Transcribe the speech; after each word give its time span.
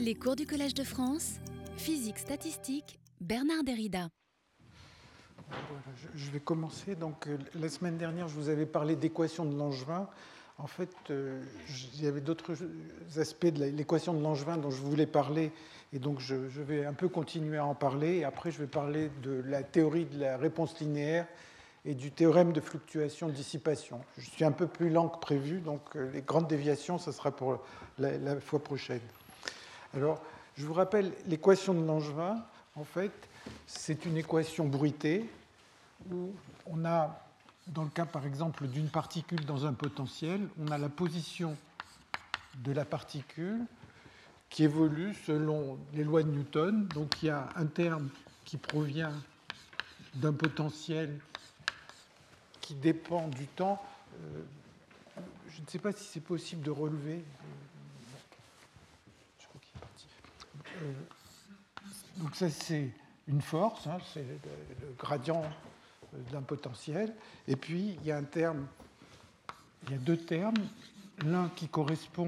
Les 0.00 0.14
cours 0.14 0.36
du 0.36 0.46
Collège 0.46 0.74
de 0.74 0.84
France, 0.84 1.34
physique 1.76 2.18
statistique, 2.18 2.98
Bernard 3.20 3.64
Derrida. 3.64 4.08
je 6.14 6.30
vais 6.30 6.40
commencer. 6.40 6.94
Donc, 6.94 7.26
euh, 7.26 7.36
la 7.54 7.68
semaine 7.68 7.98
dernière, 7.98 8.28
je 8.28 8.34
vous 8.34 8.48
avais 8.48 8.64
parlé 8.64 8.96
d'équation 8.96 9.44
de 9.44 9.56
Langevin. 9.56 10.08
En 10.56 10.66
fait, 10.66 10.90
euh, 11.10 11.42
il 11.94 12.04
y 12.04 12.06
avait 12.06 12.20
d'autres 12.20 12.52
aspects 13.16 13.46
de 13.46 13.64
l'équation 13.64 14.14
de 14.14 14.22
Langevin 14.22 14.56
dont 14.56 14.70
je 14.70 14.80
voulais 14.80 15.06
parler, 15.06 15.52
et 15.92 15.98
donc 15.98 16.20
je, 16.20 16.34
vais 16.36 16.84
un 16.84 16.94
peu 16.94 17.08
continuer 17.08 17.58
à 17.58 17.66
en 17.66 17.74
parler. 17.74 18.18
Et 18.18 18.24
après, 18.24 18.50
je 18.50 18.58
vais 18.58 18.66
parler 18.66 19.10
de 19.22 19.42
la 19.46 19.62
théorie 19.62 20.06
de 20.06 20.20
la 20.20 20.36
réponse 20.36 20.80
linéaire 20.80 21.26
et 21.84 21.94
du 21.94 22.12
théorème 22.12 22.52
de 22.52 22.60
fluctuation-dissipation. 22.60 24.00
Je 24.16 24.30
suis 24.30 24.44
un 24.44 24.52
peu 24.52 24.68
plus 24.68 24.90
lent 24.90 25.08
que 25.08 25.18
prévu, 25.18 25.60
donc 25.60 25.82
euh, 25.96 26.10
les 26.12 26.22
grandes 26.22 26.48
déviations, 26.48 26.98
ce 26.98 27.12
sera 27.12 27.30
pour 27.30 27.62
la 27.98 28.40
fois 28.40 28.62
prochaine. 28.62 29.00
Alors, 29.94 30.22
je 30.56 30.66
vous 30.66 30.74
rappelle 30.74 31.12
l'équation 31.26 31.74
de 31.74 31.84
Langevin. 31.84 32.44
En 32.74 32.84
fait, 32.84 33.12
c'est 33.66 34.04
une 34.04 34.16
équation 34.16 34.66
bruitée 34.66 35.28
où 36.10 36.32
on 36.66 36.84
a, 36.84 37.20
dans 37.68 37.82
le 37.82 37.90
cas 37.90 38.04
par 38.04 38.26
exemple 38.26 38.66
d'une 38.66 38.88
particule 38.88 39.44
dans 39.44 39.66
un 39.66 39.72
potentiel, 39.72 40.48
on 40.60 40.68
a 40.68 40.78
la 40.78 40.88
position 40.88 41.56
de 42.58 42.72
la 42.72 42.84
particule 42.84 43.64
qui 44.50 44.64
évolue 44.64 45.14
selon 45.26 45.78
les 45.94 46.04
lois 46.04 46.22
de 46.22 46.30
Newton. 46.30 46.86
Donc 46.88 47.22
il 47.22 47.26
y 47.26 47.30
a 47.30 47.48
un 47.56 47.66
terme 47.66 48.08
qui 48.44 48.56
provient 48.56 49.12
d'un 50.14 50.32
potentiel 50.32 51.18
qui 52.60 52.74
dépend 52.74 53.28
du 53.28 53.46
temps. 53.46 53.82
Euh, 54.22 54.42
je 55.50 55.60
ne 55.62 55.66
sais 55.66 55.78
pas 55.78 55.92
si 55.92 56.04
c'est 56.04 56.20
possible 56.20 56.62
de 56.62 56.70
relever. 56.70 57.16
Euh, 57.16 57.68
donc 62.16 62.34
ça, 62.34 62.50
c'est 62.50 62.90
une 63.26 63.40
force, 63.40 63.86
hein, 63.86 63.98
c'est 64.12 64.20
le, 64.20 64.94
gradient 64.98 65.42
d'un 66.32 66.42
potentiel. 66.42 67.14
Et 67.46 67.56
puis, 67.56 67.96
il 68.00 68.06
y 68.06 68.12
a 68.12 68.16
un 68.16 68.24
terme, 68.24 68.66
il 69.86 69.92
y 69.92 69.94
a 69.94 69.98
deux 69.98 70.16
termes, 70.16 70.56
l'un 71.24 71.50
qui 71.54 71.68
correspond 71.68 72.26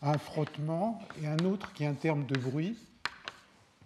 à 0.00 0.12
un 0.12 0.18
frottement 0.18 1.00
et 1.22 1.26
un 1.26 1.38
autre 1.40 1.72
qui 1.72 1.84
est 1.84 1.86
un 1.86 1.94
terme 1.94 2.26
de 2.26 2.38
bruit. 2.38 2.76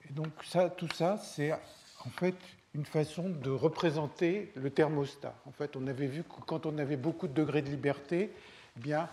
Et 0.08 0.12
donc 0.12 0.32
ça, 0.44 0.70
tout 0.70 0.88
ça, 0.94 1.18
c'est 1.18 1.52
en 1.52 2.10
fait 2.10 2.36
une 2.74 2.84
façon 2.84 3.30
de 3.30 3.50
représenter 3.50 4.52
le 4.54 4.70
thermostat. 4.70 5.34
En 5.46 5.52
fait, 5.52 5.76
on 5.76 5.86
avait 5.86 6.06
vu 6.06 6.22
que 6.22 6.40
quand 6.46 6.66
on 6.66 6.78
avait 6.78 6.96
beaucoup 6.96 7.28
de 7.28 7.32
degrés 7.32 7.62
de 7.62 7.70
liberté, 7.70 8.30
eh 8.76 8.80
bien, 8.80 9.08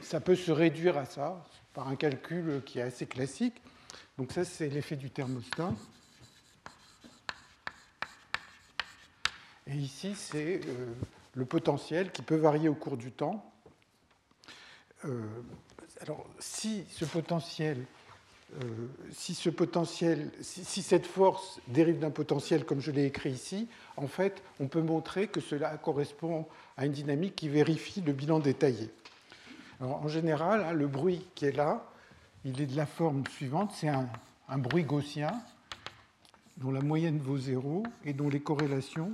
ça 0.00 0.20
peut 0.20 0.36
se 0.36 0.52
réduire 0.52 0.96
à 0.96 1.04
ça 1.04 1.44
par 1.74 1.88
un 1.88 1.96
calcul 1.96 2.62
qui 2.64 2.78
est 2.78 2.82
assez 2.82 3.06
classique. 3.06 3.60
Donc 4.20 4.32
ça, 4.32 4.44
c'est 4.44 4.68
l'effet 4.68 4.96
du 4.96 5.08
thermostat. 5.08 5.72
Et 9.66 9.74
ici, 9.74 10.14
c'est 10.14 10.60
euh, 10.66 10.92
le 11.32 11.46
potentiel 11.46 12.12
qui 12.12 12.20
peut 12.20 12.36
varier 12.36 12.68
au 12.68 12.74
cours 12.74 12.98
du 12.98 13.12
temps. 13.12 13.50
Euh, 15.06 15.26
alors, 16.02 16.26
si 16.38 16.84
ce 16.90 17.06
potentiel, 17.06 17.86
euh, 18.62 18.88
si, 19.10 19.32
ce 19.32 19.48
potentiel 19.48 20.30
si, 20.42 20.82
cette 20.82 21.06
force 21.06 21.58
dérive 21.68 21.98
d'un 21.98 22.10
potentiel 22.10 22.66
comme 22.66 22.82
je 22.82 22.90
l'ai 22.90 23.06
écrit 23.06 23.30
ici, 23.30 23.68
en 23.96 24.06
fait, 24.06 24.42
on 24.60 24.68
peut 24.68 24.82
montrer 24.82 25.28
que 25.28 25.40
cela 25.40 25.78
correspond 25.78 26.46
à 26.76 26.84
une 26.84 26.92
dynamique 26.92 27.36
qui 27.36 27.48
vérifie 27.48 28.02
le 28.02 28.12
bilan 28.12 28.38
détaillé. 28.38 28.90
en 29.80 30.08
général, 30.08 30.62
hein, 30.62 30.74
le 30.74 30.88
bruit 30.88 31.26
qui 31.34 31.46
est 31.46 31.56
là, 31.56 31.89
il 32.44 32.60
est 32.60 32.66
de 32.66 32.76
la 32.76 32.86
forme 32.86 33.26
suivante, 33.26 33.72
c'est 33.74 33.88
un, 33.88 34.08
bruit 34.58 34.84
gaussien 34.84 35.30
dont 36.56 36.70
la 36.70 36.80
moyenne 36.80 37.18
vaut 37.18 37.38
0 37.38 37.82
et 38.04 38.12
dont 38.12 38.28
les 38.28 38.40
corrélations 38.40 39.12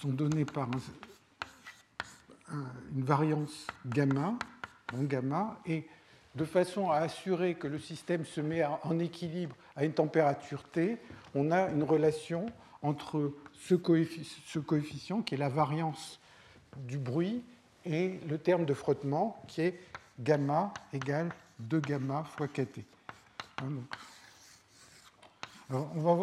sont 0.00 0.08
données 0.08 0.44
par 0.44 0.68
une 2.50 3.02
variance 3.02 3.66
gamma, 3.86 4.34
gamma, 4.94 5.60
et 5.66 5.86
de 6.34 6.44
façon 6.44 6.90
à 6.90 6.96
assurer 6.96 7.54
que 7.54 7.66
le 7.66 7.78
système 7.78 8.24
se 8.24 8.40
met 8.40 8.64
en 8.64 8.98
équilibre 8.98 9.54
à 9.76 9.84
une 9.84 9.92
température 9.92 10.64
T, 10.64 10.98
on 11.34 11.50
a 11.50 11.68
une 11.70 11.82
relation 11.82 12.46
entre 12.82 13.34
ce 13.52 13.74
coefficient 13.74 15.22
qui 15.22 15.34
est 15.34 15.38
la 15.38 15.48
variance 15.48 16.18
du 16.76 16.98
bruit 16.98 17.44
et 17.84 18.20
le 18.28 18.38
terme 18.38 18.64
de 18.64 18.74
frottement 18.74 19.42
qui 19.48 19.62
est 19.62 19.80
gamma 20.18 20.72
égale 20.92 21.30
2 21.60 21.80
gamma 21.80 22.24
fois 22.24 22.48
kt. 22.48 22.84
Hein, 23.58 23.72
euh, 25.72 25.78
on 25.88 26.00
va 26.00 26.14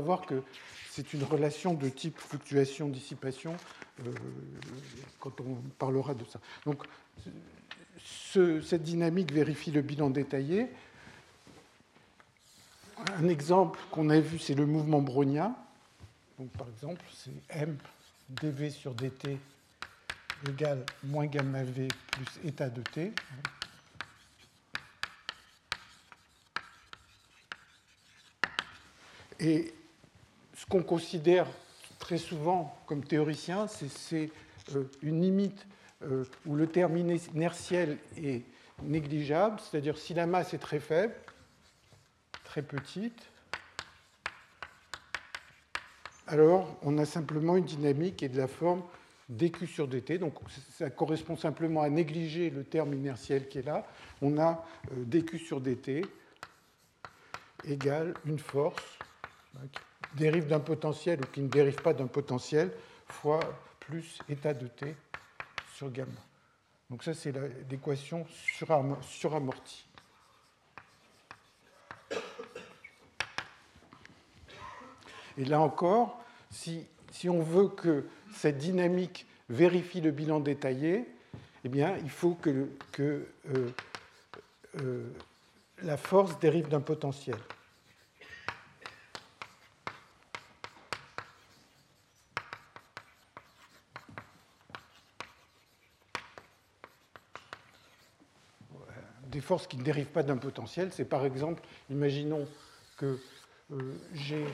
voir 0.00 0.26
que 0.26 0.42
c'est 0.90 1.14
une 1.14 1.24
relation 1.24 1.74
de 1.74 1.88
type 1.88 2.18
fluctuation-dissipation 2.18 3.56
euh, 4.04 4.12
quand 5.20 5.40
on 5.40 5.54
parlera 5.78 6.14
de 6.14 6.24
ça. 6.24 6.40
Donc, 6.66 6.84
cette 8.02 8.82
dynamique 8.82 9.32
vérifie 9.32 9.70
le 9.70 9.82
bilan 9.82 10.10
détaillé. 10.10 10.68
Un 13.16 13.28
exemple 13.28 13.78
qu'on 13.90 14.10
a 14.10 14.20
vu, 14.20 14.38
c'est 14.38 14.54
le 14.54 14.66
mouvement 14.66 15.00
brownien. 15.00 15.54
Donc, 16.38 16.50
par 16.50 16.68
exemple, 16.68 17.04
c'est 17.12 17.32
m 17.50 17.78
dv 18.28 18.70
sur 18.70 18.94
dt 18.94 19.38
égale 20.46 20.84
moins 21.02 21.26
gamma 21.26 21.62
V 21.62 21.88
plus 22.12 22.48
état 22.48 22.68
de 22.68 22.82
T. 22.82 23.12
Et 29.40 29.72
ce 30.54 30.66
qu'on 30.66 30.82
considère 30.82 31.46
très 31.98 32.18
souvent 32.18 32.76
comme 32.86 33.04
théoricien, 33.04 33.66
c'est 33.68 34.30
euh, 34.74 34.84
une 35.02 35.22
limite 35.22 35.66
euh, 36.02 36.24
où 36.46 36.56
le 36.56 36.66
terme 36.66 36.96
inertiel 36.96 37.98
est 38.16 38.42
négligeable, 38.82 39.60
c'est-à-dire 39.60 39.96
si 39.96 40.14
la 40.14 40.26
masse 40.26 40.54
est 40.54 40.58
très 40.58 40.80
faible, 40.80 41.14
très 42.44 42.62
petite, 42.62 43.30
alors 46.26 46.76
on 46.82 46.98
a 46.98 47.04
simplement 47.04 47.56
une 47.56 47.64
dynamique 47.64 48.22
est 48.22 48.28
de 48.28 48.38
la 48.38 48.48
forme 48.48 48.82
dq 49.28 49.66
sur 49.66 49.88
dt. 49.88 50.18
Donc 50.18 50.34
ça 50.70 50.90
correspond 50.90 51.36
simplement 51.36 51.82
à 51.82 51.90
négliger 51.90 52.50
le 52.50 52.64
terme 52.64 52.94
inertiel 52.94 53.48
qui 53.48 53.58
est 53.58 53.66
là. 53.66 53.86
On 54.22 54.38
a 54.38 54.64
euh, 54.92 55.04
dq 55.04 55.38
sur 55.38 55.60
dt 55.60 56.04
égale 57.64 58.14
une 58.24 58.38
force 58.38 58.98
qui 59.72 60.16
dérive 60.16 60.46
d'un 60.46 60.60
potentiel 60.60 61.20
ou 61.20 61.26
qui 61.26 61.40
ne 61.40 61.48
dérive 61.48 61.82
pas 61.82 61.92
d'un 61.92 62.06
potentiel 62.06 62.72
fois 63.06 63.40
plus 63.80 64.18
état 64.28 64.54
de 64.54 64.68
t 64.68 64.94
sur 65.74 65.90
gamma. 65.90 66.20
Donc 66.90 67.04
ça, 67.04 67.12
c'est 67.12 67.32
l'équation 67.70 68.26
suramortie. 69.02 69.86
Et 75.36 75.44
là 75.44 75.60
encore, 75.60 76.20
si, 76.50 76.86
si 77.10 77.28
on 77.28 77.40
veut 77.40 77.68
que 77.68 78.04
cette 78.34 78.58
dynamique 78.58 79.26
vérifie 79.48 80.00
le 80.00 80.10
bilan 80.10 80.40
détaillé, 80.40 81.06
eh 81.64 81.68
bien, 81.68 81.96
il 81.98 82.10
faut 82.10 82.34
que, 82.34 82.68
euh, 83.00 83.26
euh, 84.80 85.10
la 85.82 85.96
force 85.96 86.38
dérive 86.38 86.68
d'un 86.68 86.80
potentiel. 86.80 87.36
Des 99.26 99.40
forces 99.40 99.66
qui 99.66 99.76
ne 99.76 99.82
dérivent 99.82 100.06
pas 100.06 100.22
d'un 100.22 100.36
potentiel, 100.36 100.90
c'est 100.92 101.04
par 101.04 101.24
exemple, 101.24 101.62
imaginons 101.90 102.48
que 102.96 103.18
euh, 103.72 103.94
j'ai 104.14 104.44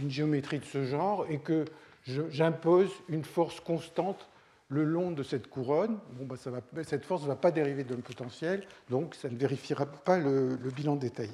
une 0.00 0.10
géométrie 0.10 0.58
de 0.58 0.64
ce 0.64 0.84
genre 0.84 1.26
et 1.28 1.38
que 1.38 1.66
j'impose 2.06 2.90
une 3.08 3.24
force 3.24 3.60
constante 3.60 4.28
le 4.72 4.84
long 4.84 5.10
de 5.10 5.22
cette 5.22 5.48
couronne. 5.48 5.98
Bon, 6.12 6.34
ça 6.36 6.50
va, 6.50 6.60
cette 6.82 7.04
force 7.04 7.22
ne 7.22 7.28
va 7.28 7.36
pas 7.36 7.50
dériver 7.50 7.84
d'un 7.84 7.96
potentiel, 7.96 8.66
donc 8.88 9.14
ça 9.14 9.28
ne 9.28 9.36
vérifiera 9.36 9.86
pas 9.86 10.18
le, 10.18 10.56
bilan 10.74 10.96
détaillé. 10.96 11.32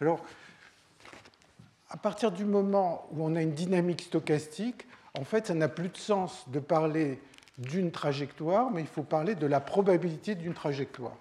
Alors, 0.00 0.24
à 1.90 1.96
partir 1.96 2.32
du 2.32 2.44
moment 2.44 3.06
où 3.12 3.24
on 3.24 3.36
a 3.36 3.42
une 3.42 3.52
dynamique 3.52 4.02
stochastique, 4.02 4.86
en 5.18 5.24
fait, 5.24 5.46
ça 5.46 5.54
n'a 5.54 5.68
plus 5.68 5.88
de 5.88 5.96
sens 5.96 6.48
de 6.48 6.58
parler 6.58 7.20
d'une 7.58 7.90
trajectoire, 7.90 8.70
mais 8.70 8.80
il 8.80 8.86
faut 8.86 9.02
parler 9.02 9.34
de 9.34 9.46
la 9.46 9.60
probabilité 9.60 10.34
d'une 10.34 10.54
trajectoire. 10.54 11.16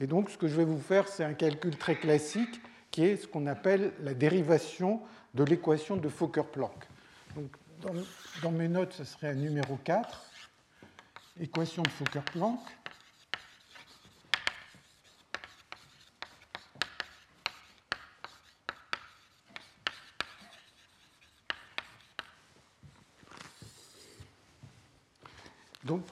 Et 0.00 0.06
donc, 0.06 0.30
ce 0.30 0.38
que 0.38 0.48
je 0.48 0.56
vais 0.56 0.64
vous 0.64 0.80
faire, 0.80 1.08
c'est 1.08 1.24
un 1.24 1.34
calcul 1.34 1.76
très 1.76 1.96
classique 1.96 2.60
qui 2.90 3.04
est 3.04 3.16
ce 3.16 3.26
qu'on 3.26 3.46
appelle 3.46 3.92
la 4.00 4.14
dérivation 4.14 5.00
de 5.34 5.44
l'équation 5.44 5.96
de 5.96 6.08
Fokker-Planck. 6.08 6.86
Donc, 7.34 7.50
dans, 7.80 8.50
mes 8.50 8.68
notes, 8.68 8.92
ce 8.92 9.04
serait 9.04 9.28
un 9.28 9.34
numéro 9.34 9.76
4, 9.76 10.24
équation 11.40 11.82
de 11.82 11.88
Fokker-Planck. 11.88 12.60
Donc, 25.84 26.02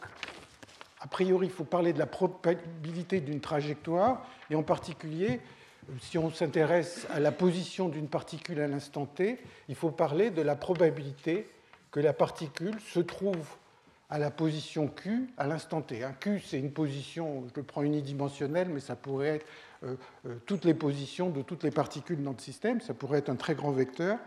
a 1.00 1.06
priori, 1.06 1.46
il 1.46 1.52
faut 1.52 1.64
parler 1.64 1.92
de 1.92 1.98
la 1.98 2.06
probabilité 2.06 3.20
d'une 3.20 3.40
trajectoire, 3.40 4.26
et 4.50 4.54
en 4.54 4.62
particulier, 4.62 5.40
si 6.00 6.19
on 6.19 6.31
s'intéresse 6.31 7.06
à 7.11 7.20
la 7.20 7.32
position 7.32 7.88
d'une 7.88 8.08
particule 8.08 8.61
à 8.61 8.69
l'instant 8.69 9.06
t, 9.06 9.38
il 9.69 9.75
faut 9.75 9.90
parler 9.90 10.31
de 10.31 10.43
la 10.43 10.56
probabilité 10.56 11.49
que 11.90 12.00
la 12.00 12.12
particule 12.12 12.79
se 12.81 13.00
trouve 13.00 13.46
à 14.08 14.19
la 14.19 14.31
position 14.31 14.88
Q 14.88 15.31
à 15.38 15.46
l'instant 15.46 15.81
t. 15.81 16.05
Q, 16.20 16.40
c'est 16.44 16.58
une 16.58 16.73
position, 16.73 17.44
je 17.49 17.61
le 17.61 17.62
prends 17.62 17.82
unidimensionnelle, 17.82 18.69
mais 18.69 18.81
ça 18.81 18.94
pourrait 18.94 19.37
être 19.37 19.46
euh, 19.84 19.96
euh, 20.26 20.34
toutes 20.46 20.64
les 20.64 20.75
positions 20.75 21.31
de 21.31 21.43
toutes 21.43 21.64
les 21.64 21.70
particules 21.70 22.23
dans 22.23 22.32
le 22.32 22.38
système, 22.38 22.81
ça 22.81 22.94
pourrait 22.94 23.19
être 23.19 23.31
un 23.31 23.37
très 23.37 23.55
grand 23.55 23.70
vecteur. 23.70 24.19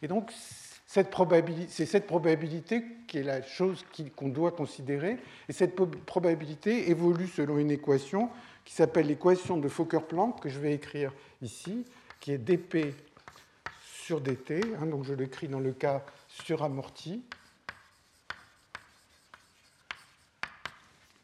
Et 0.00 0.08
donc, 0.08 0.32
c'est 0.92 1.86
cette 1.86 2.06
probabilité 2.06 2.84
qui 3.06 3.16
est 3.16 3.22
la 3.22 3.40
chose 3.40 3.82
qu'on 4.14 4.28
doit 4.28 4.50
considérer. 4.50 5.16
Et 5.48 5.52
cette 5.54 5.74
probabilité 6.04 6.90
évolue 6.90 7.28
selon 7.28 7.56
une 7.56 7.70
équation 7.70 8.28
qui 8.66 8.74
s'appelle 8.74 9.06
l'équation 9.06 9.56
de 9.56 9.68
Fokker-Planck, 9.68 10.40
que 10.42 10.50
je 10.50 10.60
vais 10.60 10.74
écrire 10.74 11.14
ici, 11.40 11.86
qui 12.20 12.32
est 12.32 12.38
dp 12.38 12.94
sur 14.04 14.20
dt. 14.20 14.60
Hein, 14.78 14.86
donc 14.86 15.04
je 15.04 15.14
l'écris 15.14 15.48
dans 15.48 15.60
le 15.60 15.72
cas 15.72 16.04
suramorti, 16.28 17.22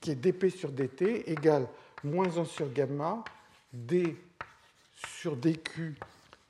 qui 0.00 0.12
est 0.12 0.16
dp 0.16 0.48
sur 0.48 0.72
dt 0.72 1.24
égale 1.30 1.68
moins 2.04 2.38
1 2.38 2.46
sur 2.46 2.72
gamma 2.72 3.22
d 3.74 4.16
sur 4.94 5.36
dq 5.36 5.94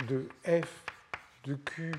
de 0.06 0.28
f 0.44 0.84
de 1.44 1.54
q 1.54 1.92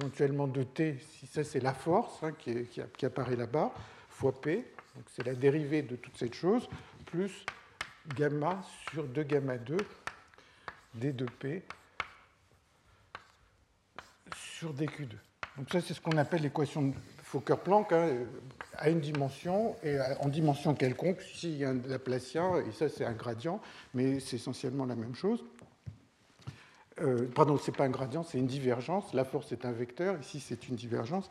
éventuellement 0.00 0.46
de 0.46 0.62
t, 0.62 0.98
si 1.18 1.26
ça 1.26 1.44
c'est 1.44 1.60
la 1.60 1.72
force 1.74 2.22
hein, 2.22 2.32
qui, 2.32 3.04
apparaît 3.04 3.36
là-bas, 3.36 3.72
fois 4.08 4.40
p, 4.40 4.56
donc 4.94 5.04
c'est 5.14 5.24
la 5.24 5.34
dérivée 5.34 5.82
de 5.82 5.96
toute 5.96 6.16
cette 6.16 6.34
chose, 6.34 6.68
plus 7.06 7.44
gamma 8.16 8.62
sur 8.90 9.04
2 9.04 9.22
gamma 9.22 9.56
2 9.58 9.76
d2p 10.98 11.62
sur 14.36 14.72
dq2. 14.72 15.08
Donc 15.56 15.70
ça 15.70 15.80
c'est 15.80 15.94
ce 15.94 16.00
qu'on 16.00 16.16
appelle 16.16 16.42
l'équation 16.42 16.88
de 16.88 16.94
Fokker-Planck 17.22 17.92
hein, 17.92 18.26
à 18.76 18.90
une 18.90 19.00
dimension 19.00 19.76
et 19.82 19.98
en 20.20 20.28
dimension 20.28 20.74
quelconque. 20.74 21.22
Ici 21.34 21.52
il 21.52 21.58
y 21.58 21.64
a 21.64 21.70
un 21.70 21.80
Laplacien 21.86 22.60
et 22.66 22.72
ça 22.72 22.88
c'est 22.88 23.04
un 23.04 23.12
gradient, 23.12 23.60
mais 23.94 24.20
c'est 24.20 24.36
essentiellement 24.36 24.86
la 24.86 24.96
même 24.96 25.14
chose. 25.14 25.44
Euh, 27.00 27.26
pardon, 27.34 27.58
ce 27.58 27.70
n'est 27.70 27.76
pas 27.76 27.84
un 27.84 27.90
gradient, 27.90 28.22
c'est 28.22 28.38
une 28.38 28.46
divergence. 28.46 29.12
La 29.14 29.24
force 29.24 29.50
est 29.52 29.64
un 29.64 29.72
vecteur, 29.72 30.18
ici 30.20 30.40
c'est 30.40 30.68
une 30.68 30.76
divergence. 30.76 31.28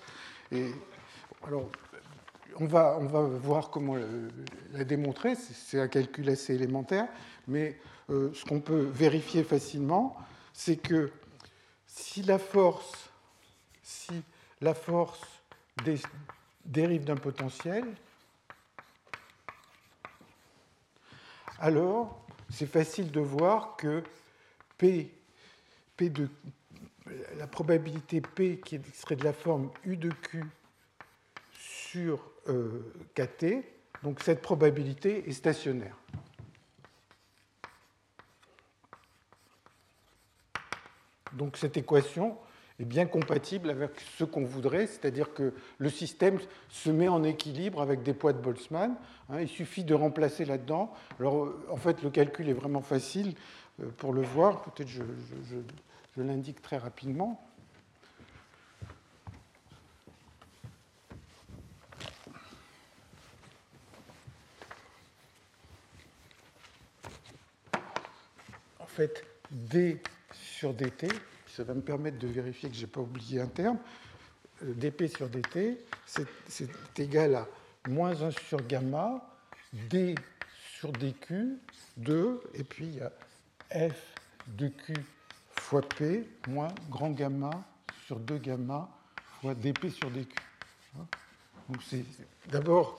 Et, 0.51 0.71
alors, 1.47 1.69
on 2.59 2.65
va, 2.65 2.97
on 2.99 3.05
va 3.05 3.21
voir 3.21 3.69
comment 3.69 3.95
la 4.73 4.83
démontrer, 4.83 5.35
c'est 5.35 5.79
un 5.79 5.87
calcul 5.87 6.29
assez 6.29 6.53
élémentaire, 6.53 7.07
mais 7.47 7.79
euh, 8.09 8.31
ce 8.33 8.45
qu'on 8.45 8.59
peut 8.59 8.89
vérifier 8.93 9.43
facilement, 9.43 10.15
c'est 10.51 10.77
que 10.77 11.11
si 11.87 12.21
la 12.23 12.37
force, 12.37 13.09
si 13.81 14.21
la 14.61 14.73
force 14.73 15.21
dérive 16.65 17.05
d'un 17.05 17.15
potentiel, 17.15 17.85
alors 21.59 22.25
c'est 22.49 22.67
facile 22.67 23.11
de 23.11 23.19
voir 23.19 23.75
que 23.77 24.03
P 24.77 25.11
P 25.97 26.09
de, 26.09 26.27
la 27.37 27.47
probabilité 27.47 28.21
P 28.21 28.59
qui 28.63 28.79
serait 28.93 29.15
de 29.15 29.23
la 29.23 29.33
forme 29.33 29.69
U 29.85 29.97
de 29.97 30.09
Q 30.09 30.43
sur 31.51 32.19
euh, 32.49 32.93
KT, 33.15 33.63
donc 34.03 34.21
cette 34.21 34.41
probabilité 34.41 35.27
est 35.29 35.33
stationnaire. 35.33 35.95
Donc 41.33 41.57
cette 41.57 41.77
équation 41.77 42.37
est 42.79 42.85
bien 42.85 43.05
compatible 43.05 43.69
avec 43.69 43.91
ce 44.17 44.23
qu'on 44.23 44.43
voudrait, 44.43 44.87
c'est-à-dire 44.87 45.33
que 45.33 45.53
le 45.77 45.89
système 45.89 46.39
se 46.69 46.89
met 46.89 47.07
en 47.07 47.23
équilibre 47.23 47.81
avec 47.81 48.03
des 48.03 48.13
poids 48.13 48.33
de 48.33 48.39
Boltzmann. 48.39 48.95
Hein, 49.29 49.41
il 49.41 49.47
suffit 49.47 49.83
de 49.83 49.93
remplacer 49.93 50.45
là-dedans. 50.45 50.91
Alors 51.19 51.49
en 51.69 51.77
fait, 51.77 52.01
le 52.03 52.09
calcul 52.09 52.49
est 52.49 52.53
vraiment 52.53 52.81
facile. 52.81 53.35
Euh, 53.81 53.89
pour 53.97 54.13
le 54.13 54.21
voir, 54.21 54.63
peut-être 54.63 54.89
je, 54.89 55.01
l'indique 56.17 56.61
très 56.61 56.77
rapidement. 56.77 57.43
En 68.79 68.85
fait, 68.85 69.25
d 69.49 69.99
sur 70.31 70.73
dt, 70.73 71.07
ça 71.47 71.63
va 71.63 71.73
me 71.73 71.81
permettre 71.81 72.19
de 72.19 72.27
vérifier 72.27 72.69
que 72.69 72.75
je 72.75 72.81
n'ai 72.81 72.87
pas 72.87 73.01
oublié 73.01 73.41
un 73.41 73.47
terme, 73.47 73.79
euh, 74.63 74.73
dp 74.75 75.07
sur 75.07 75.29
dt, 75.29 75.79
c'est 76.05 76.99
égal 76.99 77.35
à 77.35 77.47
moins 77.87 78.21
1 78.21 78.31
sur 78.31 78.61
gamma, 78.67 79.27
d 79.73 80.13
sur 80.77 80.91
dq, 80.91 81.57
2, 81.97 82.41
et 82.53 82.63
puis 82.63 82.85
il 82.85 82.95
y 82.97 83.01
a 83.01 83.11
f 83.73 84.15
de 84.47 84.67
q 84.67 84.93
fois 85.51 85.81
p 85.81 86.27
moins 86.47 86.73
grand 86.89 87.11
gamma 87.11 87.51
sur 88.05 88.19
2 88.19 88.37
gamma 88.37 88.89
fois 89.41 89.55
dp 89.55 89.89
sur 89.89 90.09
dq. 90.09 90.35
D'abord 92.49 92.97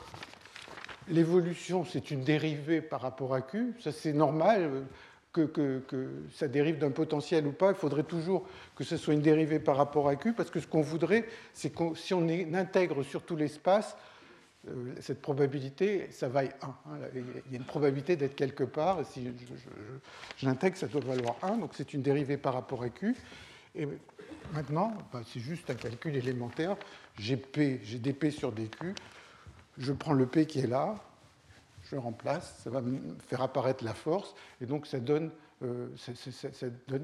l'évolution, 1.08 1.84
c'est 1.84 2.10
une 2.10 2.24
dérivée 2.24 2.80
par 2.80 3.00
rapport 3.00 3.34
à 3.34 3.42
q. 3.42 3.74
Ça 3.80 3.92
c'est 3.92 4.12
normal 4.12 4.86
que, 5.32 5.46
que, 5.80 6.24
ça 6.32 6.48
dérive 6.48 6.78
d'un 6.78 6.90
potentiel 6.90 7.46
ou 7.46 7.52
pas. 7.52 7.70
Il 7.70 7.76
faudrait 7.76 8.04
toujours 8.04 8.46
que 8.76 8.84
ce 8.84 8.96
soit 8.96 9.14
une 9.14 9.20
dérivée 9.20 9.58
par 9.58 9.76
rapport 9.76 10.08
à 10.08 10.16
q, 10.16 10.32
parce 10.32 10.50
que 10.50 10.60
ce 10.60 10.66
qu'on 10.66 10.80
voudrait, 10.80 11.26
c'est 11.52 11.70
que 11.70 11.94
si 11.94 12.14
on 12.14 12.26
intègre 12.54 13.02
sur 13.02 13.22
tout 13.22 13.36
l'espace, 13.36 13.96
cette 15.00 15.20
probabilité, 15.20 16.08
ça 16.10 16.28
vaille 16.28 16.50
1. 16.62 16.66
Hein. 16.66 16.74
Il 17.14 17.52
y 17.52 17.56
a 17.56 17.58
une 17.58 17.64
probabilité 17.64 18.16
d'être 18.16 18.34
quelque 18.34 18.64
part. 18.64 19.04
Si 19.04 19.26
je, 20.36 20.46
l'intègre, 20.46 20.76
ça 20.76 20.86
doit 20.86 21.00
valoir 21.00 21.36
1. 21.42 21.58
Donc 21.58 21.72
c'est 21.74 21.92
une 21.92 22.02
dérivée 22.02 22.36
par 22.36 22.54
rapport 22.54 22.82
à 22.82 22.88
Q. 22.88 23.14
Et 23.74 23.88
maintenant, 24.52 24.96
bah, 25.12 25.20
c'est 25.26 25.40
juste 25.40 25.68
un 25.70 25.74
calcul 25.74 26.16
élémentaire. 26.16 26.76
J'ai 27.18 27.36
P, 27.36 27.80
j'ai 27.82 27.98
dP 27.98 28.30
sur 28.30 28.52
dQ. 28.52 28.94
Je 29.76 29.92
prends 29.92 30.12
le 30.12 30.26
P 30.26 30.46
qui 30.46 30.60
est 30.60 30.66
là, 30.66 30.94
je 31.90 31.96
remplace, 31.96 32.60
ça 32.62 32.70
va 32.70 32.80
me 32.80 33.16
faire 33.26 33.42
apparaître 33.42 33.84
la 33.84 33.94
force. 33.94 34.34
Et 34.60 34.66
donc 34.66 34.86
ça 34.86 35.00
donne, 35.00 35.30
euh, 35.62 35.88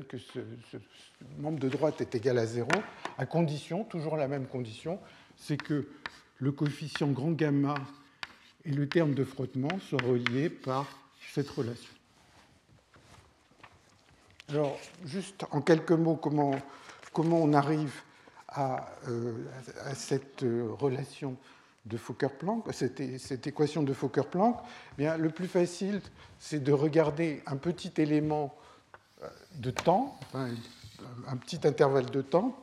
que 0.09 0.19
ce, 0.19 0.41
ce, 0.71 0.77
membre 1.39 1.59
de 1.59 1.69
droite 1.69 2.01
est 2.01 2.15
égal 2.15 2.39
à 2.39 2.47
0, 2.47 2.69
à 3.19 3.27
condition, 3.27 3.83
toujours 3.85 4.17
la 4.17 4.29
même 4.29 4.47
condition, 4.47 5.01
c'est 5.37 5.57
que 5.57 5.89
le 6.41 6.53
coefficient 6.53 7.09
grand 7.09 7.33
gamma 7.33 7.75
et 8.65 8.71
le 8.71 8.89
terme 8.89 9.15
de 9.15 9.25
frottement 9.25 9.79
sont 9.79 9.99
reliés 9.99 10.51
par 10.51 10.87
cette 11.33 11.49
relation. 11.51 11.93
Alors, 14.49 14.77
juste 15.05 15.45
en 15.53 15.61
quelques 15.61 15.93
mots, 15.93 16.17
comment, 16.17 16.57
comment 17.13 17.41
on 17.41 17.53
arrive 17.53 18.03
à, 18.49 18.89
euh, 19.09 19.33
cette 19.95 20.41
relation 20.43 21.37
de 21.87 21.97
Fokker-Planck, 21.97 22.73
cette, 22.73 23.19
cette, 23.21 23.47
équation 23.47 23.83
de 23.83 23.93
Fokker-Planck? 23.93 24.59
Eh 24.99 25.09
Le 25.17 25.31
plus 25.31 25.47
facile, 25.47 26.03
c'est 26.39 26.63
de 26.63 26.73
regarder 26.73 27.43
un 27.47 27.57
petit 27.57 27.93
élément 27.99 28.55
euh, 29.23 29.29
de 29.55 29.71
temps, 29.71 30.19
un 30.35 31.37
petit 31.37 31.61
intervalle 31.67 32.11
de 32.11 32.23
temps, 32.23 32.57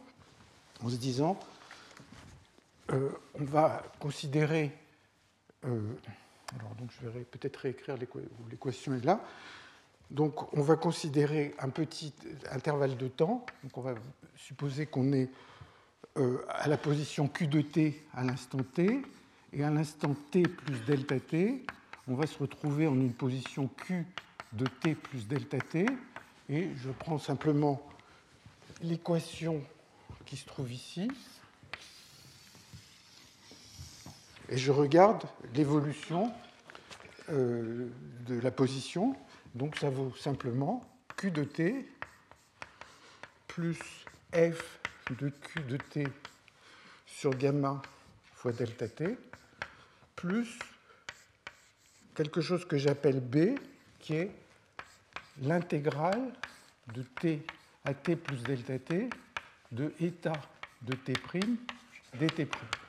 en 0.84 0.90
se 0.90 0.96
disant 0.96 1.40
euh, 2.92 3.10
on 3.36 3.44
va 3.44 3.84
considérer. 4.00 4.72
Euh, 5.66 5.82
alors, 6.58 6.76
donc, 6.76 6.92
je 7.02 7.08
vais 7.08 7.22
peut-être 7.22 7.58
réécrire 7.58 7.98
l'équation 8.50 8.94
est 8.94 9.04
là. 9.04 9.22
Donc, 10.10 10.54
on 10.54 10.62
va 10.62 10.78
considérer 10.78 11.54
un 11.60 11.70
petit 11.70 12.14
intervalle 12.50 12.96
de 12.96 13.08
temps. 13.08 13.46
Donc, 13.64 13.78
on 13.78 13.82
va 13.82 13.96
supposer 14.36 14.86
qu'on 14.86 15.12
est 15.12 15.30
euh, 16.18 16.46
à 16.50 16.68
la 16.68 16.78
position 16.78 17.28
Q 17.28 17.48
de 17.48 17.62
t 17.62 18.04
à 18.14 18.24
l'instant 18.24 18.64
t, 18.64 19.02
et 19.54 19.64
à 19.64 19.70
l'instant 19.70 20.16
t 20.32 20.44
plus 20.44 20.80
delta 20.86 21.20
t, 21.20 21.66
on 22.08 22.16
va 22.16 22.26
se 22.26 22.40
retrouver 22.40 22.88
en 22.88 22.96
une 22.96 23.14
position 23.14 23.68
Q 23.68 24.06
de 24.54 24.66
t 24.66 24.96
plus 24.96 25.28
delta 25.28 25.60
t, 25.60 25.86
et 26.50 26.70
je 26.78 26.90
prends 26.90 27.20
simplement 27.20 27.82
l'équation 28.82 29.62
qui 30.26 30.38
se 30.38 30.46
trouve 30.46 30.72
ici, 30.72 31.12
et 34.50 34.58
je 34.58 34.72
regarde 34.72 35.24
l'évolution 35.54 36.32
euh, 37.30 37.88
de 38.26 38.40
la 38.40 38.52
position. 38.52 39.16
Donc 39.56 39.78
ça 39.78 39.90
vaut 39.90 40.14
simplement 40.16 40.84
Q 41.16 41.32
de 41.32 41.44
t 41.44 41.90
plus 43.48 43.80
f 44.34 44.80
de 45.20 45.30
Q 45.30 45.62
de 45.62 45.78
t 45.78 46.08
sur 47.06 47.32
gamma 47.32 47.82
fois 48.36 48.52
delta 48.52 48.88
t 48.88 49.18
plus 50.16 50.60
quelque 52.16 52.42
chose 52.42 52.66
que 52.66 52.78
j'appelle 52.78 53.20
B, 53.20 53.56
qui 54.00 54.16
est 54.16 54.32
l'intégrale 55.42 56.34
de 56.94 57.04
t 57.04 57.46
à 57.86 57.94
t 57.94 58.16
plus 58.16 58.42
delta 58.44 58.80
t 58.80 59.10
de 59.72 59.94
état 60.00 60.34
de 60.82 60.94
t' 60.94 61.14
dt'. 62.20 62.87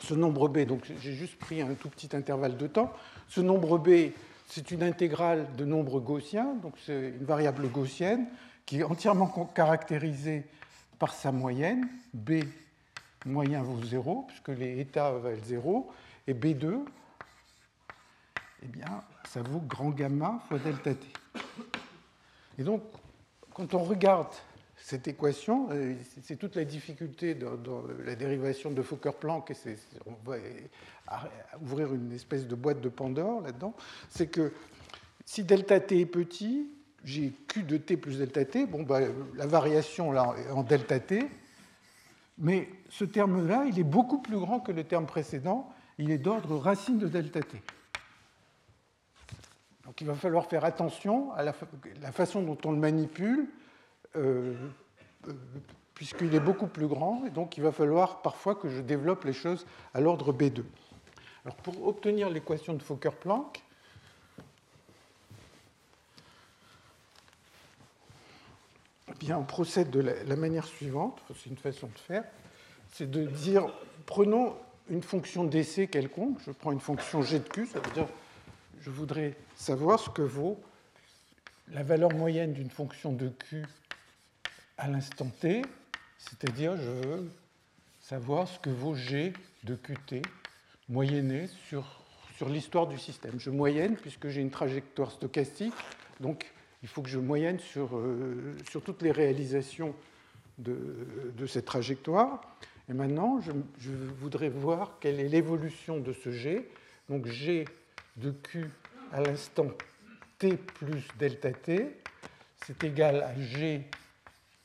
Ce 0.00 0.14
nombre 0.14 0.48
b, 0.48 0.60
donc 0.60 0.90
j'ai 1.00 1.14
juste 1.14 1.38
pris 1.38 1.60
un 1.62 1.74
tout 1.74 1.88
petit 1.88 2.14
intervalle 2.14 2.56
de 2.56 2.66
temps. 2.66 2.92
Ce 3.28 3.40
nombre 3.40 3.78
b, 3.78 4.12
c'est 4.46 4.70
une 4.70 4.82
intégrale 4.82 5.54
de 5.56 5.64
nombre 5.64 6.00
gaussien, 6.00 6.54
donc 6.62 6.74
c'est 6.84 7.14
une 7.18 7.24
variable 7.24 7.68
gaussienne 7.68 8.26
qui 8.66 8.80
est 8.80 8.84
entièrement 8.84 9.28
caractérisée 9.54 10.44
par 10.98 11.12
sa 11.12 11.32
moyenne. 11.32 11.88
B 12.12 12.44
moyen 13.26 13.62
vaut 13.62 13.82
0, 13.82 14.26
puisque 14.28 14.48
les 14.48 14.80
états 14.80 15.12
valent 15.12 15.42
0, 15.44 15.90
et 16.26 16.34
B2, 16.34 16.80
eh 18.62 18.66
bien, 18.66 19.02
ça 19.28 19.42
vaut 19.42 19.60
grand 19.60 19.90
gamma 19.90 20.40
fois 20.48 20.58
delta 20.58 20.94
t. 20.94 21.06
Et 22.58 22.62
donc, 22.62 22.82
quand 23.52 23.74
on 23.74 23.82
regarde 23.82 24.32
cette 24.84 25.08
équation, 25.08 25.68
euh, 25.70 25.94
c'est 26.22 26.36
toute 26.36 26.56
la 26.56 26.66
difficulté 26.66 27.34
dans, 27.34 27.84
la 28.04 28.14
dérivation 28.16 28.70
de 28.70 28.82
Fokker-Planck, 28.82 29.50
et 29.50 29.76
on 30.04 30.12
va 30.28 30.36
ouvrir 31.62 31.94
une 31.94 32.12
espèce 32.12 32.46
de 32.46 32.54
boîte 32.54 32.82
de 32.82 32.90
Pandore 32.90 33.40
là-dedans, 33.40 33.72
c'est 34.10 34.26
que 34.26 34.52
si 35.24 35.42
delta 35.42 35.80
t 35.80 36.00
est 36.00 36.06
petit, 36.06 36.68
j'ai 37.02 37.32
q 37.48 37.62
de 37.62 37.78
t 37.78 37.96
plus 37.96 38.18
delta 38.18 38.44
t, 38.44 38.66
bon, 38.66 38.82
bah, 38.82 39.00
la 39.36 39.46
variation 39.46 40.12
là 40.12 40.34
en 40.52 40.62
delta 40.62 41.00
t, 41.00 41.30
mais 42.36 42.68
ce 42.90 43.06
terme-là, 43.06 43.64
il 43.66 43.78
est 43.78 43.84
beaucoup 43.84 44.18
plus 44.18 44.36
grand 44.36 44.60
que 44.60 44.70
le 44.70 44.84
terme 44.84 45.06
précédent, 45.06 45.72
il 45.96 46.10
est 46.10 46.18
d'ordre 46.18 46.58
racine 46.58 46.98
de 46.98 47.08
delta 47.08 47.40
t. 47.40 47.62
Donc 49.86 50.02
il 50.02 50.06
va 50.06 50.14
falloir 50.14 50.44
faire 50.44 50.66
attention 50.66 51.32
à 51.32 51.42
la, 51.42 51.54
façon 52.12 52.42
dont 52.42 52.58
on 52.66 52.72
le 52.72 52.78
manipule, 52.78 53.48
puisqu'il 55.94 56.34
est 56.34 56.40
beaucoup 56.40 56.66
plus 56.66 56.86
grand, 56.86 57.24
et 57.26 57.30
donc 57.30 57.56
il 57.56 57.62
va 57.62 57.72
falloir 57.72 58.22
parfois 58.22 58.54
que 58.54 58.68
je 58.68 58.80
développe 58.80 59.24
les 59.24 59.32
choses 59.32 59.66
à 59.94 60.00
l'ordre 60.00 60.32
B2. 60.32 60.64
Alors 61.44 61.56
pour 61.56 61.86
obtenir 61.86 62.30
l'équation 62.30 62.74
de 62.74 62.82
Fokker-Planck, 62.82 63.62
eh 69.22 69.32
on 69.32 69.44
procède 69.44 69.90
de 69.90 70.00
la 70.00 70.36
manière 70.36 70.66
suivante, 70.66 71.22
c'est 71.34 71.50
une 71.50 71.56
façon 71.56 71.86
de 71.86 71.98
faire, 71.98 72.24
c'est 72.92 73.10
de 73.10 73.24
dire, 73.24 73.66
prenons 74.06 74.54
une 74.90 75.02
fonction 75.02 75.44
d'essai 75.44 75.86
quelconque, 75.86 76.38
je 76.44 76.50
prends 76.50 76.72
une 76.72 76.80
fonction 76.80 77.22
g 77.22 77.38
de 77.38 77.48
q, 77.48 77.66
ça 77.66 77.80
veut 77.80 77.92
dire 77.92 78.08
je 78.80 78.90
voudrais 78.90 79.34
savoir 79.56 79.98
ce 79.98 80.10
que 80.10 80.22
vaut 80.22 80.60
la 81.68 81.82
valeur 81.82 82.12
moyenne 82.12 82.52
d'une 82.52 82.70
fonction 82.70 83.12
de 83.12 83.28
q 83.28 83.64
à 84.76 84.88
l'instant 84.88 85.30
t, 85.40 85.62
c'est-à-dire 86.18 86.76
je 86.76 86.90
veux 86.90 87.30
savoir 88.00 88.48
ce 88.48 88.58
que 88.58 88.70
vaut 88.70 88.94
g 88.94 89.32
de 89.64 89.76
qt 89.76 90.22
moyenné 90.88 91.46
sur, 91.68 92.02
sur 92.36 92.48
l'histoire 92.48 92.86
du 92.86 92.98
système. 92.98 93.38
Je 93.38 93.50
moyenne 93.50 93.96
puisque 93.96 94.28
j'ai 94.28 94.40
une 94.40 94.50
trajectoire 94.50 95.10
stochastique, 95.10 95.74
donc 96.20 96.52
il 96.82 96.88
faut 96.88 97.02
que 97.02 97.08
je 97.08 97.18
moyenne 97.18 97.58
sur, 97.58 97.96
euh, 97.96 98.54
sur 98.68 98.82
toutes 98.82 99.02
les 99.02 99.12
réalisations 99.12 99.94
de, 100.58 101.32
de 101.36 101.46
cette 101.46 101.64
trajectoire. 101.64 102.40
Et 102.88 102.92
maintenant, 102.92 103.40
je, 103.40 103.52
je, 103.78 103.90
voudrais 104.20 104.50
voir 104.50 104.98
quelle 105.00 105.18
est 105.18 105.28
l'évolution 105.28 105.98
de 105.98 106.12
ce 106.12 106.30
g. 106.30 106.68
Donc 107.08 107.26
g 107.26 107.64
de 108.16 108.30
Q 108.30 108.70
à 109.12 109.22
l'instant 109.22 109.68
t 110.38 110.56
plus 110.56 111.06
delta 111.18 111.52
t, 111.52 111.88
c'est 112.66 112.84
égal 112.84 113.22
à 113.22 113.38
G 113.40 113.84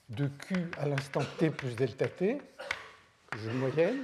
de 0.09 0.27
Q 0.27 0.55
à 0.77 0.87
l'instant 0.87 1.21
t 1.37 1.49
plus 1.49 1.75
delta 1.75 2.07
t, 2.07 2.41
que 3.29 3.37
je 3.37 3.49
moyenne. 3.51 4.03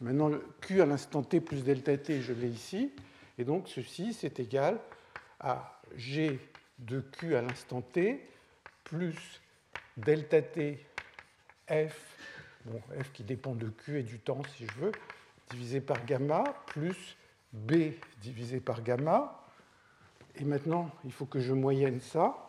Maintenant, 0.00 0.30
Q 0.60 0.82
à 0.82 0.86
l'instant 0.86 1.22
t 1.22 1.40
plus 1.40 1.62
delta 1.62 1.96
t, 1.96 2.20
je 2.20 2.32
l'ai 2.32 2.48
ici. 2.48 2.92
Et 3.38 3.44
donc, 3.44 3.68
ceci, 3.68 4.12
c'est 4.12 4.40
égal 4.40 4.78
à 5.40 5.80
G 5.96 6.38
de 6.78 7.00
Q 7.00 7.36
à 7.36 7.42
l'instant 7.42 7.80
t 7.80 8.28
plus 8.82 9.40
delta 9.96 10.42
t 10.42 10.84
f, 11.68 12.16
bon, 12.64 12.80
f 13.00 13.12
qui 13.12 13.22
dépend 13.22 13.54
de 13.54 13.68
Q 13.68 14.00
et 14.00 14.02
du 14.02 14.18
temps, 14.18 14.42
si 14.56 14.66
je 14.66 14.80
veux, 14.80 14.92
divisé 15.50 15.80
par 15.80 16.04
gamma, 16.04 16.44
plus 16.66 17.16
B 17.52 17.92
divisé 18.20 18.58
par 18.58 18.82
gamma. 18.82 19.40
Et 20.34 20.44
maintenant, 20.44 20.90
il 21.04 21.12
faut 21.12 21.26
que 21.26 21.38
je 21.38 21.52
moyenne 21.52 22.00
ça. 22.00 22.43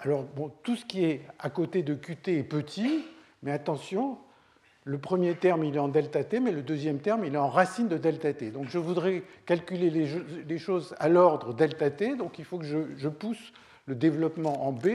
Alors, 0.00 0.24
bon, 0.24 0.50
tout 0.62 0.76
ce 0.76 0.84
qui 0.84 1.04
est 1.04 1.22
à 1.38 1.50
côté 1.50 1.82
de 1.82 1.94
Qt 1.94 2.28
est 2.28 2.42
petit, 2.44 3.04
mais 3.42 3.50
attention, 3.50 4.18
le 4.84 4.98
premier 4.98 5.34
terme, 5.34 5.64
il 5.64 5.74
est 5.74 5.80
en 5.80 5.88
delta 5.88 6.22
t, 6.24 6.40
mais 6.40 6.52
le 6.52 6.62
deuxième 6.62 7.00
terme, 7.00 7.24
il 7.24 7.34
est 7.34 7.38
en 7.38 7.48
racine 7.48 7.88
de 7.88 7.98
delta 7.98 8.32
t. 8.32 8.50
Donc, 8.50 8.68
je 8.68 8.78
voudrais 8.78 9.22
calculer 9.44 9.90
les, 9.90 10.58
choses 10.58 10.94
à 10.98 11.08
l'ordre 11.08 11.52
delta 11.52 11.90
t, 11.90 12.16
donc 12.16 12.38
il 12.38 12.44
faut 12.44 12.58
que 12.58 12.64
je, 12.64 13.08
pousse 13.08 13.52
le 13.86 13.94
développement 13.94 14.66
en 14.66 14.72
B 14.72 14.88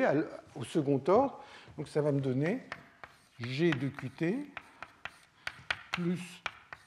au 0.56 0.64
second 0.64 1.02
ordre. 1.08 1.44
Donc, 1.78 1.90
ça 1.90 2.02
va 2.02 2.12
me 2.12 2.22
donner 2.22 2.62
g 3.40 3.72
de 3.72 3.90
Qt 3.90 4.36
plus 5.92 6.42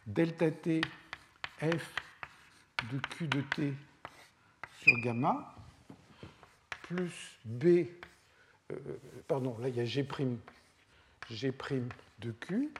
delta 0.06 0.50
t 0.50 0.80
f 1.58 1.94
de 2.92 2.98
q 3.10 3.28
de 3.28 3.40
t 3.54 3.74
sur 4.80 4.98
gamma 5.04 5.55
plus 6.88 7.38
b, 7.44 7.86
euh, 8.70 8.76
pardon, 9.26 9.56
là 9.58 9.68
il 9.68 9.76
y 9.76 9.80
a 9.80 9.84
g', 9.84 10.06
g' 11.30 11.52
de 12.20 12.30
q, 12.32 12.72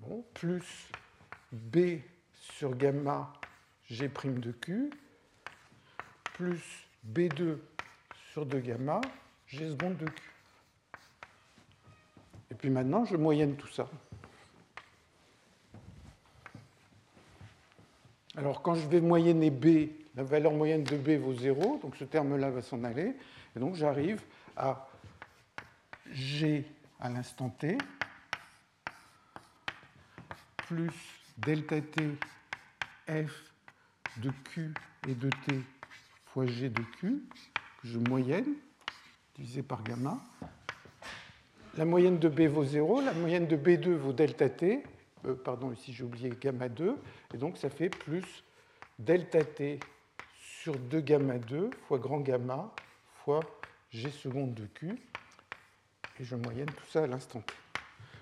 bon, 0.00 0.24
plus 0.34 0.90
b 1.52 2.00
sur 2.32 2.76
gamma 2.76 3.32
g' 3.90 4.02
de 4.02 4.52
q, 4.52 4.90
plus 6.34 6.62
b2 7.12 7.58
sur 8.32 8.44
2 8.44 8.58
gamma 8.58 9.00
g 9.46 9.70
seconde 9.70 9.96
de 9.96 10.06
q. 10.06 10.32
Et 12.50 12.54
puis 12.54 12.70
maintenant, 12.70 13.04
je 13.04 13.16
moyenne 13.16 13.56
tout 13.56 13.68
ça. 13.68 13.88
Alors 18.36 18.60
quand 18.60 18.74
je 18.74 18.86
vais 18.86 19.00
moyenner 19.00 19.50
B, 19.50 19.88
la 20.16 20.24
valeur 20.24 20.52
moyenne 20.52 20.82
de 20.82 20.96
B 20.96 21.20
vaut 21.20 21.34
0, 21.34 21.78
donc 21.82 21.96
ce 21.96 22.04
terme-là 22.04 22.50
va 22.50 22.62
s'en 22.62 22.82
aller, 22.84 23.14
et 23.54 23.60
donc 23.60 23.74
j'arrive 23.74 24.20
à 24.56 24.88
G 26.12 26.64
à 27.00 27.10
l'instant 27.10 27.50
t 27.50 27.76
plus 30.56 30.90
delta 31.38 31.80
t 31.80 32.02
f 33.08 33.52
de 34.16 34.30
q 34.52 34.72
et 35.06 35.14
de 35.14 35.28
t 35.46 35.60
fois 36.24 36.46
g 36.46 36.68
de 36.68 36.82
q, 36.98 37.22
que 37.82 37.88
je 37.88 37.98
moyenne, 37.98 38.54
divisé 39.36 39.62
par 39.62 39.82
gamma. 39.82 40.18
La 41.76 41.84
moyenne 41.84 42.18
de 42.18 42.28
B 42.28 42.42
vaut 42.42 42.64
0, 42.64 43.02
la 43.02 43.12
moyenne 43.12 43.46
de 43.46 43.56
B2 43.56 43.90
vaut 43.90 44.12
delta 44.12 44.48
t, 44.48 44.82
euh, 45.26 45.34
pardon, 45.34 45.72
ici 45.72 45.92
j'ai 45.92 46.04
oublié 46.04 46.30
gamma 46.40 46.68
2, 46.68 46.96
et 47.34 47.36
donc 47.36 47.58
ça 47.58 47.68
fait 47.68 47.90
plus 47.90 48.42
delta 48.98 49.44
t 49.44 49.78
sur 50.66 50.76
2 50.76 51.00
gamma 51.00 51.38
2 51.38 51.70
fois 51.86 51.98
grand 52.00 52.18
gamma 52.18 52.68
fois 53.22 53.38
g 53.92 54.10
seconde 54.10 54.52
de 54.54 54.66
q, 54.66 54.98
et 56.18 56.24
je 56.24 56.34
moyenne 56.34 56.66
tout 56.66 56.86
ça 56.90 57.04
à 57.04 57.06
l'instant 57.06 57.40
t. 57.40 57.54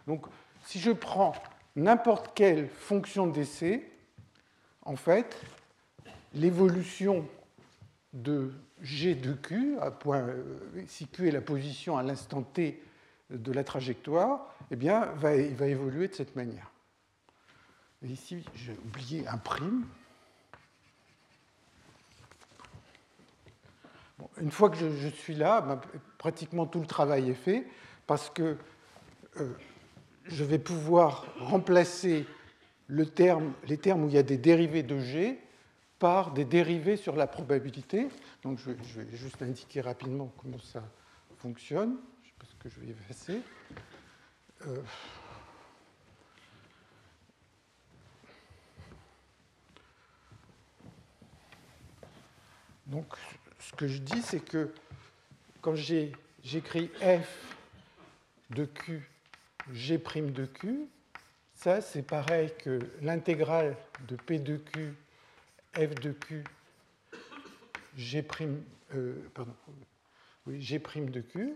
Donc 0.06 0.26
si 0.62 0.78
je 0.78 0.90
prends 0.90 1.32
n'importe 1.74 2.32
quelle 2.34 2.68
fonction 2.68 3.26
d'essai, 3.26 3.90
en 4.82 4.94
fait, 4.94 5.40
l'évolution 6.34 7.26
de 8.12 8.52
g 8.82 9.14
de 9.14 9.32
q, 9.32 9.78
à 9.80 9.90
point, 9.90 10.26
si 10.86 11.06
q 11.08 11.28
est 11.28 11.32
la 11.32 11.40
position 11.40 11.96
à 11.96 12.02
l'instant 12.02 12.42
t 12.42 12.82
de 13.30 13.52
la 13.52 13.64
trajectoire, 13.64 14.54
eh 14.70 14.76
bien, 14.76 15.06
va, 15.14 15.34
il 15.34 15.54
va 15.54 15.66
évoluer 15.66 16.08
de 16.08 16.14
cette 16.14 16.36
manière 16.36 16.70
ici, 18.02 18.44
j'ai 18.54 18.76
oublié 18.84 19.26
un 19.28 19.38
prime. 19.38 19.86
Une 24.40 24.50
fois 24.50 24.70
que 24.70 24.76
je, 24.76 25.08
suis 25.08 25.34
là, 25.34 25.60
ben, 25.60 25.80
pratiquement 26.18 26.66
tout 26.66 26.80
le 26.80 26.86
travail 26.86 27.30
est 27.30 27.34
fait 27.34 27.66
parce 28.06 28.30
que 28.30 28.56
euh, 29.40 29.52
je 30.24 30.44
vais 30.44 30.58
pouvoir 30.58 31.26
remplacer 31.38 32.26
les 32.88 33.06
termes 33.06 33.54
où 34.04 34.08
il 34.08 34.14
y 34.14 34.18
a 34.18 34.22
des 34.22 34.38
dérivés 34.38 34.82
de 34.82 34.98
G 34.98 35.38
par 35.98 36.32
des 36.32 36.44
dérivés 36.44 36.96
sur 36.96 37.16
la 37.16 37.26
probabilité. 37.26 38.08
Donc 38.42 38.58
je, 38.58 38.70
vais 39.00 39.16
juste 39.16 39.42
indiquer 39.42 39.80
rapidement 39.80 40.32
comment 40.36 40.58
ça 40.58 40.82
fonctionne. 41.38 41.96
Je 42.22 42.28
sais 42.28 42.34
pas 42.38 42.46
ce 42.46 42.54
que 42.56 42.68
je 42.68 42.80
vais 42.80 42.90
effacer. 42.90 43.40
Euh. 44.66 44.82
Donc 52.86 53.06
ce 53.68 53.72
que 53.74 53.88
je 53.88 53.98
dis, 53.98 54.22
c'est 54.22 54.40
que 54.40 54.72
quand 55.60 55.74
j'écris 55.74 56.90
f 57.00 57.56
de 58.50 58.66
q, 58.66 59.08
g' 59.72 59.98
de 59.98 60.44
q, 60.44 60.86
ça, 61.54 61.80
c'est 61.80 62.02
pareil 62.02 62.52
que 62.58 62.78
l'intégrale 63.00 63.76
de 64.06 64.16
p 64.16 64.38
de 64.38 64.56
q, 64.56 64.94
f 65.74 65.94
de 65.94 66.12
q, 66.12 66.44
g', 67.96 68.22
euh, 68.94 69.14
pardon, 69.32 69.54
oui, 70.46 70.60
g' 70.60 70.78
de 70.78 71.20
q, 71.20 71.54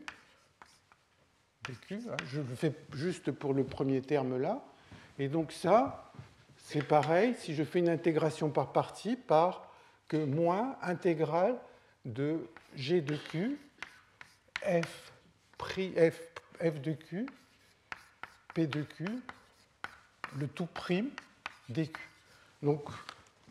hein, 1.69 2.17
je 2.27 2.41
le 2.41 2.55
fais 2.55 2.73
juste 2.95 3.31
pour 3.33 3.53
le 3.53 3.65
premier 3.65 4.01
terme 4.01 4.41
là. 4.41 4.65
Et 5.19 5.29
donc 5.29 5.53
ça, 5.53 6.11
c'est 6.57 6.87
pareil 6.87 7.35
si 7.39 7.55
je 7.55 7.65
fais 7.65 7.81
une 7.81 7.91
intégration 7.91 8.49
par 8.49 8.73
partie 8.73 9.17
par 9.17 9.71
que 10.07 10.17
moins 10.17 10.77
intégrale 10.81 11.59
de 12.09 12.41
g 12.75 13.01
de 13.01 13.17
q, 13.17 13.59
f, 14.63 15.13
f, 15.59 16.21
f 16.61 16.81
de 16.81 16.93
q, 16.93 17.27
p 18.55 18.67
de 18.67 18.83
q, 18.83 19.07
le 20.37 20.49
tout 20.49 20.67
prime 20.67 21.11
dq. 21.69 21.93
Donc 22.63 22.83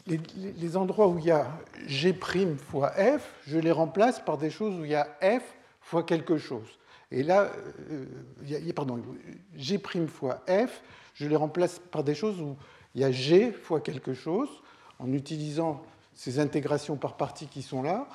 les, 0.08 0.78
endroits 0.78 1.08
où 1.08 1.20
il 1.20 1.26
y 1.26 1.32
a 1.32 1.48
g' 1.86 2.14
fois 2.58 2.92
f, 2.92 3.34
je 3.46 3.58
les 3.58 3.72
remplace 3.72 4.20
par 4.20 4.38
des 4.38 4.50
choses 4.50 4.80
où 4.80 4.86
il 4.86 4.92
y 4.92 4.96
a 4.96 5.08
f 5.22 5.56
fois 5.82 6.04
quelque 6.04 6.38
chose. 6.38 6.68
Et 7.12 7.24
là, 7.24 7.52
euh, 7.92 8.06
y 8.46 8.74
pardon, 8.74 9.02
g' 9.56 9.80
fois 10.08 10.44
f, 10.48 10.82
je 11.14 11.28
les 11.28 11.36
remplace 11.36 11.80
par 11.92 12.04
des 12.04 12.16
choses 12.16 12.42
où 12.42 12.58
il 12.96 13.02
y 13.02 13.04
a 13.04 13.12
g 13.12 13.52
fois 13.52 13.82
quelque 13.82 14.14
chose, 14.14 14.50
en 15.00 15.12
utilisant 15.14 15.84
ces 16.14 16.40
intégrations 16.40 16.96
par 16.96 17.16
partie 17.16 17.48
qui 17.48 17.62
sont 17.62 17.84
là. 17.84 18.08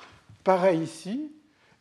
Pareil 0.43 0.81
ici, 0.81 1.31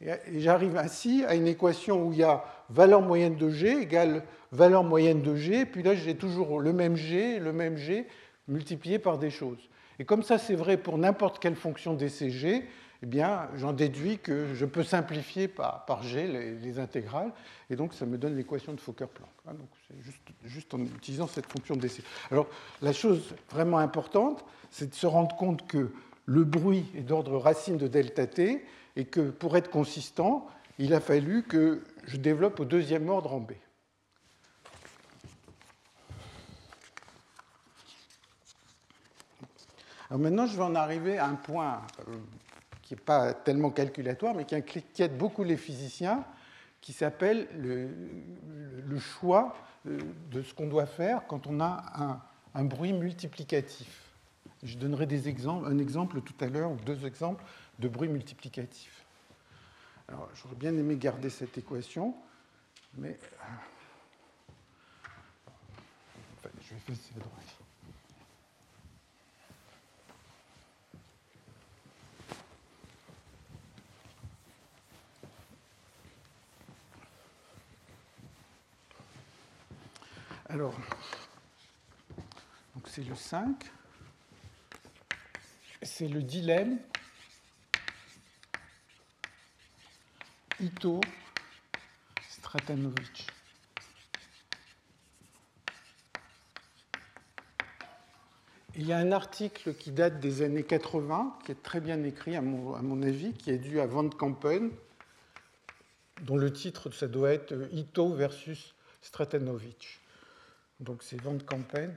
et 0.00 0.40
j'arrive 0.40 0.76
ainsi 0.76 1.25
à 1.26 1.35
une 1.35 1.47
équation 1.47 2.07
où 2.07 2.12
il 2.12 2.19
y 2.19 2.23
a 2.23 2.45
valeur 2.71 3.02
moyenne 3.02 3.37
de 3.37 3.50
g 3.50 3.83
égale 3.83 4.25
valeur 4.52 4.85
moyenne 4.85 5.23
de 5.23 5.35
g, 5.35 5.61
et 5.61 5.66
puis 5.66 5.83
là 5.83 5.95
j'ai 5.95 6.14
toujours 6.14 6.61
le 6.61 6.73
même 6.73 6.97
g, 6.97 7.38
le 7.38 7.52
même 7.52 7.76
g 7.76 8.07
multiplié 8.49 8.99
par 8.99 9.19
des 9.19 9.31
choses. 9.31 9.69
Et 9.99 10.04
comme 10.04 10.23
ça 10.23 10.38
c'est 10.38 10.54
vrai 10.54 10.76
pour 10.76 10.99
n'importe 10.99 11.38
quelle 11.38 11.57
fonction 11.57 11.95
DCG, 11.95 12.64
eh 13.02 13.07
bien 13.07 13.49
j'en 13.57 13.73
déduis 13.73 14.19
que 14.19 14.54
je 14.54 14.66
peux 14.66 14.85
simplifier 14.85 15.49
par, 15.49 16.02
g 16.02 16.26
les, 16.26 16.78
intégrales, 16.78 17.33
et 17.71 17.76
donc 17.76 17.95
ça 17.95 18.04
me 18.04 18.19
donne 18.19 18.37
l'équation 18.37 18.75
de 18.75 18.81
Fokker-Planck. 18.81 19.31
Hein, 19.49 19.54
donc 19.54 19.69
juste, 20.00 20.21
juste, 20.45 20.75
en 20.75 20.81
utilisant 20.81 21.26
cette 21.26 21.47
fonction 21.47 21.75
DC. 21.75 22.02
Alors 22.31 22.47
la 22.83 22.92
chose 22.92 23.35
vraiment 23.50 23.78
importante, 23.78 24.45
c'est 24.71 24.90
de 24.90 24.95
se 24.95 25.07
rendre 25.07 25.35
compte 25.37 25.66
que 25.66 25.90
le 26.26 26.44
bruit 26.44 26.86
est 26.96 27.02
d'ordre 27.02 27.38
racine 27.38 27.76
de 27.76 27.88
delta 27.88 28.26
t, 28.26 28.64
et 28.96 29.04
que 29.04 29.30
pour 29.30 29.56
être 29.56 29.70
consistant, 29.70 30.46
il 30.78 30.94
a 30.94 31.00
fallu 31.00 31.42
que 31.42 31.82
je 32.04 32.16
développe 32.16 32.60
au 32.60 32.64
deuxième 32.64 33.08
ordre 33.08 33.32
en 33.32 33.40
B. 33.40 33.52
Alors 40.10 40.20
maintenant, 40.20 40.46
je 40.46 40.56
vais 40.56 40.62
en 40.62 40.74
arriver 40.74 41.16
à 41.16 41.26
un 41.26 41.36
point 41.36 41.80
euh, 42.06 42.12
qui 42.82 42.92
n'est 42.92 43.00
pas 43.00 43.32
tellement 43.32 43.70
calculatoire, 43.70 44.35
mais 44.35 44.44
qui 44.44 44.54
inquiète 44.54 45.16
beaucoup 45.16 45.42
les 45.42 45.56
physiciens, 45.56 46.24
qui 46.82 46.92
s'appelle 46.92 47.48
le, 47.56 48.98
choix 48.98 49.56
euh, 49.87 49.98
de 50.30 50.42
ce 50.42 50.52
qu'on 50.52 50.66
doit 50.66 50.85
faire 50.85 51.22
quand 51.26 51.46
on 51.46 51.61
a 51.61 51.82
un, 51.94 52.20
un 52.54 52.64
bruit 52.64 52.92
multiplicatif. 52.92 54.01
Je 54.62 54.79
donnerai 54.79 55.07
des 55.07 55.29
exemples, 55.29 55.66
un 55.66 55.79
exemple 55.79 56.20
tout 56.20 56.35
à 56.40 56.46
l'heure, 56.46 56.70
ou 56.70 56.77
deux 56.77 57.05
exemples 57.05 57.42
de 57.79 57.88
bruit 57.88 58.09
multiplicatif. 58.09 59.05
Alors, 60.09 60.29
j'aurais 60.35 60.55
bien 60.55 60.77
aimé 60.77 60.96
garder 60.96 61.31
cette 61.31 61.59
équation, 61.59 62.14
mais 62.94 63.18
enfin, 66.38 66.51
je 66.61 66.75
vais 66.75 66.81
faire 66.81 67.16
la 67.16 67.25
droite. 67.25 67.57
Alors, 80.48 80.75
c'est 82.85 83.03
le 83.03 83.14
5. 83.14 83.72
C'est 85.85 86.07
le 86.07 86.23
dilemme 86.23 86.79
Ito 90.61 91.01
Stratanovic. 92.29 93.27
Il 98.77 98.87
y 98.87 98.92
a 98.92 98.99
un 98.99 99.11
article 99.11 99.75
qui 99.75 99.90
date 99.90 100.21
des 100.21 100.42
années 100.42 100.62
80, 100.62 101.38
qui 101.45 101.51
est 101.51 101.62
très 101.62 101.81
bien 101.81 102.03
écrit 102.05 102.37
à 102.37 102.42
mon, 102.42 103.03
avis, 103.03 103.33
qui 103.33 103.51
est 103.51 103.59
dû 103.59 103.81
à 103.81 103.87
Van 103.87 104.09
Kampen, 104.09 104.71
dont 106.21 106.37
le 106.37 106.53
titre, 106.53 106.92
ça 106.92 107.09
doit 107.09 107.33
être 107.33 107.55
Ito 107.73 108.14
versus 108.14 108.77
Stratanovic. 109.01 110.01
Donc 110.79 111.03
c'est 111.03 111.21
Van 111.21 111.37
Kampen, 111.38 111.92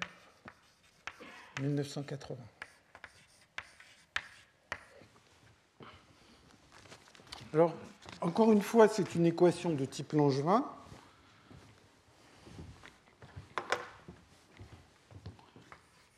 1980. 1.62 2.36
Alors, 7.54 7.74
encore 8.22 8.52
une 8.52 8.62
fois, 8.62 8.88
c'est 8.88 9.16
une 9.16 9.26
équation 9.26 9.72
de 9.72 9.86
type 9.86 10.14
Langevin. 10.14 10.66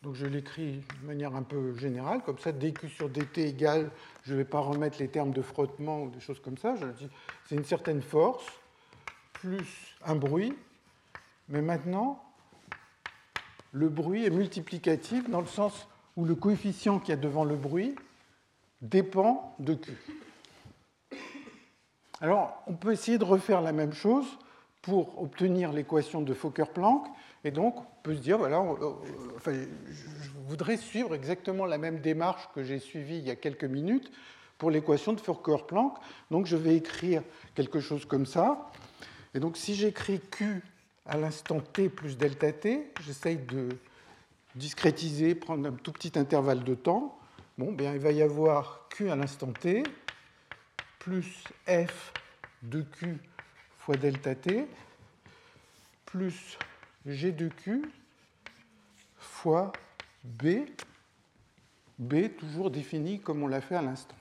Donc 0.03 0.15
je 0.15 0.25
l'écris 0.25 0.83
de 1.01 1.07
manière 1.07 1.35
un 1.35 1.43
peu 1.43 1.75
générale, 1.75 2.21
comme 2.23 2.39
ça, 2.39 2.53
dq 2.53 2.87
sur 2.87 3.09
dt 3.09 3.39
égale, 3.39 3.91
je 4.23 4.31
ne 4.31 4.37
vais 4.37 4.45
pas 4.45 4.61
remettre 4.61 4.99
les 4.99 5.09
termes 5.09 5.31
de 5.31 5.41
frottement 5.41 6.03
ou 6.03 6.09
des 6.09 6.21
choses 6.21 6.39
comme 6.39 6.57
ça, 6.57 6.75
je 6.77 6.85
dis 6.85 7.09
c'est 7.45 7.55
une 7.55 7.65
certaine 7.65 8.01
force 8.01 8.45
plus 9.33 9.97
un 10.05 10.15
bruit, 10.15 10.53
mais 11.49 11.61
maintenant, 11.61 12.23
le 13.73 13.89
bruit 13.89 14.25
est 14.25 14.29
multiplicatif 14.29 15.29
dans 15.29 15.41
le 15.41 15.47
sens 15.47 15.89
où 16.15 16.23
le 16.23 16.35
coefficient 16.35 16.99
qu'il 16.99 17.09
y 17.09 17.17
a 17.17 17.21
devant 17.21 17.43
le 17.43 17.57
bruit 17.57 17.93
dépend 18.81 19.55
de 19.59 19.73
Q. 19.73 19.91
Alors, 22.19 22.63
on 22.65 22.73
peut 22.73 22.91
essayer 22.91 23.17
de 23.17 23.23
refaire 23.23 23.61
la 23.61 23.71
même 23.71 23.93
chose 23.93 24.25
pour 24.81 25.21
obtenir 25.21 25.71
l'équation 25.71 26.21
de 26.21 26.33
Fokker-Planck. 26.33 27.07
Et 27.43 27.51
donc, 27.51 27.79
on 27.79 27.85
peut 28.03 28.15
se 28.15 28.21
dire, 28.21 28.37
voilà, 28.37 28.59
enfin, 29.35 29.53
je 29.53 30.29
voudrais 30.47 30.77
suivre 30.77 31.13
exactement 31.13 31.65
la 31.65 31.77
même 31.77 31.99
démarche 31.99 32.49
que 32.55 32.63
j'ai 32.63 32.79
suivie 32.79 33.17
il 33.17 33.27
y 33.27 33.31
a 33.31 33.35
quelques 33.35 33.65
minutes 33.65 34.11
pour 34.57 34.71
l'équation 34.71 35.13
de 35.13 35.19
Fokker-Planck. 35.19 35.97
Donc, 36.31 36.47
je 36.47 36.57
vais 36.57 36.75
écrire 36.75 37.21
quelque 37.53 37.79
chose 37.79 38.05
comme 38.05 38.25
ça. 38.25 38.71
Et 39.35 39.39
donc, 39.39 39.57
si 39.57 39.75
j'écris 39.75 40.19
Q 40.19 40.63
à 41.05 41.17
l'instant 41.17 41.59
t 41.59 41.89
plus 41.89 42.17
delta 42.17 42.51
t, 42.51 42.91
j'essaye 43.01 43.37
de 43.37 43.69
discrétiser, 44.55 45.35
prendre 45.35 45.67
un 45.69 45.73
tout 45.73 45.91
petit 45.91 46.17
intervalle 46.17 46.63
de 46.63 46.73
temps. 46.73 47.19
Bon, 47.57 47.71
bien, 47.71 47.93
il 47.93 47.99
va 47.99 48.11
y 48.11 48.23
avoir 48.23 48.87
Q 48.89 49.11
à 49.11 49.15
l'instant 49.15 49.51
t 49.51 49.83
plus 51.07 51.45
f 51.67 52.11
de 52.63 52.81
q 52.81 53.17
fois 53.77 53.95
delta 53.95 54.35
t 54.35 54.67
plus 56.05 56.57
g 57.05 57.31
de 57.31 57.47
q 57.47 57.89
fois 59.15 59.71
b, 60.25 60.65
b 61.97 62.27
toujours 62.37 62.71
défini 62.71 63.21
comme 63.21 63.41
on 63.41 63.47
l'a 63.47 63.61
fait 63.61 63.77
à 63.77 63.81
l'instant. 63.81 64.17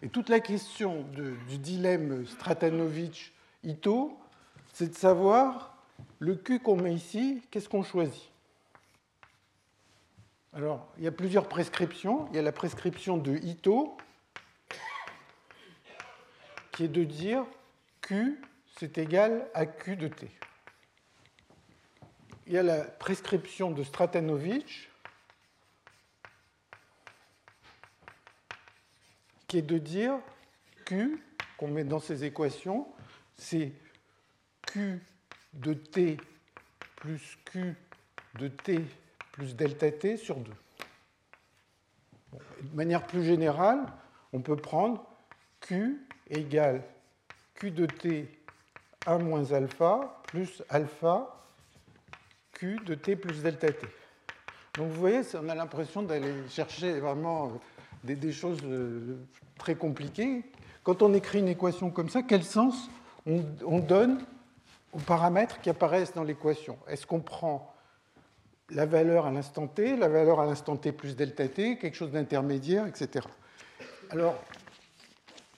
Et 0.00 0.08
toute 0.08 0.30
la 0.30 0.40
question 0.40 1.02
du 1.12 1.58
dilemme 1.58 2.24
Stratanovich-Ito, 2.24 4.18
c'est 4.72 4.88
de 4.88 4.94
savoir 4.94 5.76
le 6.20 6.36
Q 6.36 6.58
qu'on 6.60 6.76
met 6.76 6.94
ici, 6.94 7.42
qu'est-ce 7.50 7.68
qu'on 7.68 7.82
choisit? 7.82 8.30
Alors, 10.54 10.88
il 10.96 11.04
y 11.04 11.06
a 11.06 11.12
plusieurs 11.12 11.50
prescriptions. 11.50 12.28
Il 12.30 12.36
y 12.36 12.38
a 12.38 12.42
la 12.42 12.52
prescription 12.52 13.18
de 13.18 13.36
Ito, 13.36 13.98
qui 16.76 16.84
est 16.84 16.88
de 16.88 17.04
dire 17.04 17.46
Q, 18.02 18.38
c'est 18.78 18.98
égal 18.98 19.48
à 19.54 19.64
Q 19.64 19.96
de 19.96 20.08
T. 20.08 20.30
Il 22.46 22.52
y 22.52 22.58
a 22.58 22.62
la 22.62 22.84
prescription 22.84 23.70
de 23.70 23.82
Stratanovich, 23.82 24.90
qui 29.48 29.56
est 29.56 29.62
de 29.62 29.78
dire 29.78 30.18
Q, 30.84 31.18
qu'on 31.56 31.68
met 31.68 31.82
dans 31.82 31.98
ces 31.98 32.24
équations, 32.24 32.86
c'est 33.36 33.72
Q 34.66 35.02
de 35.54 35.72
T 35.72 36.18
plus 36.96 37.38
Q 37.46 37.74
de 38.38 38.48
T 38.48 38.84
plus 39.32 39.56
delta 39.56 39.90
T 39.90 40.18
sur 40.18 40.36
2. 40.36 40.52
de 42.32 42.76
manière 42.76 43.06
plus 43.06 43.24
générale, 43.24 43.86
on 44.34 44.42
peut 44.42 44.56
prendre 44.56 45.08
Q 45.60 46.05
égale 46.30 46.82
Q 47.54 47.70
de 47.70 47.86
t 47.86 48.28
1 49.06 49.18
moins 49.18 49.52
alpha 49.52 50.22
plus 50.26 50.62
alpha 50.68 51.36
Q 52.52 52.78
de 52.84 52.94
t 52.94 53.16
plus 53.16 53.42
delta 53.42 53.70
t. 53.72 53.86
Donc 54.76 54.88
vous 54.88 55.00
voyez, 55.00 55.22
on 55.34 55.48
a 55.48 55.54
l'impression 55.54 56.02
d'aller 56.02 56.32
chercher 56.48 57.00
vraiment 57.00 57.52
des, 58.04 58.32
choses 58.32 58.60
euh, 58.64 59.16
très 59.58 59.74
compliquées. 59.74 60.44
Quand 60.82 61.02
on 61.02 61.14
écrit 61.14 61.40
une 61.40 61.48
équation 61.48 61.90
comme 61.90 62.08
ça, 62.08 62.22
quel 62.22 62.44
sens 62.44 62.90
on, 63.26 63.80
donne 63.80 64.24
aux 64.92 64.98
paramètres 64.98 65.60
qui 65.60 65.70
apparaissent 65.70 66.14
dans 66.14 66.22
l'équation? 66.22 66.78
Est-ce 66.88 67.06
qu'on 67.06 67.20
prend 67.20 67.74
la 68.70 68.86
valeur 68.86 69.26
à 69.26 69.30
l'instant 69.30 69.66
t, 69.66 69.96
la 69.96 70.08
valeur 70.08 70.40
à 70.40 70.46
l'instant 70.46 70.76
t 70.76 70.92
plus 70.92 71.16
delta 71.16 71.48
t, 71.48 71.78
quelque 71.78 71.96
chose 71.96 72.10
d'intermédiaire, 72.10 72.86
etc. 72.86 73.26
Alors, 74.10 74.34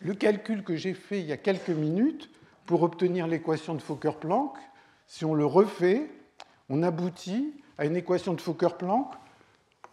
le 0.01 0.15
calcul 0.15 0.63
que 0.63 0.77
j'ai 0.77 0.95
fait 0.95 1.21
il 1.21 1.27
y 1.27 1.33
a 1.33 1.37
quelques 1.37 1.71
minutes 1.71 2.31
pour 2.67 2.83
obtenir 2.83 3.27
l'équation 3.27 3.75
de 3.75 3.81
Fokker-Planck, 3.81 4.57
si 5.07 5.25
on 5.25 5.35
le 5.35 5.47
refait, 5.47 6.11
on 6.69 6.83
aboutit 6.83 7.55
à 7.79 7.87
une 7.87 7.97
équation 7.97 8.35
de 8.35 8.41
Fokker-Planck 8.41 9.15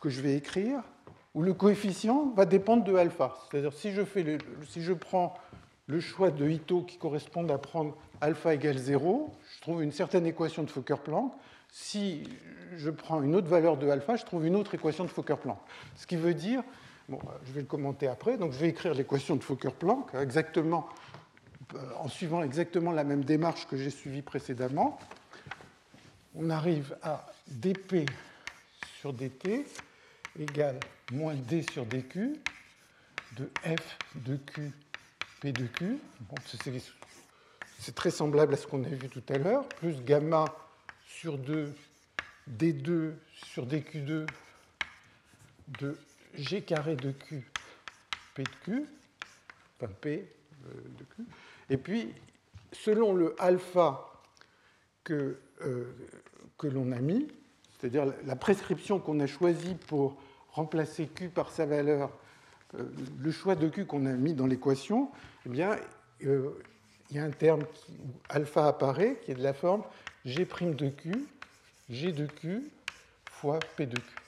que 0.01 0.09
je 0.09 0.21
vais 0.21 0.35
écrire, 0.35 0.81
où 1.33 1.41
le 1.41 1.53
coefficient 1.53 2.33
va 2.35 2.45
dépendre 2.45 2.83
de 2.83 2.95
alpha. 2.95 3.35
C'est-à-dire 3.49 3.73
si 3.73 3.91
je, 3.91 4.01
si 4.67 4.81
je 4.81 4.93
prends 4.93 5.33
le 5.87 5.99
choix 5.99 6.31
de 6.31 6.47
Ito 6.47 6.81
qui 6.83 6.97
correspond 6.97 7.47
à 7.49 7.57
prendre 7.57 7.95
alpha 8.21 8.53
égale 8.53 8.77
0, 8.77 9.31
je 9.55 9.61
trouve 9.61 9.83
une 9.83 9.91
certaine 9.91 10.25
équation 10.25 10.63
de 10.63 10.69
Fokker-Planck. 10.69 11.33
Si 11.71 12.23
je 12.77 12.89
prends 12.89 13.21
une 13.21 13.35
autre 13.35 13.47
valeur 13.47 13.77
de 13.77 13.89
alpha, 13.89 14.15
je 14.15 14.25
trouve 14.25 14.45
une 14.45 14.55
autre 14.55 14.75
équation 14.75 15.03
de 15.03 15.09
Fokker-Planck. 15.09 15.59
Ce 15.95 16.07
qui 16.07 16.15
veut 16.15 16.33
dire, 16.33 16.63
bon, 17.09 17.19
je 17.45 17.51
vais 17.51 17.61
le 17.61 17.67
commenter 17.67 18.07
après, 18.07 18.37
donc 18.37 18.53
je 18.53 18.57
vais 18.57 18.69
écrire 18.69 18.93
l'équation 18.93 19.35
de 19.35 19.43
Fokker-Planck 19.43 20.15
exactement, 20.15 20.89
euh, 21.75 21.79
en 21.99 22.07
suivant 22.07 22.43
exactement 22.43 22.91
la 22.91 23.03
même 23.03 23.23
démarche 23.23 23.67
que 23.67 23.77
j'ai 23.77 23.89
suivie 23.89 24.21
précédemment. 24.21 24.99
On 26.35 26.49
arrive 26.49 26.97
à 27.01 27.25
dp 27.47 28.09
sur 28.99 29.13
dt 29.13 29.65
égale 30.39 30.79
moins 31.11 31.35
d 31.35 31.63
sur 31.71 31.85
dq 31.85 32.41
de 33.37 33.49
f 33.63 33.97
de 34.15 34.37
q 34.37 34.71
p 35.41 35.51
de 35.51 35.67
q. 35.67 35.97
c'est 37.79 37.95
très 37.95 38.11
semblable 38.11 38.53
à 38.53 38.57
ce 38.57 38.67
qu'on 38.67 38.83
a 38.83 38.87
vu 38.87 39.09
tout 39.09 39.23
à 39.29 39.37
l'heure, 39.37 39.67
plus 39.69 40.03
gamma 40.03 40.45
sur 41.07 41.37
2 41.37 41.73
d2 42.49 43.13
sur 43.33 43.65
dq2 43.65 44.27
de 45.79 45.97
g 46.37 46.61
carré 46.61 46.95
de 46.95 47.11
q 47.11 47.45
p 48.35 48.43
de 48.43 48.49
q, 48.63 48.85
enfin 49.79 49.91
p 50.01 50.27
euh, 50.65 50.69
de 50.97 51.03
q. 51.03 51.23
Et 51.69 51.77
puis, 51.77 52.13
selon 52.71 53.13
le 53.13 53.35
alpha 53.39 54.11
que, 55.03 55.39
euh, 55.61 55.93
que 56.57 56.67
l'on 56.67 56.91
a 56.91 56.99
mis, 56.99 57.27
c'est-à-dire 57.79 58.13
la 58.25 58.35
prescription 58.35 58.99
qu'on 58.99 59.19
a 59.19 59.27
choisie 59.27 59.75
pour 59.87 60.17
remplacer 60.51 61.07
Q 61.07 61.29
par 61.29 61.51
sa 61.51 61.65
valeur, 61.65 62.11
euh, 62.75 62.83
le 63.19 63.31
choix 63.31 63.55
de 63.55 63.67
Q 63.67 63.85
qu'on 63.85 64.05
a 64.05 64.13
mis 64.13 64.33
dans 64.33 64.47
l'équation, 64.47 65.11
eh 65.45 65.49
bien, 65.49 65.77
il 66.21 66.51
y 67.11 67.19
a 67.19 67.23
un 67.23 67.31
terme 67.31 67.61
où 67.89 68.07
alpha 68.29 68.67
apparaît 68.67 69.19
qui 69.23 69.31
est 69.31 69.35
de 69.35 69.43
la 69.43 69.53
forme 69.53 69.83
G' 70.25 70.39
de 70.39 70.89
Q, 70.89 71.27
G 71.89 72.11
de 72.11 72.25
Q 72.25 72.63
fois 73.29 73.59
P 73.75 73.85
de 73.85 73.97
Q. 73.99 74.24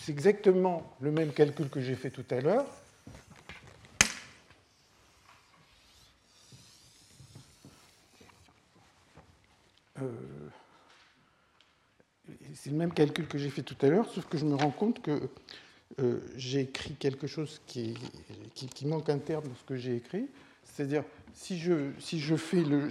c'est 0.00 0.12
exactement 0.12 0.82
le 1.00 1.10
même 1.10 1.32
calcul 1.32 1.68
que 1.68 1.80
j'ai 1.80 1.94
fait 1.94 2.10
tout 2.10 2.24
à 2.30 2.40
l'heure. 2.40 2.66
Euh, 10.00 10.10
c'est 12.54 12.70
le 12.70 12.76
même 12.76 12.92
calcul 12.92 13.26
que 13.26 13.36
j'ai 13.36 13.50
fait 13.50 13.62
tout 13.62 13.76
à 13.82 13.88
l'heure, 13.88 14.08
sauf 14.10 14.26
que 14.26 14.38
je 14.38 14.46
me 14.46 14.54
rends 14.54 14.70
compte 14.70 15.02
que 15.02 15.28
euh, 16.00 16.20
j'ai 16.36 16.60
écrit 16.60 16.94
quelque 16.94 17.26
chose 17.26 17.60
qui, 17.66 17.94
qui, 18.54 18.86
manque 18.86 19.10
un 19.10 19.18
terme 19.18 19.44
dans 19.44 19.54
ce 19.54 19.64
que 19.64 19.76
j'ai 19.76 19.96
écrit. 19.96 20.28
C'est-à-dire, 20.64 21.04
si 21.34 21.58
je, 21.58 21.90
si, 21.98 22.20
je 22.20 22.36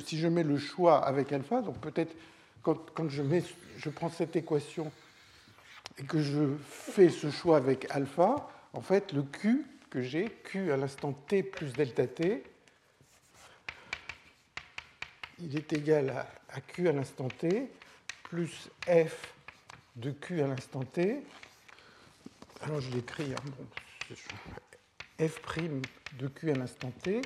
si 0.05 0.19
je 0.19 0.27
mets 0.27 0.43
le 0.43 0.57
choix 0.57 1.03
avec 1.03 1.31
alpha, 1.33 1.61
donc 1.61 1.79
peut-être 1.79 2.15
quand, 2.61 2.77
quand 2.93 3.09
je, 3.09 3.23
je 3.77 3.89
prends 3.89 4.09
cette 4.09 4.35
équation 4.35 4.91
et 5.97 6.03
que 6.03 6.21
je 6.21 6.55
fais 6.67 7.09
ce 7.09 7.29
choix 7.29 7.57
avec 7.57 7.87
alpha, 7.91 8.49
en 8.73 8.81
fait, 8.81 9.13
le 9.13 9.23
Q 9.23 9.65
que 9.89 10.01
j'ai, 10.01 10.29
Q 10.43 10.71
à 10.71 10.77
l'instant 10.77 11.13
t 11.13 11.43
plus 11.43 11.73
delta 11.73 12.07
t, 12.07 12.43
il 15.41 15.55
est 15.55 15.73
égal 15.73 16.25
à, 16.49 16.61
Q 16.61 16.89
à 16.89 16.91
l'instant 16.91 17.27
t 17.27 17.69
plus 18.23 18.69
f 18.87 19.33
de 19.95 20.11
q 20.11 20.41
à 20.41 20.47
l'instant 20.47 20.83
t. 20.83 21.23
Alors 22.61 22.79
je 22.79 22.91
l'écris, 22.91 23.33
hein, 23.33 24.15
f' 25.19 25.39
de 26.17 26.27
q 26.27 26.51
à 26.51 26.55
l'instant 26.55 26.91
t 26.91 27.21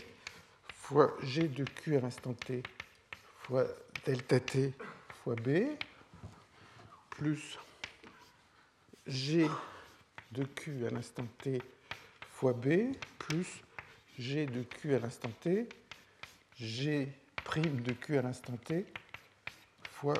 fois 0.76 1.16
g 1.24 1.48
de 1.48 1.64
q 1.64 1.98
à 1.98 2.02
l'instant 2.02 2.34
t 2.34 2.64
fois 3.40 3.66
delta 4.06 4.40
t 4.40 4.74
fois 5.24 5.36
b 5.36 5.68
plus 7.10 7.58
g 9.08 9.48
de 10.32 10.44
q 10.44 10.86
à 10.86 10.90
l'instant 10.90 11.26
t 11.42 11.62
fois 12.30 12.54
b 12.54 12.96
plus 13.20 13.62
g 14.18 14.46
de 14.46 14.64
q 14.64 14.96
à 14.96 15.00
l'instant 15.00 15.32
t 15.42 15.68
g' 16.60 17.08
de 17.56 17.94
q 17.94 18.18
à 18.18 18.22
l'instant 18.22 18.58
t 18.66 18.86
fois 19.84 20.16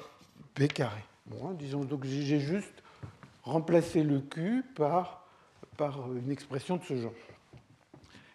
b 0.56 0.68
carré. 0.68 1.02
Bon, 1.26 1.50
hein, 1.50 1.54
disons 1.54 1.84
donc 1.84 2.04
j'ai 2.06 2.40
juste 2.40 2.84
remplacé 3.44 4.04
le 4.04 4.20
Q 4.20 4.64
par, 4.76 5.26
par 5.78 6.12
une 6.14 6.32
expression 6.32 6.78
de 6.78 6.84
ce 6.84 6.96
genre. 6.96 7.14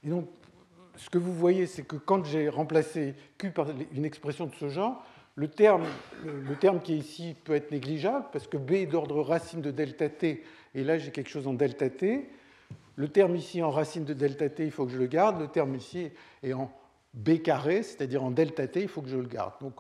Et 0.05 0.09
donc, 0.09 0.29
ce 0.97 1.11
que 1.11 1.19
vous 1.19 1.35
voyez, 1.35 1.67
c'est 1.67 1.85
que 1.85 1.97
quand 1.97 2.25
j'ai 2.25 2.49
remplacé 2.49 3.15
Q 3.37 3.51
par 3.51 3.69
une 3.93 4.05
expression 4.05 4.47
de 4.47 4.55
ce 4.55 4.69
genre, 4.69 5.05
le 5.39 5.49
terme, 5.49 5.87
qui 6.83 6.95
est 6.95 6.99
ici 6.99 7.37
peut 7.45 7.55
être 7.55 7.71
négligeable, 7.71 8.27
parce 8.33 8.47
que 8.47 8.57
B 8.57 8.73
est 8.73 8.87
d'ordre 8.87 9.23
racine 9.23 9.63
de 9.63 9.71
delta 9.71 10.09
t, 10.09 10.43
et 10.75 10.85
là 10.85 10.99
j'ai 10.99 11.11
quelque 11.11 11.31
chose 11.31 11.47
en 11.47 11.55
delta 11.55 11.89
t. 11.89 12.29
Le 12.97 13.09
terme 13.09 13.37
ici 13.37 13.63
en 13.63 13.71
racine 13.71 14.05
de 14.05 14.13
delta 14.13 14.49
t, 14.49 14.65
il 14.65 14.73
faut 14.73 14.85
que 14.85 14.93
je 14.93 14.99
le 14.99 15.07
garde. 15.07 15.41
Le 15.41 15.47
terme 15.47 15.77
ici 15.77 16.11
est 16.43 16.53
en 16.53 16.73
B 17.15 17.41
carré, 17.43 17.85
c'est-à-dire 17.85 18.25
en 18.25 18.33
delta 18.33 18.67
t, 18.67 18.83
il 18.83 18.89
faut 18.89 19.01
que 19.01 19.09
je 19.09 19.17
le 19.17 19.29
garde. 19.29 19.55
Donc, 19.61 19.75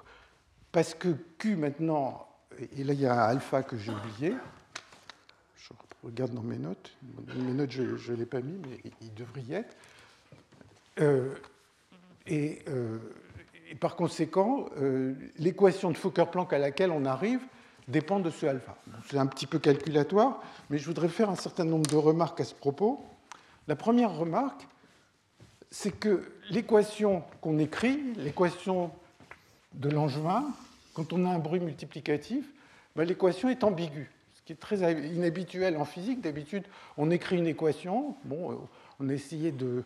parce 0.70 0.94
que 0.94 1.08
Q 1.38 1.56
maintenant 1.56 2.28
et 2.76 2.84
là, 2.84 2.92
il 2.92 3.00
y 3.00 3.06
a 3.06 3.14
un 3.14 3.28
alpha 3.28 3.62
que 3.62 3.76
j'ai 3.76 3.92
oublié. 3.92 4.34
Je 5.56 5.72
regarde 6.02 6.32
dans 6.32 6.42
mes 6.42 6.58
notes. 6.58 6.96
Mes 7.36 7.52
notes, 7.52 7.70
je 7.70 8.12
ne 8.12 8.16
l'ai 8.16 8.26
pas 8.26 8.40
mis, 8.40 8.58
mais 8.58 8.80
il 9.00 9.14
devrait 9.14 9.42
y 9.42 9.54
être. 9.54 9.76
Euh, 11.00 11.34
euh, 12.30 12.98
et, 13.70 13.74
par 13.74 13.96
conséquent, 13.96 14.66
euh, 14.80 15.14
l'équation 15.38 15.90
de 15.90 15.96
Fokker-Planck 15.96 16.52
à 16.52 16.58
laquelle 16.58 16.90
on 16.90 17.04
arrive 17.04 17.40
dépend 17.86 18.20
de 18.20 18.30
ce 18.30 18.46
alpha. 18.46 18.76
C'est 19.08 19.18
un 19.18 19.26
petit 19.26 19.46
peu 19.46 19.58
calculatoire, 19.58 20.42
mais 20.70 20.78
je 20.78 20.86
voudrais 20.86 21.08
faire 21.08 21.30
un 21.30 21.36
certain 21.36 21.64
nombre 21.64 21.88
de 21.88 21.96
remarques 21.96 22.40
à 22.40 22.44
ce 22.44 22.54
propos. 22.54 23.04
La 23.66 23.76
première 23.76 24.14
remarque, 24.14 24.66
c'est 25.70 25.98
que 25.98 26.32
l'équation 26.50 27.22
qu'on 27.40 27.58
écrit, 27.58 28.14
l'équation 28.16 28.90
de 29.74 29.90
Langevin, 29.90 30.44
quand 30.94 31.12
on 31.12 31.24
a 31.26 31.30
un 31.30 31.38
bruit 31.38 31.60
multiplicatif, 31.60 32.44
ben, 32.96 33.04
l'équation 33.04 33.48
est 33.48 33.64
ambiguë, 33.64 34.10
ce 34.34 34.42
qui 34.42 34.52
est 34.52 34.56
très 34.56 34.92
inhabituel 34.92 35.76
en 35.76 35.84
physique. 35.84 36.20
D'habitude, 36.20 36.64
on 36.96 37.10
écrit 37.10 37.36
une 37.36 37.46
équation, 37.46 38.16
bon, 38.24 38.52
euh, 38.52 38.56
on, 39.00 39.04
de, 39.04 39.84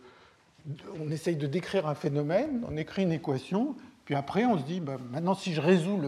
on 1.00 1.10
essaye 1.10 1.36
de 1.36 1.46
décrire 1.46 1.86
un 1.86 1.94
phénomène, 1.94 2.64
on 2.68 2.76
écrit 2.76 3.02
une 3.02 3.12
équation, 3.12 3.76
puis 4.04 4.14
après 4.14 4.44
on 4.44 4.58
se 4.58 4.64
dit, 4.64 4.80
ben, 4.80 4.98
maintenant 5.10 5.34
si 5.34 5.52
je 5.54 5.60
résous 5.60 6.00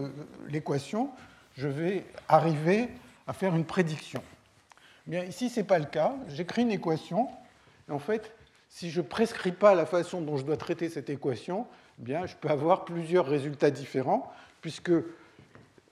l'équation, 0.49 1.09
je 1.57 1.67
vais 1.67 2.05
arriver 2.27 2.89
à 3.27 3.33
faire 3.33 3.55
une 3.55 3.65
prédiction. 3.65 4.21
Bien, 5.07 5.23
ici, 5.23 5.49
ce 5.49 5.59
n'est 5.59 5.65
pas 5.65 5.79
le 5.79 5.85
cas. 5.85 6.15
J'écris 6.29 6.63
une 6.63 6.71
équation, 6.71 7.27
et 7.87 7.91
en 7.91 7.99
fait, 7.99 8.31
si 8.69 8.89
je 8.89 9.01
ne 9.01 9.05
prescris 9.05 9.51
pas 9.51 9.75
la 9.75 9.85
façon 9.85 10.21
dont 10.21 10.37
je 10.37 10.43
dois 10.43 10.57
traiter 10.57 10.89
cette 10.89 11.09
équation, 11.09 11.67
eh 11.99 12.03
bien, 12.03 12.25
je 12.25 12.35
peux 12.35 12.49
avoir 12.49 12.85
plusieurs 12.85 13.25
résultats 13.25 13.71
différents 13.71 14.31
puisque 14.61 14.91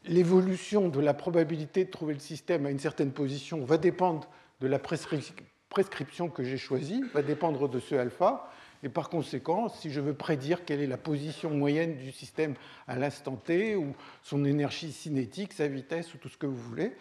l'évolution 0.05 0.89
de 0.89 0.99
la 0.99 1.13
probabilité 1.13 1.85
de 1.85 1.91
trouver 1.91 2.15
le 2.15 2.19
système 2.19 2.65
à 2.65 2.71
une 2.71 2.79
certaine 2.79 3.11
position 3.11 3.63
va 3.63 3.77
dépendre 3.77 4.27
de 4.61 4.67
la 4.67 4.79
prescription 4.79 5.35
que 5.73 6.43
j'ai 6.43 6.57
choisie, 6.57 7.03
va 7.13 7.21
dépendre 7.21 7.67
de 7.69 7.79
ce 7.79 7.95
alpha, 7.95 8.49
et 8.83 8.89
par 8.89 9.09
conséquent, 9.09 9.69
si 9.69 9.91
je 9.91 10.01
veux 10.01 10.13
prédire 10.13 10.65
quelle 10.65 10.81
est 10.81 10.87
la 10.87 10.97
position 10.97 11.49
moyenne 11.49 11.97
du 11.97 12.11
système 12.11 12.53
à 12.87 12.97
l'instant 12.97 13.35
t, 13.35 13.75
ou 13.75 13.95
son 14.23 14.43
énergie 14.43 14.91
cinétique, 14.91 15.53
sa 15.53 15.67
vitesse, 15.67 16.13
ou 16.13 16.17
tout 16.17 16.29
ce 16.29 16.37
que 16.37 16.45
vous 16.45 16.57
voulez, 16.57 16.93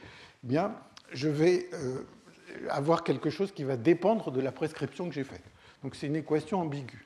eh 0.44 0.46
bien, 0.46 0.74
je 1.12 1.28
vais, 1.28 1.68
euh, 1.72 2.04
avoir 2.70 3.02
quelque 3.04 3.30
chose 3.30 3.52
qui 3.52 3.64
va 3.64 3.76
dépendre 3.76 4.30
de 4.30 4.40
la 4.40 4.52
prescription 4.52 5.08
que 5.08 5.14
j'ai 5.14 5.24
faite. 5.24 5.42
Donc 5.82 5.96
c'est 5.96 6.06
une 6.06 6.16
équation 6.16 6.60
ambiguë. 6.60 7.04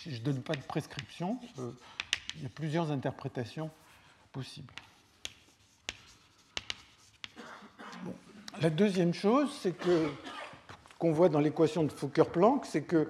Si 0.00 0.14
je 0.14 0.20
ne 0.20 0.24
donne 0.24 0.42
pas 0.42 0.54
de 0.54 0.62
prescription, 0.62 1.38
euh, 1.58 1.72
il 2.36 2.42
y 2.42 2.46
a 2.46 2.48
plusieurs 2.48 2.90
interprétations 2.90 3.70
possibles. 4.32 4.72
La 8.60 8.70
deuxième 8.70 9.14
chose, 9.14 9.50
c'est 9.60 9.76
que 9.76 10.08
qu'on 10.98 11.10
voit 11.10 11.28
dans 11.28 11.40
l'équation 11.40 11.82
de 11.82 11.90
Fokker-Planck, 11.90 12.64
c'est 12.64 12.82
que 12.82 13.08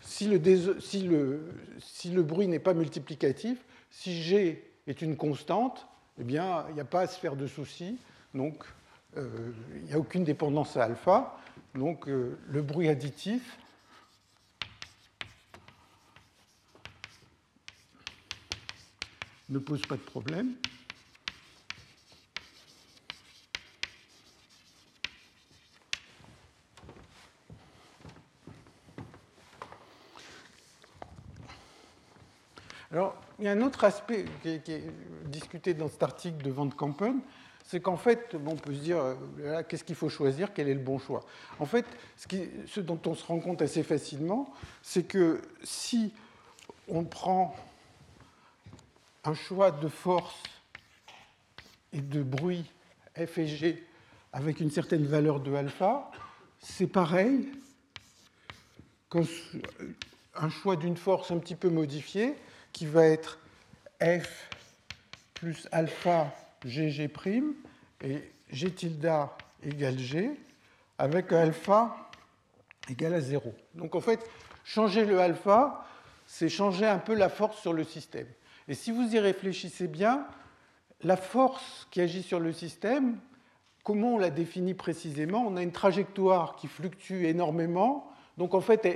si 0.00 0.26
le, 0.26 2.22
bruit 2.22 2.46
n'est 2.46 2.58
pas 2.58 2.72
multiplicatif, 2.72 3.58
si 3.90 4.22
G 4.22 4.64
est 4.86 5.02
une 5.02 5.16
constante, 5.16 5.86
eh 6.18 6.24
bien, 6.24 6.64
il 6.70 6.74
n'y 6.74 6.80
a 6.80 6.86
pas 6.86 7.02
à 7.02 7.06
se 7.06 7.18
faire 7.18 7.36
de 7.36 7.46
soucis. 7.46 7.98
Donc, 8.32 8.64
euh, 9.18 9.52
il 9.76 9.82
n'y 9.82 9.92
a 9.92 9.98
aucune 9.98 10.24
dépendance 10.24 10.76
à 10.78 10.84
alpha. 10.84 11.38
Donc, 11.74 12.08
euh, 12.08 12.38
le 12.48 12.62
bruit 12.62 12.88
additif 12.88 13.58
ne 19.50 19.58
pose 19.58 19.82
pas 19.82 19.96
de 19.96 20.00
problème. 20.00 20.54
Alors, 32.94 33.16
il 33.44 33.48
y 33.48 33.50
a 33.50 33.52
un 33.52 33.60
autre 33.60 33.84
aspect 33.84 34.24
qui 34.42 34.48
est, 34.48 34.90
discuté 35.26 35.74
dans 35.74 35.88
cet 35.88 36.02
article 36.02 36.42
de 36.42 36.50
Van 36.50 36.66
Kampen, 36.70 37.20
c'est 37.62 37.78
qu'en 37.78 37.98
fait, 37.98 38.34
on 38.46 38.56
peut 38.56 38.72
se 38.72 38.78
dire, 38.78 38.96
euh, 39.40 39.62
qu'est-ce 39.68 39.84
qu'il 39.84 39.96
faut 39.96 40.08
choisir, 40.08 40.54
quel 40.54 40.66
est 40.66 40.74
le 40.74 40.80
bon 40.80 40.98
choix? 40.98 41.20
En 41.58 41.66
fait, 41.66 41.84
ce, 42.16 42.80
dont 42.80 42.98
on 43.04 43.14
se 43.14 43.22
rend 43.26 43.40
compte 43.40 43.60
assez 43.60 43.82
facilement, 43.82 44.50
c'est 44.80 45.02
que 45.02 45.42
si 45.62 46.14
on 46.88 47.04
prend 47.04 47.54
un 49.24 49.34
choix 49.34 49.70
de 49.70 49.88
force 49.88 50.42
et 51.92 52.00
de 52.00 52.22
bruit 52.22 52.64
F 53.14 53.36
et 53.36 53.46
G 53.46 53.86
avec 54.32 54.58
une 54.60 54.70
certaine 54.70 55.04
valeur 55.04 55.40
de 55.40 55.52
alpha, 55.52 56.10
c'est 56.60 56.86
pareil 56.86 57.52
qu'un 59.10 60.48
choix 60.48 60.76
d'une 60.76 60.96
force 60.96 61.30
un 61.30 61.36
petit 61.36 61.56
peu 61.56 61.68
modifiée 61.68 62.36
qui 62.74 62.84
va 62.84 63.06
être 63.06 63.38
F 64.02 64.50
plus 65.32 65.66
alpha 65.72 66.34
GG' 66.66 67.08
et 68.02 68.32
G 68.50 68.70
tilde 68.70 69.10
égale 69.62 69.98
G 69.98 70.30
avec 70.98 71.32
alpha 71.32 71.96
égal 72.90 73.14
à 73.14 73.20
0. 73.20 73.54
Donc 73.74 73.94
en 73.94 74.00
fait, 74.00 74.28
changer 74.64 75.06
le 75.06 75.20
alpha, 75.20 75.86
c'est 76.26 76.50
changer 76.50 76.84
un 76.86 76.98
peu 76.98 77.14
la 77.14 77.30
force 77.30 77.60
sur 77.60 77.72
le 77.72 77.84
système. 77.84 78.26
Et 78.68 78.74
si 78.74 78.90
vous 78.90 79.14
y 79.14 79.18
réfléchissez 79.18 79.88
bien, 79.88 80.26
la 81.02 81.16
force 81.16 81.86
qui 81.90 82.00
agit 82.00 82.22
sur 82.22 82.40
le 82.40 82.52
système, 82.52 83.18
comment 83.84 84.14
on 84.14 84.18
la 84.18 84.30
définit 84.30 84.74
précisément? 84.74 85.44
On 85.46 85.56
a 85.56 85.62
une 85.62 85.72
trajectoire 85.72 86.56
qui 86.56 86.66
fluctue 86.66 87.24
énormément 87.24 88.13
donc 88.36 88.54
en 88.54 88.60
fait, 88.60 88.86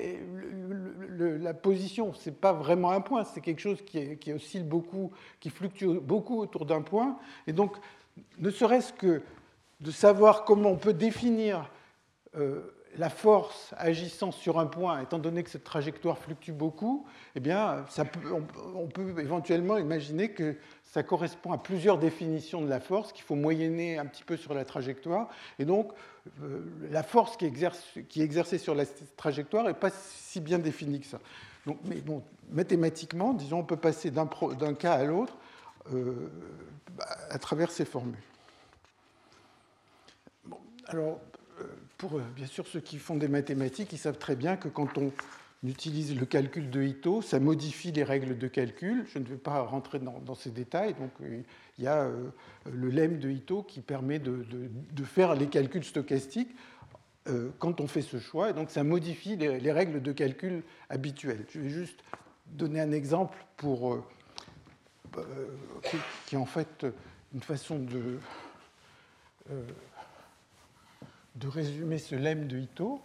la 1.18 1.54
position, 1.54 2.12
ce 2.12 2.30
n'est 2.30 2.36
pas 2.36 2.52
vraiment 2.52 2.90
un 2.90 3.00
point, 3.00 3.24
c'est 3.24 3.40
quelque 3.40 3.60
chose 3.60 3.82
qui, 3.82 4.32
oscille 4.32 4.64
beaucoup, 4.64 5.12
qui 5.40 5.50
fluctue 5.50 5.86
beaucoup 5.86 6.40
autour 6.40 6.66
d'un 6.66 6.82
point. 6.82 7.18
Et 7.46 7.52
donc, 7.52 7.76
ne 8.38 8.50
serait-ce 8.50 8.92
que 8.92 9.22
de 9.80 9.90
savoir 9.90 10.44
comment 10.44 10.70
on 10.70 10.76
peut 10.76 10.92
définir 10.92 11.70
euh, 12.36 12.60
la 12.96 13.10
force 13.10 13.74
agissant 13.76 14.32
sur 14.32 14.58
un 14.58 14.66
point, 14.66 15.00
étant 15.02 15.18
donné 15.18 15.42
que 15.42 15.50
cette 15.50 15.64
trajectoire 15.64 16.18
fluctue 16.18 16.52
beaucoup, 16.52 17.06
eh 17.34 17.40
bien, 17.40 17.84
on, 18.74 18.86
peut 18.86 19.20
éventuellement 19.20 19.78
imaginer 19.78 20.30
que 20.30 20.56
ça 20.84 21.02
correspond 21.02 21.52
à 21.52 21.58
plusieurs 21.58 21.98
définitions 21.98 22.62
de 22.62 22.68
la 22.68 22.80
force 22.80 23.12
qu'il 23.12 23.24
faut 23.24 23.34
moyenner 23.34 23.98
un 23.98 24.06
petit 24.06 24.24
peu 24.24 24.36
sur 24.36 24.54
la 24.54 24.64
trajectoire. 24.64 25.28
Et 25.58 25.64
donc, 25.64 25.92
euh, 26.42 26.60
la 26.90 27.02
force 27.02 27.36
qui, 27.36 27.44
est 27.44 28.24
exercée 28.24 28.58
sur 28.58 28.74
la 28.74 28.84
trajectoire 29.16 29.64
n'est 29.64 29.74
pas 29.74 29.90
si 29.90 30.40
bien 30.40 30.58
définie 30.58 31.00
que 31.00 31.06
ça. 31.06 31.20
Donc, 31.66 31.78
mais 31.84 31.96
bon, 31.96 32.22
mathématiquement, 32.50 33.34
disons, 33.34 33.60
on 33.60 33.64
peut 33.64 33.76
passer 33.76 34.10
d'un 34.10 34.26
cas 34.74 34.94
à 34.94 35.04
l'autre 35.04 35.36
euh, 35.92 36.30
à 37.30 37.38
travers 37.38 37.70
ces 37.70 37.84
formules. 37.84 38.16
Bon, 40.46 40.58
alors, 40.86 41.18
pour 41.98 42.20
bien 42.20 42.46
sûr 42.46 42.66
ceux 42.66 42.80
qui 42.80 42.98
font 42.98 43.16
des 43.16 43.28
mathématiques, 43.28 43.92
ils 43.92 43.98
savent 43.98 44.18
très 44.18 44.36
bien 44.36 44.56
que 44.56 44.68
quand 44.68 44.96
on 44.96 45.12
utilise 45.64 46.18
le 46.18 46.24
calcul 46.24 46.70
de 46.70 46.82
Ito, 46.82 47.22
ça 47.22 47.40
modifie 47.40 47.90
les 47.90 48.04
règles 48.04 48.38
de 48.38 48.48
calcul. 48.48 49.04
Je 49.12 49.18
ne 49.18 49.24
vais 49.24 49.36
pas 49.36 49.62
rentrer 49.62 49.98
dans, 49.98 50.34
ces 50.34 50.50
détails. 50.50 50.94
Donc, 50.94 51.10
euh, 51.20 51.42
il 51.78 51.84
y 51.84 51.88
a 51.88 52.04
euh, 52.04 52.30
le 52.70 52.90
lemme 52.90 53.18
de 53.18 53.28
Ito 53.28 53.62
qui 53.62 53.80
permet 53.80 54.18
de, 54.18 54.44
faire 55.04 55.34
les 55.34 55.48
calculs 55.48 55.84
stochastiques 55.84 56.54
euh, 57.28 57.50
quand 57.58 57.80
on 57.80 57.88
fait 57.88 58.02
ce 58.02 58.18
choix. 58.18 58.50
Et 58.50 58.52
donc, 58.52 58.70
ça 58.70 58.84
modifie 58.84 59.36
les, 59.36 59.72
règles 59.72 60.00
de 60.00 60.12
calcul 60.12 60.62
habituelles. 60.88 61.44
Je 61.50 61.60
vais 61.60 61.70
juste 61.70 62.04
donner 62.46 62.80
un 62.80 62.92
exemple 62.92 63.36
pour, 63.56 64.06
qui, 66.26 66.36
est 66.36 66.38
en 66.38 66.46
fait 66.46 66.86
une 67.34 67.42
façon 67.42 67.80
de, 67.80 68.18
de 71.38 71.46
résumer 71.46 71.98
ce 71.98 72.16
lemme 72.16 72.48
de 72.48 72.58
Ito. 72.58 73.00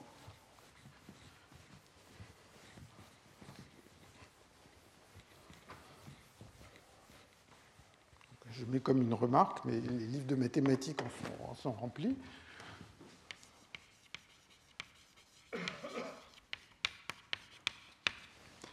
je 8.52 8.66
mets 8.66 8.80
comme 8.80 9.02
une 9.02 9.14
remarque, 9.14 9.66
mais 9.66 9.74
les 9.74 10.06
livres 10.06 10.28
de 10.28 10.36
mathématiques 10.36 11.00
en 11.48 11.56
sont, 11.56 11.72
remplis. 11.72 12.16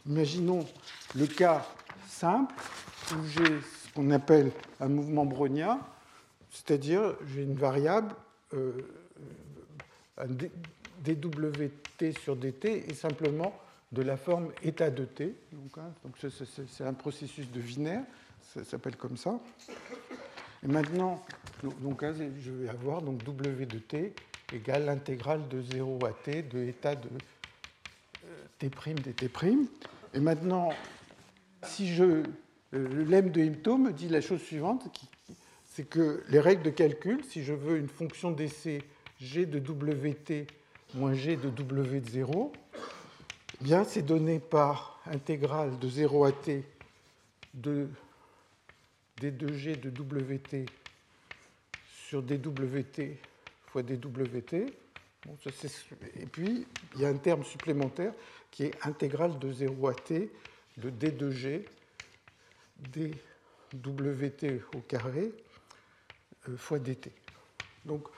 Imaginons 0.07 0.67
le 1.17 1.27
cas 1.27 1.67
simple 2.07 2.55
où 3.13 3.25
j'ai 3.25 3.61
ce 3.61 3.93
qu'on 3.95 4.11
appelle 4.11 4.53
un 4.81 4.89
mouvement 4.89 5.25
brownien, 5.25 5.81
c'est-à-dire 6.51 7.17
j'ai 7.27 7.43
une 7.43 7.57
variable 7.57 8.15
euh, 8.53 8.73
dwt 10.27 12.19
sur 12.21 12.37
dt 12.37 12.65
est 12.65 12.95
simplement 12.95 13.55
de 13.93 14.03
la 14.03 14.17
forme 14.17 14.51
état 14.63 14.91
de 14.91 15.05
t. 15.05 15.35
Donc, 15.53 15.79
hein, 15.79 15.93
c'est 16.69 16.85
un 16.85 16.95
processus 16.95 17.51
de 17.51 17.61
Wiener 17.61 18.01
ça 18.55 18.65
s'appelle 18.65 18.97
comme 18.97 19.17
ça. 19.17 19.39
Et 20.63 20.67
maintenant, 20.67 21.23
donc, 21.81 22.03
hein, 22.03 22.13
je 22.39 22.51
vais 22.51 22.69
avoir 22.69 23.03
donc 23.03 23.23
W 23.25 23.67
de 23.67 23.79
t 23.79 24.13
égale 24.53 24.87
l'intégrale 24.87 25.47
de 25.49 25.63
0 25.63 26.05
à 26.05 26.13
t 26.13 26.43
de 26.43 26.65
état 26.65 26.97
de 26.97 27.09
euh, 28.27 28.45
t' 28.59 28.69
dt'. 28.69 29.69
Et 30.15 30.21
maintenant, 30.21 30.71
si 31.63 31.95
je. 31.95 32.05
Euh, 32.05 32.23
le 32.73 33.05
lemme 33.05 33.31
de 33.31 33.41
Himto 33.41 33.77
me 33.79 33.93
dit 33.93 34.09
la 34.09 34.21
chose 34.21 34.41
suivante 34.41 34.89
c'est 35.65 35.89
que 35.89 36.23
les 36.29 36.41
règles 36.41 36.63
de 36.63 36.71
calcul, 36.71 37.25
si 37.25 37.45
je 37.45 37.53
veux 37.53 37.79
une 37.79 37.89
fonction 37.89 38.33
d'essai 38.33 38.83
g 39.21 39.47
de 39.47 39.59
wt 39.59 40.47
moins 40.95 41.15
g 41.15 41.37
de 41.37 41.49
w 41.49 42.01
de 42.01 42.11
0, 42.11 42.53
eh 42.75 43.65
bien 43.65 43.85
c'est 43.85 44.03
donné 44.03 44.41
par 44.41 45.01
intégrale 45.07 45.79
de 45.79 45.89
0 45.89 46.25
à 46.25 46.33
t 46.33 46.65
de 47.55 47.89
d2g 49.21 49.81
de 49.81 49.91
wt 49.91 50.67
sur 52.09 52.23
dwt 52.23 53.19
fois 53.67 53.83
dwt. 53.83 54.55
et 54.55 56.27
puis, 56.27 56.67
il 56.95 57.01
y 57.01 57.05
a 57.05 57.09
un 57.09 57.17
terme 57.17 57.45
supplémentaire 57.45 58.13
qui 58.51 58.65
est 58.65 58.75
intégrale 58.85 59.39
de 59.39 59.53
0 59.53 59.89
à 59.89 59.95
t 59.95 60.31
de 60.77 60.91
d2g 60.91 61.65
dwt 63.73 64.61
au 64.75 64.81
carré 64.81 65.33
euh, 66.49 66.57
fois 66.57 66.79
dt. 66.79 67.13
Donc, 67.85 68.09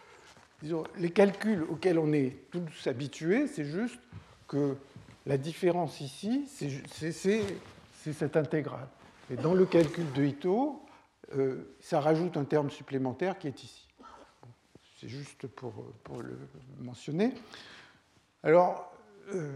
les 0.99 1.11
calculs 1.11 1.65
auxquels 1.69 1.99
on 1.99 2.13
est 2.13 2.37
tous 2.51 2.87
habitués, 2.87 3.47
c'est 3.47 3.65
juste 3.65 4.01
que 4.49 4.77
la 5.27 5.37
différence 5.39 6.01
ici, 6.01 6.47
c'est 6.49 8.13
cette 8.13 8.37
intégrale. 8.37 8.89
Et 9.31 9.37
dans 9.37 9.55
le 9.55 9.65
calcul 9.65 10.11
de 10.13 10.25
Ito, 10.25 10.83
euh, 11.37 11.75
ça 11.81 12.01
rajoute 12.01 12.37
un 12.37 12.45
terme 12.45 12.71
supplémentaire 12.71 13.39
qui 13.39 13.49
est 13.49 13.63
ici. 13.63 13.89
C'est 15.01 15.09
juste 15.09 15.47
pour, 15.47 15.73
le 16.23 16.39
mentionner. 16.81 17.35
Alors, 18.43 18.93
euh, 19.35 19.51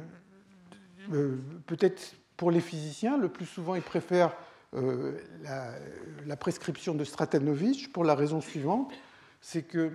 euh, 1.12 1.36
peut-être 1.66 2.14
pour 2.36 2.50
les 2.50 2.60
physiciens, 2.60 3.16
le 3.16 3.28
plus 3.28 3.46
souvent, 3.46 3.74
ils 3.74 3.82
préfèrent 3.82 4.34
la, 4.72 6.36
prescription 6.36 6.94
de 6.94 7.04
Stratanovich 7.04 7.92
pour 7.92 8.04
la 8.04 8.14
raison 8.14 8.40
suivante, 8.40 8.92
c'est 9.40 9.62
que 9.62 9.90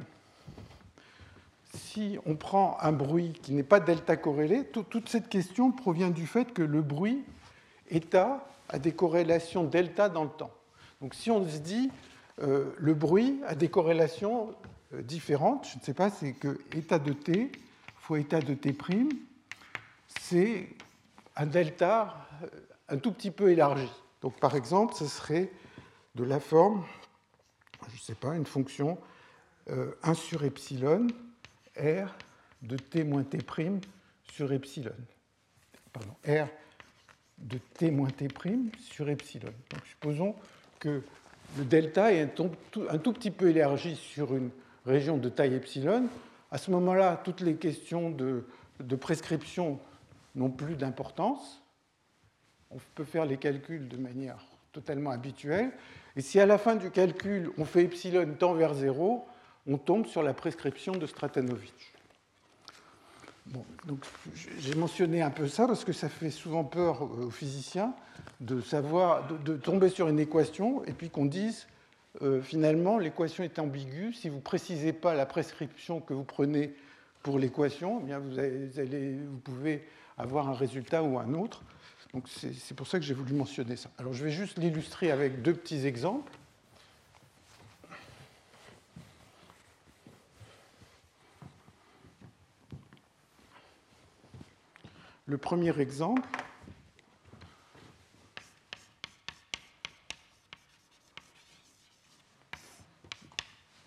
si 1.74 2.18
on 2.26 2.36
prend 2.36 2.78
un 2.82 2.92
bruit 2.92 3.34
qui 3.42 3.54
n'est 3.54 3.64
pas 3.64 3.80
delta 3.80 4.18
corrélé, 4.18 4.66
toute 4.66 5.10
cette 5.10 5.30
question 5.30 5.72
provient 5.72 6.10
du 6.10 6.28
fait 6.28 6.54
que 6.54 6.62
le 6.62 6.82
bruit 6.82 7.24
état 7.90 8.46
a 8.70 8.80
des 8.80 8.94
corrélations 8.94 9.64
delta 9.64 10.10
dans 10.10 10.24
le 10.24 10.30
temps. 10.30 10.52
Donc 11.02 11.14
si 11.14 11.32
on 11.32 11.48
se 11.48 11.58
dit 11.58 11.90
euh, 12.42 12.72
le 12.78 12.94
bruit 12.94 13.40
a 13.46 13.56
des 13.56 13.70
corrélations 13.70 14.54
euh, 14.94 15.02
différentes, 15.02 15.68
je 15.72 15.78
ne 15.78 15.84
sais 15.84 15.94
pas, 15.94 16.10
c'est 16.10 16.34
que 16.34 16.60
état 16.76 17.00
de 17.00 17.14
t 17.14 17.52
fois 17.98 18.20
état 18.20 18.40
de 18.40 18.54
t', 18.54 18.76
c'est 20.20 20.70
un 21.36 21.46
delta 21.46 22.28
euh, 22.44 22.48
un 22.90 22.98
tout 22.98 23.12
petit 23.12 23.32
peu 23.32 23.52
élargi. 23.52 23.90
Donc 24.22 24.40
par 24.40 24.56
exemple, 24.56 24.94
ce 24.96 25.06
serait 25.06 25.52
de 26.16 26.24
la 26.24 26.40
forme, 26.40 26.84
je 27.88 27.96
ne 27.96 28.00
sais 28.00 28.16
pas, 28.16 28.36
une 28.36 28.46
fonction 28.46 28.98
1 30.04 30.14
sur 30.16 30.44
epsilon 30.44 31.08
r 31.82 32.16
de 32.62 32.78
t 32.78 33.04
moins 33.04 33.24
t' 33.24 33.40
sur 34.24 34.54
epsilon. 34.54 34.92
Pardon, 35.92 36.14
r 36.28 36.48
de 37.40 37.58
t 37.74 37.92
moins 37.92 38.10
t' 38.10 38.28
sur 38.80 39.10
epsilon. 39.10 39.54
Supposons 39.90 40.36
que 40.80 41.02
le 41.58 41.66
delta 41.66 42.14
est 42.14 42.40
un 42.90 42.98
tout 42.98 43.14
petit 43.14 43.32
peu 43.32 43.50
élargi 43.50 43.96
sur 43.96 44.36
une 44.36 44.52
région 44.86 45.18
de 45.18 45.30
taille 45.30 45.56
epsilon. 45.56 46.08
À 46.52 46.58
ce 46.58 46.72
moment-là, 46.72 47.22
toutes 47.24 47.42
les 47.42 47.56
questions 47.56 48.10
de, 48.10 48.46
de 48.80 48.96
prescription 48.96 49.80
n'ont 50.36 50.50
plus 50.50 50.76
d'importance. 50.76 51.62
On 52.70 52.78
peut 52.96 53.04
faire 53.04 53.26
les 53.26 53.38
calculs 53.38 53.88
de 53.88 53.98
manière 53.98 54.38
totalement 54.72 55.12
habituelle. 55.12 55.72
Et 56.16 56.22
si 56.22 56.40
à 56.40 56.46
la 56.46 56.58
fin 56.58 56.76
du 56.76 56.90
calcul, 56.92 57.52
on 57.58 57.66
fait 57.66 57.84
epsilon 57.84 58.36
tend 58.38 58.54
vers 58.54 58.74
0, 58.74 59.26
on 59.68 59.78
tombe 59.78 60.06
sur 60.06 60.24
la 60.24 60.34
prescription 60.34 60.94
de 60.94 61.06
Stratanovich. 61.06 61.94
J'ai 64.60 64.76
mentionné 64.76 65.22
un 65.22 65.30
peu 65.30 65.48
ça 65.48 65.68
parce 65.68 65.84
que 65.84 65.94
ça 65.94 66.10
fait 66.10 66.30
souvent 66.30 66.64
peur 66.64 67.02
aux 67.02 67.32
physiciens 67.32 67.94
de 68.40 68.62
savoir, 68.62 69.28
de, 69.28 69.58
tomber 69.58 69.90
sur 69.90 70.08
une 70.08 70.20
équation 70.20 70.84
et 70.86 70.94
puis 70.94 71.10
qu'on 71.10 71.26
dise 71.26 71.68
euh, 72.22 72.42
finalement 72.42 72.98
l'équation 72.98 73.44
est 73.44 73.60
ambiguë. 73.60 74.14
Si 74.14 74.30
vous 74.30 74.38
ne 74.38 74.42
précisez 74.42 74.94
pas 74.94 75.16
la 75.16 75.26
prescription 75.26 76.00
que 76.00 76.14
vous 76.14 76.24
prenez 76.24 76.74
pour 77.24 77.40
l'équation, 77.40 78.04
eh 78.08 78.14
vous, 78.14 79.32
vous 79.32 79.40
pouvez 79.40 79.86
avoir 80.18 80.50
un 80.50 80.54
résultat 80.54 81.04
ou 81.04 81.20
un 81.20 81.34
autre. 81.34 81.64
Donc 82.14 82.28
c'est 82.28 82.76
pour 82.76 82.88
ça 82.88 83.00
que 83.00 83.06
j'ai 83.06 83.14
voulu 83.14 83.34
mentionner 83.34 83.76
ça. 83.76 83.90
Alors 83.98 84.14
je 84.14 84.24
vais 84.24 84.32
juste 84.32 84.58
l'illustrer 84.58 85.12
avec 85.12 85.42
deux 85.42 85.54
petits 85.54 85.86
exemples. 85.86 86.32
Le 95.32 95.38
premier 95.38 95.80
exemple, 95.80 96.28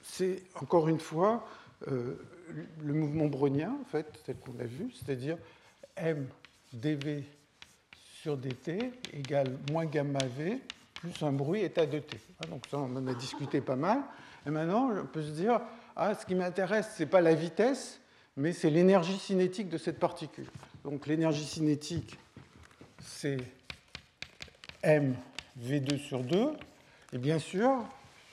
c'est 0.03 0.43
encore 0.55 0.89
une 0.89 0.99
fois 0.99 1.47
euh, 1.89 2.15
le 2.83 2.95
mouvement 2.95 3.27
brownien, 3.27 3.77
en 3.79 3.85
fait, 3.85 4.23
tel 4.25 4.37
qu'on 4.37 4.55
l'a 4.55 4.65
vu, 4.65 4.91
c'est-à-dire 4.93 5.37
m 5.97 6.27
dv 6.73 7.25
sur 8.23 8.39
dt 8.39 8.91
égale 9.13 9.59
moins 9.71 9.85
gamma 9.85 10.25
v 10.25 10.63
plus 10.95 11.23
un 11.23 11.33
bruit 11.33 11.61
état 11.61 11.85
de 11.85 11.99
t. 11.99 12.19
Ah, 12.43 12.47
donc 12.47 12.65
ça, 12.71 12.79
on 12.79 12.97
en 12.97 13.07
a 13.07 13.13
discuté 13.13 13.61
pas 13.61 13.77
mal. 13.77 14.01
Et 14.47 14.51
maintenant, 14.51 14.91
on 14.99 15.05
peut 15.05 15.23
se 15.23 15.33
dire, 15.33 15.61
ah, 15.95 16.15
ce 16.15 16.25
qui 16.25 16.37
m'intéresse, 16.37 16.95
ce 16.97 17.03
n'est 17.03 17.09
pas 17.11 17.21
la 17.21 17.35
vitesse, 17.35 18.01
mais 18.35 18.55
c'est 18.55 18.71
l'énergie 18.71 19.19
cinétique 19.19 19.69
de 19.69 19.77
cette 19.77 19.99
particule. 19.99 20.49
Donc 20.85 21.07
l'énergie 21.07 21.45
cinétique, 21.45 22.19
c'est 23.01 23.39
mv2 24.83 25.97
sur 25.97 26.23
2. 26.23 26.51
Et 27.15 27.19
bien 27.19 27.39
sûr, 27.39 27.83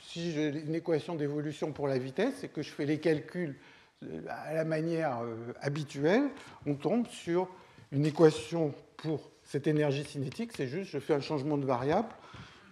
si 0.01 0.33
j'ai 0.33 0.49
une 0.49 0.75
équation 0.75 1.15
d'évolution 1.15 1.71
pour 1.71 1.87
la 1.87 1.97
vitesse 1.97 2.43
et 2.43 2.49
que 2.49 2.61
je 2.61 2.69
fais 2.69 2.85
les 2.85 2.99
calculs 2.99 3.55
euh, 4.03 4.21
à 4.27 4.53
la 4.53 4.65
manière 4.65 5.21
euh, 5.21 5.53
habituelle, 5.61 6.23
on 6.65 6.75
tombe 6.75 7.07
sur 7.07 7.47
une 7.93 8.05
équation 8.05 8.73
pour 8.97 9.31
cette 9.45 9.67
énergie 9.67 10.03
cinétique. 10.03 10.51
C'est 10.53 10.67
juste, 10.67 10.91
je 10.91 10.99
fais 10.99 11.13
un 11.13 11.21
changement 11.21 11.57
de 11.57 11.65
variable. 11.65 12.09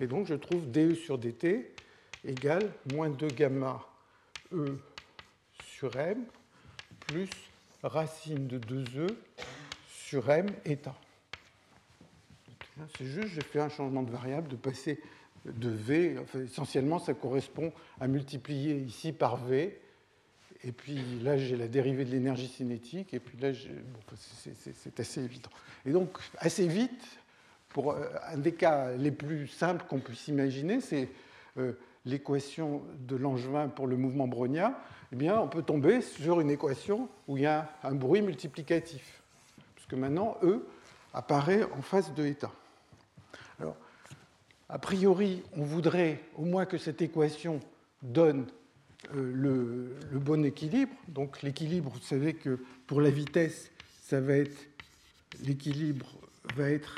Et 0.02 0.08
donc, 0.08 0.28
je 0.28 0.36
trouve 0.36 0.70
dE 0.70 0.94
sur 0.94 1.18
dt 1.18 1.72
égale 2.26 2.70
moins 2.94 3.10
2 3.10 3.28
gamma 3.28 3.80
E 4.52 4.78
sur 5.63 5.96
m 5.96 6.26
plus 7.08 7.30
racine 7.82 8.48
de 8.48 8.60
2e 8.60 9.08
sur 10.10 10.28
m 10.32 10.48
état. 10.65 10.95
C'est 12.98 13.06
juste, 13.06 13.28
j'ai 13.36 13.41
fait 13.41 13.60
un 13.60 13.69
changement 13.69 14.02
de 14.02 14.10
variable, 14.10 14.48
de 14.48 14.56
passer 14.56 15.00
de 15.45 15.69
v, 15.69 16.15
essentiellement 16.43 16.98
ça 16.98 17.13
correspond 17.13 17.72
à 18.00 18.08
multiplier 18.08 18.76
ici 18.76 19.12
par 19.12 19.38
v, 19.38 19.80
et 20.63 20.72
puis 20.72 21.00
là 21.22 21.38
j'ai 21.38 21.56
la 21.56 21.67
dérivée 21.67 22.06
de 22.06 22.10
l'énergie 22.10 22.48
cinétique, 22.48 23.13
et 23.13 23.19
puis 23.19 23.38
là 23.38 23.52
c'est 24.15 25.00
assez 25.00 25.24
évident. 25.24 25.52
Et 25.86 25.91
donc 25.91 26.17
assez 26.39 26.67
vite, 26.67 27.06
pour 27.67 27.91
euh, 27.91 28.08
un 28.30 28.38
des 28.39 28.54
cas 28.54 28.91
les 28.93 29.12
plus 29.12 29.48
simples 29.48 29.86
qu'on 29.88 30.00
puisse 30.00 30.28
imaginer, 30.28 30.82
c'est 30.82 31.08
euh, 31.60 31.74
l'équation 32.06 32.82
de 32.98 33.15
Langevin 33.15 33.67
pour 33.67 33.86
le 33.86 33.95
mouvement 33.95 34.28
brownien, 34.28 34.76
eh 35.12 35.15
bien 35.15 35.39
on 35.39 35.48
peut 35.48 35.62
tomber 35.62 36.02
sur 36.02 36.41
une 36.41 36.50
équation 36.50 37.10
où 37.28 37.38
il 37.38 37.43
y 37.43 37.45
a 37.45 37.69
un 37.84 37.93
bruit 37.93 38.24
multiplicatif 38.24 39.18
que 39.89 39.95
maintenant 39.95 40.38
E 40.43 40.65
apparaît 41.13 41.63
en 41.63 41.82
face 41.82 42.13
de. 42.13 42.34
Alors, 43.60 43.75
a 44.69 44.80
priori, 44.80 45.43
on 45.58 45.63
voudrait 45.63 46.21
au 46.38 46.45
moins 46.45 46.65
que 46.65 46.78
cette 46.78 47.02
équation 47.02 47.60
donne 48.02 48.47
euh, 49.15 49.95
le, 50.12 50.19
bon 50.19 50.45
équilibre. 50.45 50.93
Donc 51.08 51.41
l'équilibre, 51.41 51.89
vous 51.89 51.99
savez 51.99 52.36
que 52.36 52.60
pour 52.88 53.02
la 53.02 53.10
vitesse, 53.10 53.71
ça 54.02 54.21
va 54.21 54.36
être 54.36 54.67
l'équilibre 55.43 56.08
va 56.56 56.69
être 56.69 56.95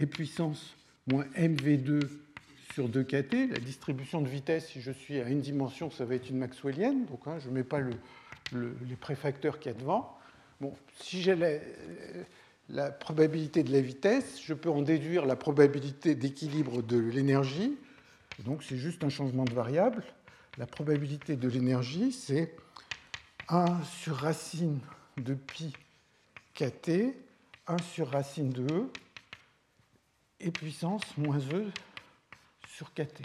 e 0.00 0.06
puissance 0.06 0.74
moins 1.06 1.24
mv2 1.36 2.08
sur 2.74 2.88
2kt. 2.88 3.50
La 3.50 3.58
distribution 3.58 4.20
de 4.20 4.28
vitesse, 4.28 4.68
si 4.68 4.80
je 4.80 4.90
suis 4.90 5.20
à 5.20 5.28
une 5.28 5.40
dimension, 5.40 5.90
ça 5.90 6.04
va 6.04 6.14
être 6.14 6.28
une 6.30 6.38
maxwellienne. 6.38 7.06
Donc 7.06 7.26
hein, 7.26 7.38
je 7.38 7.48
ne 7.48 7.54
mets 7.54 7.64
pas 7.64 7.80
les 8.52 8.96
préfacteurs 8.96 9.58
qu'il 9.58 9.72
y 9.72 9.74
a 9.74 9.78
devant. 9.78 10.15
Bon, 10.60 10.74
si 11.00 11.20
j'ai 11.20 11.36
la, 12.70 12.90
probabilité 12.90 13.62
de 13.62 13.70
la 13.72 13.82
vitesse, 13.82 14.40
je 14.42 14.54
peux 14.54 14.70
en 14.70 14.80
déduire 14.80 15.26
la 15.26 15.36
probabilité 15.36 16.14
d'équilibre 16.14 16.82
de 16.82 16.98
l'énergie. 16.98 17.76
Donc 18.44 18.62
c'est 18.62 18.78
juste 18.78 19.04
un 19.04 19.10
changement 19.10 19.44
de 19.44 19.52
variable. 19.52 20.02
La 20.56 20.66
probabilité 20.66 21.36
de 21.36 21.48
l'énergie, 21.48 22.10
c'est 22.12 22.54
1 23.48 23.82
sur 23.84 24.16
racine 24.16 24.80
de 25.18 25.34
pi 25.34 25.74
kt, 26.54 27.14
1 27.66 27.78
sur 27.78 28.08
racine 28.08 28.48
de 28.48 28.66
e, 28.72 28.90
et 30.40 30.50
puissance 30.50 31.02
moins 31.18 31.38
e 31.52 31.70
sur 32.66 32.94
kt. 32.94 33.22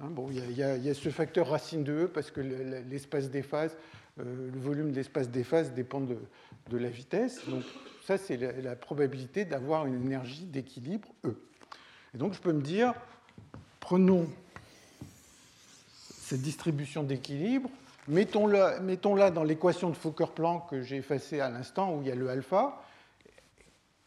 Hein, 0.00 0.08
bon, 0.08 0.30
il 0.30 0.52
y, 0.52 0.62
a 0.62 0.94
ce 0.94 1.08
facteur 1.10 1.48
racine 1.48 1.84
de 1.84 2.04
e 2.04 2.06
parce 2.06 2.30
que 2.30 2.40
l'espace 2.40 3.30
des 3.30 3.42
phases 3.42 3.76
le 4.18 4.58
volume 4.58 4.90
de 4.90 4.96
l'espace 4.96 5.28
des 5.28 5.44
phases 5.44 5.72
dépend 5.72 6.00
de, 6.00 6.16
la 6.76 6.88
vitesse. 6.88 7.46
Donc 7.48 7.64
ça, 8.04 8.18
c'est 8.18 8.36
la, 8.36 8.76
probabilité 8.76 9.44
d'avoir 9.44 9.86
une 9.86 9.94
énergie 9.94 10.44
d'équilibre 10.44 11.08
E. 11.24 11.36
Et 12.14 12.18
donc 12.18 12.32
je 12.32 12.40
peux 12.40 12.52
me 12.52 12.62
dire, 12.62 12.94
prenons 13.80 14.28
cette 15.90 16.40
distribution 16.40 17.02
d'équilibre, 17.02 17.70
mettons-la 18.08 18.80
mettons 18.80 19.16
dans 19.30 19.44
l'équation 19.44 19.90
de 19.90 19.94
Fokker-Planck 19.94 20.70
que 20.70 20.82
j'ai 20.82 20.96
effacée 20.96 21.40
à 21.40 21.50
l'instant, 21.50 21.94
où 21.94 22.02
il 22.02 22.08
y 22.08 22.10
a 22.10 22.14
le 22.14 22.28
alpha. 22.28 22.82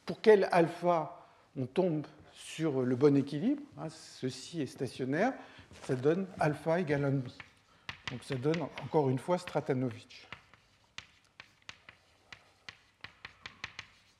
Pour 0.06 0.22
quel 0.22 0.50
alpha 0.52 1.28
on 1.58 1.66
tombe 1.66 2.06
sur 2.34 2.82
le 2.82 2.96
bon 2.96 3.16
équilibre 3.16 3.62
hein, 3.78 3.88
Ceci 3.90 4.62
est 4.62 4.66
stationnaire. 4.66 5.34
Ça 5.84 5.96
donne 5.96 6.26
alpha 6.40 6.80
égale 6.80 7.04
1,5. 7.04 7.49
Donc 8.12 8.24
ça 8.24 8.36
donne 8.36 8.62
encore 8.84 9.10
une 9.10 9.20
fois 9.20 9.38
Stratanovich. 9.38 10.28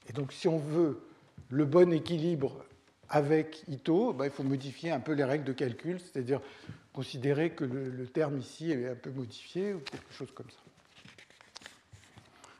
Et 0.08 0.14
donc 0.14 0.32
si 0.34 0.48
on 0.48 0.58
veut 0.58 1.02
le 1.50 1.66
bon 1.66 1.92
équilibre 1.92 2.64
avec 3.10 3.64
Ito, 3.68 4.14
ben, 4.14 4.26
il 4.26 4.32
faut 4.32 4.44
modifier 4.44 4.92
un 4.92 5.00
peu 5.00 5.14
les 5.14 5.24
règles 5.24 5.46
de 5.46 5.54
calcul, 5.54 6.00
c'est-à-dire 6.00 6.42
considérer 6.94 7.52
que 7.52 7.64
le, 7.64 8.06
terme 8.08 8.40
ici 8.40 8.72
est 8.72 8.90
un 8.90 8.96
peu 8.96 9.10
modifié 9.12 9.74
ou 9.74 9.80
quelque 9.80 10.14
chose 10.14 10.32
comme 10.34 10.50
ça. 10.50 10.60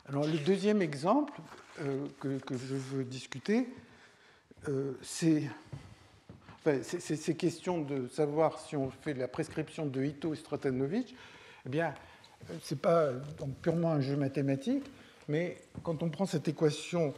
Alors 0.08 0.26
le 0.26 0.38
deuxième 0.38 0.82
exemple 0.82 1.40
euh, 1.80 2.08
que, 2.18 2.38
je 2.50 2.74
veux 2.74 3.04
discuter, 3.04 3.68
euh, 4.68 4.94
c'est 5.02 5.48
c'est 6.64 7.00
ces 7.00 7.34
questions 7.36 7.80
de 7.80 8.06
savoir 8.08 8.58
si 8.58 8.76
on 8.76 8.90
fait 8.90 9.14
la 9.14 9.28
prescription 9.28 9.86
de 9.86 10.02
Ito 10.02 10.34
et 10.34 10.36
Stratanovich. 10.36 11.14
Eh 11.66 11.68
bien, 11.68 11.94
ce 12.62 12.74
n'est 12.74 12.80
pas 12.80 13.12
donc, 13.38 13.54
purement 13.62 13.92
un 13.92 14.00
jeu 14.00 14.16
mathématique, 14.16 14.84
mais 15.28 15.58
quand 15.82 16.02
on 16.02 16.10
prend 16.10 16.26
cette 16.26 16.48
équation, 16.48 17.14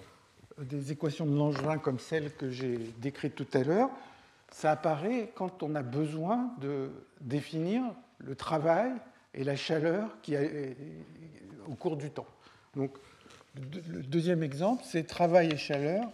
des 0.58 0.92
équations 0.92 1.26
de 1.26 1.36
Langevin 1.36 1.78
comme 1.78 1.98
celle 1.98 2.34
que 2.34 2.50
j'ai 2.50 2.78
décrite 2.98 3.34
tout 3.34 3.46
à 3.54 3.62
l'heure, 3.62 3.90
ça 4.50 4.72
apparaît 4.72 5.30
quand 5.34 5.62
on 5.62 5.74
a 5.74 5.82
besoin 5.82 6.54
de 6.60 6.90
définir 7.20 7.82
le 8.18 8.36
travail 8.36 8.92
et 9.34 9.44
la 9.44 9.56
chaleur 9.56 10.20
qui 10.20 10.36
a, 10.36 10.42
au 11.68 11.74
cours 11.74 11.96
du 11.96 12.10
temps. 12.10 12.26
Donc, 12.76 12.92
le 13.54 14.02
deuxième 14.02 14.42
exemple, 14.42 14.82
c'est 14.86 15.06
travail 15.06 15.50
et 15.50 15.56
chaleur. 15.56 16.04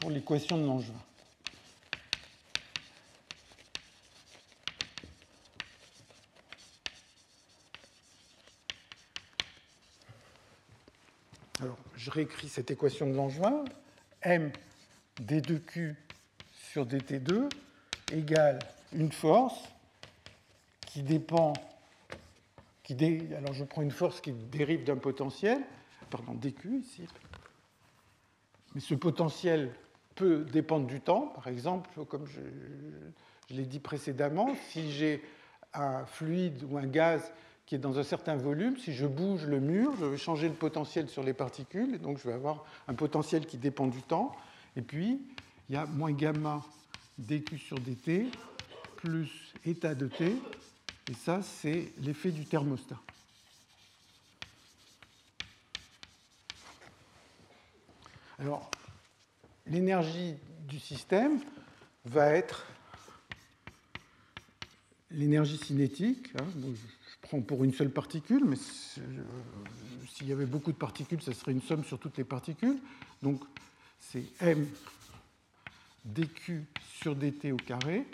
Pour 0.00 0.10
l'équation 0.10 0.56
de 0.58 0.66
Langevin. 0.66 0.94
Alors, 11.60 11.76
je 11.96 12.10
réécris 12.10 12.48
cette 12.48 12.70
équation 12.70 13.06
de 13.06 13.14
Langevin. 13.14 13.64
M 14.22 14.50
d2q 15.20 15.94
sur 16.52 16.86
dt2 16.86 17.48
égale 18.12 18.58
une 18.92 19.12
force 19.12 19.58
qui 20.86 21.02
dépend, 21.02 21.52
qui 22.82 22.94
alors 23.36 23.52
je 23.52 23.64
prends 23.64 23.82
une 23.82 23.90
force 23.90 24.20
qui 24.20 24.32
dérive 24.32 24.84
d'un 24.84 24.96
potentiel, 24.96 25.62
pardon, 26.10 26.34
dq 26.34 26.80
ici, 26.80 27.06
mais 28.74 28.80
ce 28.80 28.94
potentiel 28.94 29.72
peut 30.14 30.44
dépendre 30.52 30.86
du 30.86 31.00
temps. 31.00 31.28
Par 31.34 31.48
exemple, 31.48 32.04
comme 32.06 32.26
je, 32.26 32.40
l'ai 33.54 33.64
dit 33.64 33.80
précédemment, 33.80 34.54
si 34.68 34.90
j'ai 34.92 35.22
un 35.74 36.04
fluide 36.04 36.64
ou 36.68 36.78
un 36.78 36.86
gaz 36.86 37.32
qui 37.66 37.76
est 37.76 37.78
dans 37.78 37.98
un 37.98 38.02
certain 38.02 38.36
volume, 38.36 38.76
si 38.78 38.92
je 38.92 39.06
bouge 39.06 39.46
le 39.46 39.60
mur, 39.60 39.94
je 39.98 40.04
vais 40.04 40.16
changer 40.16 40.48
le 40.48 40.54
potentiel 40.54 41.08
sur 41.08 41.22
les 41.22 41.32
particules, 41.32 41.94
et 41.94 41.98
donc 41.98 42.18
je 42.18 42.28
vais 42.28 42.34
avoir 42.34 42.64
un 42.88 42.94
potentiel 42.94 43.46
qui 43.46 43.58
dépend 43.58 43.86
du 43.86 44.02
temps. 44.02 44.34
Et 44.76 44.82
puis, 44.82 45.20
il 45.68 45.74
y 45.74 45.78
a 45.78 45.86
moins 45.86 46.12
gamma 46.12 46.62
dq 47.18 47.58
sur 47.58 47.78
dt 47.78 48.30
plus 48.96 49.54
état 49.64 49.94
de 49.94 50.08
t, 50.08 50.36
et 51.08 51.14
ça, 51.14 51.42
c'est 51.42 51.92
l'effet 51.98 52.30
du 52.30 52.44
thermostat. 52.44 52.98
Alors, 58.38 58.70
l'énergie 59.70 60.34
du 60.68 60.78
système 60.78 61.40
va 62.04 62.30
être 62.32 62.66
l'énergie 65.10 65.56
cinétique. 65.56 66.30
Hein, 66.38 66.44
je 66.62 67.28
prends 67.28 67.40
pour 67.40 67.64
une 67.64 67.72
seule 67.72 67.90
particule, 67.90 68.44
mais 68.44 68.56
s'il 68.56 70.28
y 70.28 70.32
avait 70.32 70.46
beaucoup 70.46 70.72
de 70.72 70.76
particules, 70.76 71.22
ça 71.22 71.32
serait 71.32 71.52
une 71.52 71.62
somme 71.62 71.84
sur 71.84 71.98
toutes 71.98 72.18
les 72.18 72.24
particules. 72.24 72.78
Donc, 73.22 73.42
c'est 73.98 74.24
m 74.40 74.66
dq 76.04 76.64
sur 77.00 77.14
dt 77.14 77.52
au 77.52 77.56
carré 77.56 78.06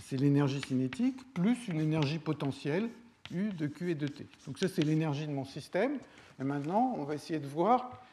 c'est 0.00 0.16
l'énergie 0.16 0.60
cinétique, 0.66 1.16
plus 1.34 1.68
une 1.68 1.80
énergie 1.80 2.18
potentielle, 2.18 2.88
U 3.30 3.50
de 3.52 3.66
Q 3.66 3.92
et 3.92 3.94
de 3.94 4.06
T. 4.06 4.26
Donc 4.46 4.58
ça, 4.58 4.68
c'est 4.68 4.82
l'énergie 4.82 5.26
de 5.26 5.32
mon 5.32 5.44
système. 5.44 5.98
Et 6.40 6.44
maintenant, 6.44 6.94
on 6.98 7.04
va 7.04 7.14
essayer 7.14 7.38
de 7.38 7.46
voir 7.46 8.03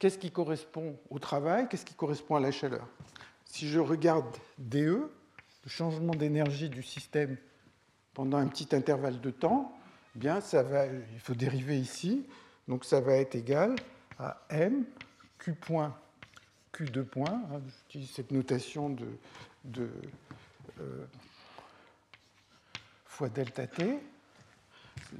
qu'est-ce 0.00 0.18
qui 0.18 0.32
correspond 0.32 0.98
au 1.10 1.20
travail, 1.20 1.68
qu'est-ce 1.68 1.84
qui 1.84 1.94
correspond 1.94 2.34
à 2.34 2.40
la 2.40 2.50
chaleur? 2.50 2.88
Si 3.44 3.68
je 3.68 3.78
regarde 3.78 4.36
DE, 4.58 5.08
le 5.64 5.70
changement 5.70 6.14
d'énergie 6.14 6.68
du 6.68 6.82
système 6.82 7.36
pendant 8.14 8.38
un 8.38 8.48
petit 8.48 8.74
intervalle 8.74 9.20
de 9.20 9.30
temps, 9.30 9.78
eh 10.16 10.18
bien 10.18 10.40
ça 10.40 10.64
va, 10.64 10.86
il 10.86 11.20
faut 11.20 11.34
dériver 11.34 11.78
ici, 11.78 12.26
donc 12.66 12.84
ça 12.84 13.00
va 13.00 13.14
être 13.14 13.36
égal 13.36 13.76
à 14.18 14.40
m 14.48 14.84
q 15.38 15.52
point 15.52 15.94
q2 16.72 17.04
point. 17.04 17.42
Hein, 17.52 17.60
j'utilise 17.68 18.10
cette 18.10 18.30
notation 18.30 18.88
de, 18.90 19.06
de 19.64 19.90
euh, 20.80 21.04
fois 23.04 23.28
delta 23.28 23.66
t. 23.66 24.00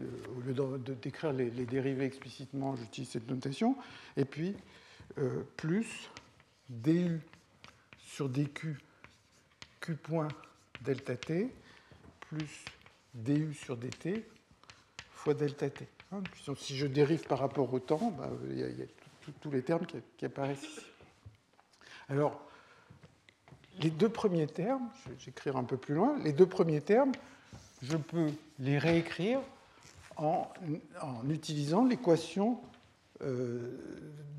Euh, 0.00 0.06
au 0.36 0.40
lieu 0.40 0.54
de, 0.54 0.94
décrire 0.94 1.32
les, 1.32 1.50
dérivés 1.50 2.04
explicitement, 2.04 2.76
j'utilise 2.76 3.10
cette 3.10 3.28
notation. 3.28 3.76
Et 4.16 4.24
puis, 4.24 4.54
euh, 5.18 5.42
plus 5.56 6.10
du 6.68 7.20
sur 7.98 8.28
dq 8.28 8.76
q 9.80 9.96
point 9.96 10.28
delta 10.82 11.16
t 11.16 11.48
plus 12.20 12.64
du 13.14 13.54
sur 13.54 13.76
dt 13.76 14.24
fois 15.10 15.34
delta 15.34 15.68
t. 15.68 15.88
Hein, 16.12 16.22
si 16.56 16.76
je 16.76 16.86
dérive 16.86 17.26
par 17.26 17.38
rapport 17.38 17.72
au 17.72 17.80
temps, 17.80 18.12
bah, 18.16 18.30
il 18.48 18.58
y 18.58 18.64
a, 18.64 18.86
tous 19.40 19.50
les 19.50 19.62
termes 19.62 19.86
qui, 19.86 19.96
qui, 20.16 20.24
apparaissent 20.24 20.62
ici. 20.62 20.86
Alors, 22.08 22.40
les 23.80 23.90
deux 23.90 24.08
premiers 24.08 24.46
termes, 24.46 24.88
je 25.04 25.10
vais 25.10 25.30
écrire 25.30 25.56
un 25.56 25.64
peu 25.64 25.76
plus 25.76 25.94
loin, 25.94 26.18
les 26.22 26.32
deux 26.32 26.46
premiers 26.46 26.80
termes, 26.80 27.12
je 27.82 27.96
peux 27.96 28.30
les 28.58 28.78
réécrire 28.78 29.40
en, 30.16 30.48
utilisant 31.28 31.84
l'équation 31.84 32.58
euh, 33.22 33.78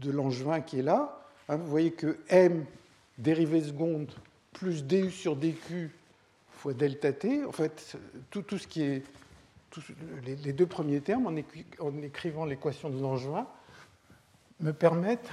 de 0.02 0.12
Langevin 0.12 0.62
qui 0.62 0.80
est 0.80 0.84
là. 0.84 1.26
Hein, 1.50 1.58
vous 1.58 1.68
voyez 1.68 1.92
que 1.92 2.20
m 2.30 2.66
dérivée 3.18 3.64
seconde 3.64 4.12
plus 4.54 4.84
du 4.84 5.12
sur 5.12 5.36
dq 5.36 5.90
fois 6.52 6.74
delta 6.74 7.12
t, 7.12 7.44
en 7.44 7.52
fait, 7.52 7.98
tout, 8.30 8.44
ce 8.58 8.68
qui 8.68 8.84
est. 8.84 9.04
les, 10.26 10.54
deux 10.54 10.68
premiers 10.68 11.02
termes, 11.02 11.26
en, 11.26 11.34
en 11.80 12.02
écrivant 12.04 12.46
l'équation 12.46 12.90
de 12.90 13.02
Langevin, 13.02 13.48
me 14.60 14.72
permettent 14.72 15.30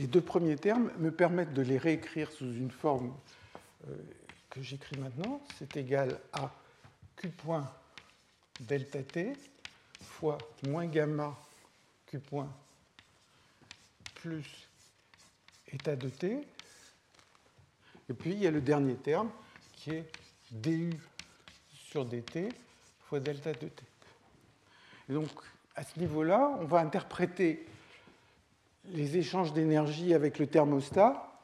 les 0.00 0.06
deux 0.06 0.22
premiers 0.22 0.56
termes 0.56 0.90
me 0.96 1.10
permettent 1.10 1.52
de 1.52 1.60
les 1.60 1.76
réécrire 1.76 2.32
sous 2.32 2.50
une 2.54 2.70
forme 2.70 3.14
euh, 3.86 3.94
que 4.48 4.62
j'écris 4.62 4.96
maintenant. 4.96 5.42
C'est 5.58 5.76
égal 5.76 6.18
à 6.32 6.50
q 7.16 7.28
point 7.28 7.70
delta 8.60 9.02
t 9.02 9.34
fois 10.02 10.38
moins 10.66 10.86
gamma 10.86 11.38
q 12.06 12.18
point 12.18 12.50
plus 14.14 14.66
état 15.70 15.96
de 15.96 16.08
t. 16.08 16.40
Et 18.08 18.14
puis 18.14 18.30
il 18.30 18.38
y 18.38 18.46
a 18.46 18.50
le 18.50 18.62
dernier 18.62 18.96
terme 18.96 19.30
qui 19.74 19.90
est 19.90 20.10
du 20.50 20.98
sur 21.74 22.06
dt 22.06 22.48
fois 23.00 23.20
delta 23.20 23.52
de 23.52 23.68
t. 23.68 23.84
Et 25.10 25.12
donc 25.12 25.28
à 25.76 25.84
ce 25.84 25.98
niveau-là, 25.98 26.56
on 26.58 26.64
va 26.64 26.78
interpréter 26.80 27.66
les 28.86 29.16
échanges 29.16 29.52
d'énergie 29.52 30.14
avec 30.14 30.38
le 30.38 30.46
thermostat, 30.46 31.40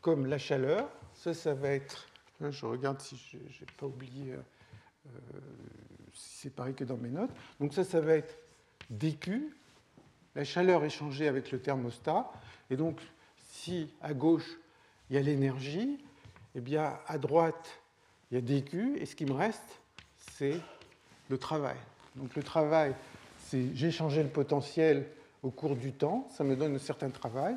comme 0.00 0.26
la 0.26 0.38
chaleur. 0.38 0.88
Ça, 1.14 1.34
ça 1.34 1.54
va 1.54 1.70
être. 1.70 2.06
Je 2.40 2.64
regarde 2.64 3.00
si 3.00 3.16
je 3.16 3.36
n'ai 3.36 3.66
pas 3.78 3.86
oublié 3.86 4.32
euh, 5.06 5.10
si 6.14 6.38
c'est 6.38 6.54
pareil 6.54 6.74
que 6.74 6.84
dans 6.84 6.96
mes 6.96 7.10
notes. 7.10 7.30
Donc, 7.60 7.74
ça, 7.74 7.84
ça 7.84 8.00
va 8.00 8.14
être 8.14 8.38
dQ, 8.90 9.54
la 10.34 10.44
chaleur 10.44 10.84
échangée 10.84 11.28
avec 11.28 11.50
le 11.50 11.60
thermostat. 11.60 12.30
Et 12.70 12.76
donc, 12.76 13.00
si 13.36 13.92
à 14.00 14.14
gauche, 14.14 14.58
il 15.08 15.16
y 15.16 15.18
a 15.18 15.22
l'énergie, 15.22 16.02
eh 16.54 16.60
bien, 16.60 16.98
à 17.06 17.18
droite, 17.18 17.80
il 18.30 18.34
y 18.34 18.38
a 18.38 18.40
dQ. 18.40 18.96
Et 18.98 19.06
ce 19.06 19.14
qui 19.14 19.26
me 19.26 19.32
reste, 19.32 19.80
c'est 20.16 20.58
le 21.28 21.38
travail. 21.38 21.76
Donc, 22.16 22.34
le 22.34 22.42
travail, 22.42 22.94
c'est 23.38 23.74
j'ai 23.74 23.90
changé 23.90 24.22
le 24.22 24.28
potentiel 24.28 25.06
au 25.42 25.50
cours 25.50 25.76
du 25.76 25.92
temps, 25.92 26.28
ça 26.30 26.44
me 26.44 26.56
donne 26.56 26.74
un 26.74 26.78
certain 26.78 27.10
travail. 27.10 27.56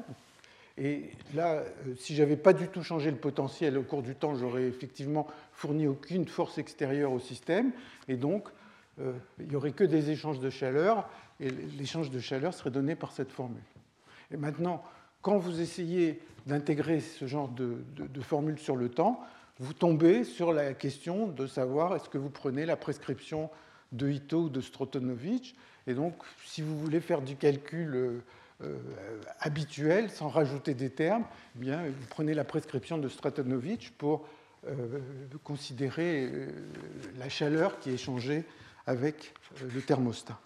Et 0.77 1.11
là, 1.35 1.57
euh, 1.57 1.95
si 1.97 2.15
j'avais 2.15 2.37
pas 2.37 2.53
du 2.53 2.67
tout 2.67 2.81
changé 2.81 3.11
le 3.11 3.17
potentiel 3.17 3.77
au 3.77 3.83
cours 3.83 4.01
du 4.01 4.15
temps, 4.15 4.35
j'aurais 4.35 4.63
effectivement 4.63 5.27
fourni 5.51 5.85
aucune 5.85 6.27
force 6.27 6.57
extérieure 6.57 7.11
au 7.11 7.19
système, 7.19 7.71
et 8.07 8.15
donc 8.15 8.49
euh, 8.99 9.13
il 9.39 9.47
n'y 9.47 9.55
aurait 9.55 9.71
que 9.71 9.83
des 9.83 10.09
échanges 10.09 10.39
de 10.39 10.49
chaleur, 10.49 11.07
et 11.39 11.49
l'échange 11.49 12.09
de 12.09 12.19
chaleur 12.19 12.53
serait 12.53 12.71
donné 12.71 12.95
par 12.95 13.11
cette 13.11 13.31
formule. 13.31 13.61
Et 14.31 14.37
maintenant, 14.37 14.83
quand 15.21 15.37
vous 15.37 15.61
essayez 15.61 16.19
d'intégrer 16.47 16.99
ce 16.99 17.25
genre 17.25 17.49
de, 17.49 17.83
de, 17.95 18.21
formule 18.21 18.59
sur 18.59 18.75
le 18.75 18.89
temps, 18.89 19.21
vous 19.59 19.73
tombez 19.73 20.23
sur 20.23 20.51
la 20.51 20.73
question 20.73 21.27
de 21.27 21.47
savoir 21.47 21.95
est-ce 21.95 22.09
que 22.09 22.17
vous 22.17 22.29
prenez 22.29 22.65
la 22.65 22.75
prescription 22.75 23.49
de 23.91 24.09
Ito 24.09 24.43
ou 24.43 24.49
de 24.49 24.59
Strotonovich, 24.59 25.55
et 25.87 25.93
donc, 25.93 26.15
si 26.45 26.61
vous 26.61 26.79
voulez 26.79 27.01
faire 27.01 27.21
du 27.21 27.35
calcul 27.35 27.95
euh, 27.95 28.23
euh, 28.63 28.77
habituel, 29.39 30.09
sans 30.09 30.29
rajouter 30.29 30.73
des 30.73 30.89
termes, 30.89 31.25
eh 31.55 31.59
bien, 31.59 31.83
vous 31.83 32.07
prenez 32.09 32.33
la 32.33 32.45
prescription 32.45 32.97
de 32.97 33.09
Stratonovich 33.09 33.91
pour 33.91 34.25
euh, 34.67 34.99
considérer 35.43 36.31
la 37.17 37.27
chaleur 37.27 37.79
qui 37.79 37.89
est 37.89 37.93
échangée 37.95 38.45
avec 38.87 39.33
le 39.61 39.81
thermostat. 39.81 40.39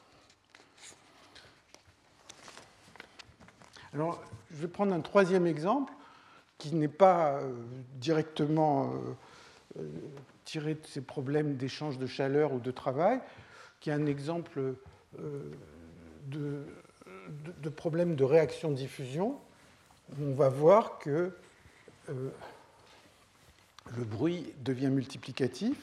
Alors, 3.93 4.21
je 4.51 4.57
vais 4.57 4.67
prendre 4.67 4.93
un 4.93 5.01
troisième 5.01 5.45
exemple 5.45 5.93
qui 6.57 6.73
n'est 6.73 6.88
pas 6.88 7.39
directement 7.95 8.91
tiré 10.45 10.73
de 10.73 10.85
ces 10.85 11.01
problèmes 11.01 11.55
d'échange 11.55 11.99
de 11.99 12.07
chaleur 12.07 12.53
ou 12.53 12.59
de 12.59 12.71
travail, 12.71 13.19
qui 13.79 13.91
est 13.91 13.93
un 13.93 14.07
exemple 14.07 14.75
de, 15.15 16.65
de, 17.61 17.69
problème 17.69 18.15
de 18.15 18.23
réaction-diffusion. 18.23 19.39
On 20.19 20.33
va 20.33 20.49
voir 20.49 20.99
que 20.99 21.31
le 23.95 24.03
bruit 24.03 24.53
devient 24.59 24.89
multiplicatif. 24.89 25.77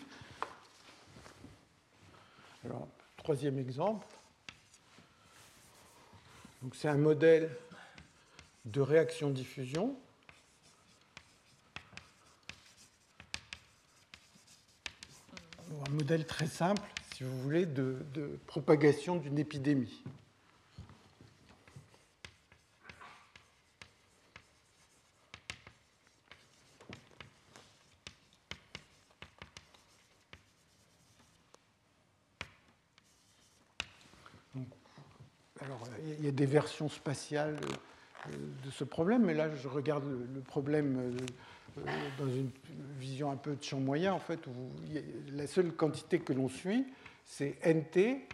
Alors, 2.65 2.89
troisième 3.17 3.59
exemple. 3.59 4.07
c'est 6.75 6.89
un 6.89 6.97
modèle 6.97 7.51
de 8.65 8.81
réaction-diffusion. 8.81 9.97
Un 15.87 15.91
modèle 15.91 16.27
très 16.27 16.47
simple, 16.47 16.83
si 17.15 17.23
vous 17.23 17.41
voulez, 17.43 17.65
de, 17.65 17.97
propagation 18.49 19.17
d'une 19.17 19.39
épidémie. 19.39 20.03
alors, 35.61 35.85
il 36.19 36.25
y 36.25 36.29
a 36.29 36.33
des 36.33 36.47
versions 36.47 36.89
spatiales 36.89 37.57
de 38.29 38.71
ce 38.71 38.83
problème, 38.83 39.25
mais 39.25 39.35
là, 39.35 39.55
je 39.55 39.69
regarde 39.69 40.05
le 40.05 40.41
problème 40.41 41.15
euh, 41.79 41.87
dans 42.19 42.27
une 42.27 42.51
vision 42.99 43.31
un 43.31 43.37
peu 43.37 43.55
de 43.55 43.63
champ 43.63 43.79
moyen, 43.79 44.13
en 44.13 44.19
fait, 44.19 44.47
où 44.49 44.53
la 45.33 45.47
seule 45.47 45.73
quantité 45.73 46.19
que 46.19 46.33
l'on 46.33 46.49
suit, 46.49 46.85
c'est 47.25 47.57
NT, 47.65 48.27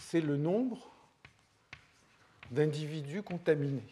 c'est 0.00 0.20
le 0.20 0.36
nombre 0.36 0.90
d'individus 2.50 3.22
contaminés. 3.22 3.82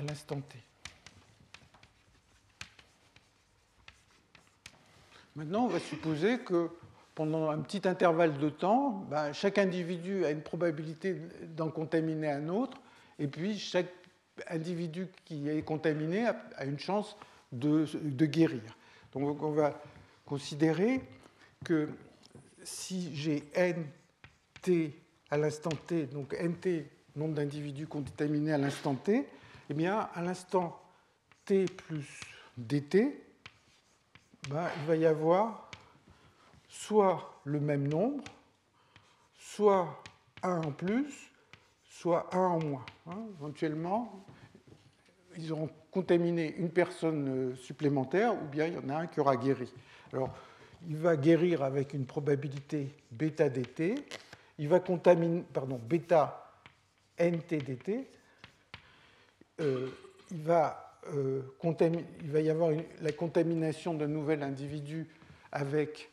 à 0.00 0.02
l'instant 0.02 0.40
T. 0.40 0.58
Maintenant, 5.36 5.64
on 5.64 5.68
va 5.68 5.78
supposer 5.78 6.38
que 6.38 6.70
pendant 7.14 7.50
un 7.50 7.58
petit 7.58 7.86
intervalle 7.86 8.38
de 8.38 8.48
temps, 8.48 9.06
ben, 9.10 9.32
chaque 9.32 9.58
individu 9.58 10.24
a 10.24 10.30
une 10.30 10.42
probabilité 10.42 11.20
d'en 11.48 11.70
contaminer 11.70 12.30
un 12.30 12.48
autre, 12.48 12.78
et 13.18 13.26
puis 13.26 13.58
chaque 13.58 13.92
individu 14.48 15.08
qui 15.26 15.48
est 15.50 15.62
contaminé 15.62 16.26
a 16.26 16.64
une 16.64 16.78
chance 16.78 17.16
de, 17.52 18.26
guérir. 18.26 18.76
Donc 19.12 19.42
on 19.42 19.50
va 19.50 19.80
considérer 20.24 21.00
que 21.64 21.88
si 22.62 23.14
j'ai 23.14 23.44
nt 23.56 24.92
à 25.30 25.36
l'instant 25.36 25.70
t, 25.86 26.06
donc 26.06 26.34
nt, 26.34 26.84
nombre 27.16 27.34
d'individus 27.34 27.86
contaminés 27.86 28.52
à 28.52 28.58
l'instant 28.58 28.94
t, 28.94 29.26
eh 29.68 29.74
bien 29.74 30.08
à 30.14 30.22
l'instant 30.22 30.80
t 31.44 31.64
plus 31.64 32.20
dt, 32.56 33.20
ben, 34.48 34.68
il 34.80 34.86
va 34.86 34.96
y 34.96 35.06
avoir 35.06 35.70
soit 36.68 37.40
le 37.44 37.60
même 37.60 37.88
nombre, 37.88 38.24
soit 39.34 40.02
1 40.42 40.62
en 40.62 40.72
plus, 40.72 41.30
soit 41.84 42.34
1 42.34 42.38
en 42.38 42.60
moins. 42.60 42.86
Hein. 43.06 43.18
éventuellement, 43.38 44.24
ils 45.36 45.52
auront 45.52 45.70
contaminé 45.90 46.54
une 46.56 46.70
personne 46.70 47.28
euh, 47.28 47.56
supplémentaire 47.56 48.34
ou 48.34 48.46
bien 48.46 48.66
il 48.66 48.74
y 48.74 48.78
en 48.78 48.88
a 48.88 48.96
un 48.96 49.06
qui 49.06 49.20
aura 49.20 49.36
guéri. 49.36 49.72
Alors, 50.12 50.30
il 50.88 50.96
va 50.96 51.16
guérir 51.16 51.62
avec 51.62 51.92
une 51.94 52.06
probabilité 52.06 52.88
bêta 53.10 53.48
dt, 53.48 53.94
il 54.58 54.68
va 54.68 54.80
contaminer, 54.80 55.44
pardon, 55.52 55.78
bêta 55.82 56.52
nt 57.18 57.48
dt, 57.48 58.06
euh, 59.60 59.88
il, 60.30 60.42
va, 60.42 60.96
euh, 61.14 61.42
il 62.22 62.30
va 62.30 62.40
y 62.40 62.50
avoir 62.50 62.70
la 63.00 63.12
contamination 63.12 63.94
d'un 63.94 64.06
nouvel 64.06 64.42
individu 64.42 65.06
avec 65.52 66.10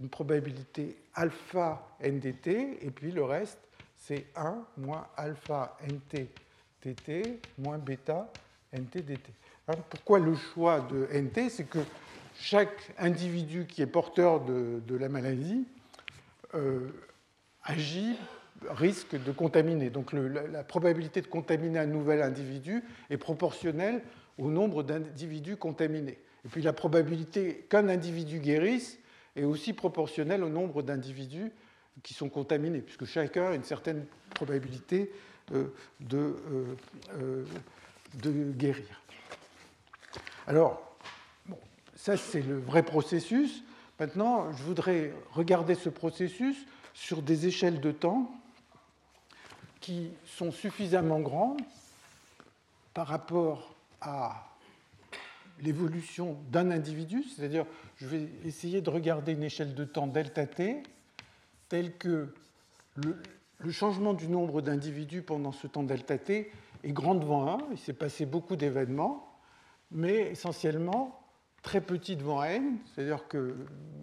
une 0.00 0.08
probabilité 0.08 0.96
alpha 1.14 1.96
ndt, 2.02 2.78
et 2.80 2.90
puis 2.90 3.12
le 3.12 3.24
reste, 3.24 3.60
c'est 3.96 4.26
1 4.36 4.64
moins 4.78 5.06
alpha 5.16 5.76
nt 5.86 6.26
dt 6.82 7.40
moins 7.58 7.78
bêta 7.78 8.30
nt 8.72 9.02
dt. 9.02 9.20
Hein, 9.68 9.74
pourquoi 9.90 10.18
le 10.18 10.34
choix 10.34 10.80
de 10.80 11.08
nt 11.12 11.48
C'est 11.50 11.68
que 11.68 11.80
chaque 12.40 12.92
individu 12.98 13.66
qui 13.66 13.82
est 13.82 13.86
porteur 13.86 14.40
de, 14.44 14.96
la 14.96 15.08
maladie 15.08 15.66
euh, 16.54 16.88
agit, 17.64 18.16
risque 18.70 19.22
de 19.22 19.32
contaminer. 19.32 19.90
Donc 19.90 20.12
la, 20.12 20.64
probabilité 20.64 21.20
de 21.20 21.26
contaminer 21.26 21.80
un 21.80 21.86
nouvel 21.86 22.22
individu 22.22 22.82
est 23.10 23.16
proportionnelle 23.16 24.02
au 24.38 24.50
nombre 24.50 24.82
d'individus 24.82 25.56
contaminés. 25.56 26.18
Et 26.44 26.48
puis 26.48 26.62
la 26.62 26.72
probabilité 26.72 27.66
qu'un 27.68 27.88
individu 27.88 28.38
guérisse 28.38 28.98
est 29.36 29.44
aussi 29.44 29.72
proportionnel 29.72 30.42
au 30.44 30.48
nombre 30.48 30.82
d'individus 30.82 31.50
qui 32.02 32.14
sont 32.14 32.28
contaminés, 32.28 32.80
puisque 32.80 33.04
chacun 33.04 33.50
a 33.50 33.54
une 33.54 33.64
certaine 33.64 34.06
probabilité 34.30 35.10
euh, 35.52 35.64
de, 36.00 36.36
euh, 37.20 37.44
de 38.14 38.52
guérir. 38.52 39.02
Alors, 40.46 40.96
ça 41.94 42.16
c'est 42.16 42.42
le 42.42 42.58
vrai 42.58 42.82
processus. 42.82 43.62
Maintenant, 44.00 44.52
je 44.52 44.62
voudrais 44.62 45.12
regarder 45.32 45.74
ce 45.74 45.88
processus 45.88 46.56
sur 46.94 47.22
des 47.22 47.46
échelles 47.46 47.80
de 47.80 47.92
temps 47.92 48.30
qui 49.80 50.10
sont 50.26 50.52
suffisamment 50.52 51.20
grandes 51.20 51.60
par 52.94 53.06
rapport 53.06 53.74
à 54.00 54.48
l'évolution 55.60 56.36
d'un 56.50 56.70
individu, 56.70 57.24
c'est-à-dire 57.24 57.66
je 57.96 58.06
vais 58.06 58.28
essayer 58.44 58.80
de 58.80 58.90
regarder 58.90 59.32
une 59.32 59.42
échelle 59.42 59.74
de 59.74 59.84
temps 59.84 60.06
delta 60.06 60.46
t 60.46 60.82
telle 61.68 61.96
que 61.96 62.32
le, 62.96 63.70
changement 63.70 64.14
du 64.14 64.28
nombre 64.28 64.62
d'individus 64.62 65.22
pendant 65.22 65.52
ce 65.52 65.66
temps 65.66 65.82
delta 65.82 66.16
t 66.18 66.50
est 66.84 66.92
grand 66.92 67.14
devant 67.14 67.54
1, 67.54 67.58
il 67.72 67.78
s'est 67.78 67.92
passé 67.92 68.26
beaucoup 68.26 68.56
d'événements, 68.56 69.38
mais 69.90 70.30
essentiellement 70.30 71.20
très 71.62 71.80
petit 71.80 72.16
devant 72.16 72.42
n, 72.44 72.78
c'est-à-dire 72.86 73.26
que 73.28 73.56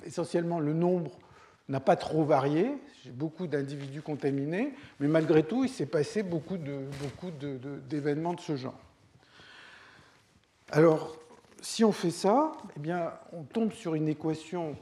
essentiellement 0.05 0.59
le 0.59 0.73
nombre 0.73 1.17
n'a 1.67 1.79
pas 1.79 1.95
trop 1.95 2.23
varié, 2.23 2.71
j'ai 3.03 3.11
beaucoup 3.11 3.47
d'individus 3.47 4.01
contaminés, 4.01 4.73
mais 4.99 5.07
malgré 5.07 5.43
tout, 5.43 5.63
il 5.63 5.69
s'est 5.69 5.87
passé 5.87 6.21
beaucoup 6.21 6.57
d'événements 6.57 8.33
de, 8.33 8.35
de, 8.35 8.41
de 8.41 8.41
ce 8.41 8.55
genre. 8.55 8.79
Alors, 10.71 11.17
si 11.61 11.83
on 11.83 11.91
fait 11.91 12.11
ça, 12.11 12.51
eh 12.75 12.79
bien, 12.79 13.13
on 13.31 13.43
tombe 13.43 13.71
sur 13.71 13.95
une 13.95 14.07
équation, 14.07 14.75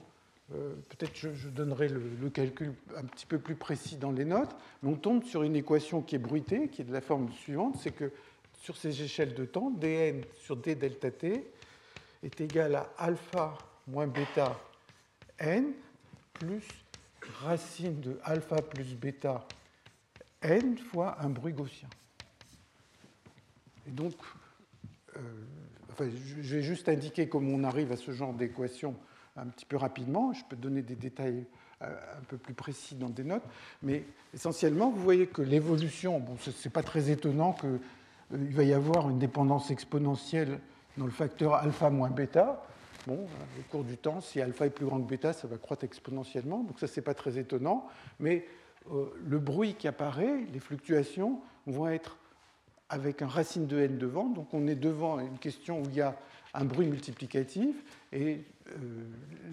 euh, 0.51 0.75
peut-être 0.89 1.15
je, 1.15 1.47
donnerai 1.47 1.87
le, 1.87 2.29
calcul 2.29 2.73
un 2.97 3.05
petit 3.05 3.25
peu 3.25 3.39
plus 3.39 3.55
précis 3.55 3.95
dans 3.95 4.11
les 4.11 4.25
notes, 4.25 4.55
mais 4.81 4.91
on 4.91 4.95
tombe 4.95 5.23
sur 5.23 5.43
une 5.43 5.55
équation 5.55 6.01
qui 6.01 6.15
est 6.15 6.19
bruitée, 6.19 6.67
qui 6.67 6.81
est 6.81 6.85
de 6.85 6.91
la 6.91 7.01
forme 7.01 7.31
suivante, 7.31 7.77
c'est 7.81 7.95
que 7.95 8.11
sur 8.61 8.75
ces 8.75 9.01
échelles 9.01 9.33
de 9.33 9.45
temps, 9.45 9.71
dn 9.71 10.21
sur 10.39 10.57
d 10.57 10.75
delta 10.75 11.11
t 11.11 11.45
est 12.23 12.41
égal 12.41 12.75
à 12.75 12.89
alpha 12.97 13.57
moins 13.87 14.07
bêta 14.07 14.59
n 15.39 15.73
plus 16.33 16.67
racine 17.41 17.99
de 18.01 18.19
alpha 18.23 18.61
plus 18.61 18.95
bêta 18.95 19.47
n 20.41 20.77
fois 20.77 21.17
un 21.21 21.29
bruit 21.29 21.53
gaussien. 21.53 21.89
Et 23.87 23.91
donc, 23.91 24.15
euh, 25.15 25.19
je 26.41 26.55
vais 26.55 26.63
juste 26.63 26.89
indiquer 26.89 27.29
comment 27.29 27.55
on 27.55 27.63
arrive 27.63 27.91
à 27.91 27.97
ce 27.97 28.11
genre 28.11 28.33
d'équation 28.33 28.95
un 29.36 29.45
petit 29.47 29.65
peu 29.65 29.77
rapidement. 29.77 30.34
Je 30.34 30.43
peux 30.47 30.55
donner 30.55 30.81
des 30.81 30.95
détails 30.95 31.45
euh, 31.81 31.88
un 32.19 32.23
peu 32.27 32.38
plus 32.38 32.53
précis 32.53 32.95
dans 32.95 33.09
des 33.09 33.23
notes. 33.23 33.43
Mais 33.81 34.03
essentiellement, 34.34 34.89
vous 34.89 35.01
voyez 35.01 35.27
que 35.27 35.41
l'évolution, 35.41 36.19
bon, 36.19 36.38
ce 36.39 36.49
n'est 36.49 36.71
pas 36.71 36.84
très 36.84 37.09
étonnant 37.09 37.53
qu'il 37.53 37.69
euh, 37.69 38.49
va 38.51 38.63
y 38.63 38.73
avoir 38.73 39.09
une 39.09 39.19
dépendance 39.19 39.71
exponentielle 39.71 40.59
dans 40.97 41.05
le 41.05 41.11
facteur 41.11 41.55
alpha 41.55 41.89
moins 41.89 42.09
bêta. 42.09 42.65
Bon, 43.07 43.15
euh, 43.15 43.59
au 43.59 43.63
cours 43.71 43.84
du 43.84 43.97
temps, 43.97 44.21
si 44.21 44.39
alpha 44.39 44.67
est 44.67 44.69
plus 44.69 44.86
grand 44.86 45.01
que 45.01 45.09
bêta, 45.09 45.34
ça 45.34 45.47
va 45.47 45.57
croître 45.57 45.84
exponentiellement. 45.84 46.63
Donc 46.63 46.79
ça, 46.79 46.88
ce 46.88 46.99
n'est 46.99 47.03
pas 47.03 47.13
très 47.15 47.38
étonnant. 47.38 47.88
Mais 48.19 48.45
le 49.25 49.39
bruit 49.39 49.75
qui 49.75 49.88
apparaît, 49.88 50.41
les 50.51 50.59
fluctuations, 50.59 51.39
vont 51.67 51.88
être 51.88 52.17
avec 52.89 53.21
un 53.21 53.27
racine 53.27 53.65
de 53.65 53.79
n 53.79 53.97
devant. 53.97 54.27
Donc 54.27 54.53
on 54.53 54.67
est 54.67 54.75
devant 54.75 55.19
une 55.19 55.39
question 55.39 55.81
où 55.81 55.86
il 55.86 55.95
y 55.95 56.01
a 56.01 56.17
un 56.54 56.66
bruit 56.66 56.88
multiplicatif. 56.88 57.76
Et 58.12 58.43
euh, 58.70 58.78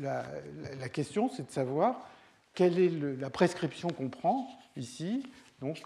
la, 0.00 0.88
question, 0.88 1.28
c'est 1.28 1.46
de 1.46 1.52
savoir 1.52 2.08
quelle 2.54 2.78
est 2.78 2.90
la 3.18 3.30
prescription 3.30 3.88
qu'on 3.88 4.08
prend 4.08 4.48
ici 4.76 5.22
donc, 5.60 5.82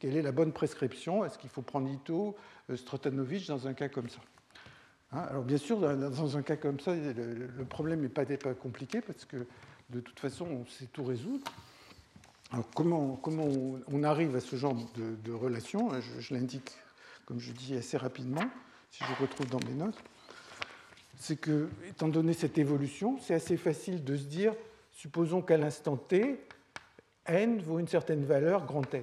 quelle 0.00 0.16
est 0.16 0.22
la 0.22 0.32
bonne 0.32 0.52
prescription? 0.52 1.24
Est-ce 1.24 1.38
qu'il 1.38 1.50
faut 1.50 1.62
prendre 1.62 1.88
Ito, 1.88 2.36
euh, 2.70 2.76
Strotanovic 2.76 3.46
dans 3.46 3.68
un 3.68 3.72
cas 3.72 3.88
comme 3.88 4.08
ça? 4.08 4.18
Hein, 5.12 5.26
Alors, 5.30 5.44
bien 5.44 5.58
sûr, 5.58 5.78
dans 5.78 6.36
un 6.36 6.42
cas 6.42 6.56
comme 6.56 6.80
ça, 6.80 6.92
le, 6.94 7.64
problème 7.64 8.00
n'est 8.00 8.08
pas, 8.08 8.54
compliqué 8.54 9.00
parce 9.00 9.24
que 9.24 9.46
de 9.90 10.00
toute 10.00 10.18
façon, 10.18 10.46
on 10.46 10.66
sait 10.66 10.86
tout 10.86 11.04
résoudre. 11.04 11.44
Alors, 12.50 12.68
comment, 12.74 13.14
comment 13.16 13.46
on 13.86 14.02
arrive 14.02 14.34
à 14.34 14.40
ce 14.40 14.56
genre 14.56 14.76
de, 14.96 15.32
relation? 15.32 15.88
Je, 16.00 16.20
je 16.20 16.34
l'indique, 16.34 16.72
comme 17.26 17.38
je 17.38 17.52
dis, 17.52 17.76
assez 17.76 17.96
rapidement, 17.96 18.44
si 18.90 19.04
je 19.04 19.22
retrouve 19.22 19.48
dans 19.48 19.60
mes 19.68 19.74
notes. 19.74 20.02
C'est 21.18 21.36
que, 21.36 21.68
étant 21.88 22.08
donné 22.08 22.32
cette 22.32 22.58
évolution, 22.58 23.18
c'est 23.20 23.34
assez 23.34 23.56
facile 23.56 24.04
de 24.04 24.16
se 24.16 24.24
dire, 24.24 24.54
supposons 24.92 25.42
qu'à 25.42 25.56
l'instant 25.56 25.96
t, 25.96 26.38
n 27.26 27.60
vaut 27.60 27.78
une 27.78 27.88
certaine 27.88 28.24
valeur, 28.24 28.66
grand 28.66 28.92
N. 28.94 29.02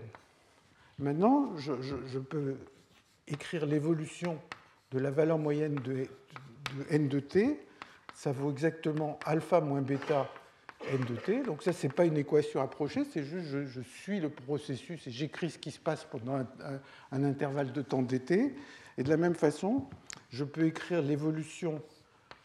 Maintenant, 0.99 1.57
je, 1.57 2.20
peux 2.20 2.55
écrire 3.28 3.66
l'évolution 3.66 4.39
de 4.91 4.99
la 4.99 5.11
valeur 5.11 5.38
moyenne 5.38 5.76
de, 5.76 6.05
n 6.89 7.07
de 7.07 7.20
t. 7.20 7.59
Ça 8.14 8.32
vaut 8.32 8.51
exactement 8.51 9.20
alpha 9.26 9.59
moins 9.59 9.82
bêta 9.82 10.30
n 10.91 11.03
de 11.05 11.16
t. 11.16 11.41
Donc 11.43 11.64
ça, 11.64 11.74
ce 11.74 11.88
n'est 11.88 11.93
pas 11.93 12.05
une 12.05 12.18
équation 12.18 12.61
approchée, 12.61 13.03
c'est 13.05 13.24
juste 13.24 13.47
je, 13.47 13.66
je, 13.66 13.82
suis 13.82 14.20
le 14.20 14.30
processus 14.30 15.07
et 15.07 15.11
j'écris 15.11 15.51
ce 15.51 15.57
qui 15.57 15.72
se 15.72 15.80
passe 15.80 16.05
pendant 16.05 16.36
un, 16.36 16.47
un, 17.11 17.24
intervalle 17.24 17.72
de 17.72 17.82
temps 17.82 18.03
dt. 18.03 18.55
Et 18.97 19.03
de 19.03 19.09
la 19.09 19.18
même 19.18 19.34
façon, 19.34 19.88
je 20.30 20.43
peux 20.43 20.66
écrire 20.66 21.01
l'évolution 21.01 21.82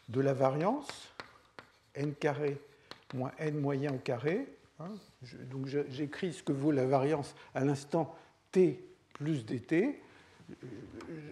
de 0.09 0.21
la 0.21 0.33
variance, 0.33 1.13
n 1.95 2.13
carré 2.13 2.57
moins 3.13 3.31
n 3.39 3.59
moyen 3.59 3.93
au 3.93 3.97
carré, 3.97 4.59
Hein, 4.79 4.91
donc 5.51 5.67
j'écris 5.67 6.33
ce 6.33 6.43
que 6.43 6.53
vaut 6.53 6.71
la 6.71 6.85
variance 6.85 7.35
à 7.53 7.65
l'instant 7.65 8.15
t 8.51 8.81
plus 9.13 9.45
dt. 9.45 10.01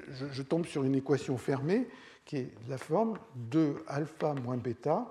Je, 0.10 0.42
tombe 0.42 0.66
sur 0.66 0.84
une 0.84 0.96
équation 0.96 1.38
fermée 1.38 1.88
qui 2.26 2.38
est 2.38 2.66
de 2.66 2.70
la 2.70 2.78
forme 2.78 3.18
de 3.36 3.84
alpha 3.88 4.34
moins 4.34 4.58
bêta 4.58 5.10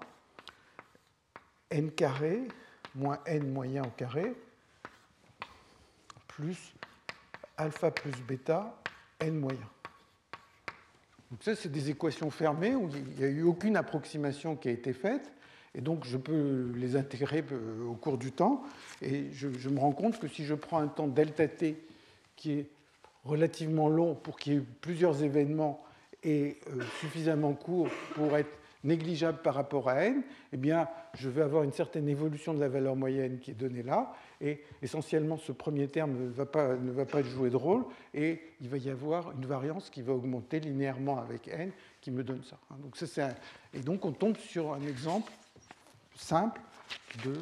n 1.71 1.91
carré 1.91 2.47
moins 2.95 3.19
n 3.27 3.51
moyen 3.51 3.85
au 3.85 3.91
carré 3.91 4.35
plus 6.29 6.75
alpha 7.57 7.91
plus 7.91 8.21
bêta 8.23 8.79
n 9.19 9.35
moyen. 9.35 9.69
Donc 11.31 11.43
ça, 11.43 11.55
c'est 11.55 11.71
des 11.71 11.91
équations 11.91 12.31
fermées 12.31 12.75
où 12.75 12.89
il 12.95 13.19
n'y 13.19 13.25
a 13.25 13.29
eu 13.29 13.43
aucune 13.43 13.77
approximation 13.77 14.57
qui 14.57 14.69
a 14.69 14.73
été 14.73 14.93
faite. 14.93 15.33
Et 15.75 15.81
donc, 15.81 16.05
je 16.05 16.17
peux 16.17 16.73
les 16.77 16.97
intégrer 16.97 17.45
euh, 17.53 17.87
au 17.87 17.95
cours 17.95 18.17
du 18.17 18.33
temps. 18.33 18.63
Et 19.03 19.27
je, 19.33 19.69
me 19.69 19.79
rends 19.79 19.93
compte 19.93 20.19
que 20.19 20.29
si 20.29 20.45
je 20.45 20.55
prends 20.55 20.79
un 20.79 20.89
temps 20.89 21.07
delta 21.07 21.47
t 21.49 21.77
qui 22.37 22.53
est 22.53 22.67
relativement 23.25 23.89
long 23.89 24.15
pour 24.15 24.39
qu'il 24.39 24.55
y 24.55 24.57
ait 24.57 24.65
plusieurs 24.81 25.23
événements 25.23 25.85
et 26.23 26.59
euh, 26.69 26.83
suffisamment 27.01 27.53
court 27.53 27.89
pour 28.15 28.37
être 28.37 28.59
négligeable 28.85 29.39
par 29.43 29.55
rapport 29.55 29.89
à 29.89 30.05
n, 30.05 30.23
eh 30.53 30.57
bien, 30.57 30.89
je 31.15 31.29
vais 31.29 31.43
avoir 31.43 31.65
une 31.65 31.73
certaine 31.73 32.09
évolution 32.09 32.55
de 32.55 32.61
la 32.61 32.69
valeur 32.69 32.95
moyenne 32.95 33.39
qui 33.39 33.51
est 33.51 33.55
donnée 33.55 33.83
là, 33.83 34.15
et 34.41 34.63
essentiellement, 34.83 35.37
ce 35.37 35.53
premier 35.53 35.89
terme 35.89 36.13
ne 36.13 36.29
va 36.29 36.47
pas, 36.47 37.23
jouer 37.23 37.51
de 37.51 37.57
rôle, 37.57 37.85
et 38.15 38.41
il 38.61 38.69
va 38.69 38.77
y 38.77 38.91
avoir 38.91 39.33
une 39.33 39.47
variance 39.47 39.91
qui 39.91 40.03
va 40.03 40.13
augmenter 40.13 40.61
linéairement 40.61 41.19
avec 41.19 41.49
n, 41.49 41.73
qui 42.01 42.11
me 42.11 42.23
donne 42.23 42.43
ça 42.43 43.35
Et 43.73 43.81
donc, 43.81 44.05
on 44.05 44.13
tombe 44.13 44.37
sur 44.37 44.75
un 44.75 44.83
exemple 44.83 45.33
simple 46.15 46.61
de 47.25 47.31
euh, 47.31 47.39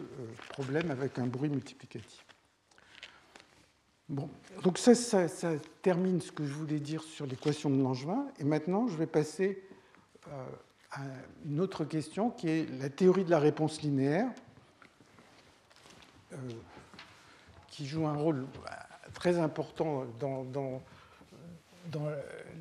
problème 0.50 0.90
avec 0.90 1.18
un 1.18 1.26
bruit 1.26 1.48
multiplicatif. 1.48 2.24
Bon, 4.08 4.28
donc 4.62 4.76
ça, 4.78 4.94
ça, 4.94 5.52
termine 5.80 6.20
ce 6.20 6.30
que 6.30 6.44
je 6.44 6.52
voulais 6.52 6.78
dire 6.78 7.02
sur 7.02 7.26
l'équation 7.26 7.70
de 7.70 7.82
Langevin. 7.82 8.26
Et 8.38 8.44
maintenant, 8.44 8.86
je 8.86 8.96
vais 8.96 9.06
passer 9.06 9.62
euh, 10.28 10.46
à 10.92 11.00
une 11.46 11.60
autre 11.60 11.84
question 11.84 12.30
qui 12.30 12.48
est 12.48 12.70
la 12.78 12.90
théorie 12.90 13.24
de 13.24 13.30
la 13.30 13.38
réponse 13.38 13.80
linéaire, 13.80 14.28
euh, 16.32 16.36
qui 17.74 17.86
joue 17.86 18.06
un 18.06 18.14
rôle 18.14 18.46
très 19.14 19.36
important 19.38 20.04
dans 20.20 20.82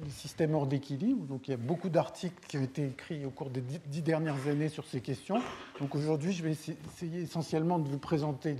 les 0.03 0.09
systèmes 0.09 0.55
hors 0.55 0.65
d'équilibre. 0.65 1.23
Donc 1.25 1.47
il 1.47 1.51
y 1.51 1.53
a 1.53 1.57
beaucoup 1.57 1.89
d'articles 1.89 2.43
qui 2.47 2.57
ont 2.57 2.63
été 2.63 2.87
écrits 2.87 3.23
au 3.23 3.29
cours 3.29 3.51
des 3.51 3.61
dix 3.61 4.01
dernières 4.01 4.47
années 4.47 4.69
sur 4.69 4.85
ces 4.87 5.01
questions. 5.01 5.39
Donc 5.79 5.93
aujourd'hui, 5.93 6.33
je 6.33 6.41
vais 6.41 6.51
essayer 6.51 7.21
essentiellement 7.21 7.77
de 7.77 7.87
vous 7.87 7.99
présenter 7.99 8.55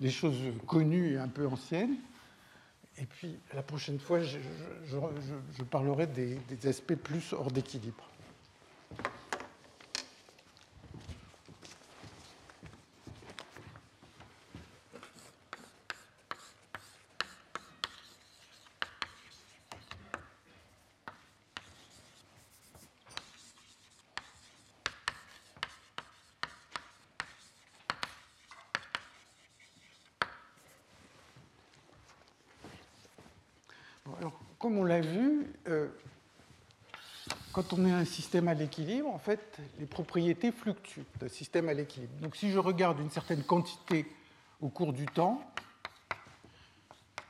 les, 0.00 0.10
choses 0.10 0.38
connues 0.68 1.14
et 1.14 1.18
un 1.18 1.28
peu 1.28 1.44
anciennes. 1.48 1.96
Et 2.98 3.04
puis 3.04 3.36
la 3.52 3.62
prochaine 3.62 3.98
fois, 3.98 4.20
je, 4.20 4.38
parlerai 5.68 6.06
des 6.06 6.68
aspects 6.68 6.94
plus 6.94 7.32
hors 7.32 7.50
d'équilibre. 7.50 8.08
comme 34.66 34.78
on 34.78 34.84
l'a 34.84 35.00
vu, 35.00 35.46
euh, 35.68 35.86
quand 37.66 37.78
on 37.78 37.86
est 37.86 37.92
un 37.92 38.04
système 38.04 38.48
à 38.48 38.54
l'équilibre, 38.54 39.08
en 39.08 39.18
fait, 39.18 39.58
les 39.78 39.86
propriétés 39.86 40.52
fluctuent 40.52 41.04
d'un 41.18 41.28
système 41.28 41.68
à 41.68 41.74
l'équilibre. 41.74 42.12
Donc 42.20 42.36
si 42.36 42.50
je 42.50 42.58
regarde 42.58 43.00
une 43.00 43.10
certaine 43.10 43.42
quantité 43.42 44.06
au 44.60 44.68
cours 44.68 44.92
du 44.92 45.06
temps, 45.06 45.40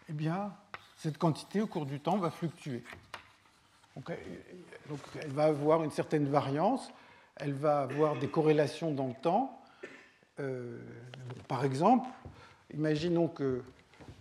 eh 0.09 0.12
bien, 0.12 0.53
cette 0.97 1.18
quantité 1.18 1.61
au 1.61 1.66
cours 1.66 1.87
du 1.87 2.01
temps 2.01 2.18
va 2.18 2.30
fluctuer. 2.30 2.82
Donc, 3.95 4.11
elle 5.20 5.32
va 5.32 5.45
avoir 5.45 5.82
une 5.82 5.91
certaine 5.91 6.28
variance, 6.28 6.91
elle 7.37 7.55
va 7.55 7.80
avoir 7.80 8.18
des 8.18 8.28
corrélations 8.28 8.93
dans 8.93 9.09
le 9.09 9.14
temps. 9.14 9.59
Euh, 10.39 10.78
par 11.49 11.64
exemple, 11.64 12.09
imaginons 12.74 13.28
que 13.28 13.62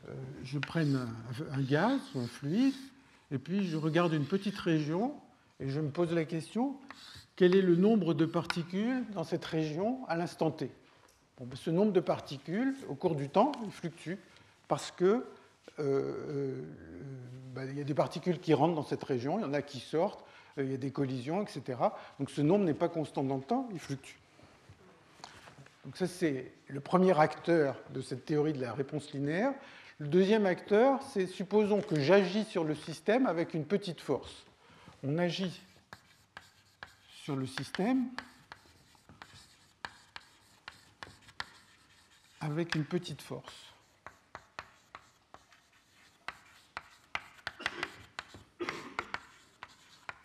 euh, 0.07 0.13
je 0.43 0.59
prenne 0.59 1.09
un, 1.51 1.61
gaz 1.61 1.99
ou 2.13 2.19
un 2.21 2.27
fluide 2.27 2.73
et 3.31 3.37
puis 3.37 3.67
je 3.67 3.75
regarde 3.75 4.13
une 4.13 4.25
petite 4.25 4.57
région 4.57 5.13
et 5.59 5.69
je 5.69 5.79
me 5.79 5.89
pose 5.89 6.13
la 6.13 6.25
question, 6.25 6.75
quel 7.35 7.55
est 7.55 7.61
le 7.61 7.75
nombre 7.75 8.13
de 8.13 8.25
particules 8.25 9.03
dans 9.13 9.23
cette 9.23 9.45
région 9.45 9.99
à 10.07 10.15
l'instant 10.15 10.51
t? 10.51 10.71
Ben, 11.39 11.47
Ce 11.55 11.69
nombre 11.69 11.91
de 11.91 11.99
particules, 11.99 12.75
au 12.89 12.95
cours 12.95 13.15
du 13.15 13.29
temps, 13.29 13.51
il 13.63 13.71
fluctue 13.71 14.15
parce 14.67 14.91
que 14.91 15.05
euh, 15.05 15.23
euh, 15.79 16.61
ben, 17.53 17.69
il 17.69 17.77
y 17.77 17.81
a 17.81 17.83
des 17.83 17.93
particules 17.93 18.39
qui 18.39 18.53
rentrent 18.53 18.75
dans 18.75 18.83
cette 18.83 19.03
région, 19.03 19.39
il 19.39 19.41
y 19.41 19.45
en 19.45 19.53
a 19.53 19.61
qui 19.61 19.79
sortent, 19.79 20.23
euh, 20.57 20.63
il 20.63 20.71
y 20.71 20.73
a 20.73 20.77
des 20.77 20.91
collisions, 20.91 21.41
etc. 21.41 21.79
Donc 22.19 22.29
ce 22.29 22.41
nombre 22.41 22.63
n'est 22.63 22.73
pas 22.73 22.89
constant 22.89 23.23
dans 23.23 23.37
le 23.37 23.43
temps, 23.43 23.67
il 23.73 23.79
fluctue. 23.79 24.15
Donc 25.83 25.97
ça, 25.97 26.07
c'est 26.07 26.51
le 26.67 26.79
premier 26.79 27.17
acteur 27.19 27.79
de 27.91 28.01
cette 28.01 28.25
théorie 28.25 28.53
de 28.53 28.61
la 28.61 28.73
réponse 28.73 29.13
linéaire. 29.13 29.53
Le 29.99 30.07
deuxième 30.07 30.45
acteur, 30.45 31.01
c'est 31.03 31.27
supposons 31.27 31.81
que 31.81 31.99
j'agis 31.99 32.43
sur 32.45 32.63
le 32.63 32.73
système 32.73 33.27
avec 33.27 33.53
une 33.53 33.65
petite 33.65 34.01
force. 34.01 34.45
On 35.07 35.19
agit 35.19 35.61
sur 37.23 37.35
le 37.35 37.45
système 37.45 38.09
avec 42.39 42.73
une 42.73 42.85
petite 42.85 43.21
force. 43.21 43.53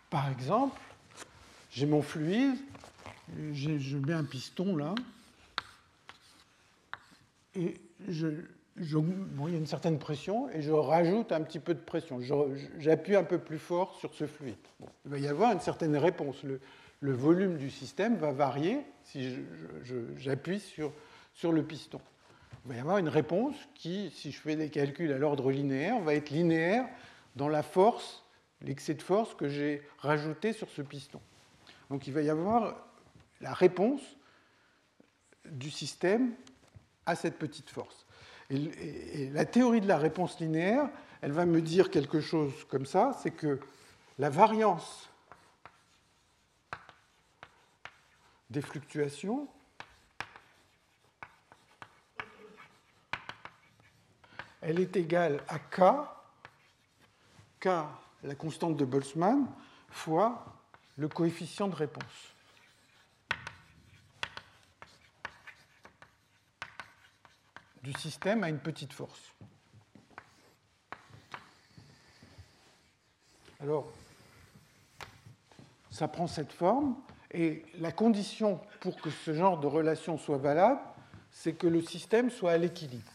Par 0.09 0.29
exemple, 0.29 0.81
j'ai 1.69 1.85
mon 1.85 2.01
fluide, 2.01 2.57
je 3.53 3.97
mets 3.97 4.13
un 4.13 4.25
piston 4.25 4.75
là, 4.75 4.95
et 7.53 7.79
je, 8.07 8.45
il 8.77 8.89
y 8.89 9.55
a 9.55 9.57
une 9.57 9.67
certaine 9.67 9.99
pression 9.99 10.49
et 10.49 10.61
je 10.61 10.71
rajoute 10.71 11.31
un 11.31 11.41
petit 11.41 11.59
peu 11.59 11.73
de 11.73 11.79
pression. 11.79 12.19
J'appuie 12.77 13.15
un 13.15 13.23
peu 13.23 13.37
plus 13.37 13.59
fort 13.59 13.95
sur 13.95 14.13
ce 14.13 14.25
fluide. 14.25 14.55
il 15.05 15.11
va 15.11 15.19
y 15.19 15.27
avoir 15.27 15.51
une 15.51 15.59
certaine 15.59 15.95
réponse. 15.97 16.43
Le, 16.43 17.13
volume 17.13 17.57
du 17.57 17.69
système 17.69 18.15
va 18.17 18.31
varier 18.31 18.79
si 19.03 19.35
j'appuie 20.17 20.59
sur, 20.59 20.93
le 21.51 21.63
piston. 21.63 21.99
Il 22.65 22.69
va 22.69 22.77
y 22.77 22.79
avoir 22.79 22.97
une 22.97 23.09
réponse 23.09 23.55
qui, 23.73 24.11
si 24.11 24.31
je 24.31 24.39
fais 24.39 24.55
des 24.55 24.69
calculs 24.69 25.11
à 25.11 25.17
l'ordre 25.17 25.51
linéaire, 25.51 25.99
va 25.99 26.13
être 26.13 26.29
linéaire 26.29 26.87
dans 27.35 27.49
la 27.49 27.63
force, 27.63 28.23
l'excès 28.61 28.93
de 28.93 29.01
force 29.01 29.33
que 29.33 29.49
j'ai 29.49 29.81
rajouté 29.97 30.53
sur 30.53 30.69
ce 30.69 30.81
piston. 30.81 31.19
Donc 31.89 32.07
il 32.07 32.13
va 32.13 32.21
y 32.21 32.29
avoir 32.29 32.75
la 33.41 33.53
réponse 33.53 34.01
du 35.49 35.71
système 35.71 36.35
à 37.05 37.15
cette 37.15 37.37
petite 37.37 37.69
force. 37.69 38.05
Et, 38.51 39.29
la 39.33 39.45
théorie 39.45 39.81
de 39.81 39.87
la 39.87 39.97
réponse 39.97 40.39
linéaire, 40.39 40.89
elle 41.21 41.31
va 41.31 41.45
me 41.45 41.61
dire 41.61 41.89
quelque 41.89 42.19
chose 42.19 42.51
comme 42.69 42.85
ça, 42.85 43.17
c'est 43.21 43.31
que 43.31 43.59
la 44.19 44.29
variance 44.29 45.09
des 48.49 48.61
fluctuations 48.61 49.47
elle 54.61 54.79
est 54.79 54.95
égale 54.95 55.41
à 55.47 55.57
K, 55.57 55.81
K, 57.59 57.69
la 58.23 58.35
constante 58.35 58.77
de 58.77 58.85
Boltzmann, 58.85 59.47
fois 59.89 60.45
le 60.97 61.07
coefficient 61.07 61.67
de 61.67 61.75
réponse. 61.75 62.35
Du 67.83 67.93
système 67.93 68.43
à 68.43 68.49
une 68.49 68.59
petite 68.59 68.93
force. 68.93 69.33
Alors, 73.59 73.91
ça 75.91 76.07
prend 76.07 76.27
cette 76.27 76.51
forme, 76.51 76.95
et 77.31 77.63
la 77.79 77.91
condition 77.91 78.59
pour 78.79 78.99
que 78.99 79.09
ce 79.09 79.33
genre 79.33 79.59
de 79.59 79.67
relation 79.67 80.17
soit 80.17 80.37
valable, 80.37 80.81
c'est 81.31 81.53
que 81.53 81.67
le 81.67 81.81
système 81.81 82.29
soit 82.29 82.51
à 82.51 82.57
l'équilibre. 82.57 83.11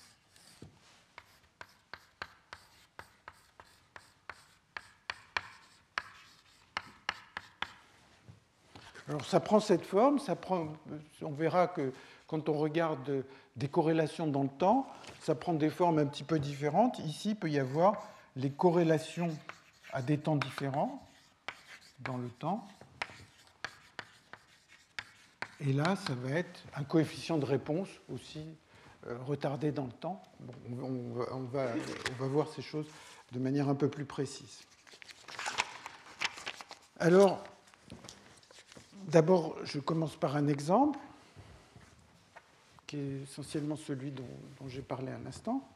Alors 9.08 9.24
ça 9.24 9.38
prend 9.38 9.60
cette 9.60 9.86
forme, 9.86 10.18
ça 10.18 10.34
prend, 10.34 10.72
on 11.22 11.30
verra 11.30 11.68
que 11.68 11.92
quand 12.26 12.48
on 12.48 12.54
regarde 12.54 13.24
des 13.56 13.68
corrélations 13.68 14.26
dans 14.26 14.42
le 14.42 14.48
temps, 14.48 14.86
ça 15.20 15.34
prend 15.34 15.54
des 15.54 15.70
formes 15.70 15.98
un 15.98 16.06
petit 16.06 16.24
peu 16.24 16.38
différentes. 16.38 16.98
Ici, 17.00 17.30
il 17.30 17.36
peut 17.36 17.50
y 17.50 17.58
avoir 17.58 18.06
les 18.36 18.50
corrélations 18.50 19.30
à 19.92 20.02
des 20.02 20.18
temps 20.18 20.36
différents 20.36 21.02
dans 22.00 22.18
le 22.18 22.28
temps. 22.28 22.68
Et 25.60 25.72
là, 25.72 25.96
ça 25.96 26.14
va 26.14 26.32
être 26.32 26.60
un 26.74 26.84
coefficient 26.84 27.38
de 27.38 27.46
réponse 27.46 27.88
aussi 28.12 28.44
euh, 29.06 29.16
retardé 29.24 29.72
dans 29.72 29.86
le 29.86 29.92
temps. 29.92 30.22
on, 30.70 31.44
va, 31.44 31.68
on 32.10 32.22
va 32.22 32.28
voir 32.28 32.48
ces 32.48 32.60
choses 32.60 32.86
de 33.32 33.38
manière 33.38 33.68
un 33.70 33.74
peu 33.74 33.88
plus 33.88 34.04
précise. 34.04 34.60
Alors, 36.98 37.42
d'abord, 39.08 39.56
je 39.64 39.78
commence 39.78 40.16
par 40.16 40.36
un 40.36 40.48
exemple 40.48 40.98
qui 42.86 42.96
est 42.96 43.22
essentiellement 43.22 43.76
celui 43.76 44.10
dont, 44.10 44.24
j'ai 44.68 44.82
parlé 44.82 45.12
un 45.12 45.26
instant. 45.26 45.66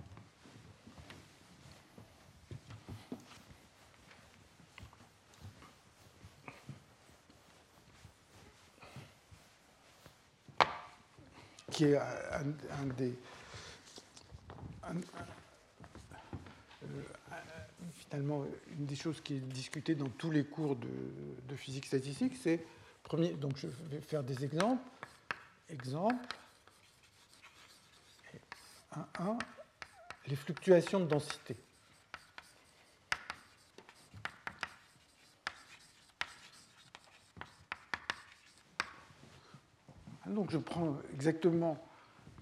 qui 11.70 11.84
est. 11.84 11.96
Euh, 11.96 12.42
finalement, 17.92 18.44
une 18.76 18.86
des 18.86 18.96
choses 18.96 19.20
qui 19.20 19.34
est 19.36 19.40
discutée 19.40 19.94
dans 19.94 20.08
tous 20.08 20.30
les 20.30 20.44
cours 20.44 20.76
de, 20.76 20.88
de 21.48 21.56
physique 21.56 21.86
statistique, 21.86 22.34
c'est. 22.40 22.64
Premier, 23.02 23.30
donc 23.32 23.56
je 23.56 23.66
vais 23.66 24.00
faire 24.00 24.22
des 24.22 24.44
exemples. 24.44 24.82
Exemple. 25.68 26.26
1, 28.92 29.38
les 30.26 30.36
fluctuations 30.36 31.00
de 31.00 31.06
densité. 31.06 31.56
Donc 40.26 40.50
je 40.50 40.58
prends 40.58 40.96
exactement 41.12 41.76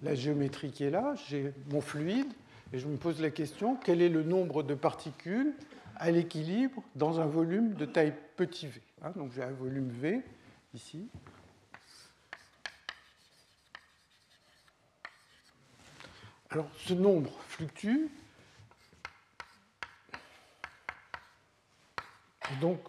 la 0.02 0.14
géométrie 0.14 0.70
qui 0.70 0.84
est 0.84 0.90
là, 0.90 1.14
j'ai 1.26 1.52
mon 1.70 1.80
fluide, 1.80 2.32
et 2.72 2.78
je 2.78 2.86
me 2.86 2.96
pose 2.96 3.20
la 3.20 3.30
question, 3.30 3.76
quel 3.76 4.02
est 4.02 4.10
le 4.10 4.22
nombre 4.22 4.62
de 4.62 4.74
particules 4.74 5.54
à 5.96 6.10
l'équilibre 6.10 6.82
dans 6.94 7.20
un 7.20 7.26
volume 7.26 7.74
de 7.74 7.86
taille 7.86 8.14
petit 8.36 8.66
v? 8.66 8.80
Hein, 9.02 9.12
Donc 9.16 9.32
j'ai 9.32 9.42
un 9.42 9.52
volume 9.52 9.88
V 9.88 10.22
ici, 10.74 11.08
Alors, 16.49 16.67
ce 16.77 16.93
nombre 16.93 17.31
fluctue. 17.47 18.09
donc, 22.61 22.79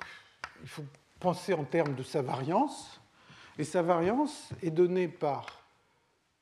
il 0.63 0.69
faut 0.69 0.85
penser 1.21 1.55
en 1.55 1.65
termes 1.65 1.95
de 1.95 2.03
sa 2.03 2.23
variance. 2.23 3.01
Et 3.59 3.65
sa 3.65 3.83
variance 3.83 4.51
est 4.63 4.71
donnée 4.71 5.09
par 5.09 5.47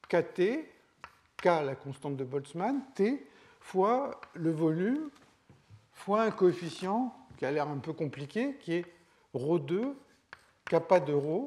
kT, 0.09 0.67
k 1.37 1.45
la 1.45 1.75
constante 1.75 2.17
de 2.17 2.25
Boltzmann, 2.25 2.81
t 2.95 3.27
fois 3.61 4.21
le 4.35 4.51
volume 4.51 5.11
fois 5.93 6.23
un 6.23 6.31
coefficient 6.31 7.15
qui 7.37 7.45
a 7.45 7.51
l'air 7.53 7.69
un 7.69 7.79
peu 7.79 7.93
compliqué, 7.93 8.57
qui 8.61 8.75
est 8.75 8.87
ρ2, 9.35 9.95
kappa 10.65 11.01
de 11.01 11.13
ρ, 11.13 11.47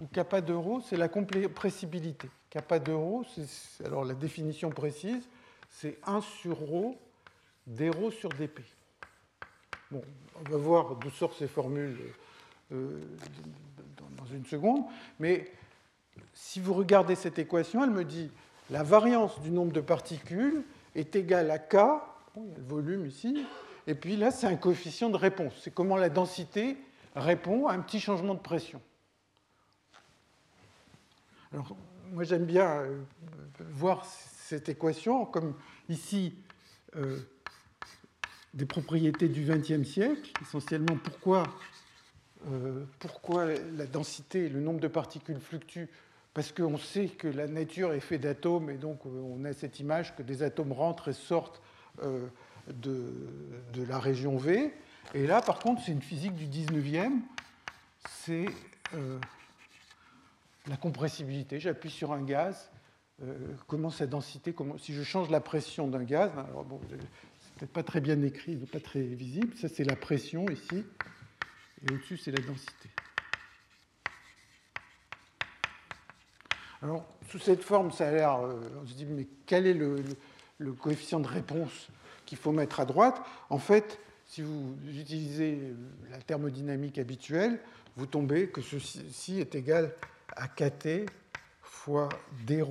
où 0.00 0.06
kappa 0.12 0.40
de 0.40 0.52
ρ, 0.52 0.82
c'est 0.84 0.96
la 0.96 1.08
compressibilité. 1.08 2.28
kappa 2.49 2.79
de 2.79 2.91
rho, 2.91 3.25
alors 3.83 4.05
la 4.05 4.13
définition 4.13 4.69
précise, 4.69 5.27
c'est 5.69 5.97
1 6.05 6.21
sur 6.21 6.57
rho 6.57 6.97
d 7.67 7.89
rho 7.89 8.11
sur 8.11 8.29
dp. 8.29 8.61
Bon, 9.91 10.01
on 10.39 10.49
va 10.49 10.57
voir 10.57 10.95
d'où 10.95 11.09
sortent 11.09 11.37
ces 11.37 11.47
formules 11.47 11.97
euh, 12.71 13.01
dans 14.17 14.25
une 14.33 14.45
seconde, 14.45 14.83
mais 15.19 15.51
si 16.33 16.59
vous 16.59 16.73
regardez 16.73 17.15
cette 17.15 17.39
équation, 17.39 17.83
elle 17.83 17.91
me 17.91 18.05
dit 18.05 18.31
la 18.69 18.83
variance 18.83 19.39
du 19.41 19.51
nombre 19.51 19.71
de 19.71 19.81
particules 19.81 20.63
est 20.95 21.15
égale 21.15 21.51
à 21.51 21.59
k, 21.59 21.75
il 22.35 22.49
y 22.49 22.53
a 22.53 22.57
le 22.57 22.63
volume 22.63 23.05
ici, 23.05 23.45
et 23.85 23.95
puis 23.95 24.15
là 24.15 24.31
c'est 24.31 24.47
un 24.47 24.55
coefficient 24.55 25.09
de 25.09 25.17
réponse, 25.17 25.53
c'est 25.61 25.73
comment 25.73 25.97
la 25.97 26.09
densité 26.09 26.77
répond 27.15 27.67
à 27.67 27.73
un 27.73 27.79
petit 27.79 27.99
changement 27.99 28.33
de 28.33 28.39
pression. 28.39 28.81
Alors 31.53 31.75
moi 32.11 32.23
j'aime 32.23 32.45
bien 32.45 32.67
euh, 32.67 33.01
voir 33.71 34.05
cette 34.05 34.69
équation 34.69 35.25
comme 35.25 35.55
ici 35.89 36.35
euh, 36.95 37.17
des 38.53 38.65
propriétés 38.65 39.27
du 39.27 39.43
XXe 39.43 39.87
siècle, 39.87 40.31
essentiellement 40.41 40.97
pourquoi, 41.03 41.43
euh, 42.49 42.85
pourquoi 42.99 43.45
la 43.75 43.85
densité, 43.85 44.49
le 44.49 44.59
nombre 44.59 44.79
de 44.79 44.87
particules 44.87 45.39
fluctuent, 45.39 45.89
parce 46.33 46.51
qu'on 46.51 46.77
sait 46.77 47.07
que 47.07 47.27
la 47.27 47.47
nature 47.47 47.93
est 47.93 47.99
faite 47.99 48.21
d'atomes, 48.21 48.69
et 48.69 48.77
donc 48.77 49.05
on 49.05 49.43
a 49.45 49.53
cette 49.53 49.79
image 49.79 50.15
que 50.15 50.23
des 50.23 50.43
atomes 50.43 50.71
rentrent 50.71 51.07
et 51.07 51.13
sortent 51.13 51.61
de, 52.03 53.11
de, 53.73 53.83
la 53.83 53.97
région 53.97 54.37
V. 54.37 54.71
Et 55.15 55.25
là, 55.25 55.41
par 55.41 55.57
contre, 55.57 55.81
c'est 55.83 55.91
une 55.91 56.01
physique 56.01 56.35
du 56.35 56.45
19e, 56.45 57.21
c'est 58.07 58.45
la 60.67 60.77
compressibilité. 60.77 61.59
J'appuie 61.59 61.89
sur 61.89 62.11
un 62.11 62.21
gaz, 62.21 62.69
euh, 63.23 63.35
comment 63.67 63.89
sa 63.89 64.07
densité, 64.07 64.53
si 64.77 64.93
je 64.93 65.03
change 65.03 65.29
la 65.29 65.41
pression 65.41 65.87
d'un 65.87 66.03
gaz, 66.03 66.31
hein, 66.37 66.45
alors 66.49 66.65
bon, 66.65 66.79
c'est 66.89 67.53
peut-être 67.55 67.73
pas 67.73 67.83
très 67.83 68.01
bien 68.01 68.21
écrit, 68.21 68.55
pas 68.55 68.79
très 68.79 69.01
visible, 69.01 69.55
ça 69.57 69.67
c'est 69.67 69.83
la 69.83 69.95
pression 69.95 70.45
ici, 70.49 70.83
et 71.81 71.93
au-dessus 71.93 72.17
c'est 72.17 72.31
la 72.31 72.45
densité. 72.45 72.89
Alors, 76.83 77.07
sous 77.29 77.39
cette 77.39 77.63
forme, 77.63 77.91
ça 77.91 78.07
a 78.07 78.11
l'air. 78.11 78.35
Euh, 78.35 78.59
on 78.81 78.85
se 78.85 78.93
dit, 78.93 79.05
mais 79.05 79.27
quel 79.47 79.65
est 79.65 79.73
le, 79.73 80.03
coefficient 80.73 81.19
de 81.19 81.27
réponse 81.27 81.87
qu'il 82.25 82.37
faut 82.37 82.51
mettre 82.51 82.79
à 82.79 82.85
droite? 82.85 83.19
En 83.49 83.57
fait, 83.57 83.99
si 84.25 84.43
vous 84.43 84.77
utilisez 84.87 85.73
la 86.11 86.19
thermodynamique 86.19 86.99
habituelle, 86.99 87.59
vous 87.95 88.05
tombez 88.05 88.49
que 88.49 88.61
ceci 88.61 89.39
est 89.39 89.55
égal 89.55 89.91
à 90.35 90.47
kt 90.47 91.05
fois 91.61 92.09
d 92.45 92.63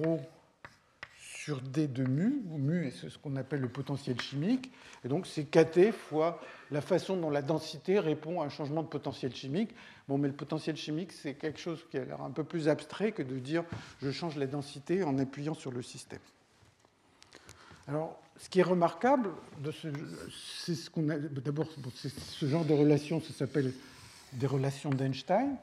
sur 1.19 1.61
d 1.61 1.87
de 1.87 2.05
mu, 2.05 2.43
où 2.51 2.59
mu 2.59 2.87
est 2.87 2.91
ce 2.91 3.19
qu'on 3.19 3.37
appelle 3.37 3.61
le 3.61 3.69
potentiel 3.69 4.21
chimique, 4.21 4.73
et 5.05 5.09
donc 5.09 5.27
c'est 5.27 5.45
kt 5.45 5.93
fois 5.93 6.41
la 6.71 6.81
façon 6.81 7.17
dont 7.17 7.31
la 7.31 7.43
densité 7.43 8.01
répond 8.01 8.41
à 8.41 8.47
un 8.47 8.49
changement 8.49 8.83
de 8.83 8.89
potentiel 8.89 9.35
chimique. 9.35 9.71
Bon, 10.09 10.19
mais 10.19 10.29
le 10.29 10.35
potentiel 10.35 10.77
chimique, 10.77 11.13
c'est 11.13 11.35
quelque 11.35 11.61
chose 11.61 11.85
qui 11.91 11.99
a 11.99 12.05
l'air 12.05 12.21
un 12.21 12.31
peu 12.31 12.45
plus 12.45 12.69
abstrait 12.69 13.13
que 13.13 13.23
de 13.23 13.39
dire 13.39 13.65
je 14.03 14.11
change 14.11 14.37
la 14.37 14.47
densité 14.47 15.03
en 15.05 15.19
appuyant 15.19 15.55
sur 15.55 15.71
le 15.71 15.83
système. 15.83 16.21
Alors, 17.89 18.21
ce 18.37 18.49
qui 18.49 18.59
est 18.59 18.65
remarquable, 18.65 19.31
c'est 19.73 20.75
ce 20.75 20.91
qu'on 20.91 21.09
a. 21.09 21.19
D'abord, 21.19 21.69
ce 21.95 22.47
genre 22.47 22.65
de 22.65 22.75
relation, 22.75 23.21
ça 23.21 23.33
s'appelle 23.33 23.73
des 24.33 24.47
relations 24.47 24.91
d'Einstein. 24.91 25.57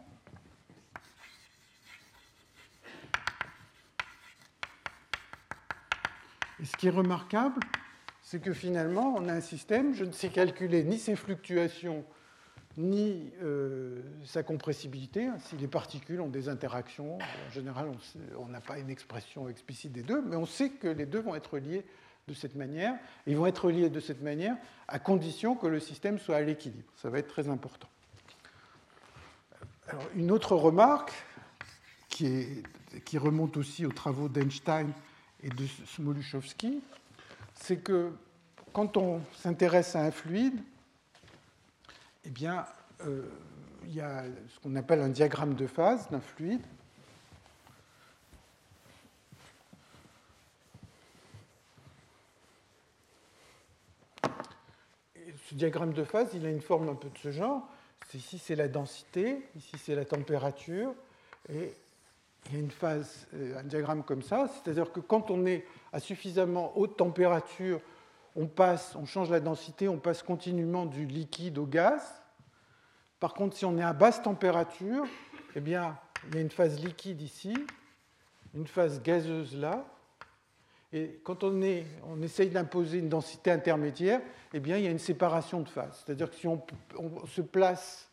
Et 6.63 6.65
ce 6.65 6.77
qui 6.77 6.87
est 6.87 6.91
remarquable, 6.91 7.59
c'est 8.21 8.41
que 8.41 8.53
finalement, 8.53 9.15
on 9.17 9.27
a 9.27 9.33
un 9.33 9.41
système, 9.41 9.93
je 9.93 10.05
ne 10.05 10.13
sais 10.13 10.29
calculer 10.29 10.85
ni 10.85 10.97
ses 10.97 11.17
fluctuations, 11.17 12.05
ni 12.77 13.33
euh, 13.43 14.01
sa 14.23 14.43
compressibilité. 14.43 15.27
Si 15.39 15.57
les 15.57 15.67
particules 15.67 16.21
ont 16.21 16.29
des 16.29 16.47
interactions, 16.47 17.17
en 17.17 17.51
général, 17.51 17.91
on 18.37 18.47
n'a 18.47 18.61
pas 18.61 18.79
une 18.79 18.89
expression 18.89 19.49
explicite 19.49 19.91
des 19.91 20.03
deux, 20.03 20.21
mais 20.21 20.37
on 20.37 20.45
sait 20.45 20.69
que 20.69 20.87
les 20.87 21.05
deux 21.05 21.19
vont 21.19 21.35
être 21.35 21.57
liés 21.57 21.83
de 22.29 22.33
cette 22.33 22.55
manière. 22.55 22.95
Ils 23.27 23.35
vont 23.35 23.45
être 23.45 23.69
liés 23.69 23.89
de 23.89 23.99
cette 23.99 24.21
manière 24.21 24.55
à 24.87 24.99
condition 24.99 25.55
que 25.55 25.67
le 25.67 25.81
système 25.81 26.17
soit 26.17 26.37
à 26.37 26.41
l'équilibre. 26.41 26.89
Ça 26.95 27.09
va 27.09 27.19
être 27.19 27.27
très 27.27 27.49
important. 27.49 27.89
Alors, 29.89 30.07
une 30.15 30.31
autre 30.31 30.55
remarque 30.55 31.11
qui 32.07 32.63
remonte 33.17 33.57
aussi 33.57 33.85
aux 33.85 33.91
travaux 33.91 34.29
d'Einstein 34.29 34.93
et 35.43 35.49
de 35.49 35.67
Smoluchowski, 35.87 36.81
c'est 37.53 37.77
que 37.77 38.11
quand 38.71 38.97
on 38.97 39.21
s'intéresse 39.35 39.95
à 39.95 40.01
un 40.01 40.11
fluide, 40.11 40.59
eh 42.25 42.29
bien, 42.29 42.65
euh, 43.05 43.29
il 43.85 43.93
y 43.93 44.01
a 44.01 44.23
ce 44.23 44.59
qu'on 44.61 44.75
appelle 44.75 45.01
un 45.01 45.09
diagramme 45.09 45.55
de 45.55 45.67
phase 45.67 46.09
d'un 46.09 46.21
fluide. 46.21 46.61
ce 55.49 55.55
diagramme 55.55 55.93
de 55.93 56.03
phase, 56.03 56.29
il 56.33 56.45
a 56.45 56.49
une 56.49 56.61
forme 56.61 56.89
un 56.89 56.95
peu 56.95 57.09
de 57.09 57.17
ce 57.17 57.31
genre. 57.31 57.67
Ici, 58.13 58.37
c'est 58.37 58.55
la 58.55 58.67
densité, 58.67 59.41
ici, 59.55 59.75
c'est 59.77 59.95
la 59.95 60.05
température, 60.05 60.93
et 61.49 61.73
il 62.47 62.53
y 62.53 62.57
a 62.57 62.59
une 62.59 62.71
phase, 62.71 63.27
euh, 63.33 63.59
un 63.59 63.63
diagramme 63.63 64.03
comme 64.03 64.21
ça, 64.21 64.47
c'est-à-dire 64.47 64.91
que 64.91 64.99
quand 64.99 65.31
on 65.31 65.45
est 65.45 65.65
à 65.91 65.99
suffisamment 65.99 66.77
haute 66.77 66.97
température, 66.97 67.81
on 68.35 68.47
passe, 68.47 68.95
on 68.95 69.05
change 69.05 69.29
la 69.29 69.39
densité, 69.39 69.87
on 69.87 69.99
passe 69.99 70.23
continuellement 70.23 70.85
du 70.85 71.05
liquide 71.05 71.57
au 71.57 71.65
gaz. 71.65 72.21
Par 73.19 73.33
contre, 73.33 73.55
si 73.55 73.65
on 73.65 73.77
est 73.77 73.83
à 73.83 73.93
basse 73.93 74.21
température, 74.21 75.05
eh 75.55 75.61
bien, 75.61 75.97
il 76.27 76.35
y 76.35 76.37
a 76.39 76.41
une 76.41 76.49
phase 76.49 76.79
liquide 76.83 77.21
ici, 77.21 77.53
une 78.53 78.67
phase 78.67 79.01
gazeuse 79.01 79.55
là, 79.55 79.85
et 80.93 81.19
quand 81.23 81.43
on, 81.43 81.63
est, 81.63 81.87
on 82.07 82.21
essaye 82.21 82.49
d'imposer 82.49 82.99
une 82.99 83.09
densité 83.09 83.49
intermédiaire, 83.49 84.21
eh 84.53 84.59
bien, 84.59 84.77
il 84.77 84.83
y 84.83 84.87
a 84.87 84.91
une 84.91 84.99
séparation 84.99 85.61
de 85.61 85.67
phase. 85.67 86.03
C'est-à-dire 86.05 86.29
que 86.29 86.35
si 86.35 86.47
on, 86.47 86.63
on, 86.95 87.25
se 87.25 87.41
place 87.41 88.11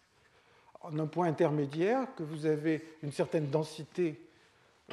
en 0.81 0.99
un 0.99 1.07
point 1.07 1.27
intermédiaire, 1.27 2.07
que 2.17 2.23
vous 2.23 2.47
avez 2.47 2.85
une 3.03 3.13
certaine 3.13 3.51
densité 3.51 4.21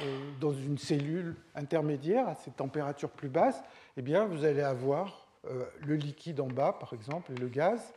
euh, 0.00 0.30
dans 0.40 0.52
une 0.52 0.78
cellule 0.78 1.34
intermédiaire 1.54 2.28
à 2.28 2.34
ces 2.34 2.50
températures 2.50 3.10
plus 3.10 3.28
basses, 3.28 3.62
eh 3.96 4.02
bien, 4.02 4.26
vous 4.26 4.44
allez 4.44 4.62
avoir 4.62 5.26
euh, 5.46 5.64
le 5.86 5.96
liquide 5.96 6.40
en 6.40 6.46
bas, 6.46 6.72
par 6.72 6.92
exemple, 6.92 7.32
et 7.32 7.36
le 7.36 7.48
gaz. 7.48 7.92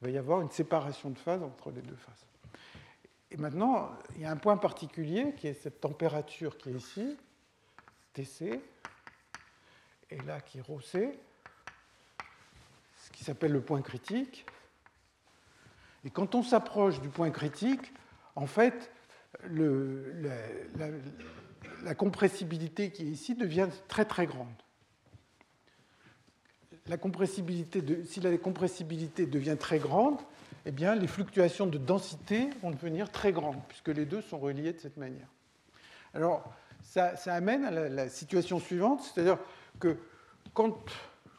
Il 0.00 0.06
va 0.06 0.10
y 0.10 0.18
avoir 0.18 0.40
une 0.40 0.50
séparation 0.50 1.10
de 1.10 1.18
phase 1.18 1.42
entre 1.42 1.70
les 1.70 1.82
deux 1.82 1.96
phases. 1.96 2.26
Et 3.30 3.36
maintenant, 3.36 3.90
il 4.14 4.22
y 4.22 4.24
a 4.24 4.30
un 4.30 4.36
point 4.36 4.56
particulier 4.56 5.34
qui 5.36 5.48
est 5.48 5.54
cette 5.54 5.80
température 5.80 6.56
qui 6.56 6.70
est 6.70 6.74
ici, 6.74 7.16
TC, 8.12 8.60
et 10.10 10.18
là 10.26 10.40
qui 10.40 10.58
est 10.58 10.62
rossé, 10.62 11.18
ce 12.96 13.10
qui 13.10 13.24
s'appelle 13.24 13.52
le 13.52 13.60
point 13.60 13.82
critique. 13.82 14.46
Et 16.04 16.10
quand 16.10 16.34
on 16.34 16.42
s'approche 16.42 17.00
du 17.00 17.08
point 17.08 17.30
critique, 17.30 17.92
en 18.36 18.46
fait, 18.46 18.92
la, 21.82 21.94
compressibilité 21.94 22.90
qui 22.90 23.02
est 23.02 23.10
ici 23.10 23.34
devient 23.34 23.68
très 23.88 24.04
très 24.04 24.26
grande. 24.26 24.54
La 26.86 26.98
compressibilité 26.98 27.82
si 28.04 28.20
la 28.20 28.36
compressibilité 28.36 29.24
devient 29.26 29.56
très 29.58 29.78
grande, 29.78 30.18
eh 30.66 30.70
bien, 30.70 30.94
les 30.94 31.06
fluctuations 31.06 31.66
de 31.66 31.78
densité 31.78 32.50
vont 32.62 32.70
devenir 32.70 33.10
très 33.10 33.32
grandes, 33.32 33.60
puisque 33.68 33.88
les 33.88 34.04
deux 34.04 34.20
sont 34.20 34.38
reliés 34.38 34.72
de 34.72 34.78
cette 34.78 34.96
manière. 34.96 35.28
Alors, 36.12 36.52
ça, 36.82 37.14
amène 37.26 37.64
à 37.64 37.70
la, 37.70 37.88
la 37.88 38.08
situation 38.08 38.60
suivante, 38.60 39.02
c'est-à-dire 39.02 39.38
que 39.80 39.96
quand, 40.52 40.84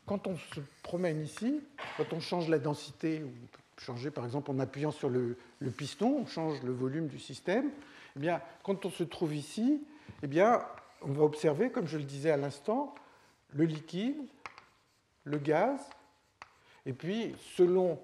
quand, 0.06 0.28
on 0.28 0.36
se 0.36 0.60
promène 0.84 1.22
ici, 1.22 1.62
quand 1.98 2.12
on 2.14 2.20
change 2.20 2.50
la 2.50 2.60
densité, 2.60 3.24
ou 3.24 3.32
changer 3.78 4.12
par 4.12 4.26
exemple 4.26 4.52
en 4.52 4.60
appuyant 4.60 4.92
sur 4.92 5.10
le, 5.10 5.38
piston, 5.76 6.20
on 6.22 6.26
change 6.26 6.62
le 6.64 6.72
volume 6.72 7.08
du 7.08 7.20
système, 7.20 7.70
eh 8.16 8.20
bien, 8.20 8.42
quand 8.64 8.86
on 8.86 8.90
se 8.90 9.04
trouve 9.04 9.36
ici, 9.36 9.84
eh 10.24 10.28
bien, 10.28 10.62
on 11.02 11.12
va 11.12 11.24
observer, 11.24 11.70
comme 11.70 11.88
je 11.88 11.98
le 11.98 12.04
disais 12.04 12.32
à 12.32 12.38
l'instant, 12.38 12.96
le 13.54 13.66
liquide, 13.66 14.18
le 15.24 15.38
gaz, 15.38 15.80
et 16.86 16.94
puis 16.94 17.36
selon 17.56 18.00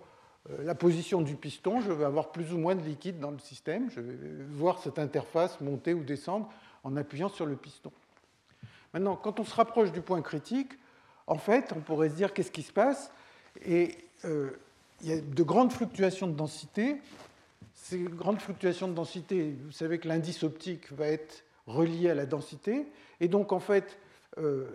euh, 0.50 0.64
la 0.64 0.76
position 0.76 1.22
du 1.22 1.36
piston, 1.36 1.82
je 1.82 1.92
vais 1.92 2.06
avoir 2.06 2.32
plus 2.32 2.54
ou 2.54 2.58
moins 2.58 2.76
de 2.76 2.82
liquide 2.82 3.20
dans 3.20 3.32
le 3.32 3.40
système. 3.40 3.90
Je 3.92 4.02
vais 4.02 4.44
voir 4.50 4.80
cette 4.80 4.98
interface 4.98 5.62
monter 5.62 5.94
ou 5.94 6.04
descendre 6.04 6.50
en 6.84 6.98
appuyant 6.98 7.30
sur 7.30 7.46
le 7.46 7.56
piston. 7.56 7.92
Maintenant, 8.94 9.16
quand 9.16 9.40
on 9.40 9.44
se 9.44 9.54
rapproche 9.54 9.92
du 9.92 10.02
point 10.02 10.22
critique, 10.22 10.74
en 11.28 11.38
fait, 11.38 11.72
on 11.76 11.80
pourrait 11.80 12.10
se 12.10 12.16
dire 12.16 12.34
qu'est-ce 12.34 12.52
qui 12.52 12.64
se 12.64 12.74
passe? 12.74 13.12
Et 13.64 13.98
euh, 14.26 14.52
il 15.04 15.10
y 15.10 15.14
a 15.14 15.22
de 15.22 15.44
grandes 15.44 15.72
fluctuations 15.72 16.28
de 16.28 16.36
densité. 16.36 16.98
Ces 17.74 18.00
grandes 18.00 18.40
fluctuations 18.40 18.88
de 18.88 18.94
densité, 18.94 19.56
vous 19.66 19.72
savez 19.72 20.00
que 20.00 20.08
l'indice 20.08 20.44
optique 20.44 20.92
va 20.94 21.08
être 21.08 21.44
relié 21.66 22.10
à 22.10 22.16
la 22.16 22.26
densité. 22.26 22.86
Et 23.20 23.28
donc, 23.28 23.52
en 23.52 23.60
fait, 23.60 23.98
euh, 24.38 24.66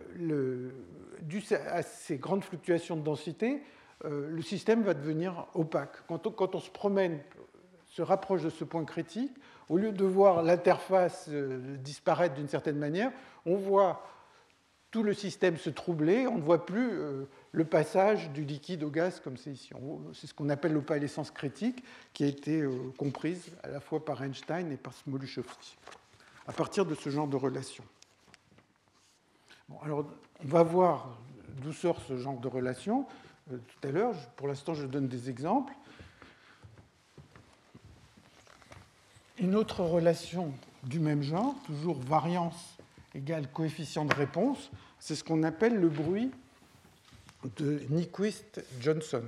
dû 1.23 1.43
à 1.71 1.83
ces 1.83 2.19
grandes 2.19 2.45
fluctuations 2.45 2.97
de 2.97 3.03
densité, 3.03 3.63
euh, 4.05 4.29
le 4.29 4.43
système 4.43 4.83
va 4.83 4.95
devenir 4.95 5.47
opaque. 5.55 5.97
Quand 6.09 6.55
on, 6.55 6.61
se 6.61 6.71
promène, 6.71 7.21
se 7.87 8.03
rapproche 8.03 8.43
de 8.43 8.51
ce 8.51 8.65
point 8.65 8.85
critique, 8.85 9.33
au 9.69 9.79
lieu 9.79 9.93
de 9.93 10.05
voir 10.05 10.43
l'interface 10.43 11.27
euh, 11.29 11.77
disparaître 11.79 12.35
d'une 12.35 12.49
certaine 12.49 12.79
manière, 12.79 13.13
on 13.47 13.57
voit 13.57 14.03
tout 14.91 15.03
le 15.03 15.15
système 15.15 15.57
se 15.57 15.71
troubler, 15.71 16.27
on 16.27 16.37
ne 16.37 16.43
voit 16.43 16.65
plus 16.65 17.01
le 17.57 17.65
passage 17.65 18.29
du 18.33 18.45
liquide 18.45 18.83
au 18.83 18.91
gaz 18.91 19.19
comme 19.19 19.39
c'est 19.39 19.51
ici. 19.51 19.71
C'est 20.13 20.27
ce 20.27 20.35
qu'on 20.35 20.51
appelle 20.51 20.75
l'opalescence 20.75 21.31
critique, 21.31 21.83
qui 22.13 22.25
a 22.25 22.27
été 22.27 22.61
euh, 22.61 22.93
comprise 22.99 23.51
à 23.63 23.69
la 23.69 23.81
fois 23.81 24.05
par 24.05 24.23
Einstein 24.23 24.71
et 24.71 24.77
par 24.77 24.93
Smoluchowski, 24.93 25.79
à 26.47 26.53
partir 26.53 26.85
de 26.85 26.95
ce 26.95 27.09
genre 27.09 27.27
de 27.27 27.37
relation. 27.37 27.83
Alors, 29.83 30.05
on 30.45 30.49
va 30.49 30.63
voir 30.63 31.17
d'où 31.63 31.73
sort 31.73 31.99
ce 32.07 32.19
genre 32.19 32.39
de 32.39 32.47
relation 32.47 33.07
euh, 33.51 33.57
tout 33.57 33.89
à 33.89 33.91
l'heure. 33.91 34.15
Pour 34.37 34.49
l'instant, 34.49 34.75
je 34.75 34.85
donne 34.85 35.09
des 35.09 35.31
exemples. 35.31 35.73
Une 39.39 39.55
autre 39.55 39.83
relation 39.83 40.53
du 40.83 41.01
même 41.01 41.23
genre, 41.23 41.55
toujours 41.65 41.99
variance 42.03 42.77
égale 43.15 43.51
coefficient 43.51 44.05
de 44.05 44.15
réponse, 44.15 44.71
c'est 44.99 45.15
ce 45.15 45.25
qu'on 45.25 45.43
appelle 45.43 45.77
le 45.77 45.89
bruit 45.89 46.31
de 47.45 47.81
Nyquist-Johnson. 47.91 49.23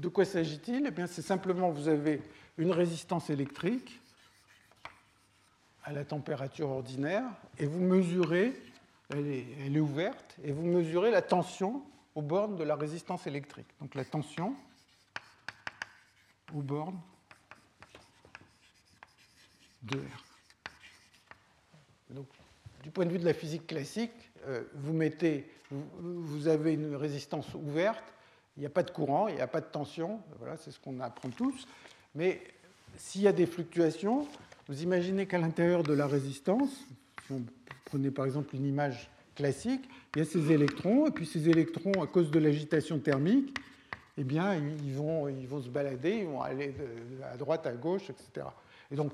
de 0.00 0.08
quoi 0.08 0.24
s'agit-il? 0.24 0.86
Eh 0.86 0.90
bien, 0.90 1.06
c'est 1.06 1.22
simplement 1.22 1.70
vous 1.70 1.88
avez 1.88 2.22
une 2.56 2.72
résistance 2.72 3.30
électrique 3.30 4.00
à 5.84 5.92
la 5.92 6.04
température 6.04 6.70
ordinaire 6.70 7.24
et 7.58 7.66
vous 7.66 7.80
mesurez 7.80 8.54
elle 9.10 9.76
est, 9.76 9.80
ouverte, 9.80 10.36
et 10.44 10.52
vous 10.52 10.64
mesurez 10.64 11.10
la 11.10 11.22
tension 11.22 11.82
aux 12.14 12.22
bornes 12.22 12.56
de 12.56 12.64
la 12.64 12.76
résistance 12.76 13.26
électrique. 13.26 13.68
Donc 13.80 13.94
la 13.94 14.04
tension 14.04 14.54
aux 16.54 16.62
bornes 16.62 17.00
de 19.82 19.98
R. 19.98 20.24
Donc, 22.10 22.26
du 22.82 22.90
point 22.90 23.06
de 23.06 23.10
vue 23.10 23.18
de 23.18 23.24
la 23.24 23.34
physique 23.34 23.66
classique, 23.66 24.12
euh, 24.46 24.64
vous 24.74 24.92
mettez, 24.92 25.50
vous, 25.70 26.48
avez 26.48 26.74
une 26.74 26.96
résistance 26.96 27.54
ouverte, 27.54 28.02
il 28.56 28.60
n'y 28.60 28.66
a 28.66 28.70
pas 28.70 28.82
de 28.82 28.90
courant, 28.90 29.28
il 29.28 29.36
n'y 29.36 29.40
a 29.40 29.46
pas 29.46 29.60
de 29.60 29.66
tension, 29.66 30.20
voilà, 30.38 30.56
c'est 30.56 30.70
ce 30.70 30.80
qu'on 30.80 31.00
apprend 31.00 31.30
tous. 31.30 31.66
Mais 32.14 32.42
s'il 32.96 33.22
y 33.22 33.28
a 33.28 33.32
des 33.32 33.46
fluctuations, 33.46 34.26
vous 34.66 34.82
imaginez 34.82 35.26
qu'à 35.26 35.38
l'intérieur 35.38 35.82
de 35.82 35.92
la 35.92 36.06
résistance, 36.06 36.86
prenez 37.84 38.10
par 38.10 38.24
exemple 38.24 38.54
une 38.54 38.66
image 38.66 39.10
classique, 39.34 39.88
il 40.14 40.18
y 40.20 40.22
a 40.22 40.24
ces 40.24 40.52
électrons, 40.52 41.06
et 41.06 41.10
puis 41.10 41.26
ces 41.26 41.48
électrons, 41.48 42.02
à 42.02 42.06
cause 42.06 42.30
de 42.30 42.38
l'agitation 42.38 42.98
thermique, 42.98 43.56
eh 44.18 44.24
bien, 44.24 44.54
ils 44.54 44.94
vont, 44.94 45.28
ils 45.28 45.46
vont 45.46 45.62
se 45.62 45.68
balader, 45.68 46.18
ils 46.18 46.26
vont 46.26 46.42
aller 46.42 46.74
à 47.32 47.36
droite, 47.36 47.66
à 47.66 47.72
gauche, 47.72 48.10
etc. 48.10 48.46
Et 48.90 48.96
donc, 48.96 49.12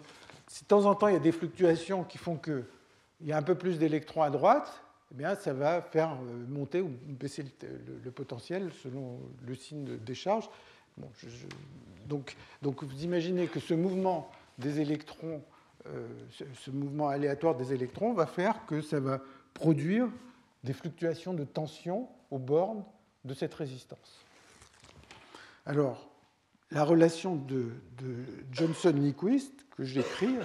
si 0.48 0.62
de 0.62 0.68
temps 0.68 0.84
en 0.84 0.94
temps, 0.94 1.08
il 1.08 1.14
y 1.14 1.16
a 1.16 1.20
des 1.20 1.32
fluctuations 1.32 2.02
qui 2.04 2.18
font 2.18 2.36
qu'il 2.36 2.64
y 3.20 3.32
a 3.32 3.36
un 3.36 3.42
peu 3.42 3.54
plus 3.54 3.78
d'électrons 3.78 4.22
à 4.22 4.30
droite, 4.30 4.82
eh 5.12 5.14
bien, 5.14 5.34
ça 5.36 5.52
va 5.52 5.80
faire 5.80 6.12
euh, 6.12 6.44
monter 6.48 6.80
ou 6.80 6.90
baisser 7.06 7.44
le, 8.04 8.10
potentiel 8.10 8.70
selon 8.82 9.20
le 9.46 9.54
signe 9.54 9.84
de 9.84 9.96
décharge. 9.96 10.48
donc, 12.08 12.34
vous 12.62 13.04
imaginez 13.04 13.46
que 13.46 13.60
ce 13.60 13.74
mouvement 13.74 14.30
des 14.58 14.80
électrons, 14.80 15.42
euh, 15.94 16.08
ce, 16.62 16.70
mouvement 16.70 17.08
aléatoire 17.08 17.54
des 17.54 17.72
électrons 17.72 18.12
va 18.12 18.26
faire 18.26 18.66
que 18.66 18.80
ça 18.80 19.00
va 19.00 19.20
produire 19.54 20.08
des 20.64 20.72
fluctuations 20.72 21.34
de 21.34 21.44
tension 21.44 22.08
aux 22.30 22.38
bornes 22.38 22.84
de 23.24 23.34
cette 23.34 23.54
résistance. 23.54 24.24
Alors, 25.64 26.08
la 26.70 26.84
relation 26.84 27.36
de, 27.36 27.72
Johnson-Nyquist 28.52 29.52
que 29.76 29.84
j'écris, 29.84 30.36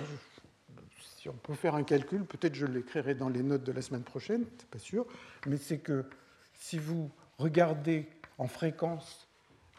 si 0.99 1.29
on 1.29 1.33
peut 1.33 1.53
faire 1.53 1.75
un 1.75 1.83
calcul, 1.83 2.25
peut-être 2.25 2.55
je 2.55 2.65
l'écrirai 2.65 3.15
dans 3.15 3.29
les 3.29 3.43
notes 3.43 3.63
de 3.63 3.71
la 3.71 3.81
semaine 3.81 4.03
prochaine, 4.03 4.45
c'est 4.57 4.69
pas 4.69 4.79
sûr, 4.79 5.05
mais 5.47 5.57
c'est 5.57 5.79
que 5.79 6.05
si 6.53 6.77
vous 6.77 7.09
regardez 7.37 8.07
en 8.37 8.47
fréquence 8.47 9.27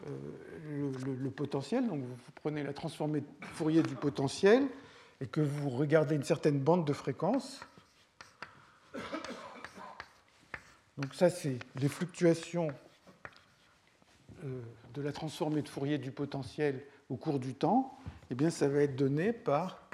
euh, 0.07 0.91
le, 1.21 1.29
potentiel, 1.29 1.87
donc 1.87 2.01
vous 2.01 2.31
prenez 2.35 2.63
la 2.63 2.73
transformée 2.73 3.23
Fourier 3.53 3.83
du 3.83 3.95
potentiel 3.95 4.67
et 5.21 5.27
que 5.27 5.41
vous 5.41 5.69
regardez 5.69 6.15
une 6.15 6.23
certaine 6.23 6.59
bande 6.59 6.85
de 6.85 6.93
fréquence, 6.93 7.61
donc 10.97 11.13
ça 11.13 11.29
c'est 11.29 11.57
les 11.75 11.89
fluctuations 11.89 12.67
euh, 14.43 14.61
de 14.93 15.01
la 15.01 15.11
transformée 15.11 15.61
de 15.61 15.69
Fourier 15.69 15.97
du 15.97 16.11
potentiel 16.11 16.85
au 17.09 17.15
cours 17.15 17.39
du 17.39 17.55
temps, 17.55 17.97
eh 18.29 18.35
bien 18.35 18.49
ça 18.49 18.67
va 18.67 18.81
être 18.81 18.95
donné 18.95 19.33
par 19.33 19.89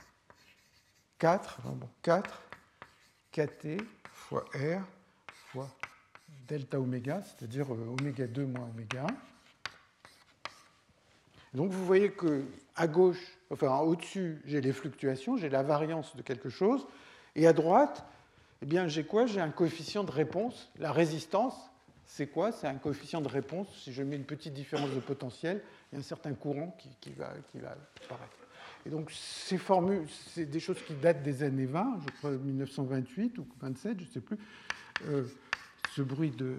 4, 1.20 1.61
4 2.01 2.41
kt 3.32 3.78
fois 4.11 4.45
r 4.53 4.82
fois 5.51 5.70
delta 6.47 6.80
oméga, 6.80 7.22
c'est-à-dire 7.22 7.74
euh, 7.74 7.95
oméga 7.99 8.28
2 8.28 8.45
moins 8.45 8.70
oméga 8.70 9.05
1. 9.05 9.29
Donc 11.54 11.72
vous 11.72 11.86
voyez 11.86 12.12
que 12.12 12.43
à 12.76 12.88
gauche, 12.88 13.38
enfin 13.52 13.78
au-dessus, 13.80 14.41
j'ai 14.45 14.62
les 14.62 14.72
fluctuations, 14.72 15.38
j'ai 15.38 15.50
la 15.50 15.64
variance 15.64 16.16
de 16.16 16.22
quelque 16.22 16.50
chose, 16.50 16.86
et 17.36 17.47
à 17.47 17.54
droite, 17.54 18.06
eh 18.62 18.66
bien 18.66 18.88
j'ai 18.88 19.04
quoi? 19.04 19.26
J'ai 19.26 19.41
un 19.41 19.50
coefficient 19.50 20.04
de 20.04 20.12
réponse. 20.12 20.70
La 20.80 20.91
résistance, 20.91 21.56
c'est 22.06 22.28
quoi? 22.28 22.52
C'est 22.52 22.68
un 22.68 22.76
coefficient 22.76 23.22
de 23.22 23.28
réponse. 23.28 23.68
Si 23.84 23.93
je 23.93 24.04
mets 24.04 24.16
une 24.16 24.26
petite 24.26 24.54
différence 24.54 24.91
de 24.91 25.00
potentiel, 25.00 25.62
il 25.91 25.95
y 25.95 25.97
a 25.97 26.00
un 26.00 26.04
certain 26.04 26.34
courant 26.34 26.76
qui, 27.02 27.12
va, 27.14 27.34
apparaître. 28.06 28.38
Et 28.86 28.89
donc 28.89 29.12
ces 29.12 29.58
formules, 29.58 30.06
c'est 30.28 30.45
des 30.45 30.60
choses 30.60 30.82
qui 30.86 30.93
datent 30.93 31.24
des 31.24 31.43
années 31.43 31.66
20, 31.66 32.00
je 32.06 32.18
crois 32.18 32.32
1928 32.32 33.38
ou 33.39 33.47
27, 33.62 34.00
je 34.00 34.06
ne 34.06 34.10
sais 34.10 34.22
plus. 34.22 34.38
Euh, 35.08 35.24
ce 35.95 36.02
bruit 36.02 36.30
de 36.30 36.56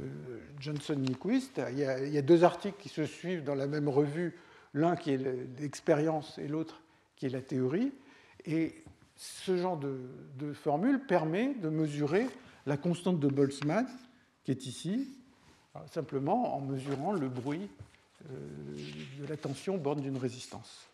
Johnson-Nyquist. 0.59 1.61
Il, 1.71 1.79
y 1.79 2.19
a 2.19 2.23
deux 2.23 2.45
articles 2.45 2.77
qui 2.81 2.89
se 2.89 3.05
suivent 3.05 3.45
dans 3.45 3.55
la 3.55 3.67
même 3.67 3.89
revue, 3.89 4.35
l'un 4.75 4.97
qui 4.97 5.13
est 5.13 5.19
l'expérience 5.59 6.39
et 6.39 6.49
l'autre 6.49 6.83
qui 7.17 7.27
est 7.27 7.31
la 7.31 7.43
théorie. 7.43 7.93
Et 8.47 8.83
ce 9.17 9.57
genre 9.57 9.79
de, 9.79 10.53
formule 10.55 11.01
permet 11.07 11.55
de 11.55 11.69
mesurer 11.69 12.27
la 12.67 12.77
constante 12.77 13.21
de 13.21 13.29
Boltzmann, 13.29 13.87
qui 14.45 14.51
est 14.51 14.67
ici, 14.67 15.17
simplement 15.91 16.57
en 16.57 16.61
mesurant 16.61 17.13
le 17.13 17.29
bruit 17.29 17.69
euh, 18.31 18.77
de 19.21 19.27
la 19.27 19.37
tension 19.37 19.77
borne 19.77 20.01
d'une 20.01 20.17
résistance 20.17 20.91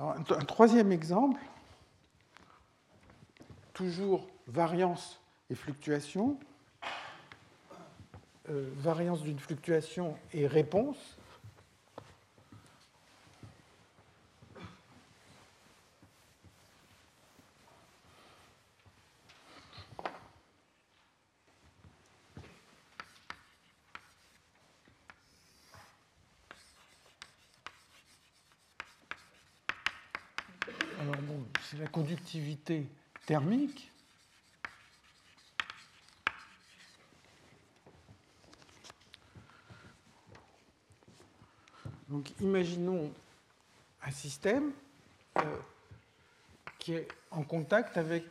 un, 0.00 0.44
troisième 0.44 0.92
exemple, 0.92 1.40
toujours 3.72 4.28
variance 4.46 5.20
et 5.50 5.54
fluctuation, 5.54 6.38
euh, 8.50 8.70
variance 8.76 9.22
d'une 9.22 9.38
fluctuation 9.38 10.16
et 10.32 10.46
réponse. 10.46 11.18
c'est 31.70 31.78
la 31.78 31.86
thermique. 33.26 33.90
Donc 42.08 42.30
imaginons 42.40 43.12
un 44.02 44.10
système 44.10 44.72
euh, 45.36 45.42
qui 46.78 46.94
est 46.94 47.08
en 47.30 47.42
contact 47.42 47.98
avec 47.98 48.24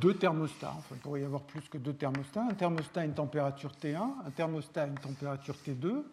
deux 0.00 0.14
thermostats. 0.14 0.76
Il 0.92 0.98
pourrait 0.98 1.22
y 1.22 1.24
avoir 1.24 1.42
plus 1.42 1.68
que 1.68 1.78
deux 1.78 1.94
thermostats. 1.94 2.44
Un 2.44 2.54
thermostat 2.54 3.00
a 3.00 3.04
une 3.04 3.14
température 3.14 3.72
T1, 3.72 4.26
un 4.26 4.30
thermostat 4.30 4.82
a 4.84 4.86
une 4.86 4.98
température 4.98 5.56
T2. 5.66 6.04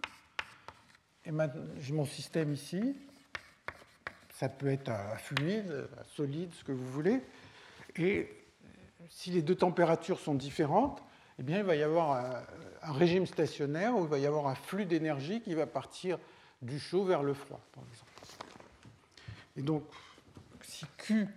Et 1.25 1.31
j'ai 1.79 1.93
mon 1.93 2.05
système 2.05 2.53
ici 2.53 2.95
ça 4.43 4.49
peut 4.49 4.67
être 4.67 4.91
fluide, 5.19 5.87
solide, 6.15 6.53
ce 6.53 6.63
que 6.65 6.73
vous 6.73 6.91
voulez. 6.91 7.21
Et 7.97 8.29
si 9.09 9.31
les 9.31 9.41
deux 9.41 9.55
températures 9.55 10.19
sont 10.19 10.33
différentes, 10.33 11.03
eh 11.39 11.43
bien, 11.43 11.59
il 11.59 11.63
va 11.63 11.75
y 11.75 11.83
avoir 11.83 12.45
un, 12.81 12.93
régime 12.93 13.25
stationnaire 13.25 13.95
où 13.95 14.03
il 14.03 14.09
va 14.09 14.19
y 14.19 14.25
avoir 14.25 14.47
un 14.47 14.55
flux 14.55 14.85
d'énergie 14.85 15.41
qui 15.41 15.53
va 15.53 15.65
partir 15.65 16.19
du 16.61 16.79
chaud 16.79 17.05
vers 17.05 17.23
le 17.23 17.33
froid, 17.33 17.61
par 17.73 17.83
exemple. 17.89 18.11
Et 19.55 19.61
donc, 19.61 19.83
si 20.61 20.85
Q, 20.97 21.27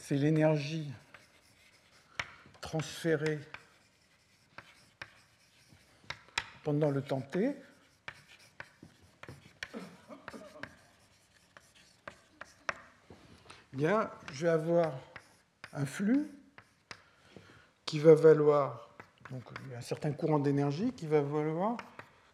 c'est 0.00 0.16
l'énergie 0.16 0.90
transférée 2.60 3.38
pendant 6.64 6.90
le 6.90 7.02
temps 7.02 7.20
t, 7.20 7.54
bien, 13.72 14.10
je 14.32 14.46
vais 14.46 14.52
avoir 14.52 14.92
un 15.76 15.86
flux 15.86 16.26
qui 17.84 17.98
va 18.00 18.14
valoir, 18.14 18.90
donc 19.30 19.42
un 19.76 19.80
certain 19.80 20.12
courant 20.12 20.38
d'énergie 20.38 20.92
qui 20.92 21.06
va 21.06 21.20
valoir 21.20 21.76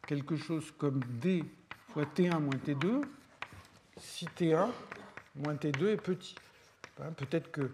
quelque 0.06 0.36
chose 0.36 0.72
comme 0.78 1.00
D 1.20 1.44
fois 1.88 2.04
T1 2.04 2.38
moins 2.38 2.56
T2, 2.56 3.02
si 3.98 4.26
T1 4.26 4.68
moins 5.36 5.54
T2 5.54 5.88
est 5.88 5.96
petit. 5.96 6.34
Hein, 7.00 7.12
peut-être 7.16 7.50
que, 7.50 7.70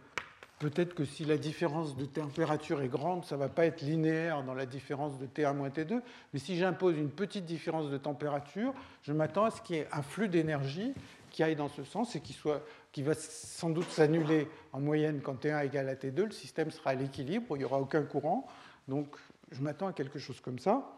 que 0.95 1.05
si 1.05 1.25
la 1.25 1.37
différence 1.37 1.97
de 1.97 2.05
température 2.05 2.81
est 2.81 2.89
grande, 2.89 3.25
ça 3.25 3.37
ne 3.37 3.41
va 3.41 3.49
pas 3.49 3.67
être 3.67 3.83
linéaire 3.83 4.43
dans 4.43 4.55
la 4.55 4.67
différence 4.67 5.19
de 5.19 5.27
T1 5.27 5.55
moins 5.55 5.69
T2, 5.69 6.01
mais 6.33 6.41
si 6.41 6.57
j'impose 6.57 6.97
une 6.97 7.11
petite 7.11 7.45
différence 7.45 7.91
de 7.91 7.99
température, 7.99 8.75
je 9.03 9.13
m'attends 9.13 9.45
à 9.45 9.51
ce 9.51 9.61
qu'il 9.63 9.77
y 9.77 9.79
ait 9.81 9.89
un 9.93 10.03
flux 10.03 10.29
d'énergie 10.29 10.95
qui 11.39 11.45
aille 11.45 11.55
dans 11.55 11.69
ce 11.69 11.85
sens 11.85 12.17
et 12.17 12.21
qui 12.21 12.33
soit 12.33 12.65
va 12.97 13.15
sans 13.15 13.71
doute 13.71 13.89
s'annuler 13.91 14.49
en 14.73 14.81
moyenne 14.81 15.21
quand 15.23 15.45
T1 15.45 15.67
égale 15.67 15.89
à 15.89 15.95
T2, 15.95 16.25
le 16.25 16.31
système 16.33 16.73
sera 16.73 16.91
à 16.91 16.95
l'équilibre, 16.95 17.55
il 17.55 17.59
n'y 17.61 17.65
aura 17.65 17.79
aucun 17.81 18.03
courant. 18.03 18.49
Donc 18.89 19.15
je 19.53 19.61
m'attends 19.61 19.87
à 19.87 19.93
quelque 19.93 20.19
chose 20.19 20.41
comme 20.41 20.59
ça. 20.59 20.91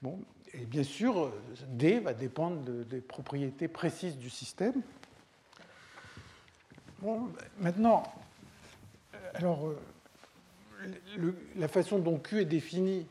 Bon, 0.00 0.20
et 0.54 0.64
bien 0.64 0.84
sûr, 0.84 1.30
D 1.68 1.98
va 1.98 2.14
dépendre 2.14 2.62
des 2.62 3.02
propriétés 3.02 3.68
précises 3.68 4.16
du 4.16 4.30
système. 4.30 4.80
Bon, 7.00 7.28
maintenant, 7.58 8.04
alors, 9.34 9.68
euh, 9.68 11.32
la 11.56 11.68
façon 11.68 11.98
dont 11.98 12.18
Q 12.18 12.40
est 12.40 12.46
défini, 12.46 13.06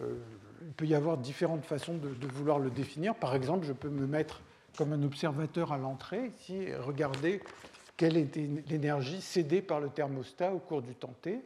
euh, 0.00 0.18
il 0.62 0.72
peut 0.72 0.86
y 0.86 0.96
avoir 0.96 1.18
différentes 1.18 1.64
façons 1.64 1.94
de, 1.96 2.26
vouloir 2.26 2.58
le 2.58 2.70
définir. 2.70 3.14
Par 3.14 3.36
exemple, 3.36 3.64
je 3.64 3.72
peux 3.72 3.90
me 3.90 4.08
mettre 4.08 4.40
comme 4.76 4.92
un 4.92 5.02
observateur 5.02 5.72
à 5.72 5.78
l'entrée, 5.78 6.32
ici, 6.38 6.72
regarder 6.74 7.42
quelle 7.96 8.16
était 8.16 8.48
l'énergie 8.68 9.20
cédée 9.20 9.62
par 9.62 9.80
le 9.80 9.88
thermostat 9.88 10.52
au 10.52 10.58
cours 10.58 10.82
du 10.82 10.94
temps 10.94 11.14
T, 11.22 11.40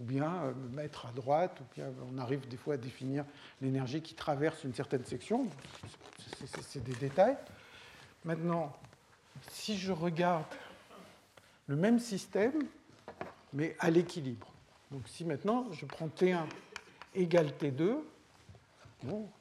ou 0.00 0.04
bien 0.04 0.32
euh, 0.44 0.52
mettre 0.72 1.06
à 1.06 1.12
droite, 1.12 1.60
ou 1.60 1.64
bien 1.74 1.86
on 2.12 2.18
arrive 2.18 2.48
des 2.48 2.56
fois 2.56 2.74
à 2.74 2.76
définir 2.78 3.24
l'énergie 3.60 4.00
qui 4.00 4.14
traverse 4.14 4.64
une 4.64 4.74
certaine 4.74 5.04
section. 5.04 5.46
C'est 6.62 6.82
des 6.82 6.94
détails. 6.94 7.36
Maintenant, 8.24 8.72
si 9.50 9.76
je 9.76 9.92
regarde 9.92 10.44
le 11.66 11.76
même 11.76 11.98
système, 11.98 12.64
mais 13.52 13.76
à 13.78 13.90
l'équilibre. 13.90 14.48
Donc 14.90 15.02
si 15.06 15.24
maintenant 15.24 15.66
je 15.72 15.84
prends 15.86 16.08
T1 16.08 16.44
égale 17.14 17.52
T2, 17.60 17.96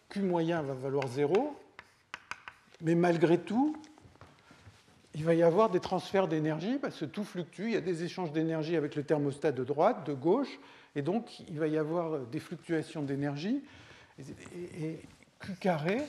Q 0.09 0.21
moyen 0.21 0.61
va 0.61 0.73
valoir 0.73 1.07
0, 1.07 1.55
mais 2.81 2.95
malgré 2.95 3.37
tout, 3.39 3.75
il 5.15 5.25
va 5.25 5.33
y 5.33 5.43
avoir 5.43 5.69
des 5.69 5.79
transferts 5.79 6.27
d'énergie 6.27 6.77
parce 6.77 6.99
que 6.99 7.05
tout 7.05 7.23
fluctue. 7.23 7.63
Il 7.63 7.71
y 7.71 7.77
a 7.77 7.81
des 7.81 8.03
échanges 8.03 8.31
d'énergie 8.31 8.75
avec 8.75 8.95
le 8.95 9.03
thermostat 9.03 9.51
de 9.51 9.63
droite, 9.63 10.05
de 10.05 10.13
gauche, 10.13 10.59
et 10.95 11.01
donc 11.01 11.39
il 11.41 11.59
va 11.59 11.67
y 11.67 11.77
avoir 11.77 12.19
des 12.27 12.39
fluctuations 12.39 13.01
d'énergie. 13.01 13.63
Et, 14.19 14.99
Q 15.39 15.53
carré 15.55 16.01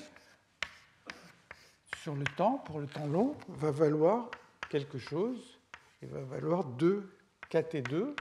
sur 2.02 2.16
le 2.16 2.24
temps, 2.36 2.58
pour 2.64 2.80
le 2.80 2.88
temps 2.88 3.06
long, 3.06 3.36
va 3.48 3.70
valoir 3.70 4.28
quelque 4.70 4.98
chose. 4.98 5.58
Il 6.02 6.08
va 6.08 6.20
valoir 6.22 6.64
2 6.64 7.08
kt2 7.48 8.16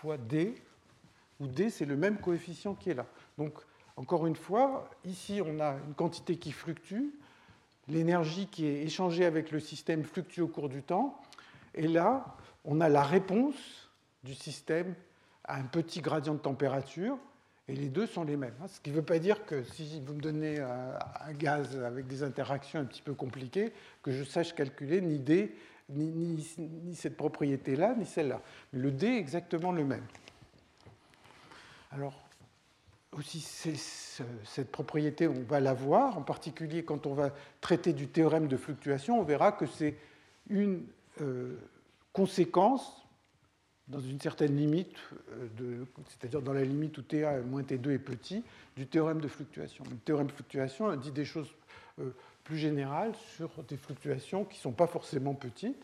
fois 0.00 0.18
d, 0.18 0.54
où 1.40 1.46
d 1.46 1.70
c'est 1.70 1.86
le 1.86 1.96
même 1.96 2.18
coefficient 2.18 2.74
qui 2.74 2.90
est 2.90 2.94
là. 2.94 3.06
Donc 3.38 3.54
encore 3.98 4.28
une 4.28 4.36
fois, 4.36 4.88
ici 5.04 5.40
on 5.44 5.58
a 5.58 5.74
une 5.86 5.94
quantité 5.94 6.36
qui 6.36 6.52
fluctue, 6.52 7.12
l'énergie 7.88 8.46
qui 8.46 8.64
est 8.64 8.82
échangée 8.84 9.24
avec 9.24 9.50
le 9.50 9.58
système 9.58 10.04
fluctue 10.04 10.40
au 10.40 10.46
cours 10.46 10.68
du 10.68 10.82
temps. 10.82 11.20
Et 11.74 11.88
là, 11.88 12.36
on 12.64 12.80
a 12.80 12.88
la 12.88 13.02
réponse 13.02 13.90
du 14.22 14.34
système 14.34 14.94
à 15.44 15.56
un 15.56 15.64
petit 15.64 16.00
gradient 16.00 16.34
de 16.34 16.38
température, 16.38 17.18
et 17.66 17.74
les 17.74 17.88
deux 17.88 18.06
sont 18.06 18.22
les 18.22 18.36
mêmes. 18.36 18.54
Ce 18.68 18.80
qui 18.80 18.90
ne 18.90 18.94
veut 18.94 19.02
pas 19.02 19.18
dire 19.18 19.44
que 19.44 19.64
si 19.64 20.00
vous 20.06 20.14
me 20.14 20.20
donnez 20.20 20.60
un 20.60 21.32
gaz 21.32 21.76
avec 21.82 22.06
des 22.06 22.22
interactions 22.22 22.80
un 22.80 22.84
petit 22.84 23.02
peu 23.02 23.14
compliquées, 23.14 23.72
que 24.02 24.12
je 24.12 24.22
sache 24.22 24.54
calculer 24.54 25.00
ni 25.00 25.18
D, 25.18 25.54
ni, 25.90 26.44
ni 26.58 26.94
cette 26.94 27.16
propriété-là, 27.16 27.94
ni 27.94 28.06
celle-là. 28.06 28.40
Mais 28.72 28.80
le 28.80 28.90
D 28.92 29.06
est 29.06 29.18
exactement 29.18 29.72
le 29.72 29.84
même. 29.84 30.06
Alors, 31.90 32.27
aussi 33.12 33.40
cette 33.40 34.70
propriété, 34.70 35.28
on 35.28 35.42
va 35.42 35.60
la 35.60 35.74
voir, 35.74 36.18
en 36.18 36.22
particulier 36.22 36.84
quand 36.84 37.06
on 37.06 37.14
va 37.14 37.30
traiter 37.60 37.92
du 37.92 38.08
théorème 38.08 38.48
de 38.48 38.56
fluctuation, 38.56 39.18
on 39.18 39.22
verra 39.22 39.52
que 39.52 39.66
c'est 39.66 39.96
une 40.50 40.84
euh, 41.20 41.56
conséquence 42.12 43.04
dans 43.88 44.00
une 44.00 44.20
certaine 44.20 44.54
limite, 44.56 44.94
euh, 45.60 45.84
c'est-à-dire 46.08 46.42
dans 46.42 46.52
la 46.52 46.62
limite 46.62 46.98
où 46.98 47.02
T1 47.02 47.42
moins 47.42 47.62
T2 47.62 47.90
est 47.92 47.98
petit, 47.98 48.44
du 48.76 48.86
théorème 48.86 49.20
de 49.20 49.28
fluctuation. 49.28 49.84
Le 49.90 49.96
théorème 49.96 50.26
de 50.26 50.32
fluctuation 50.32 50.94
dit 50.96 51.10
des 51.10 51.24
choses 51.24 51.48
euh, 51.98 52.10
plus 52.44 52.58
générales 52.58 53.12
sur 53.36 53.50
des 53.66 53.76
fluctuations 53.76 54.44
qui 54.44 54.58
ne 54.58 54.62
sont 54.62 54.72
pas 54.72 54.86
forcément 54.86 55.34
petites. 55.34 55.82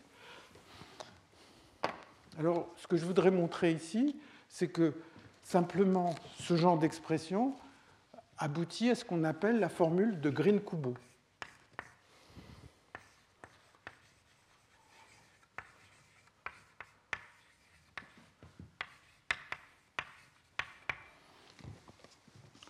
Alors, 2.37 2.67
ce 2.77 2.85
que 2.85 2.97
je 2.97 3.05
voudrais 3.05 3.31
montrer 3.31 3.71
ici, 3.71 4.15
c'est 4.49 4.67
que 4.67 4.93
Simplement, 5.45 6.15
ce 6.39 6.57
genre 6.57 6.79
d'expression 6.79 7.53
aboutit 8.39 8.89
à 8.89 8.95
ce 8.95 9.05
qu'on 9.05 9.23
appelle 9.23 9.59
la 9.59 9.69
formule 9.69 10.19
de 10.19 10.31
Green-Kubo. 10.31 10.95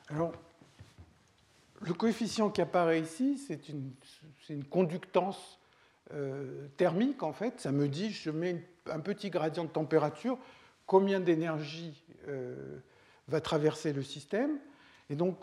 Alors, 0.10 0.34
le 1.80 1.94
coefficient 1.94 2.50
qui 2.50 2.60
apparaît 2.60 3.00
ici, 3.00 3.38
c'est 3.38 3.70
une, 3.70 3.94
conductance 4.66 5.60
euh, 6.12 6.68
thermique, 6.76 7.24
en 7.24 7.32
fait. 7.32 7.62
Ça 7.62 7.72
me 7.72 7.88
dit, 7.88 8.12
je 8.12 8.32
mets 8.32 8.68
un 8.92 9.00
petit 9.00 9.30
gradient 9.30 9.64
de 9.64 9.70
température, 9.70 10.38
combien 10.86 11.20
d'énergie 11.20 12.04
euh, 12.28 12.80
va 13.28 13.42
traverser 13.42 13.94
le 13.94 14.04
système. 14.04 14.58
Et 15.10 15.16
donc, 15.16 15.38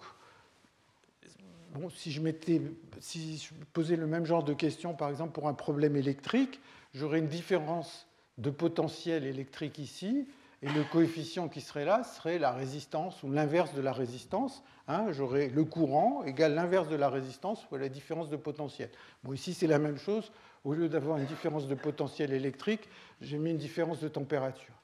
bon, 1.75 1.89
si, 1.91 2.13
je 2.13 3.55
posais 3.73 3.97
le 3.97 4.07
même 4.07 4.27
genre 4.27 4.45
de 4.45 4.55
question, 4.55 4.95
par 4.95 5.11
exemple, 5.11 5.33
pour 5.33 5.49
un 5.49 5.55
problème 5.55 5.97
électrique, 5.97 6.61
j'aurais 6.95 7.19
une 7.19 7.29
différence 7.29 8.07
de 8.39 8.51
potentiel 8.51 9.25
électrique 9.25 9.79
ici, 9.79 10.27
et 10.63 10.69
le 10.69 10.85
coefficient 10.85 11.49
qui 11.49 11.61
serait 11.61 11.85
là 11.85 12.05
serait 12.05 12.39
la 12.39 12.53
résistance 12.53 13.23
ou 13.25 13.31
l'inverse 13.31 13.75
de 13.75 13.81
la 13.81 13.93
résistance. 13.93 14.63
Hein, 14.87 15.07
J'aurais 15.11 15.49
le 15.49 15.65
courant 15.65 16.23
égale 16.23 16.55
l'inverse 16.55 16.89
de 16.89 16.95
la 16.95 17.09
résistance 17.09 17.65
fois 17.65 17.79
la 17.79 17.89
différence 17.89 18.31
de 18.31 18.37
potentiel. 18.37 18.89
Bon, 19.25 19.33
ici, 19.33 19.55
c'est 19.55 19.67
la 19.67 19.81
même 19.81 19.99
chose. 19.99 20.31
Au 20.65 20.73
lieu 20.75 20.89
d'avoir 20.89 21.19
une 21.19 21.27
différence 21.27 21.67
de 21.67 21.75
potentiel 21.75 22.33
électrique, 22.33 22.89
j'ai 23.21 23.39
mis 23.39 23.51
une 23.51 23.59
différence 23.59 23.99
de 23.99 24.09
température. 24.09 24.82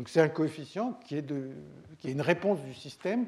Donc 0.00 0.08
c'est 0.08 0.22
un 0.22 0.30
coefficient 0.30 0.94
qui 1.04 1.16
est, 1.16 1.30
une 2.04 2.22
réponse 2.22 2.58
du 2.62 2.72
système 2.72 3.26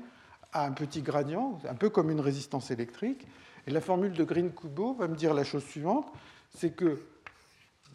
à 0.55 0.64
un 0.64 0.73
petit 0.73 1.03
gradient, 1.03 1.61
un 1.68 1.75
peu 1.75 1.91
comme 1.91 2.11
une 2.11 2.18
résistance 2.20 2.70
électrique. 2.70 3.27
Et 3.66 3.70
la 3.70 3.83
formule 3.83 4.14
de 4.14 4.25
Green-Kubo 4.25 4.95
va 4.95 5.07
me 5.07 5.14
dire 5.14 5.35
la 5.35 5.45
chose 5.45 5.66
suivante, 5.66 6.11
c'est 6.57 6.70
que 6.75 6.99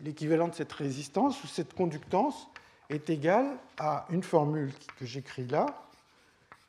l'équivalent 0.04 0.48
de 0.48 0.54
cette 0.54 0.72
résistance 0.74 1.44
ou 1.44 1.48
cette 1.48 1.74
conductance 1.74 2.50
est 2.92 3.10
égal 3.10 3.58
à 3.80 4.06
une 4.12 4.22
formule 4.22 4.72
que 5.00 5.08
j'écris 5.08 5.48
là, 5.48 5.66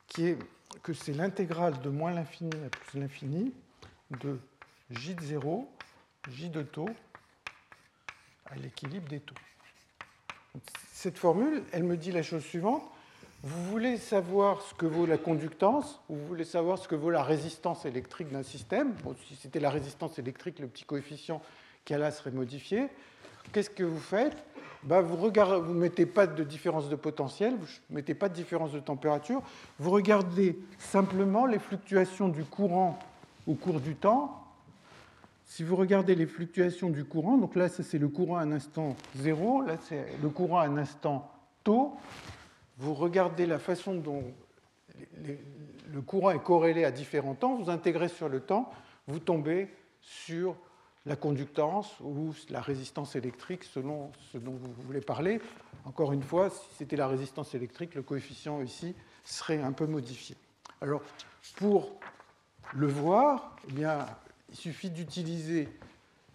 qui 0.07 0.29
est 0.29 0.39
que 0.81 0.93
c'est 0.93 1.13
l'intégrale 1.13 1.79
de 1.79 1.89
moins 1.89 2.11
l'infini 2.11 2.49
à 2.65 2.69
plus 2.69 2.99
l'infini 2.99 3.53
de 4.19 4.39
J 4.89 5.13
de 5.13 5.21
0, 5.21 5.71
J 6.31 6.49
de 6.49 6.63
taux 6.63 6.89
à 8.47 8.55
l'équilibre 8.55 9.07
des 9.09 9.19
taux 9.19 9.35
cette 10.93 11.17
formule, 11.17 11.63
elle 11.71 11.83
me 11.83 11.97
dit 11.97 12.11
la 12.11 12.23
chose 12.23 12.43
suivante. 12.43 12.83
Vous 13.41 13.63
voulez 13.71 13.97
savoir 13.97 14.61
ce 14.61 14.73
que 14.73 14.85
vaut 14.85 15.05
la 15.05 15.17
conductance, 15.17 16.01
ou 16.09 16.15
vous 16.15 16.27
voulez 16.27 16.43
savoir 16.43 16.77
ce 16.77 16.89
que 16.89 16.95
vaut 16.95 17.09
la 17.09 17.23
résistance 17.23 17.85
électrique 17.85 18.31
d'un 18.31 18.43
système? 18.43 18.93
si 19.27 19.35
c'était 19.35 19.61
la 19.61 19.69
résistance 19.69 20.19
électrique, 20.19 20.59
le 20.59 20.67
petit 20.67 20.83
coefficient 20.83 21.41
qui 21.85 21.93
là 21.93 22.11
serait 22.11 22.31
modifié. 22.31 22.87
Qu'est-ce 23.53 23.69
que 23.69 23.83
vous 23.83 23.99
faites? 23.99 24.35
Ben, 24.83 25.01
Vous 25.01 25.15
ne 25.15 25.57
vous 25.57 25.73
mettez 25.73 26.05
pas 26.05 26.27
de 26.27 26.43
différence 26.43 26.89
de 26.89 26.95
potentiel, 26.95 27.55
vous 27.55 27.67
ne 27.89 27.95
mettez 27.95 28.13
pas 28.13 28.27
de 28.27 28.33
différence 28.33 28.73
de 28.73 28.79
température. 28.79 29.41
Vous 29.79 29.91
regardez 29.91 30.59
simplement 30.77 31.45
les 31.45 31.59
fluctuations 31.59 32.27
du 32.27 32.43
courant 32.43 32.99
au 33.47 33.53
cours 33.55 33.79
du 33.79 33.95
temps 33.95 34.48
si 35.49 35.63
vous 35.63 35.75
regardez 35.75 36.13
les 36.13 36.27
fluctuations 36.27 36.91
du 36.91 37.03
courant, 37.03 37.37
donc 37.37 37.55
là, 37.55 37.69
c'est 37.69 37.97
le 37.97 38.07
courant 38.07 38.37
à 38.37 38.43
un 38.43 38.51
instant 38.51 38.95
0, 39.15 39.63
là, 39.63 39.77
c'est 39.81 40.05
le 40.21 40.29
courant 40.29 40.59
à 40.59 40.67
un 40.67 40.77
instant 40.77 41.29
taux, 41.63 41.97
vous 42.77 42.93
regardez 42.93 43.47
la 43.47 43.57
façon 43.57 43.95
dont 43.95 44.23
le 45.23 46.01
courant 46.01 46.29
est 46.29 46.43
corrélé 46.43 46.85
à 46.85 46.91
différents 46.91 47.33
temps, 47.33 47.55
vous 47.55 47.71
intégrez 47.71 48.09
sur 48.09 48.29
le 48.29 48.41
temps, 48.41 48.71
vous 49.07 49.17
tombez 49.17 49.73
sur 50.01 50.55
la 51.07 51.15
conductance 51.15 51.99
ou 52.01 52.31
la 52.49 52.61
résistance 52.61 53.15
électrique 53.15 53.63
selon 53.63 54.11
ce 54.31 54.37
dont 54.37 54.51
vous 54.51 54.83
voulez 54.83 55.01
parler. 55.01 55.41
Encore 55.85 56.13
une 56.13 56.21
fois, 56.21 56.51
si 56.51 56.67
c'était 56.77 56.95
la 56.95 57.07
résistance 57.07 57.55
électrique, 57.55 57.95
le 57.95 58.03
coefficient 58.03 58.61
ici 58.61 58.93
serait 59.23 59.59
un 59.59 59.71
peu 59.71 59.87
modifié. 59.87 60.35
Alors, 60.79 61.01
pour 61.55 61.99
le 62.75 62.85
voir, 62.85 63.55
eh 63.67 63.73
bien, 63.73 64.05
il 64.51 64.55
suffit 64.55 64.89
d'utiliser 64.89 65.69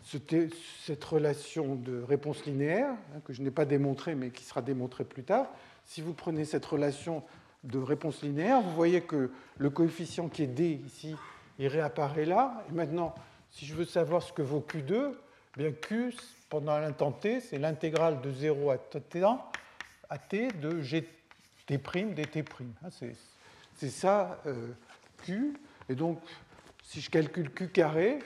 cette 0.03 1.05
relation 1.05 1.75
de 1.75 2.03
réponse 2.03 2.45
linéaire, 2.45 2.91
hein, 2.91 3.21
que 3.25 3.33
je 3.33 3.43
n'ai 3.43 3.51
pas 3.51 3.65
démontrée, 3.65 4.15
mais 4.15 4.31
qui 4.31 4.45
sera 4.45 4.63
démontrée 4.63 5.05
plus 5.05 5.25
tard. 5.25 5.47
Si 5.87 6.03
vous 6.03 6.13
prenez 6.13 6.45
cette 6.45 6.65
relation 6.65 7.23
de 7.65 7.79
réponse 7.79 8.23
linéaire, 8.23 8.61
vous 8.61 8.75
voyez 8.75 9.01
que 9.01 9.31
le 9.57 9.71
coefficient 9.71 10.29
qui 10.29 10.43
est 10.43 10.47
d 10.47 10.81
ici, 10.87 11.17
il 11.59 11.69
réapparaît 11.69 12.27
là. 12.27 12.65
Et 12.69 12.73
maintenant, 12.73 13.15
si 13.51 13.65
je 13.65 13.75
veux 13.75 13.85
savoir 13.85 14.23
ce 14.23 14.33
que 14.33 14.43
vaut 14.43 14.65
Q2, 14.69 15.13
eh 15.57 15.61
bien 15.61 15.73
Q, 15.73 16.15
pendant 16.51 16.79
l'instant 16.79 17.13
t, 17.13 17.41
c'est 17.41 17.59
l'intégrale 17.59 18.21
de 18.21 18.31
0 18.31 18.71
à 18.71 18.79
t, 18.79 19.01
t 19.01 19.21
de 19.21 20.81
gt' 20.81 21.07
dt'. 21.69 22.45
Hein, 22.85 22.89
c'est 23.77 23.89
ça 23.89 24.41
euh, 24.47 24.73
Q. 25.25 25.55
Et 25.89 25.95
donc, 25.95 26.21
si 26.85 27.01
je 27.01 27.11
calcule 27.11 27.51
Q 27.51 27.69
carré, 27.69 28.19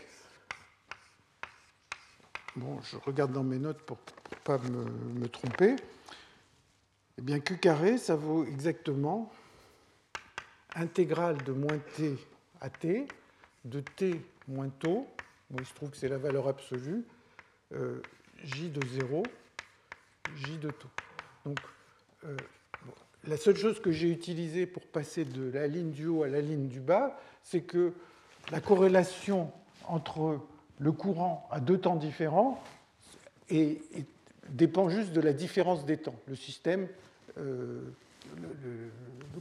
bon, 2.56 2.80
je 2.82 2.96
regarde 2.96 3.32
dans 3.32 3.44
mes 3.44 3.58
notes 3.58 3.80
pour 3.82 3.98
ne 4.30 4.36
pas 4.44 4.58
me, 4.58 5.28
tromper, 5.28 5.76
eh 7.16 7.22
bien 7.22 7.40
Q 7.40 7.56
carré, 7.58 7.96
ça 7.98 8.16
vaut 8.16 8.44
exactement 8.44 9.32
intégrale 10.74 11.42
de 11.44 11.52
moins 11.52 11.78
t 11.96 12.18
à 12.60 12.68
t, 12.68 13.06
de 13.64 13.80
t 13.80 14.20
moins 14.48 14.68
taux, 14.68 15.08
bon, 15.50 15.58
il 15.60 15.66
se 15.66 15.74
trouve 15.74 15.90
que 15.90 15.96
c'est 15.96 16.08
la 16.08 16.18
valeur 16.18 16.48
absolue, 16.48 17.04
euh, 17.72 18.02
j 18.42 18.68
de 18.70 18.84
0, 18.86 19.22
j 20.36 20.58
de 20.58 20.70
taux. 20.70 20.90
Donc, 21.44 21.58
euh, 22.24 22.36
la 23.24 23.36
seule 23.36 23.56
chose 23.56 23.80
que 23.80 23.92
j'ai 23.92 24.10
utilisée 24.10 24.66
pour 24.66 24.84
passer 24.86 25.24
de 25.24 25.50
la 25.50 25.66
ligne 25.68 25.92
du 25.92 26.06
haut 26.06 26.24
à 26.24 26.28
la 26.28 26.40
ligne 26.40 26.68
du 26.68 26.80
bas, 26.80 27.18
c'est 27.42 27.62
que 27.62 27.94
la 28.50 28.60
corrélation 28.60 29.50
entre 29.86 30.40
le 30.78 30.92
courant 30.92 31.48
à 31.50 31.60
deux 31.60 31.78
temps 31.78 31.96
différents 31.96 32.62
dépend 34.50 34.88
juste 34.88 35.12
de 35.12 35.20
la 35.20 35.32
différence 35.32 35.84
des 35.84 35.96
temps. 35.96 36.14
Le 36.26 36.36
système, 36.36 36.88
euh, 37.38 37.82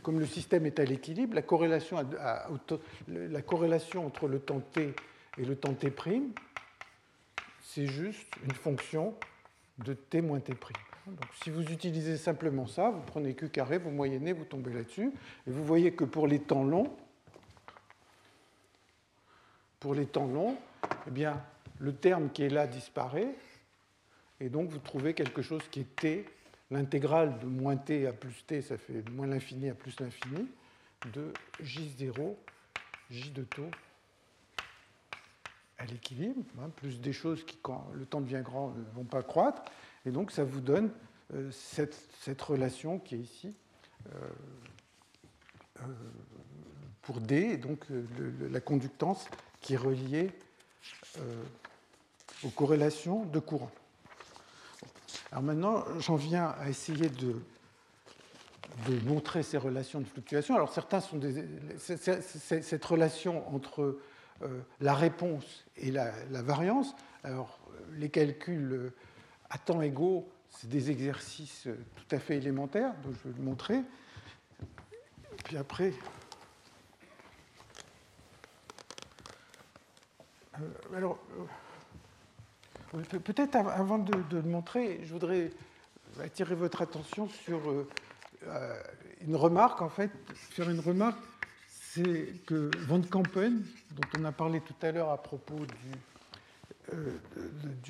comme 0.04 0.20
le 0.20 0.26
système 0.26 0.66
est 0.66 0.80
à 0.80 0.86
l'équilibre, 0.86 1.36
la, 1.36 1.42
corrélation 1.42 1.98
la 3.08 3.42
corrélation 3.42 4.06
entre 4.06 4.28
le 4.28 4.40
temps 4.40 4.60
t 4.60 4.94
et 5.38 5.46
le 5.46 5.56
temps 5.56 5.74
t', 5.74 5.92
c'est 7.62 7.88
juste 7.88 8.34
une 8.44 8.54
fonction 8.54 9.14
de 9.80 9.94
t 9.94 10.22
moins 10.22 10.40
t'. 10.40 10.52
Donc, 11.08 11.30
si 11.42 11.50
vous 11.50 11.64
utilisez 11.72 12.18
simplement 12.18 12.68
ça, 12.68 12.90
vous 12.90 13.02
prenez 13.06 13.34
Q 13.34 13.50
carré, 13.50 13.78
vous 13.78 13.92
moyennez, 13.92 14.34
vous 14.34 14.44
tombez 14.44 14.74
là-dessus, 14.74 15.14
et 15.48 15.52
vous 15.52 15.64
voyez 15.64 15.94
que 15.94 16.04
pour 16.04 16.28
les 16.28 16.40
temps 16.40 16.64
longs, 16.64 16.94
pour 19.80 19.94
les 19.94 20.06
temps 20.06 20.28
longs, 20.28 20.58
eh 21.08 21.12
bien, 21.12 21.42
le 21.80 21.94
terme 21.94 22.30
qui 22.30 22.44
est 22.44 22.50
là 22.50 22.68
disparaît, 22.68 23.36
et 24.40 24.50
donc 24.50 24.70
vous 24.70 24.80
trouvez 24.80 25.14
quelque 25.14 25.42
chose 25.42 25.62
qui 25.72 25.82
est 25.82 25.96
t, 25.96 26.26
l'intégrale 26.72 27.40
de 27.40 27.46
moins 27.46 27.78
t 27.78 28.08
à 28.08 28.14
plus 28.14 28.44
t, 28.46 28.62
ça 28.62 28.78
fait 28.78 29.08
moins 29.12 29.28
l'infini 29.28 29.70
à 29.70 29.74
plus 29.74 30.00
l'infini, 30.00 30.48
de 31.14 31.32
J0, 31.64 32.36
J 33.10 33.32
de 33.32 33.44
taux 33.44 33.70
à 35.78 35.86
l'équilibre, 35.86 36.42
hein, 36.60 36.70
plus 36.76 37.00
des 37.00 37.14
choses 37.14 37.46
qui, 37.46 37.58
quand 37.62 37.88
le 37.94 38.06
temps 38.06 38.22
devient 38.22 38.42
grand, 38.44 38.70
ne 38.70 38.96
vont 38.96 39.04
pas 39.04 39.22
croître. 39.22 39.64
Et 40.06 40.12
donc, 40.12 40.32
ça 40.32 40.44
vous 40.44 40.62
donne 40.62 40.92
euh, 41.34 41.52
cette, 41.52 42.42
relation 42.42 43.00
qui 43.00 43.16
est 43.16 43.20
ici 43.20 43.54
euh, 44.08 44.30
euh, 45.82 45.84
pour 47.02 47.22
D, 47.22 47.36
et 47.36 47.58
donc 47.58 47.86
la 48.50 48.60
conductance 48.60 49.28
qui 49.68 49.74
est 49.74 49.78
reliée 49.78 50.32
aux 52.42 52.50
corrélations 52.52 53.26
de 53.26 53.40
courant. 53.40 53.70
Alors 55.30 55.44
maintenant, 55.44 55.84
j'en 56.00 56.16
viens 56.16 56.56
à 56.58 56.70
essayer 56.70 57.10
de, 57.10 57.36
de, 58.88 59.00
montrer 59.06 59.44
ces 59.44 59.58
relations 59.58 60.00
de 60.00 60.06
fluctuation. 60.06 60.56
Alors 60.56 60.72
certains 60.72 61.02
sont 61.02 61.18
des, 61.18 61.44
cette 61.78 62.86
relation 62.86 63.54
entre 63.54 64.00
la 64.80 64.94
réponse 64.94 65.66
et 65.76 65.92
la, 65.92 66.14
la 66.32 66.42
variance. 66.42 66.96
Alors 67.26 67.60
les 67.98 68.08
calculs 68.10 68.94
à 69.50 69.58
temps 69.58 69.82
égaux, 69.82 70.30
c'est 70.50 70.70
des 70.70 70.92
exercices 70.92 71.68
tout 71.98 72.16
à 72.16 72.20
fait 72.20 72.38
élémentaires, 72.38 72.94
donc 73.04 73.16
je 73.22 73.30
vais 73.30 73.38
le 73.38 73.44
montrer. 73.44 73.82
Puis 75.44 75.58
après, 75.58 75.92
alors, 80.96 81.18
euh, 82.96 83.20
peut-être 83.20 83.56
avant 83.56 83.98
de, 83.98 84.14
le 84.32 84.42
montrer, 84.44 85.02
je 85.04 85.14
voudrais 85.14 85.52
attirer 86.22 86.56
votre 86.56 86.82
attention 86.82 87.30
sur 87.30 87.60
euh, 87.70 87.88
une 89.22 89.36
remarque, 89.36 89.82
en 89.82 89.90
fait, 89.90 90.12
faire 90.34 90.70
une 90.70 90.80
remarque, 90.80 91.20
c'est 91.70 92.34
que 92.46 92.72
Van 92.88 93.02
Kampen, 93.02 93.64
dont 93.92 94.20
on 94.20 94.26
a 94.26 94.32
parlé 94.32 94.62
tout 94.62 94.76
à 94.82 94.92
l'heure 94.92 95.10
à 95.10 95.22
propos 95.22 95.58
du, 95.58 95.92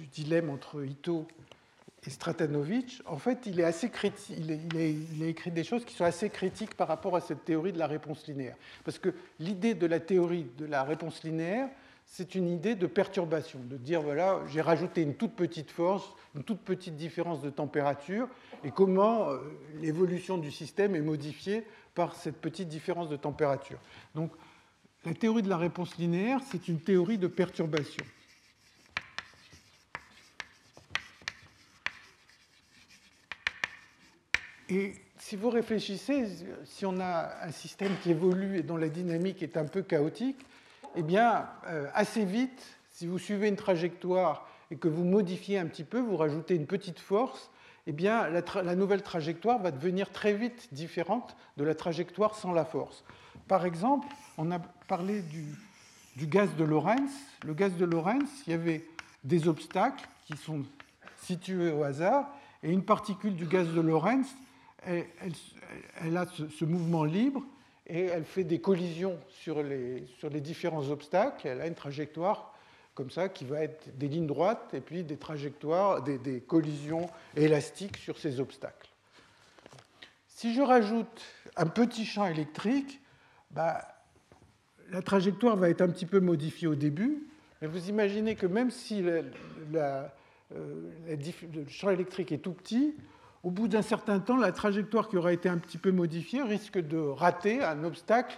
dilemme 0.07 0.49
entre 0.49 0.83
Ito 0.83 1.27
et 2.05 2.09
Stratanovic, 2.09 3.01
en 3.05 3.17
fait, 3.17 3.45
il, 3.45 3.59
est 3.59 3.63
assez 3.63 3.91
il, 4.31 5.23
a 5.23 5.27
écrit 5.27 5.51
des 5.51 5.63
choses 5.63 5.85
qui 5.85 5.93
sont 5.93 6.05
assez 6.05 6.29
critiques 6.29 6.73
par 6.73 6.87
rapport 6.87 7.15
à 7.15 7.21
cette 7.21 7.45
théorie 7.45 7.73
de 7.73 7.77
la 7.77 7.85
réponse 7.85 8.25
linéaire. 8.27 8.55
Parce 8.83 8.97
que 8.97 9.13
l'idée 9.39 9.75
de 9.75 9.85
la 9.85 9.99
théorie 9.99 10.47
de 10.57 10.65
la 10.65 10.83
réponse 10.83 11.23
linéaire, 11.23 11.69
c'est 12.09 12.35
une 12.35 12.47
idée 12.47 12.73
de 12.73 12.87
perturbation, 12.87 13.59
de 13.59 13.75
dire, 13.75 14.01
voilà, 14.01 14.41
j'ai 14.47 14.61
rajouté 14.61 15.01
une 15.01 15.15
toute 15.15 15.35
petite 15.35 15.69
force, 15.69 16.15
une 16.35 16.43
toute 16.43 16.61
petite 16.61 16.95
différence 16.95 17.41
de 17.41 17.49
température, 17.49 18.29
et 18.63 18.71
comment 18.71 19.29
euh, 19.29 19.39
l'évolution 19.81 20.37
du 20.37 20.49
système 20.49 20.95
est 20.95 21.01
modifiée 21.01 21.65
par 21.93 22.15
cette 22.15 22.37
petite 22.37 22.69
différence 22.69 23.09
de 23.09 23.17
température. 23.17 23.77
Donc, 24.15 24.31
la 25.05 25.13
théorie 25.13 25.41
de 25.41 25.49
la 25.49 25.57
réponse 25.57 25.97
linéaire, 25.97 26.39
c'est 26.49 26.69
une 26.69 26.79
théorie 26.79 27.17
de 27.17 27.27
perturbation. 27.27 28.03
Et 34.69 34.93
si 35.19 35.35
vous 35.35 35.49
réfléchissez, 35.49 36.25
si 36.63 36.85
on 36.85 36.99
a 36.99 37.45
un 37.45 37.51
système 37.51 37.91
qui 38.01 38.11
évolue 38.11 38.57
et 38.57 38.63
dont 38.63 38.77
la 38.77 38.89
dynamique 38.89 39.43
est 39.43 39.57
un 39.57 39.65
peu 39.65 39.81
chaotique, 39.81 40.39
eh 40.97 41.03
bien, 41.03 41.47
euh, 41.67 41.87
assez 41.93 42.25
vite, 42.25 42.77
si 42.91 43.07
vous 43.07 43.19
suivez 43.19 43.47
une 43.47 43.55
trajectoire 43.55 44.47
et 44.71 44.75
que 44.75 44.87
vous 44.87 45.03
modifiez 45.03 45.59
un 45.59 45.67
petit 45.67 45.83
peu, 45.83 45.99
vous 45.99 46.17
rajoutez 46.17 46.55
une 46.55 46.65
petite 46.65 46.99
force, 46.99 47.51
eh 47.85 47.93
bien, 47.93 48.27
la, 48.27 48.75
nouvelle 48.75 49.01
trajectoire 49.01 49.59
va 49.59 49.71
devenir 49.71 50.11
très 50.11 50.33
vite 50.33 50.67
différente 50.73 51.37
de 51.55 51.63
la 51.63 51.73
trajectoire 51.73 52.35
sans 52.35 52.51
la 52.51 52.65
force. 52.65 53.05
Par 53.47 53.65
exemple, 53.65 54.07
on 54.37 54.51
a 54.51 54.59
parlé 54.59 55.21
du, 55.21 55.45
du 56.17 56.27
gaz 56.27 56.53
de 56.57 56.65
Lorentz. 56.65 57.11
Le 57.45 57.53
gaz 57.53 57.73
de 57.77 57.85
Lorentz, 57.85 58.29
il 58.45 58.51
y 58.51 58.53
avait 58.53 58.83
des 59.23 59.47
obstacles 59.47 60.05
qui 60.25 60.35
sont 60.35 60.63
situés 61.21 61.71
au 61.71 61.83
hasard, 61.83 62.27
et 62.63 62.71
une 62.71 62.83
particule 62.83 63.35
du 63.35 63.45
gaz 63.45 63.67
de 63.67 63.79
Lorentz 63.79 64.27
elle, 66.01 66.17
a 66.17 66.25
ce, 66.25 66.65
mouvement 66.65 67.03
libre 67.03 67.43
et 67.87 68.05
elle 68.05 68.25
fait 68.25 68.43
des 68.43 68.59
collisions 68.59 69.17
sur 69.29 69.63
les, 69.63 70.05
sur 70.19 70.29
les 70.29 70.41
différents 70.41 70.89
obstacles. 70.89 71.47
Elle 71.47 71.61
a 71.61 71.67
une 71.67 71.75
trajectoire 71.75 72.53
comme 72.93 73.09
ça 73.11 73.29
qui 73.29 73.45
va 73.45 73.61
être 73.61 73.95
des 73.97 74.07
lignes 74.07 74.27
droites 74.27 74.73
et 74.73 74.81
puis 74.81 75.03
des 75.03 75.17
trajectoires, 75.17 76.01
des, 76.01 76.41
collisions 76.41 77.07
élastiques 77.35 77.97
sur 77.97 78.17
ces 78.17 78.39
obstacles. 78.39 78.89
Si 80.27 80.53
je 80.53 80.61
rajoute 80.61 81.21
un 81.55 81.67
petit 81.67 82.05
champ 82.05 82.25
électrique, 82.25 82.99
bah, 83.51 83.87
la 84.89 85.01
trajectoire 85.01 85.55
va 85.55 85.69
être 85.69 85.81
un 85.81 85.89
petit 85.89 86.07
peu 86.07 86.19
modifiée 86.19 86.67
au 86.67 86.75
début, 86.75 87.27
mais 87.61 87.67
vous 87.67 87.87
imaginez 87.87 88.35
que 88.35 88.47
même 88.47 88.71
si 88.71 89.03
euh, 89.03 89.21
le 90.51 91.67
champ 91.67 91.91
électrique 91.91 92.31
est 92.31 92.39
tout 92.39 92.53
petit, 92.53 92.95
au 93.47 93.49
bout 93.49 93.69
d'un 93.69 93.81
certain 93.81 94.19
temps, 94.19 94.35
la 94.35 94.51
trajectoire 94.51 95.07
qui 95.07 95.15
aura 95.15 95.31
été 95.31 95.47
un 95.47 95.57
petit 95.57 95.77
peu 95.77 95.93
modifiée 95.93 96.41
risque 96.41 96.79
de 96.79 96.97
rater 96.97 97.63
un 97.63 97.85
obstacle 97.85 98.37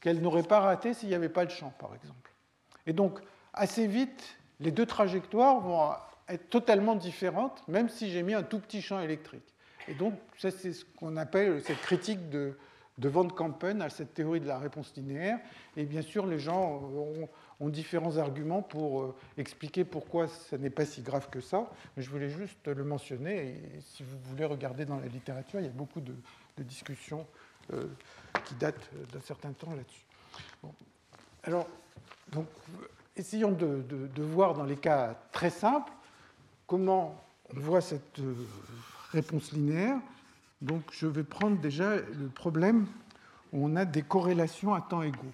qu'elle 0.00 0.22
n'aurait 0.22 0.44
pas 0.44 0.60
raté 0.60 0.94
s'il 0.94 1.08
n'y 1.08 1.16
avait 1.16 1.28
pas 1.28 1.42
le 1.42 1.50
champ, 1.50 1.74
par 1.80 1.92
exemple. 1.92 2.30
Et 2.86 2.92
donc, 2.92 3.18
assez 3.52 3.88
vite, 3.88 4.36
les 4.60 4.70
deux 4.70 4.86
trajectoires 4.86 5.58
vont 5.58 5.90
être 6.28 6.50
totalement 6.50 6.94
différentes, 6.94 7.66
même 7.66 7.88
si 7.88 8.12
j'ai 8.12 8.22
mis 8.22 8.32
un 8.32 8.44
tout 8.44 8.60
petit 8.60 8.80
champ 8.80 9.00
électrique. 9.00 9.42
Et 9.88 9.94
donc, 9.94 10.14
ça, 10.38 10.52
c'est 10.52 10.72
ce 10.72 10.84
qu'on 10.84 11.16
appelle 11.16 11.60
cette 11.60 11.80
critique 11.80 12.30
de, 12.30 12.56
de 12.98 13.08
Van 13.08 13.26
Kampen 13.26 13.82
à 13.82 13.90
cette 13.90 14.14
théorie 14.14 14.38
de 14.38 14.46
la 14.46 14.60
réponse 14.60 14.94
linéaire. 14.96 15.40
Et 15.76 15.84
bien 15.84 16.02
sûr, 16.02 16.26
les 16.26 16.38
gens 16.38 16.80
ont, 16.94 17.28
ont 17.64 17.68
différents 17.68 18.18
arguments 18.18 18.62
pour 18.62 19.02
euh, 19.02 19.14
expliquer 19.38 19.84
pourquoi 19.84 20.28
ça 20.28 20.58
n'est 20.58 20.70
pas 20.70 20.84
si 20.84 21.02
grave 21.02 21.28
que 21.30 21.40
ça. 21.40 21.70
Mais 21.96 22.02
je 22.02 22.10
voulais 22.10 22.28
juste 22.28 22.66
le 22.68 22.84
mentionner. 22.84 23.48
Et 23.48 23.80
si 23.80 24.02
vous 24.02 24.18
voulez 24.24 24.44
regarder 24.44 24.84
dans 24.84 24.98
la 24.98 25.06
littérature, 25.06 25.60
il 25.60 25.66
y 25.66 25.68
a 25.68 25.72
beaucoup 25.72 26.00
de, 26.00 26.14
discussions 26.58 27.26
euh, 27.72 27.84
qui 28.44 28.54
datent 28.54 28.90
d'un 29.12 29.20
certain 29.20 29.52
temps 29.52 29.74
là-dessus. 29.74 30.04
Alors, 31.42 31.66
donc, 32.32 32.46
essayons 33.16 33.52
de, 33.52 34.22
voir 34.22 34.54
dans 34.54 34.64
les 34.64 34.76
cas 34.76 35.14
très 35.32 35.50
simples 35.50 35.92
comment 36.66 37.20
on 37.54 37.60
voit 37.60 37.80
cette 37.80 38.18
euh, 38.20 38.34
réponse 39.12 39.52
linéaire. 39.52 39.98
Donc, 40.62 40.82
je 40.92 41.06
vais 41.06 41.24
prendre 41.24 41.58
déjà 41.58 41.96
le 41.96 42.28
problème 42.28 42.86
où 43.52 43.66
on 43.66 43.76
a 43.76 43.84
des 43.84 44.02
corrélations 44.02 44.74
à 44.74 44.80
temps 44.80 45.02
égaux. 45.02 45.32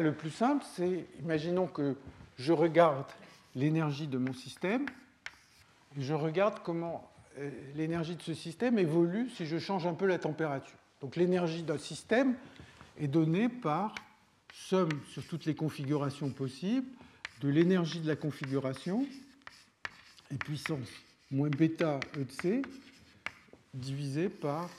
Le 0.00 0.12
plus 0.12 0.30
simple, 0.30 0.64
c'est, 0.74 1.06
imaginons 1.20 1.66
que 1.66 1.96
je 2.38 2.52
regarde 2.52 3.06
l'énergie 3.54 4.06
de 4.06 4.18
mon 4.18 4.32
système, 4.32 4.86
et 5.98 6.02
je 6.02 6.14
regarde 6.14 6.60
comment 6.62 7.10
euh, 7.38 7.50
l'énergie 7.74 8.16
de 8.16 8.22
ce 8.22 8.34
système 8.34 8.78
évolue 8.78 9.30
si 9.30 9.46
je 9.46 9.58
change 9.58 9.86
un 9.86 9.94
peu 9.94 10.06
la 10.06 10.18
température. 10.18 10.76
Donc 11.00 11.16
l'énergie 11.16 11.62
d'un 11.62 11.78
système 11.78 12.34
est 12.98 13.08
donnée 13.08 13.48
par 13.48 13.94
somme 14.52 14.88
sur 15.08 15.26
toutes 15.26 15.44
les 15.44 15.54
configurations 15.54 16.30
possibles 16.30 16.86
de 17.40 17.48
l'énergie 17.48 18.00
de 18.00 18.08
la 18.08 18.16
configuration 18.16 19.06
et 20.30 20.36
puissance 20.36 20.88
moins 21.30 21.50
bêta 21.50 22.00
E 22.16 22.24
de 22.24 22.30
C 22.30 22.62
divisé 23.74 24.28
par 24.28 24.70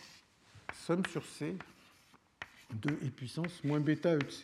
somme 0.85 1.05
sur 1.05 1.25
C 1.25 1.55
de 2.73 2.91
E 2.91 3.09
puissance 3.15 3.63
moins 3.63 3.79
bêta 3.79 4.15
E 4.15 4.19
de 4.19 4.29
C. 4.31 4.43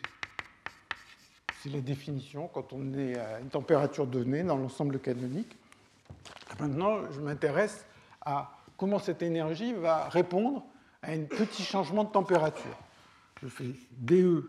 C'est 1.64 1.70
la 1.70 1.80
définition 1.80 2.46
quand 2.52 2.74
on 2.74 2.92
est 2.92 3.18
à 3.18 3.40
une 3.40 3.48
température 3.48 4.06
donnée 4.06 4.42
dans 4.42 4.58
l'ensemble 4.58 4.98
canonique. 4.98 5.56
Maintenant, 6.60 7.10
je 7.10 7.22
m'intéresse 7.22 7.86
à 8.20 8.52
comment 8.76 8.98
cette 8.98 9.22
énergie 9.22 9.72
va 9.72 10.10
répondre 10.10 10.62
à 11.00 11.12
un 11.12 11.22
petit 11.22 11.62
changement 11.62 12.04
de 12.04 12.10
température. 12.10 12.78
Je 13.42 13.48
fais 13.48 13.64
dE 13.92 14.46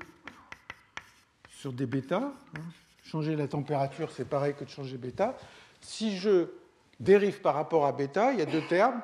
sur 1.48 1.72
des 1.72 1.86
bêta. 1.86 2.34
Changer 3.06 3.38
la 3.38 3.48
température, 3.48 4.12
c'est 4.12 4.28
pareil 4.28 4.54
que 4.54 4.66
de 4.66 4.70
changer 4.70 4.98
bêta. 4.98 5.38
Si 5.80 6.18
je 6.18 6.50
dérive 7.00 7.40
par 7.40 7.56
rapport 7.56 7.86
à 7.86 7.94
bêta, 7.94 8.34
il 8.34 8.40
y 8.40 8.42
a 8.42 8.46
deux 8.46 8.68
termes. 8.68 9.02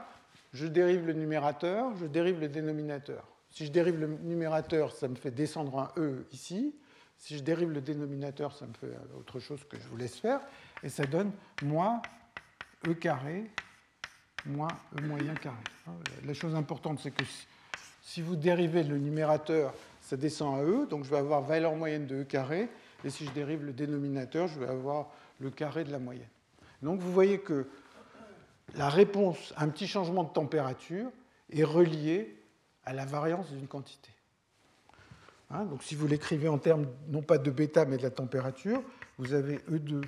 Je 0.52 0.68
dérive 0.68 1.08
le 1.08 1.14
numérateur, 1.14 1.96
je 1.96 2.08
dérive 2.08 2.42
le 2.42 2.50
dénominateur. 2.50 3.26
Si 3.52 3.68
je 3.68 3.72
dérive 3.72 4.02
le 4.02 4.08
numérateur, 4.08 4.92
ça 4.92 5.08
me 5.08 5.16
fait 5.16 5.32
descendre 5.32 5.80
un 5.80 5.92
E 5.96 6.26
ici. 6.34 6.76
Si 7.22 7.38
je 7.38 7.44
dérive 7.44 7.70
le 7.70 7.82
dénominateur, 7.82 8.52
ça 8.58 8.66
me 8.66 8.74
fait 8.74 8.98
autre 9.16 9.40
chose 9.40 9.64
que 9.70 9.80
je 9.80 9.88
vous 9.88 9.96
laisse 9.96 10.16
faire. 10.16 10.42
Et 10.82 10.90
ça 10.90 11.06
donne 11.06 11.32
moins 11.62 12.02
E 12.88 12.94
carré 12.94 13.52
moins 14.48 14.70
E 14.98 15.02
moyen 15.02 15.36
carré. 15.36 15.62
La 16.26 16.34
chose 16.34 16.56
importante, 16.56 17.00
c'est 17.00 17.12
que 17.12 17.24
si 18.02 18.24
vous 18.24 18.36
dérivez 18.36 18.84
le 18.84 18.98
numérateur, 18.98 19.72
ça 20.02 20.18
descend 20.18 20.60
à 20.60 20.64
E, 20.64 20.88
donc 20.88 21.04
je 21.04 21.12
vais 21.12 21.18
avoir 21.18 21.44
valeur 21.44 21.76
moyenne 21.76 22.08
de 22.08 22.22
E 22.22 22.24
carré, 22.24 22.70
et 23.04 23.12
si 23.12 23.26
je 23.26 23.32
dérive 23.32 23.64
le 23.64 23.72
dénominateur, 23.72 24.48
je 24.48 24.60
vais 24.60 24.68
avoir 24.68 25.12
le 25.40 25.52
carré 25.52 25.84
de 25.84 25.92
la 25.92 26.00
moyenne. 26.00 26.28
Donc 26.82 27.00
vous 27.02 27.12
voyez 27.12 27.40
que 27.40 27.68
la 28.74 28.90
réponse 28.90 29.54
à 29.58 29.64
un 29.64 29.70
petit 29.70 29.88
changement 29.88 30.24
de 30.24 30.34
température 30.34 31.12
est 31.52 31.64
reliée 31.64 32.36
à 32.84 32.94
la 32.94 33.06
variance 33.06 33.52
d'une 33.52 33.68
quantité. 33.68 34.10
Hein, 35.54 35.66
donc 35.66 35.84
si 35.84 35.96
vous 35.96 36.08
l'écrivez 36.08 36.48
en 36.48 36.58
termes 36.58 36.88
non 37.10 37.22
pas 37.22 37.38
de 37.38 37.52
bêta 37.52 37.84
mais 37.86 37.98
de 37.98 38.04
la 38.04 38.10
température, 38.10 38.82
vous 39.18 39.34
avez 39.34 39.58
E2 39.70 40.02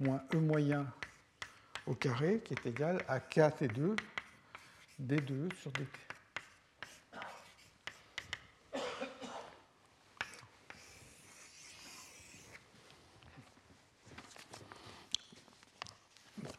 moins 0.00 0.22
E 0.34 0.38
moyen 0.38 0.86
au 1.86 1.94
carré 1.94 2.40
qui 2.44 2.54
est 2.54 2.66
égal 2.66 2.98
à 3.06 3.18
KT2 3.20 3.96
D2 5.00 5.54
sur 5.54 5.70
DT. 5.72 5.86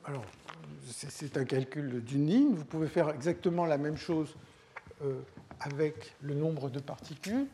alors, 0.05 0.25
c'est 0.89 1.37
un 1.37 1.45
calcul 1.45 2.03
d'une 2.03 2.27
ligne. 2.27 2.55
Vous 2.55 2.65
pouvez 2.65 2.87
faire 2.87 3.09
exactement 3.09 3.65
la 3.65 3.77
même 3.77 3.97
chose 3.97 4.35
euh, 5.01 5.21
avec 5.59 6.13
le 6.21 6.33
nombre 6.33 6.69
de 6.69 6.79
particules. 6.79 7.47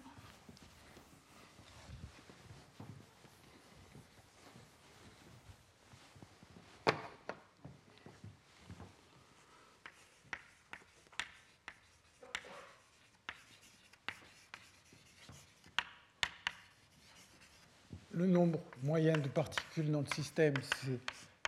le 18.19 18.27
nombre 18.27 18.59
moyen 18.83 19.17
de 19.17 19.28
particules 19.39 19.89
dans 19.89 20.01
le 20.01 20.13
système, 20.13 20.53
c'est 20.81 20.99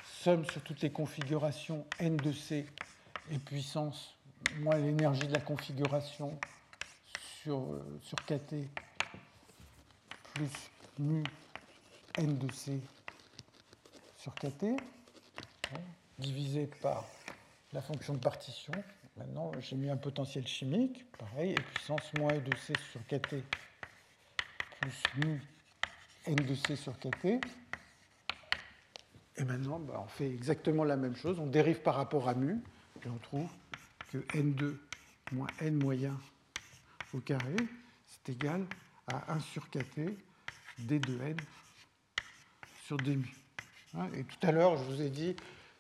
somme 0.06 0.46
sur 0.46 0.62
toutes 0.62 0.80
les 0.80 0.92
configurations 0.92 1.86
n 2.00 2.16
de 2.16 2.32
c 2.32 2.66
et 3.30 3.38
puissance 3.38 4.16
moins 4.60 4.78
l'énergie 4.78 5.28
de 5.28 5.34
la 5.34 5.42
configuration 5.42 6.40
sur, 7.44 7.58
euh, 7.58 8.00
sur 8.02 8.16
kT 8.24 8.56
plus 10.34 10.70
mu 11.00 11.22
n 12.18 12.38
de 12.38 12.50
c 12.54 12.80
sur 14.16 14.34
kT 14.36 14.68
divisé 16.18 16.68
par 16.82 17.04
la 17.74 17.82
fonction 17.82 18.14
de 18.14 18.20
partition. 18.20 18.74
Maintenant, 19.18 19.52
j'ai 19.60 19.76
mis 19.76 19.90
un 19.90 19.98
potentiel 19.98 20.48
chimique, 20.48 21.12
pareil, 21.18 21.52
et 21.52 21.56
puissance 21.56 22.10
moins 22.18 22.34
e 22.36 22.40
de 22.40 22.56
c 22.56 22.74
sur 22.90 23.02
kT 23.06 23.44
plus 24.80 25.26
mu 25.26 25.42
n 26.26 26.36
de 26.36 26.56
c 26.56 26.78
sur 26.78 26.98
kt. 26.98 27.42
Et 29.38 29.44
maintenant, 29.44 29.80
bah, 29.80 30.02
on 30.04 30.08
fait 30.08 30.30
exactement 30.30 30.84
la 30.84 30.98
même 30.98 31.16
chose. 31.16 31.40
On 31.40 31.48
dérive 31.48 31.82
par 31.82 31.96
rapport 31.96 32.28
à 32.28 32.36
mu, 32.36 32.62
et 33.06 33.10
on 33.10 33.18
trouve 33.18 33.50
que 34.12 34.18
n2 34.38 34.76
moins 35.32 35.48
n 35.60 35.76
moyen 35.76 36.18
au 37.14 37.20
carré, 37.20 37.56
c'est 38.06 38.34
égal 38.34 38.66
à 39.08 39.34
1 39.34 39.40
sur 39.40 39.70
kt 39.70 40.00
d 40.80 41.00
de 41.00 41.22
n 41.22 41.38
sur 42.86 42.98
d. 42.98 43.18
Hein, 43.98 44.10
et 44.16 44.24
tout 44.24 44.48
à 44.48 44.52
l'heure, 44.52 44.78
je 44.78 44.84
vous 44.84 45.02
ai 45.02 45.10
dit, 45.10 45.36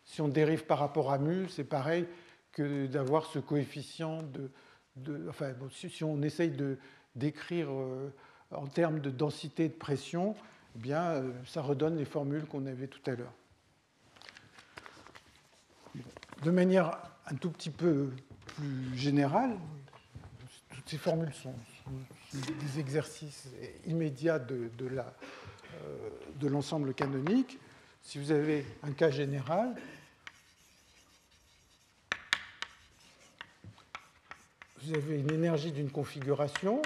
si 0.05 0.21
on 0.21 0.27
dérive 0.27 0.65
par 0.65 0.79
rapport 0.79 1.11
à 1.11 1.17
mu, 1.17 1.47
c'est 1.49 1.63
pareil 1.63 2.05
que 2.51 2.87
d'avoir 2.87 3.25
ce 3.25 3.39
coefficient 3.39 4.21
de... 4.23 5.29
enfin, 5.29 5.53
si, 5.71 6.03
on 6.03 6.21
essaye 6.21 6.51
de 6.51 6.77
décrire... 7.15 7.69
Euh, 7.69 8.13
en 8.53 8.67
termes 8.67 8.99
de 8.99 9.09
densité 9.09 9.67
de 9.67 9.73
pression, 9.73 10.35
eh 10.75 10.79
bien, 10.79 11.03
euh, 11.03 11.31
ça 11.45 11.61
redonne 11.61 11.97
les 11.97 12.05
formules 12.05 12.45
qu'on 12.45 12.65
avait 12.65 12.87
tout 12.87 13.01
à 13.09 13.15
l'heure. 13.15 13.33
De 16.43 16.49
manière 16.49 16.97
un 17.27 17.35
tout 17.35 17.51
petit 17.51 17.69
peu 17.69 18.09
plus 18.55 18.97
générale, 18.97 19.57
toutes 20.73 20.89
ces 20.89 20.97
formules 20.97 21.33
sont, 21.33 21.53
des 22.33 22.79
exercices 22.79 23.47
immédiats 23.85 24.39
de, 24.39 24.71
euh, 24.81 26.09
de 26.35 26.47
l'ensemble 26.47 26.93
canonique. 26.93 27.59
Si 28.01 28.17
vous 28.17 28.31
avez 28.31 28.65
un 28.81 28.91
cas 28.91 29.11
général, 29.11 29.75
vous 34.81 34.95
avez 34.95 35.19
une 35.19 35.31
énergie 35.31 35.71
d'une 35.71 35.91
configuration 35.91 36.81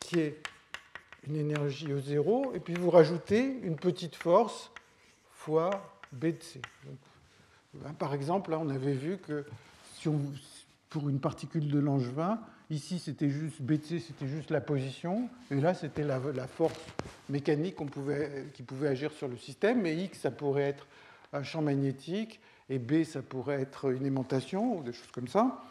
qui 0.00 0.18
est 0.18 0.42
une 1.28 1.36
énergie 1.36 1.86
E0, 1.86 2.56
et 2.56 2.60
puis 2.60 2.74
vous 2.74 2.90
rajoutez 2.90 3.44
une 3.62 3.76
petite 3.76 4.16
force 4.16 4.72
fois 5.30 6.00
B 6.10 6.26
de 6.26 6.42
C. 6.42 6.60
par 7.98 8.14
exemple, 8.14 8.50
là, 8.50 8.58
on 8.58 8.68
avait 8.68 8.94
vu 8.94 9.18
que 9.18 9.44
pour 10.90 11.08
une 11.08 11.20
particule 11.20 11.70
de 11.70 11.78
Langevin, 11.78 12.40
ici 12.70 12.98
c'était 12.98 13.30
juste 13.30 13.62
B 13.62 13.72
de 13.72 13.84
C, 13.84 13.98
c'était 13.98 14.26
juste 14.26 14.50
la 14.50 14.60
position, 14.60 15.28
et 15.50 15.60
là 15.60 15.74
c'était 15.74 16.02
la, 16.02 16.20
force 16.46 16.78
mécanique 17.28 17.76
qui 18.52 18.62
pouvait 18.62 18.88
agir 18.88 19.12
sur 19.12 19.28
le 19.28 19.36
système, 19.36 19.80
mais 19.80 19.96
X 19.96 20.20
ça 20.20 20.30
pourrait 20.30 20.64
être 20.64 20.86
un 21.32 21.42
champ 21.42 21.62
magnétique, 21.62 22.40
et 22.68 22.78
B 22.78 23.04
ça 23.04 23.22
pourrait 23.22 23.60
être 23.60 23.90
une 23.92 24.04
aimantation, 24.04 24.78
ou 24.78 24.82
des 24.82 24.92
choses 24.92 25.10
comme 25.12 25.28
ça. 25.28 25.62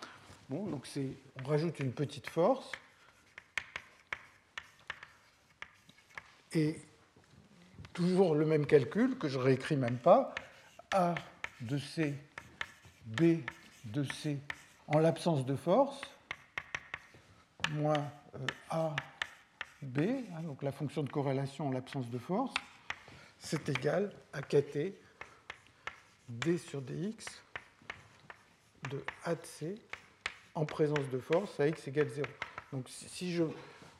On 0.49 0.67
rajoute 1.45 1.79
une 1.79 1.91
petite 1.91 2.27
force, 2.29 2.71
Et 6.53 6.75
toujours 7.93 8.35
le 8.35 8.45
même 8.45 8.65
calcul 8.65 9.17
que 9.17 9.29
je 9.29 9.39
réécris 9.39 9.77
même 9.77 9.97
pas, 9.97 10.35
A 10.91 11.15
de 11.61 11.77
C, 11.77 12.15
B 13.05 13.39
de 13.85 14.03
C 14.03 14.39
en 14.87 14.99
l'absence 14.99 15.45
de 15.45 15.55
force, 15.55 16.01
moins 17.71 18.11
euh, 18.35 18.45
A, 18.69 18.95
B, 19.81 19.99
hein, 19.99 20.43
donc 20.43 20.63
la 20.63 20.71
fonction 20.71 21.03
de 21.03 21.09
corrélation 21.09 21.67
en 21.67 21.71
l'absence 21.71 22.09
de 22.09 22.17
force, 22.17 22.53
c'est 23.39 23.69
égal 23.69 24.11
à 24.33 24.41
KT 24.41 24.93
D 26.29 26.57
sur 26.57 26.81
dx 26.81 27.25
de 28.89 29.03
A 29.25 29.35
de 29.35 29.45
C 29.45 29.75
en 30.55 30.65
présence 30.65 31.09
de 31.11 31.19
force 31.19 31.59
à 31.59 31.67
x 31.67 31.87
égale 31.87 32.07
0. 32.09 32.27
Donc 32.73 32.87
si 32.87 33.33
je 33.33 33.43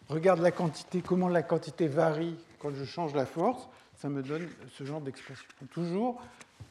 regarde 0.07 0.39
la 0.39 0.51
quantité, 0.51 1.01
comment 1.01 1.27
la 1.27 1.43
quantité 1.43 1.87
varie 1.87 2.37
quand 2.59 2.71
je 2.71 2.85
change 2.85 3.13
la 3.15 3.25
force, 3.25 3.67
ça 3.95 4.09
me 4.09 4.21
donne 4.21 4.47
ce 4.71 4.83
genre 4.83 5.01
d'expression. 5.01 5.45
Toujours 5.71 6.21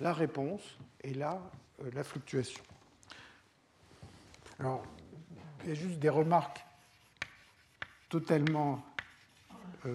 la 0.00 0.12
réponse 0.12 0.62
et 1.02 1.14
là, 1.14 1.40
euh, 1.82 1.90
la 1.94 2.04
fluctuation. 2.04 2.62
Alors, 4.58 4.82
il 5.62 5.70
y 5.70 5.72
a 5.72 5.74
juste 5.74 5.98
des 5.98 6.08
remarques 6.08 6.64
totalement 8.08 8.84
euh, 9.86 9.94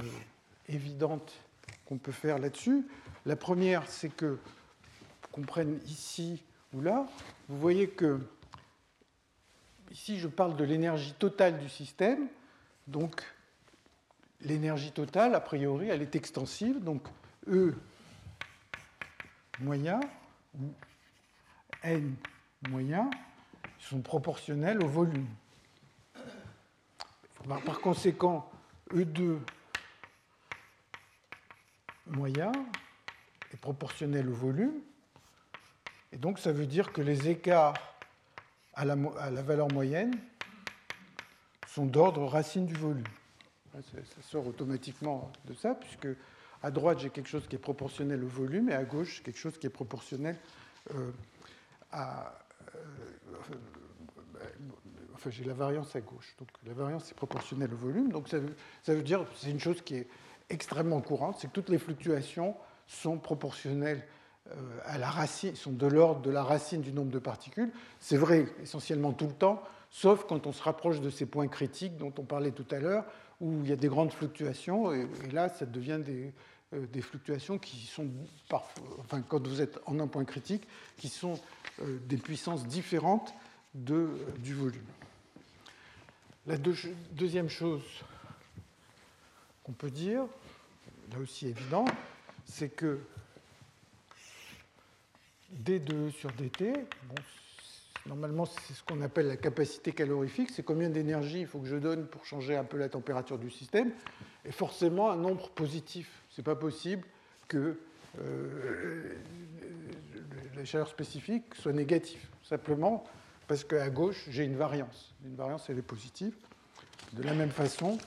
évidentes 0.67 1.33
qu'on 1.85 1.97
peut 1.97 2.11
faire 2.11 2.39
là-dessus. 2.39 2.87
La 3.25 3.35
première, 3.35 3.87
c'est 3.87 4.09
que, 4.09 4.39
qu'on 5.31 5.41
prenne 5.41 5.79
ici 5.85 6.43
ou 6.73 6.81
là, 6.81 7.05
vous 7.47 7.59
voyez 7.59 7.89
que 7.89 8.19
ici, 9.91 10.19
je 10.19 10.27
parle 10.27 10.55
de 10.55 10.63
l'énergie 10.63 11.13
totale 11.13 11.57
du 11.59 11.69
système, 11.69 12.27
donc 12.87 13.23
l'énergie 14.41 14.91
totale, 14.91 15.35
a 15.35 15.39
priori, 15.39 15.87
elle 15.89 16.01
est 16.01 16.15
extensive, 16.15 16.83
donc 16.83 17.03
E 17.47 17.75
moyen 19.59 19.99
ou 20.59 20.71
N 21.83 22.15
moyen 22.69 23.09
sont 23.79 24.01
proportionnels 24.01 24.83
au 24.83 24.87
volume. 24.87 25.27
Par 27.47 27.79
conséquent, 27.79 28.49
E2 28.91 29.39
moyen 32.07 32.51
est 33.53 33.57
proportionnel 33.57 34.29
au 34.29 34.33
volume, 34.33 34.81
et 36.11 36.17
donc 36.17 36.39
ça 36.39 36.51
veut 36.51 36.65
dire 36.65 36.91
que 36.91 37.01
les 37.01 37.29
écarts 37.29 37.75
à 38.73 38.85
la, 38.85 38.95
à 39.19 39.29
la 39.29 39.41
valeur 39.41 39.71
moyenne 39.71 40.13
sont 41.67 41.85
d'ordre 41.85 42.25
racine 42.25 42.65
du 42.65 42.73
volume. 42.73 43.03
Ça, 43.73 44.21
sort 44.21 44.47
automatiquement 44.47 45.31
de 45.45 45.53
ça, 45.53 45.75
puisque 45.75 46.07
à 46.65 46.71
droite, 46.71 46.97
j'ai 46.97 47.11
quelque 47.11 47.29
chose 47.29 47.47
qui 47.47 47.55
est 47.55 47.59
proportionnel 47.59 48.23
au 48.23 48.27
volume, 48.27 48.69
et 48.69 48.73
à 48.73 48.83
gauche, 48.83 49.21
quelque 49.21 49.37
chose 49.37 49.55
qui 49.59 49.67
est 49.67 49.69
proportionnel 49.69 50.35
euh, 50.95 51.11
à. 51.91 52.33
Euh, 52.73 52.79
enfin, 55.13 55.29
j'ai 55.29 55.43
la 55.43 55.53
variance 55.53 55.95
à 55.95 56.01
gauche. 56.01 56.35
Donc 56.39 56.47
la 56.65 56.73
variance 56.73 57.11
est 57.11 57.13
proportionnelle 57.13 57.71
au 57.71 57.77
volume. 57.77 58.11
Donc 58.11 58.29
ça 58.29 58.39
veut, 58.39 59.03
dire, 59.03 59.27
c'est 59.35 59.51
une 59.51 59.59
chose 59.59 59.83
qui 59.83 59.93
est 59.93 60.07
extrêmement 60.49 61.01
courante, 61.01 61.37
c'est 61.39 61.49
que 61.49 61.53
toutes 61.53 61.69
les 61.69 61.77
fluctuations 61.77 62.55
sont 62.87 63.19
proportionnelles 63.19 64.03
euh, 64.49 64.55
à 64.85 64.97
la 64.97 65.11
racine, 65.11 65.55
sont 65.55 65.71
de 65.71 65.85
l'ordre 65.85 66.21
de 66.21 66.31
la 66.31 66.43
racine 66.43 66.81
du 66.81 66.91
nombre 66.91 67.11
de 67.11 67.19
particules. 67.19 67.71
C'est 67.99 68.17
vrai 68.17 68.47
essentiellement 68.63 69.13
tout 69.13 69.27
le 69.27 69.33
temps, 69.33 69.61
sauf 69.91 70.25
quand 70.27 70.47
on 70.47 70.51
se 70.51 70.63
rapproche 70.63 70.99
de 70.99 71.11
ces 71.11 71.27
points 71.27 71.47
critiques 71.47 71.97
dont 71.97 72.13
on 72.17 72.23
parlait 72.23 72.51
tout 72.51 72.65
à 72.71 72.79
l'heure, 72.79 73.05
où 73.41 73.61
il 73.63 73.69
y 73.69 73.73
a 73.73 73.75
des 73.75 73.87
grandes 73.87 74.11
fluctuations, 74.11 74.91
et, 74.93 75.07
là, 75.31 75.49
ça 75.49 75.65
devient 75.65 75.99
des, 76.03 76.33
euh, 76.75 76.85
des, 76.87 77.01
fluctuations 77.01 77.57
qui 77.57 77.85
sont, 77.85 78.07
enfin, 78.51 79.21
quand 79.21 79.45
vous 79.47 79.61
êtes 79.61 79.79
en 79.85 79.99
un 79.99 80.07
point 80.07 80.25
critique, 80.25 80.67
qui 80.97 81.09
sont 81.09 81.39
euh, 81.81 81.97
des 82.07 82.17
puissances 82.17 82.65
différentes 82.67 83.33
de, 83.73 84.09
du 84.39 84.53
volume. 84.53 84.85
La 86.47 86.57
deuxième 86.57 87.49
chose 87.49 87.83
qu'on 89.63 89.71
peut 89.71 89.89
dire, 89.89 90.25
là 91.11 91.19
aussi 91.19 91.47
évident, 91.47 91.85
c'est 92.45 92.69
que 92.69 92.99
d2 95.63 96.11
sur 96.11 96.31
dt, 96.33 96.73
normalement 98.05 98.45
c'est 98.45 98.73
ce 98.73 98.83
qu'on 98.83 99.01
appelle 99.01 99.27
la 99.27 99.37
capacité 99.37 99.91
calorifique, 99.91 100.51
c'est 100.51 100.63
combien 100.63 100.89
d'énergie 100.89 101.41
il 101.41 101.47
faut 101.47 101.59
que 101.59 101.67
je 101.67 101.77
donne 101.77 102.05
pour 102.05 102.25
changer 102.25 102.55
un 102.55 102.63
peu 102.63 102.77
la 102.77 102.89
température 102.89 103.39
du 103.39 103.49
système, 103.49 103.91
et 104.45 104.51
forcément 104.51 105.09
un 105.09 105.15
nombre 105.15 105.49
positif. 105.49 106.21
Ce 106.35 106.41
n'est 106.41 106.45
pas 106.45 106.55
possible 106.57 107.07
que 107.47 107.79
euh, 108.19 109.15
la 110.53 110.65
chaleur 110.65 110.89
spécifique 110.89 111.55
soit 111.55 111.71
négative, 111.71 112.27
simplement 112.43 113.05
parce 113.47 113.63
qu'à 113.63 113.89
gauche 113.89 114.25
j'ai 114.27 114.43
une 114.43 114.57
variance. 114.57 115.15
Une 115.23 115.37
variance 115.37 115.69
elle 115.69 115.77
est 115.77 115.81
positive. 115.81 116.35
De 117.13 117.23
la 117.23 117.33
même 117.33 117.51
façon, 117.51 117.97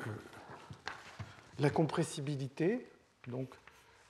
euh, 0.00 0.10
la 1.58 1.70
compressibilité, 1.70 2.86
donc 3.26 3.48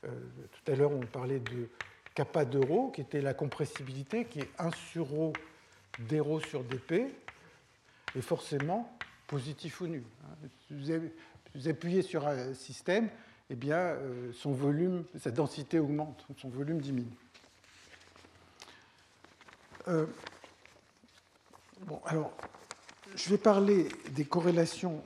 euh, 0.05 0.09
tout 0.51 0.73
à 0.73 0.75
l'heure, 0.75 0.91
on 0.91 1.07
parlait 1.07 1.39
de 1.39 1.69
kappa 2.17 2.45
de 2.45 2.59
rho, 2.59 2.91
qui 2.91 3.03
était 3.03 3.21
la 3.21 3.35
compressibilité, 3.35 4.25
qui 4.25 4.41
est 4.41 4.51
1 4.59 4.73
sur 4.73 5.07
rho 5.07 5.33
d 6.01 6.19
rho 6.19 6.41
sur 6.41 6.65
dp, 6.65 7.07
et 8.17 8.21
forcément 8.21 8.99
positif 9.35 9.81
ou 9.81 9.89
nul. 9.89 10.05
Hein. 10.23 10.47
Vous 11.57 11.69
appuyez 11.69 12.03
sur 12.03 12.25
un 12.25 12.55
système, 12.55 13.09
eh 13.51 13.57
bien, 13.57 13.79
euh, 13.79 14.33
son 14.33 14.53
volume, 14.53 15.03
sa 15.19 15.33
densité 15.33 15.81
augmente, 15.81 16.25
son 16.37 16.49
volume 16.49 16.81
diminue. 16.81 17.09
Euh, 19.89 20.07
bon, 21.81 22.01
alors, 22.05 22.33
je 23.17 23.29
vais 23.29 23.39
parler 23.39 23.89
des 24.13 24.25
corrélations 24.25 25.03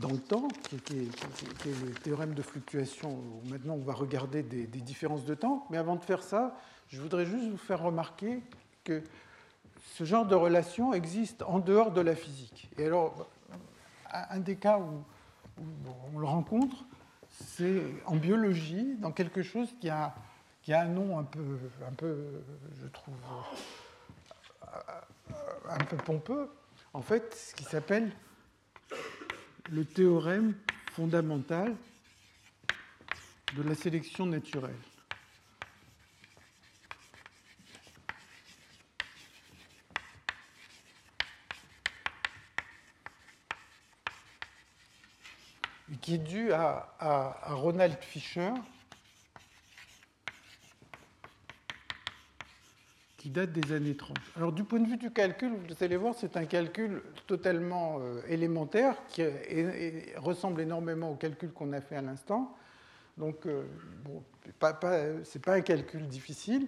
dans 0.00 0.10
le 0.10 0.18
temps, 0.18 0.48
qui, 0.68 0.74
est, 0.96 1.84
le 1.84 1.92
théorème 2.02 2.34
de 2.34 2.42
fluctuation, 2.42 3.10
où 3.10 3.48
maintenant 3.48 3.74
on 3.74 3.84
va 3.84 3.94
regarder 3.94 4.42
des, 4.42 4.66
différences 4.66 5.24
de 5.24 5.34
temps. 5.34 5.68
Mais 5.70 5.76
avant 5.76 5.94
de 5.94 6.02
faire 6.02 6.24
ça, 6.24 6.58
je 6.88 7.00
voudrais 7.00 7.26
juste 7.26 7.48
vous 7.48 7.56
faire 7.56 7.80
remarquer 7.80 8.42
que 8.82 9.04
ce 9.94 10.02
genre 10.02 10.26
de 10.26 10.34
relation 10.34 10.92
existe 10.92 11.42
en 11.42 11.60
dehors 11.60 11.92
de 11.92 12.00
la 12.00 12.16
physique. 12.16 12.68
Et 12.76 12.86
alors, 12.86 13.28
un 14.12 14.40
des 14.40 14.56
cas 14.56 14.78
où, 14.78 15.04
on 16.14 16.18
le 16.18 16.26
rencontre, 16.26 16.84
c'est 17.30 17.82
en 18.06 18.16
biologie, 18.16 18.96
dans 18.98 19.12
quelque 19.12 19.42
chose 19.42 19.68
qui 19.80 19.88
a, 19.88 20.14
qui 20.62 20.72
a 20.72 20.82
un 20.82 20.88
nom 20.88 21.18
un 21.18 21.24
peu, 21.24 21.58
un 21.86 21.92
peu, 21.92 22.42
je 22.80 22.86
trouve, 22.88 23.16
un 25.68 25.84
peu 25.84 25.96
pompeux, 25.96 26.50
en 26.94 27.02
fait, 27.02 27.34
ce 27.34 27.54
qui 27.54 27.64
s'appelle 27.64 28.12
le 29.70 29.84
théorème 29.84 30.54
fondamental 30.92 31.74
de 33.56 33.62
la 33.62 33.74
sélection 33.74 34.26
naturelle. 34.26 34.74
Qui 46.02 46.16
est 46.16 46.18
dû 46.18 46.52
à, 46.52 46.94
à 46.98 47.54
Ronald 47.54 47.96
Fisher, 48.00 48.52
qui 53.22 53.30
date 53.30 53.52
des 53.52 53.72
années 53.72 53.96
30. 53.96 54.18
Alors 54.36 54.50
du 54.50 54.64
point 54.64 54.80
de 54.80 54.88
vue 54.88 54.96
du 54.96 55.12
calcul, 55.12 55.52
vous 55.52 55.84
allez 55.84 55.96
voir, 55.96 56.12
c'est 56.12 56.36
un 56.36 56.44
calcul 56.44 57.02
totalement 57.28 58.00
euh, 58.00 58.20
élémentaire 58.28 58.96
qui 59.06 59.22
ressemble 60.16 60.60
énormément 60.60 61.12
au 61.12 61.14
calcul 61.14 61.52
qu'on 61.52 61.72
a 61.72 61.80
fait 61.80 61.94
à 61.94 62.02
l'instant. 62.02 62.52
Donc, 63.16 63.46
euh, 63.46 63.62
bon, 64.04 64.24
pas, 64.58 64.76
c'est 65.22 65.40
pas 65.40 65.54
un 65.54 65.60
calcul 65.60 66.08
difficile, 66.08 66.66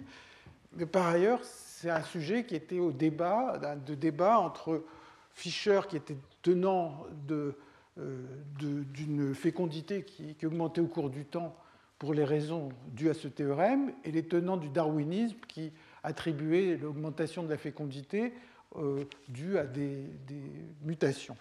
mais 0.77 0.85
par 0.85 1.07
ailleurs, 1.07 1.41
c'est 1.43 1.89
un 1.89 2.03
sujet 2.03 2.45
qui 2.45 2.55
était 2.55 2.79
au 2.79 2.93
débat, 2.93 3.59
de 3.85 3.93
débat 3.93 4.39
entre 4.39 4.85
Fischer, 5.33 5.81
qui 5.89 5.97
était 5.97 6.15
tenant 6.41 7.05
de, 7.27 7.57
d'une 7.97 9.33
fécondité 9.33 10.03
qui, 10.03 10.45
augmentait 10.45 10.81
au 10.81 10.87
cours 10.87 11.09
du 11.09 11.25
temps 11.25 11.55
pour 11.97 12.13
les 12.13 12.25
raisons 12.25 12.69
dues 12.87 13.09
à 13.09 13.13
ce 13.13 13.27
théorème, 13.27 13.93
et 14.03 14.11
les 14.11 14.27
tenants 14.27 14.57
du 14.57 14.69
darwinisme 14.69 15.37
qui 15.47 15.71
attribuer 16.05 16.77
l'augmentation 16.77 17.43
de 17.43 17.49
la 17.49 17.57
fécondité 17.57 18.33
euh, 18.77 19.03
due 19.27 19.57
à 19.57 19.65
des, 19.65 20.05
mutations. 20.83 21.35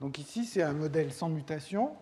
Donc 0.00 0.18
ici, 0.18 0.44
c'est 0.44 0.62
un 0.62 0.72
modèle 0.72 1.12
sans 1.12 1.28
mutation. 1.28 1.92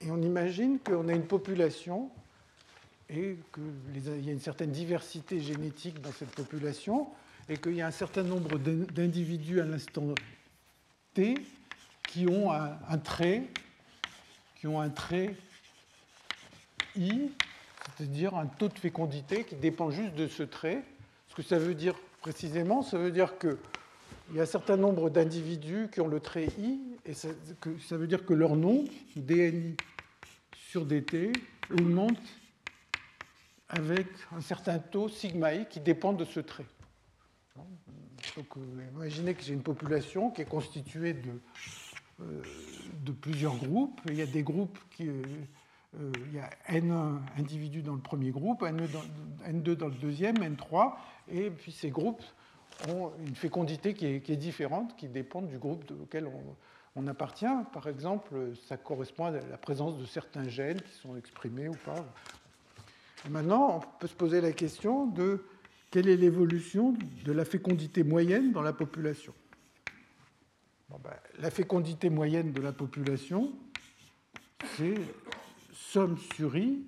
Et 0.00 0.10
on 0.10 0.20
imagine 0.22 0.78
qu'on 0.78 1.08
a 1.08 1.12
une 1.12 1.26
population 1.26 2.10
et 3.08 3.38
qu'il 3.54 4.24
y 4.24 4.28
a 4.28 4.32
une 4.32 4.40
certaine 4.40 4.72
diversité 4.72 5.40
génétique 5.40 6.00
dans 6.00 6.12
cette 6.12 6.30
population 6.30 7.08
et 7.48 7.56
qu'il 7.56 7.74
y 7.74 7.82
a 7.82 7.86
un 7.86 7.92
certain 7.92 8.22
nombre 8.22 8.58
d'individus 8.58 9.60
à 9.60 9.64
l'instant 9.64 10.14
T 11.14 11.34
qui 12.08 12.26
ont 12.28 12.50
un 12.50 12.98
trait 12.98 13.44
qui 14.56 14.66
ont 14.66 14.80
un 14.80 14.88
trait 14.88 15.36
I, 16.96 17.30
c'est-à-dire 17.96 18.34
un 18.34 18.46
taux 18.46 18.68
de 18.68 18.78
fécondité 18.78 19.44
qui 19.44 19.54
dépend 19.54 19.90
juste 19.90 20.14
de 20.14 20.26
ce 20.26 20.42
trait. 20.42 20.82
Ce 21.28 21.34
que 21.34 21.42
ça 21.42 21.58
veut 21.58 21.74
dire 21.74 21.94
précisément, 22.20 22.82
ça 22.82 22.98
veut 22.98 23.10
dire 23.10 23.38
qu'il 23.38 23.56
y 24.34 24.40
a 24.40 24.42
un 24.42 24.46
certain 24.46 24.76
nombre 24.76 25.10
d'individus 25.10 25.88
qui 25.92 26.00
ont 26.00 26.08
le 26.08 26.20
trait 26.20 26.48
I, 26.58 26.80
et 27.04 27.14
ça, 27.14 27.28
veut 27.90 28.06
dire 28.06 28.24
que 28.24 28.34
leur 28.34 28.56
nombre, 28.56 28.90
DNI 29.14 29.76
sur 30.52 30.84
DT, 30.84 31.32
augmente 31.70 32.18
avec 33.68 34.06
un 34.32 34.40
certain 34.40 34.78
taux 34.78 35.08
sigma 35.08 35.56
qui 35.64 35.80
dépend 35.80 36.12
de 36.12 36.24
ce 36.24 36.40
trait. 36.40 36.66
Euh, 38.38 38.42
imaginez 38.94 39.34
que 39.34 39.42
j'ai 39.42 39.54
une 39.54 39.62
population 39.62 40.30
qui 40.30 40.42
est 40.42 40.48
constituée 40.48 41.14
de 41.14 41.40
euh, 42.20 43.12
plusieurs 43.20 43.56
groupes. 43.56 44.00
Il 44.06 44.14
y 44.14 44.22
a 44.22 44.26
des 44.26 44.42
groupes 44.42 44.78
qui. 44.90 45.08
Euh, 45.08 46.12
il 46.26 46.34
y 46.34 46.38
a 46.38 46.50
N1 46.68 47.20
individus 47.38 47.82
dans 47.82 47.94
le 47.94 48.00
premier 48.00 48.30
groupe, 48.30 48.62
N2 48.62 49.76
dans 49.76 49.86
le 49.88 49.94
deuxième, 49.94 50.36
N3, 50.36 50.92
et 51.28 51.48
puis 51.48 51.72
ces 51.72 51.88
groupes 51.88 52.22
ont 52.90 53.12
une 53.26 53.34
fécondité 53.34 53.94
qui 53.94 54.04
est, 54.04 54.36
différente, 54.36 54.94
qui 54.96 55.08
dépend 55.08 55.40
du 55.40 55.58
groupe 55.58 55.90
auquel 56.02 56.28
on, 56.96 57.06
appartient. 57.06 57.46
Par 57.72 57.88
exemple, 57.88 58.34
ça 58.68 58.76
correspond 58.76 59.26
à 59.26 59.30
la 59.30 59.56
présence 59.56 59.96
de 59.96 60.04
certains 60.04 60.48
gènes 60.48 60.82
qui 60.82 60.92
sont 60.92 61.16
exprimés 61.16 61.68
ou 61.68 61.76
pas. 61.86 62.04
Maintenant, 63.30 63.76
on 63.78 63.98
peut 63.98 64.06
se 64.06 64.14
poser 64.14 64.40
la 64.40 64.52
question 64.52 65.06
de 65.06 65.44
quelle 65.90 66.08
est 66.08 66.16
l'évolution 66.16 66.94
de 67.24 67.32
la 67.32 67.44
fécondité 67.44 68.02
moyenne 68.04 68.52
dans 68.52 68.62
la 68.62 68.72
population. 68.72 69.34
Ben, 70.88 71.10
la 71.38 71.50
fécondité 71.50 72.10
moyenne 72.10 72.52
de 72.52 72.60
la 72.60 72.72
population, 72.72 73.52
c'est 74.76 74.94
somme 75.72 76.16
sur 76.34 76.56
i 76.56 76.86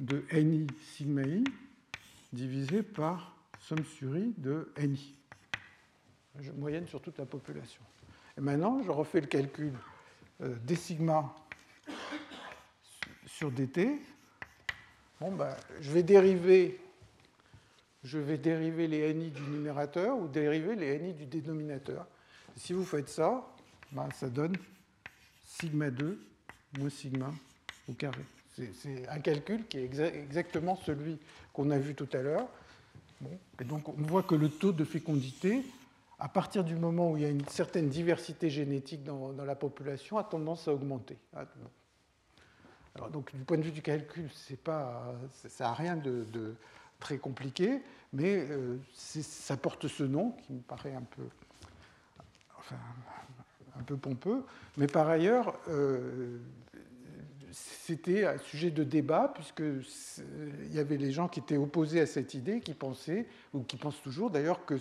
de 0.00 0.24
ni 0.32 0.66
sigma 0.94 1.22
i 1.22 1.44
divisé 2.32 2.82
par 2.82 3.36
somme 3.58 3.84
sur 3.84 4.16
i 4.16 4.34
de 4.36 4.72
ni. 4.80 5.14
Moyenne 6.56 6.86
sur 6.86 7.00
toute 7.00 7.18
la 7.18 7.26
population. 7.26 7.82
Et 8.36 8.40
maintenant, 8.40 8.82
je 8.82 8.90
refais 8.90 9.20
le 9.20 9.26
calcul 9.26 9.72
euh, 10.40 10.56
des 10.64 10.76
sigma 10.76 11.34
sur 13.26 13.50
dt. 13.50 14.00
Bon, 15.22 15.30
ben, 15.30 15.54
je 15.80 15.92
vais 15.92 16.02
dériver 16.02 16.80
je 18.02 18.18
vais 18.18 18.38
dériver 18.38 18.88
les 18.88 19.14
ni 19.14 19.30
du 19.30 19.42
numérateur 19.42 20.18
ou 20.18 20.26
dériver 20.26 20.74
les 20.74 20.98
ni 20.98 21.12
du 21.12 21.26
dénominateur. 21.26 22.08
Si 22.56 22.72
vous 22.72 22.84
faites 22.84 23.08
ça, 23.08 23.46
ben, 23.92 24.08
ça 24.16 24.28
donne 24.28 24.56
sigma 25.44 25.90
2 25.90 26.20
moins 26.76 26.90
sigma 26.90 27.32
au 27.88 27.92
carré. 27.92 28.24
C'est 28.56 29.08
un 29.08 29.20
calcul 29.20 29.64
qui 29.68 29.78
est 29.78 29.84
exactement 29.84 30.74
celui 30.74 31.20
qu'on 31.52 31.70
a 31.70 31.78
vu 31.78 31.94
tout 31.94 32.08
à 32.14 32.20
l'heure. 32.20 32.48
et 33.60 33.64
donc 33.64 33.88
on 33.88 34.02
voit 34.02 34.24
que 34.24 34.34
le 34.34 34.48
taux 34.48 34.72
de 34.72 34.84
fécondité, 34.84 35.62
à 36.18 36.28
partir 36.28 36.64
du 36.64 36.74
moment 36.74 37.12
où 37.12 37.16
il 37.16 37.22
y 37.22 37.26
a 37.26 37.30
une 37.30 37.46
certaine 37.46 37.88
diversité 37.88 38.50
génétique 38.50 39.04
dans, 39.04 39.30
la 39.30 39.54
population, 39.54 40.18
a 40.18 40.24
tendance 40.24 40.66
à 40.66 40.74
augmenter. 40.74 41.16
Donc, 43.10 43.34
du 43.34 43.44
point 43.44 43.56
de 43.56 43.62
vue 43.62 43.72
du 43.72 43.82
calcul, 43.82 44.28
pas, 44.62 45.14
ça 45.34 45.64
n'a 45.64 45.72
rien 45.72 45.96
de, 45.96 46.54
très 47.00 47.18
compliqué, 47.18 47.82
mais 48.12 48.46
euh, 48.50 48.76
ça 48.94 49.56
porte 49.56 49.88
ce 49.88 50.04
nom 50.04 50.32
qui 50.46 50.52
me 50.52 50.60
paraît 50.60 50.94
un 50.94 51.02
peu, 51.02 51.22
enfin, 52.58 52.76
un 53.78 53.82
peu 53.82 53.96
pompeux. 53.96 54.44
Mais 54.76 54.86
par 54.86 55.08
ailleurs, 55.08 55.58
euh, 55.68 56.38
c'était 57.50 58.26
un 58.26 58.38
sujet 58.38 58.70
de 58.70 58.84
débat, 58.84 59.32
puisqu'il 59.34 60.72
y 60.72 60.78
avait 60.78 60.98
les 60.98 61.12
gens 61.12 61.28
qui 61.28 61.40
étaient 61.40 61.56
opposés 61.56 62.00
à 62.00 62.06
cette 62.06 62.34
idée, 62.34 62.60
qui 62.60 62.74
pensaient, 62.74 63.26
ou 63.54 63.62
qui 63.62 63.76
pensent 63.76 64.02
toujours 64.02 64.30
d'ailleurs, 64.30 64.66
que 64.66 64.74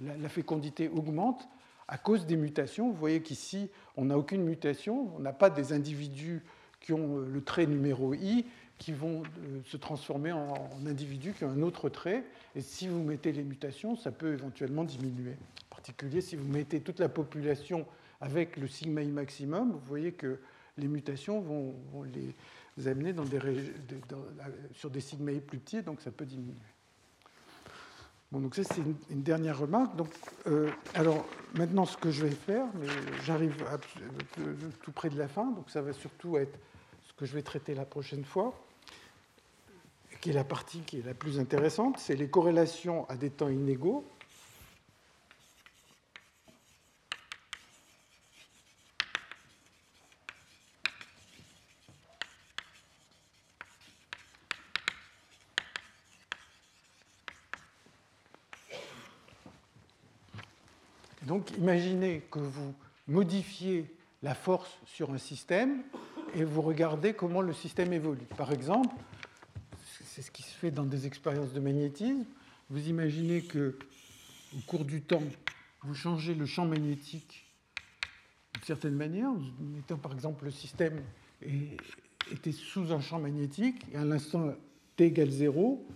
la, 0.00 0.16
la 0.16 0.28
fécondité 0.30 0.88
augmente 0.88 1.46
à 1.88 1.98
cause 1.98 2.26
des 2.26 2.36
mutations. 2.36 2.90
Vous 2.90 2.96
voyez 2.96 3.20
qu'ici, 3.20 3.68
on 3.98 4.06
n'a 4.06 4.16
aucune 4.16 4.42
mutation, 4.42 5.14
on 5.14 5.20
n'a 5.20 5.34
pas 5.34 5.50
des 5.50 5.74
individus 5.74 6.42
qui 6.84 6.92
ont 6.92 7.16
le 7.18 7.40
trait 7.40 7.66
numéro 7.66 8.12
i 8.12 8.44
qui 8.78 8.92
vont 8.92 9.22
euh, 9.22 9.60
se 9.64 9.76
transformer 9.78 10.32
en, 10.32 10.54
individus 10.86 11.32
qui 11.32 11.44
ont 11.44 11.50
un 11.50 11.62
autre 11.62 11.88
trait. 11.88 12.24
Et 12.54 12.60
si 12.60 12.88
vous 12.88 13.02
mettez 13.02 13.32
les 13.32 13.42
mutations, 13.42 13.96
ça 13.96 14.12
peut 14.12 14.34
éventuellement 14.34 14.84
diminuer. 14.84 15.36
En 15.70 15.76
particulier, 15.76 16.20
si 16.20 16.36
vous 16.36 16.46
mettez 16.46 16.80
toute 16.80 16.98
la 16.98 17.08
population 17.08 17.86
avec 18.20 18.58
le 18.58 18.68
sigma 18.68 19.02
i 19.02 19.08
maximum, 19.08 19.72
vous 19.72 19.86
voyez 19.86 20.12
que 20.12 20.38
les 20.76 20.88
mutations 20.88 21.40
vont, 21.40 21.74
les 22.12 22.88
amener 22.88 23.14
sur 24.74 24.90
des 24.90 25.00
sigma 25.00 25.32
i 25.32 25.40
plus 25.40 25.58
petits, 25.58 25.82
donc 25.82 26.00
ça 26.02 26.10
peut 26.10 26.26
diminuer. 26.26 26.54
Donc 28.40 28.54
ça 28.54 28.64
c'est 28.64 28.82
une, 29.10 29.22
dernière 29.22 29.58
remarque. 29.58 29.94
Donc, 29.96 30.08
euh, 30.46 30.70
alors 30.94 31.24
maintenant, 31.54 31.84
ce 31.86 31.96
que 31.96 32.10
je 32.10 32.24
vais 32.24 32.34
faire, 32.34 32.66
j'arrive 33.24 33.54
tout 34.82 34.92
près 34.92 35.10
de 35.10 35.18
la 35.18 35.28
fin, 35.28 35.50
donc 35.52 35.70
ça 35.70 35.82
va 35.82 35.92
surtout 35.92 36.36
être 36.36 36.58
ce 37.04 37.12
que 37.12 37.26
je 37.26 37.34
vais 37.34 37.42
traiter 37.42 37.74
la 37.74 37.84
prochaine 37.84 38.24
fois 38.24 38.54
qui 40.24 40.30
est 40.30 40.32
la 40.32 40.44
partie 40.44 40.80
qui 40.80 41.00
est 41.00 41.04
la 41.04 41.12
plus 41.12 41.38
intéressante, 41.38 41.98
c'est 41.98 42.16
les 42.16 42.28
corrélations 42.28 43.06
à 43.10 43.16
des 43.16 43.28
temps 43.28 43.50
inégaux. 43.50 44.06
Donc 61.44 61.58
imaginez 61.58 62.22
que 62.30 62.38
vous 62.38 62.74
modifiez 63.06 63.94
la 64.22 64.34
force 64.34 64.78
sur 64.86 65.12
un 65.12 65.18
système 65.18 65.82
et 66.34 66.42
vous 66.42 66.62
regardez 66.62 67.12
comment 67.12 67.42
le 67.42 67.52
système 67.52 67.92
évolue. 67.92 68.24
Par 68.38 68.50
exemple, 68.50 68.94
c'est 70.06 70.22
ce 70.22 70.30
qui 70.30 70.42
se 70.42 70.54
fait 70.54 70.70
dans 70.70 70.84
des 70.84 71.06
expériences 71.06 71.52
de 71.52 71.60
magnétisme. 71.60 72.24
Vous 72.70 72.88
imaginez 72.88 73.42
que 73.42 73.78
au 74.56 74.60
cours 74.66 74.86
du 74.86 75.02
temps, 75.02 75.22
vous 75.82 75.94
changez 75.94 76.34
le 76.34 76.46
champ 76.46 76.64
magnétique 76.64 77.44
d'une 78.54 78.64
certaine 78.64 78.94
manière. 78.94 79.28
Mettons 79.60 79.98
par 79.98 80.14
exemple 80.14 80.46
le 80.46 80.50
système 80.50 81.02
était 82.32 82.52
sous 82.52 82.90
un 82.90 83.02
champ 83.02 83.18
magnétique 83.18 83.84
et 83.92 83.98
à 83.98 84.04
l'instant 84.06 84.54
t 84.96 85.04
égale 85.04 85.28
0, 85.28 85.86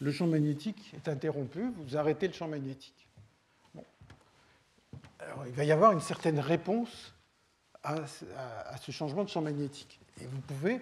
le 0.00 0.12
champ 0.12 0.26
magnétique 0.26 0.94
est 0.94 1.08
interrompu, 1.08 1.60
vous 1.76 1.94
arrêtez 1.94 2.26
le 2.26 2.32
champ 2.32 2.48
magnétique. 2.48 3.04
Il 5.46 5.52
va 5.52 5.64
y 5.64 5.72
avoir 5.72 5.92
une 5.92 6.00
certaine 6.00 6.38
réponse 6.38 7.14
à, 7.82 7.96
à, 7.96 8.76
ce 8.78 8.92
changement 8.92 9.24
de 9.24 9.28
champ 9.28 9.42
magnétique. 9.42 10.00
Et 10.20 10.26
vous 10.26 10.40
pouvez 10.40 10.80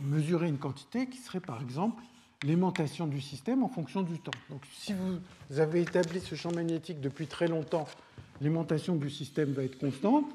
mesurer 0.00 0.48
une 0.48 0.58
quantité 0.58 1.08
qui 1.08 1.18
serait 1.18 1.40
par 1.40 1.62
exemple 1.62 2.02
l'aimantation 2.42 3.06
du 3.06 3.20
système 3.20 3.62
en 3.62 3.68
fonction 3.68 4.02
du 4.02 4.18
temps. 4.18 4.30
Donc 4.48 4.62
si 4.72 4.94
vous 4.94 5.60
avez 5.60 5.82
établi 5.82 6.20
ce 6.20 6.34
champ 6.34 6.52
magnétique 6.52 7.00
depuis 7.00 7.26
très 7.26 7.48
longtemps, 7.48 7.86
l'aimantation 8.40 8.96
du 8.96 9.10
système 9.10 9.52
va 9.52 9.62
être 9.62 9.78
constante. 9.78 10.26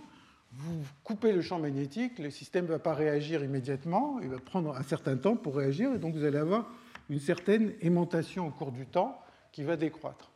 Vous 0.53 0.83
coupez 1.03 1.33
le 1.33 1.41
champ 1.41 1.59
magnétique, 1.59 2.19
le 2.19 2.31
système 2.31 2.65
ne 2.65 2.69
va 2.69 2.79
pas 2.79 2.93
réagir 2.93 3.43
immédiatement, 3.43 4.19
il 4.21 4.29
va 4.29 4.39
prendre 4.39 4.75
un 4.75 4.83
certain 4.83 5.17
temps 5.17 5.35
pour 5.35 5.55
réagir, 5.55 5.93
et 5.93 5.97
donc 5.97 6.13
vous 6.13 6.23
allez 6.23 6.37
avoir 6.37 6.65
une 7.09 7.19
certaine 7.19 7.73
aimantation 7.81 8.47
au 8.47 8.51
cours 8.51 8.71
du 8.71 8.85
temps 8.85 9.19
qui 9.51 9.63
va 9.63 9.75
décroître. 9.75 10.31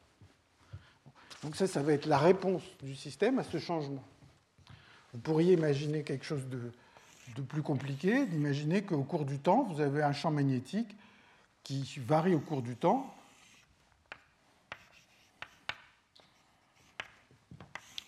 Donc 1.43 1.55
ça, 1.55 1.67
ça 1.67 1.81
va 1.81 1.93
être 1.93 2.05
la 2.05 2.17
réponse 2.17 2.63
du 2.83 2.95
système 2.95 3.39
à 3.39 3.43
ce 3.43 3.59
changement. 3.59 4.03
Vous 5.13 5.19
pourriez 5.19 5.53
imaginer 5.53 6.03
quelque 6.03 6.25
chose 6.25 6.45
de, 6.47 6.71
plus 7.47 7.61
compliqué 7.61 8.25
d'imaginer 8.25 8.83
qu'au 8.83 9.03
cours 9.03 9.25
du 9.25 9.39
temps, 9.39 9.63
vous 9.63 9.79
avez 9.79 10.03
un 10.03 10.11
champ 10.11 10.31
magnétique 10.31 10.95
qui 11.63 11.85
varie 12.05 12.35
au 12.35 12.39
cours 12.39 12.61
du 12.61 12.75
temps. 12.75 13.15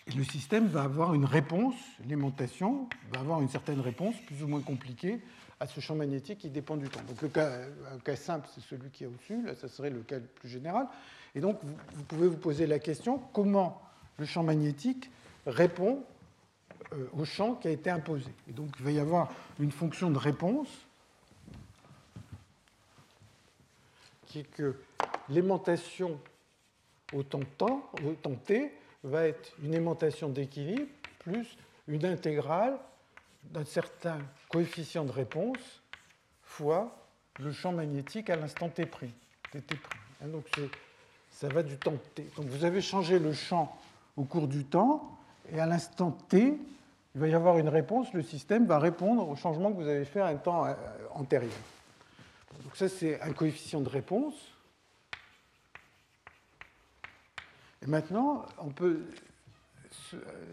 Et 0.06 0.12
le 0.12 0.24
système 0.24 0.66
va 0.66 0.82
avoir 0.82 1.14
une 1.14 1.24
réponse, 1.24 1.76
l'aimantation 2.06 2.88
va 3.12 3.20
avoir 3.20 3.40
une 3.40 3.48
certaine 3.48 3.80
réponse, 3.80 4.16
plus 4.26 4.42
ou 4.42 4.48
moins 4.48 4.60
compliquée, 4.60 5.20
à 5.60 5.66
ce 5.66 5.80
champ 5.80 5.94
magnétique 5.94 6.38
qui 6.38 6.50
dépend 6.50 6.76
du 6.76 6.88
temps. 6.88 7.02
Donc 7.08 7.22
le 7.22 7.28
cas, 7.28 7.60
cas 8.04 8.16
simple, 8.16 8.48
c'est 8.52 8.62
celui 8.62 8.90
qui 8.90 9.04
est 9.04 9.06
au-dessus, 9.06 9.42
là, 9.42 9.54
ça 9.54 9.68
serait 9.68 9.90
le 9.90 10.00
cas 10.00 10.16
le 10.16 10.26
plus 10.26 10.48
général. 10.48 10.88
Et 11.34 11.40
donc 11.40 11.58
vous, 11.62 12.04
pouvez 12.04 12.28
vous 12.28 12.36
poser 12.36 12.66
la 12.66 12.78
question, 12.78 13.18
comment 13.32 13.80
le 14.18 14.26
champ 14.26 14.42
magnétique 14.42 15.10
répond 15.46 16.04
euh, 16.92 17.08
au 17.16 17.24
champ 17.24 17.54
qui 17.54 17.68
a 17.68 17.70
été 17.70 17.90
imposé? 17.90 18.30
Et 18.48 18.52
donc 18.52 18.68
il 18.78 18.84
va 18.84 18.90
y 18.90 18.98
avoir 18.98 19.32
une 19.58 19.72
fonction 19.72 20.10
de 20.10 20.18
réponse 20.18 20.68
qui 24.26 24.40
est 24.40 24.50
que 24.50 24.76
l'aimantation 25.28 26.18
au 27.12 27.22
temps, 27.22 27.42
t 28.44 28.72
va 29.04 29.26
être 29.26 29.52
une 29.62 29.74
aimantation 29.74 30.28
d'équilibre 30.28 30.88
plus 31.18 31.56
une 31.88 32.04
intégrale 32.06 32.78
d'un 33.44 33.64
certain 33.64 34.18
coefficient 34.48 35.04
de 35.04 35.12
réponse 35.12 35.82
fois 36.42 36.96
le 37.40 37.52
champ 37.52 37.72
magnétique 37.72 38.30
à 38.30 38.36
l'instant 38.36 38.68
t'. 38.68 38.88
Hein, 39.54 40.28
donc 40.28 40.46
ça 41.42 41.48
va 41.48 41.64
du 41.64 41.76
temps 41.76 41.94
t. 42.14 42.30
Donc 42.36 42.46
vous 42.46 42.64
avez 42.64 42.80
changé 42.80 43.18
le 43.18 43.32
champ 43.32 43.76
au 44.16 44.22
cours 44.22 44.46
du 44.46 44.64
temps, 44.64 45.18
et 45.50 45.58
à 45.58 45.66
l'instant 45.66 46.12
t, 46.12 46.56
il 47.16 47.20
va 47.20 47.26
y 47.26 47.34
avoir 47.34 47.58
une 47.58 47.68
réponse, 47.68 48.12
le 48.12 48.22
système 48.22 48.64
va 48.64 48.78
répondre 48.78 49.28
au 49.28 49.34
changement 49.34 49.72
que 49.72 49.82
vous 49.82 49.88
avez 49.88 50.04
fait 50.04 50.20
à 50.20 50.26
un 50.26 50.36
temps 50.36 50.64
euh, 50.64 50.72
antérieur. 51.10 51.50
Donc 52.62 52.76
ça, 52.76 52.88
c'est 52.88 53.20
un 53.20 53.32
coefficient 53.32 53.80
de 53.80 53.88
réponse. 53.88 54.34
Et 57.82 57.86
maintenant, 57.88 58.46
on 58.58 58.70
peut 58.70 59.02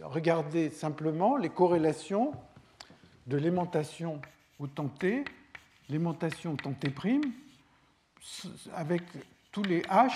regarder 0.01 0.71
simplement 0.71 1.37
les 1.37 1.49
corrélations 1.49 2.31
de 3.27 3.37
l'aimantation 3.37 4.19
au 4.57 4.65
temps 4.65 4.87
t, 4.87 5.23
l'aimantation 5.87 6.53
au 6.53 6.55
temps 6.55 6.73
t', 6.73 6.91
avec 8.73 9.03
tous 9.51 9.63
les 9.63 9.81
h 9.83 10.11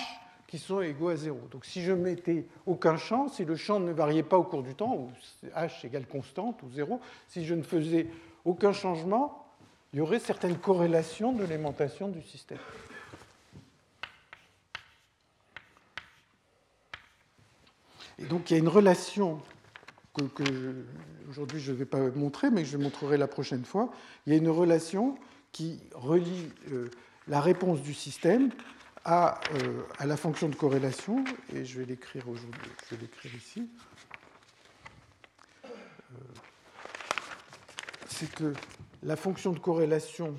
sont 0.58 0.80
égaux 0.80 1.08
à 1.08 1.16
0. 1.16 1.38
Donc 1.50 1.64
si 1.64 1.82
je 1.82 1.92
mettais 1.92 2.46
aucun 2.66 2.96
champ, 2.96 3.28
si 3.28 3.44
le 3.44 3.56
champ 3.56 3.80
ne 3.80 3.92
variait 3.92 4.22
pas 4.22 4.38
au 4.38 4.44
cours 4.44 4.62
du 4.62 4.74
temps, 4.74 4.94
ou 4.94 5.10
h 5.56 5.86
égale 5.86 6.06
constante 6.06 6.62
ou 6.62 6.70
0, 6.70 7.00
si 7.28 7.44
je 7.44 7.54
ne 7.54 7.62
faisais 7.62 8.08
aucun 8.44 8.72
changement, 8.72 9.46
il 9.92 9.98
y 9.98 10.00
aurait 10.00 10.18
certaines 10.18 10.58
corrélations 10.58 11.32
de 11.32 11.44
l'aimantation 11.44 12.08
du 12.08 12.20
système. 12.22 12.58
Et 18.18 18.24
donc 18.24 18.50
il 18.50 18.54
y 18.54 18.56
a 18.56 18.58
une 18.60 18.68
relation 18.68 19.40
que, 20.14 20.44
aujourd'hui 21.28 21.60
je 21.60 21.72
ne 21.72 21.76
vais 21.76 21.84
pas 21.84 22.10
montrer, 22.10 22.50
mais 22.50 22.64
je 22.64 22.76
montrerai 22.76 23.16
la 23.16 23.26
prochaine 23.26 23.64
fois. 23.64 23.90
Il 24.26 24.32
y 24.32 24.36
a 24.36 24.38
une 24.38 24.48
relation 24.48 25.16
qui 25.52 25.80
relie 25.94 26.50
euh, 26.72 26.90
la 27.28 27.40
réponse 27.40 27.80
du 27.80 27.94
système 27.94 28.50
euh, 29.06 29.82
à, 29.98 30.06
la 30.06 30.16
fonction 30.16 30.48
de 30.48 30.54
corrélation, 30.54 31.24
et 31.52 31.64
je 31.64 31.78
vais 31.78 31.84
l'écrire 31.84 32.26
aujourd'hui, 32.28 32.70
je 32.88 32.94
vais 32.94 33.02
l'écrire 33.02 33.34
ici. 33.34 33.68
Euh, 35.64 35.68
c'est 38.08 38.32
que 38.32 38.54
la 39.02 39.16
fonction 39.16 39.52
de 39.52 39.58
corrélation 39.58 40.34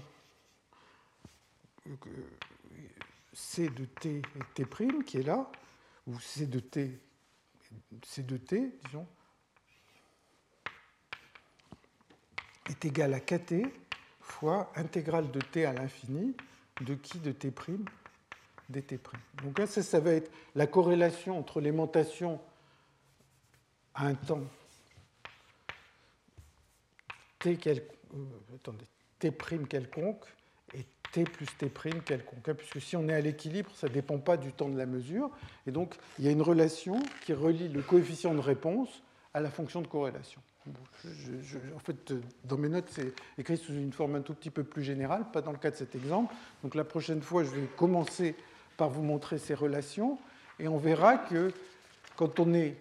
C 3.34 3.70
de 3.70 3.86
t 3.86 4.24
et 4.58 4.66
t' 4.66 5.04
qui 5.06 5.18
est 5.18 5.24
là, 5.24 5.52
ou 6.08 6.20
C 6.20 6.48
de 6.48 6.60
t, 6.60 7.00
C 8.04 8.24
de 8.24 8.38
t, 8.38 8.80
disons, 8.86 9.06
est 12.68 12.84
égal 12.84 13.14
à 13.14 13.20
kt 13.20 13.62
fois 14.22 14.72
intégrale 14.76 15.30
de 15.30 15.40
t 15.40 15.66
à 15.66 15.74
l'infini 15.74 16.36
de 16.82 16.96
qui 16.96 17.20
de 17.20 17.32
t' 17.32 17.52
dt'. 18.70 19.00
Donc 19.44 19.60
ça, 19.68 19.84
ça 19.84 20.00
va 20.00 20.12
être 20.12 20.32
la 20.56 20.68
corrélation 20.68 21.38
entre 21.38 21.62
l'aimantation 21.62 22.40
à 23.94 24.08
un 24.08 24.16
temps 24.16 24.42
t, 27.40 27.58
quel, 27.58 27.84
euh, 28.14 28.56
attendez, 28.56 28.86
t' 29.20 29.32
quelconque 29.70 30.26
et 30.74 30.86
t 31.12 31.24
plus 31.24 31.48
t' 31.58 31.70
quelconque. 32.06 32.50
Hein, 32.50 32.56
puisque 32.56 32.82
si 32.82 32.96
on 32.96 33.08
est 33.08 33.14
à 33.14 33.22
l'équilibre, 33.22 33.72
ça 33.76 33.88
ne 33.88 33.94
dépend 33.94 34.18
pas 34.18 34.38
du 34.38 34.52
temps 34.52 34.70
de 34.70 34.78
la 34.78 34.86
mesure. 34.86 35.30
Et 35.68 35.72
donc, 35.72 35.96
il 36.20 36.26
y 36.26 36.28
a 36.28 36.32
une 36.32 36.42
relation 36.42 37.02
qui 37.22 37.34
relie 37.34 37.70
le 37.70 37.82
coefficient 37.82 38.34
de 38.34 38.40
réponse 38.40 39.04
à 39.34 39.40
la 39.42 39.50
fonction 39.50 39.82
de 39.82 39.88
corrélation 39.88 40.42
en 41.76 41.80
fait, 41.80 42.14
dans 42.44 42.58
mes 42.58 42.70
notes, 42.70 42.90
c'est 42.90 43.14
écrit 43.38 43.58
sous 43.58 43.74
une 43.74 43.94
forme 43.94 44.16
un 44.16 44.22
tout 44.22 44.34
petit 44.34 44.50
peu 44.50 44.64
plus 44.64 44.84
générale, 44.84 45.26
pas 45.32 45.42
dans 45.42 45.52
le 45.52 45.58
cas 45.58 45.72
de 45.72 45.76
cet 45.76 45.96
exemple. 45.96 46.34
Donc 46.64 46.76
la 46.76 46.84
prochaine 46.84 47.22
fois, 47.22 47.44
je 47.44 47.52
vais 47.52 47.68
commencer 47.78 48.36
par 48.78 48.90
vous 48.90 49.04
montrer 49.04 49.38
ces 49.38 49.54
relations, 49.54 50.18
et 50.60 50.68
on 50.68 50.78
verra 50.78 51.18
que 51.18 51.52
quand 52.16 52.40
on 52.40 52.54
est 52.54 52.76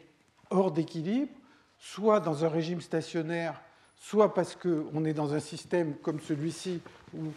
hors 0.50 0.70
d'équilibre, 0.70 1.32
soit 1.78 2.20
dans 2.20 2.44
un 2.44 2.48
régime 2.48 2.80
stationnaire, 2.80 3.60
soit 3.98 4.34
parce 4.34 4.56
qu'on 4.56 5.04
est 5.04 5.14
dans 5.14 5.34
un 5.34 5.40
système 5.40 5.94
comme 5.96 6.20
celui-ci 6.20 6.80
où 7.14 7.32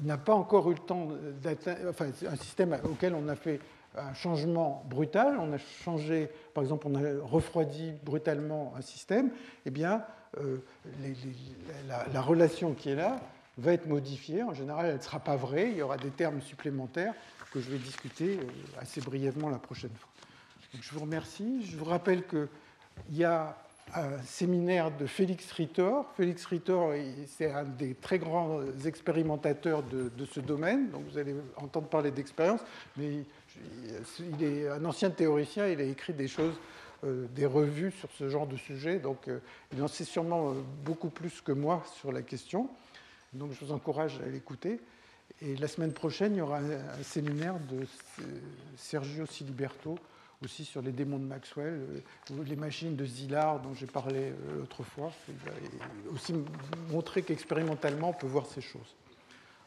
il 0.00 0.06
n'a 0.06 0.18
pas 0.18 0.34
encore 0.34 0.70
eu 0.70 0.74
le 0.74 0.80
temps 0.80 1.08
d'atteindre, 1.42 1.88
enfin 1.88 2.06
un 2.28 2.36
système 2.36 2.78
auquel 2.84 3.14
on 3.14 3.28
a 3.28 3.36
fait 3.36 3.60
un 3.96 4.14
changement 4.14 4.84
brutal, 4.90 5.38
on 5.40 5.52
a 5.52 5.58
changé, 5.58 6.28
par 6.52 6.62
exemple, 6.62 6.86
on 6.88 6.94
a 6.96 7.24
refroidi 7.24 7.92
brutalement 8.04 8.74
un 8.76 8.82
système, 8.82 9.30
eh 9.64 9.70
bien, 9.70 10.02
euh, 10.38 10.58
la, 12.12 12.20
relation 12.20 12.74
qui 12.74 12.90
est 12.90 12.94
là 12.94 13.20
va 13.56 13.72
être 13.72 13.86
modifiée. 13.86 14.42
En 14.42 14.52
général, 14.52 14.86
elle 14.86 14.96
ne 14.96 15.00
sera 15.00 15.18
pas 15.18 15.36
vraie. 15.36 15.70
Il 15.70 15.78
y 15.78 15.82
aura 15.82 15.96
des 15.96 16.10
termes 16.10 16.42
supplémentaires 16.42 17.14
que 17.56 17.62
je 17.62 17.70
vais 17.70 17.78
discuter 17.78 18.38
euh, 18.38 18.42
assez 18.78 19.00
brièvement 19.00 19.48
la 19.48 19.58
prochaine 19.58 19.92
fois. 19.98 20.10
je 20.78 20.92
vous 20.92 21.00
remercie. 21.00 21.64
Je 21.64 21.78
vous 21.78 21.86
rappelle 21.86 22.26
qu'il 22.26 22.48
y 23.12 23.24
a 23.24 23.56
un 23.94 24.18
séminaire 24.24 24.94
de 24.94 25.06
Félix 25.06 25.50
Ritter. 25.52 25.90
Félix 26.18 26.44
Ritter, 26.44 26.78
c'est 27.26 27.50
un 27.50 27.64
des 27.64 27.94
très 27.94 28.18
grands 28.18 28.60
expérimentateurs 28.84 29.82
de, 29.84 30.10
ce 30.26 30.40
domaine, 30.40 30.90
donc 30.90 31.04
vous 31.10 31.16
allez 31.16 31.34
entendre 31.56 31.88
parler 31.88 32.10
d'expérience, 32.10 32.60
mais 32.98 33.24
il 34.20 34.42
est 34.42 34.68
un 34.68 34.84
ancien 34.84 35.08
théoricien, 35.08 35.66
il 35.66 35.80
a 35.80 35.84
écrit 35.84 36.12
des 36.12 36.28
choses, 36.28 36.56
euh, 37.04 37.26
des 37.34 37.46
revues 37.46 37.92
sur 37.92 38.10
ce 38.18 38.28
genre 38.28 38.46
de 38.46 38.56
sujet, 38.56 38.98
donc 38.98 39.28
euh, 39.28 39.38
il 39.72 39.82
en 39.82 39.88
sait 39.88 40.04
sûrement 40.04 40.52
beaucoup 40.84 41.08
plus 41.08 41.40
que 41.40 41.52
moi 41.52 41.82
sur 41.94 42.12
la 42.12 42.20
question. 42.20 42.68
Donc 43.32 43.52
je 43.52 43.64
vous 43.64 43.72
encourage 43.72 44.20
à 44.20 44.28
l'écouter. 44.28 44.78
Et 45.42 45.56
la 45.56 45.68
semaine 45.68 45.92
prochaine, 45.92 46.34
il 46.34 46.38
y 46.38 46.40
aura 46.40 46.58
un, 46.58 47.02
séminaire 47.02 47.58
de 47.70 47.86
Sergio 48.76 49.26
Siliberto 49.26 49.98
aussi 50.44 50.64
sur 50.64 50.82
les 50.82 50.92
démons 50.92 51.18
de 51.18 51.24
Maxwell, 51.24 52.02
les 52.44 52.56
machines 52.56 52.94
de 52.94 53.06
Zillard 53.06 53.60
dont 53.60 53.72
j'ai 53.74 53.86
parlé 53.86 54.34
l'autre 54.54 54.82
fois, 54.82 55.10
et 55.28 55.34
aussi 56.12 56.34
montrer 56.90 57.22
qu'expérimentalement 57.22 58.10
on 58.10 58.12
peut 58.12 58.26
voir 58.26 58.44
ces 58.46 58.60
choses. 58.60 58.94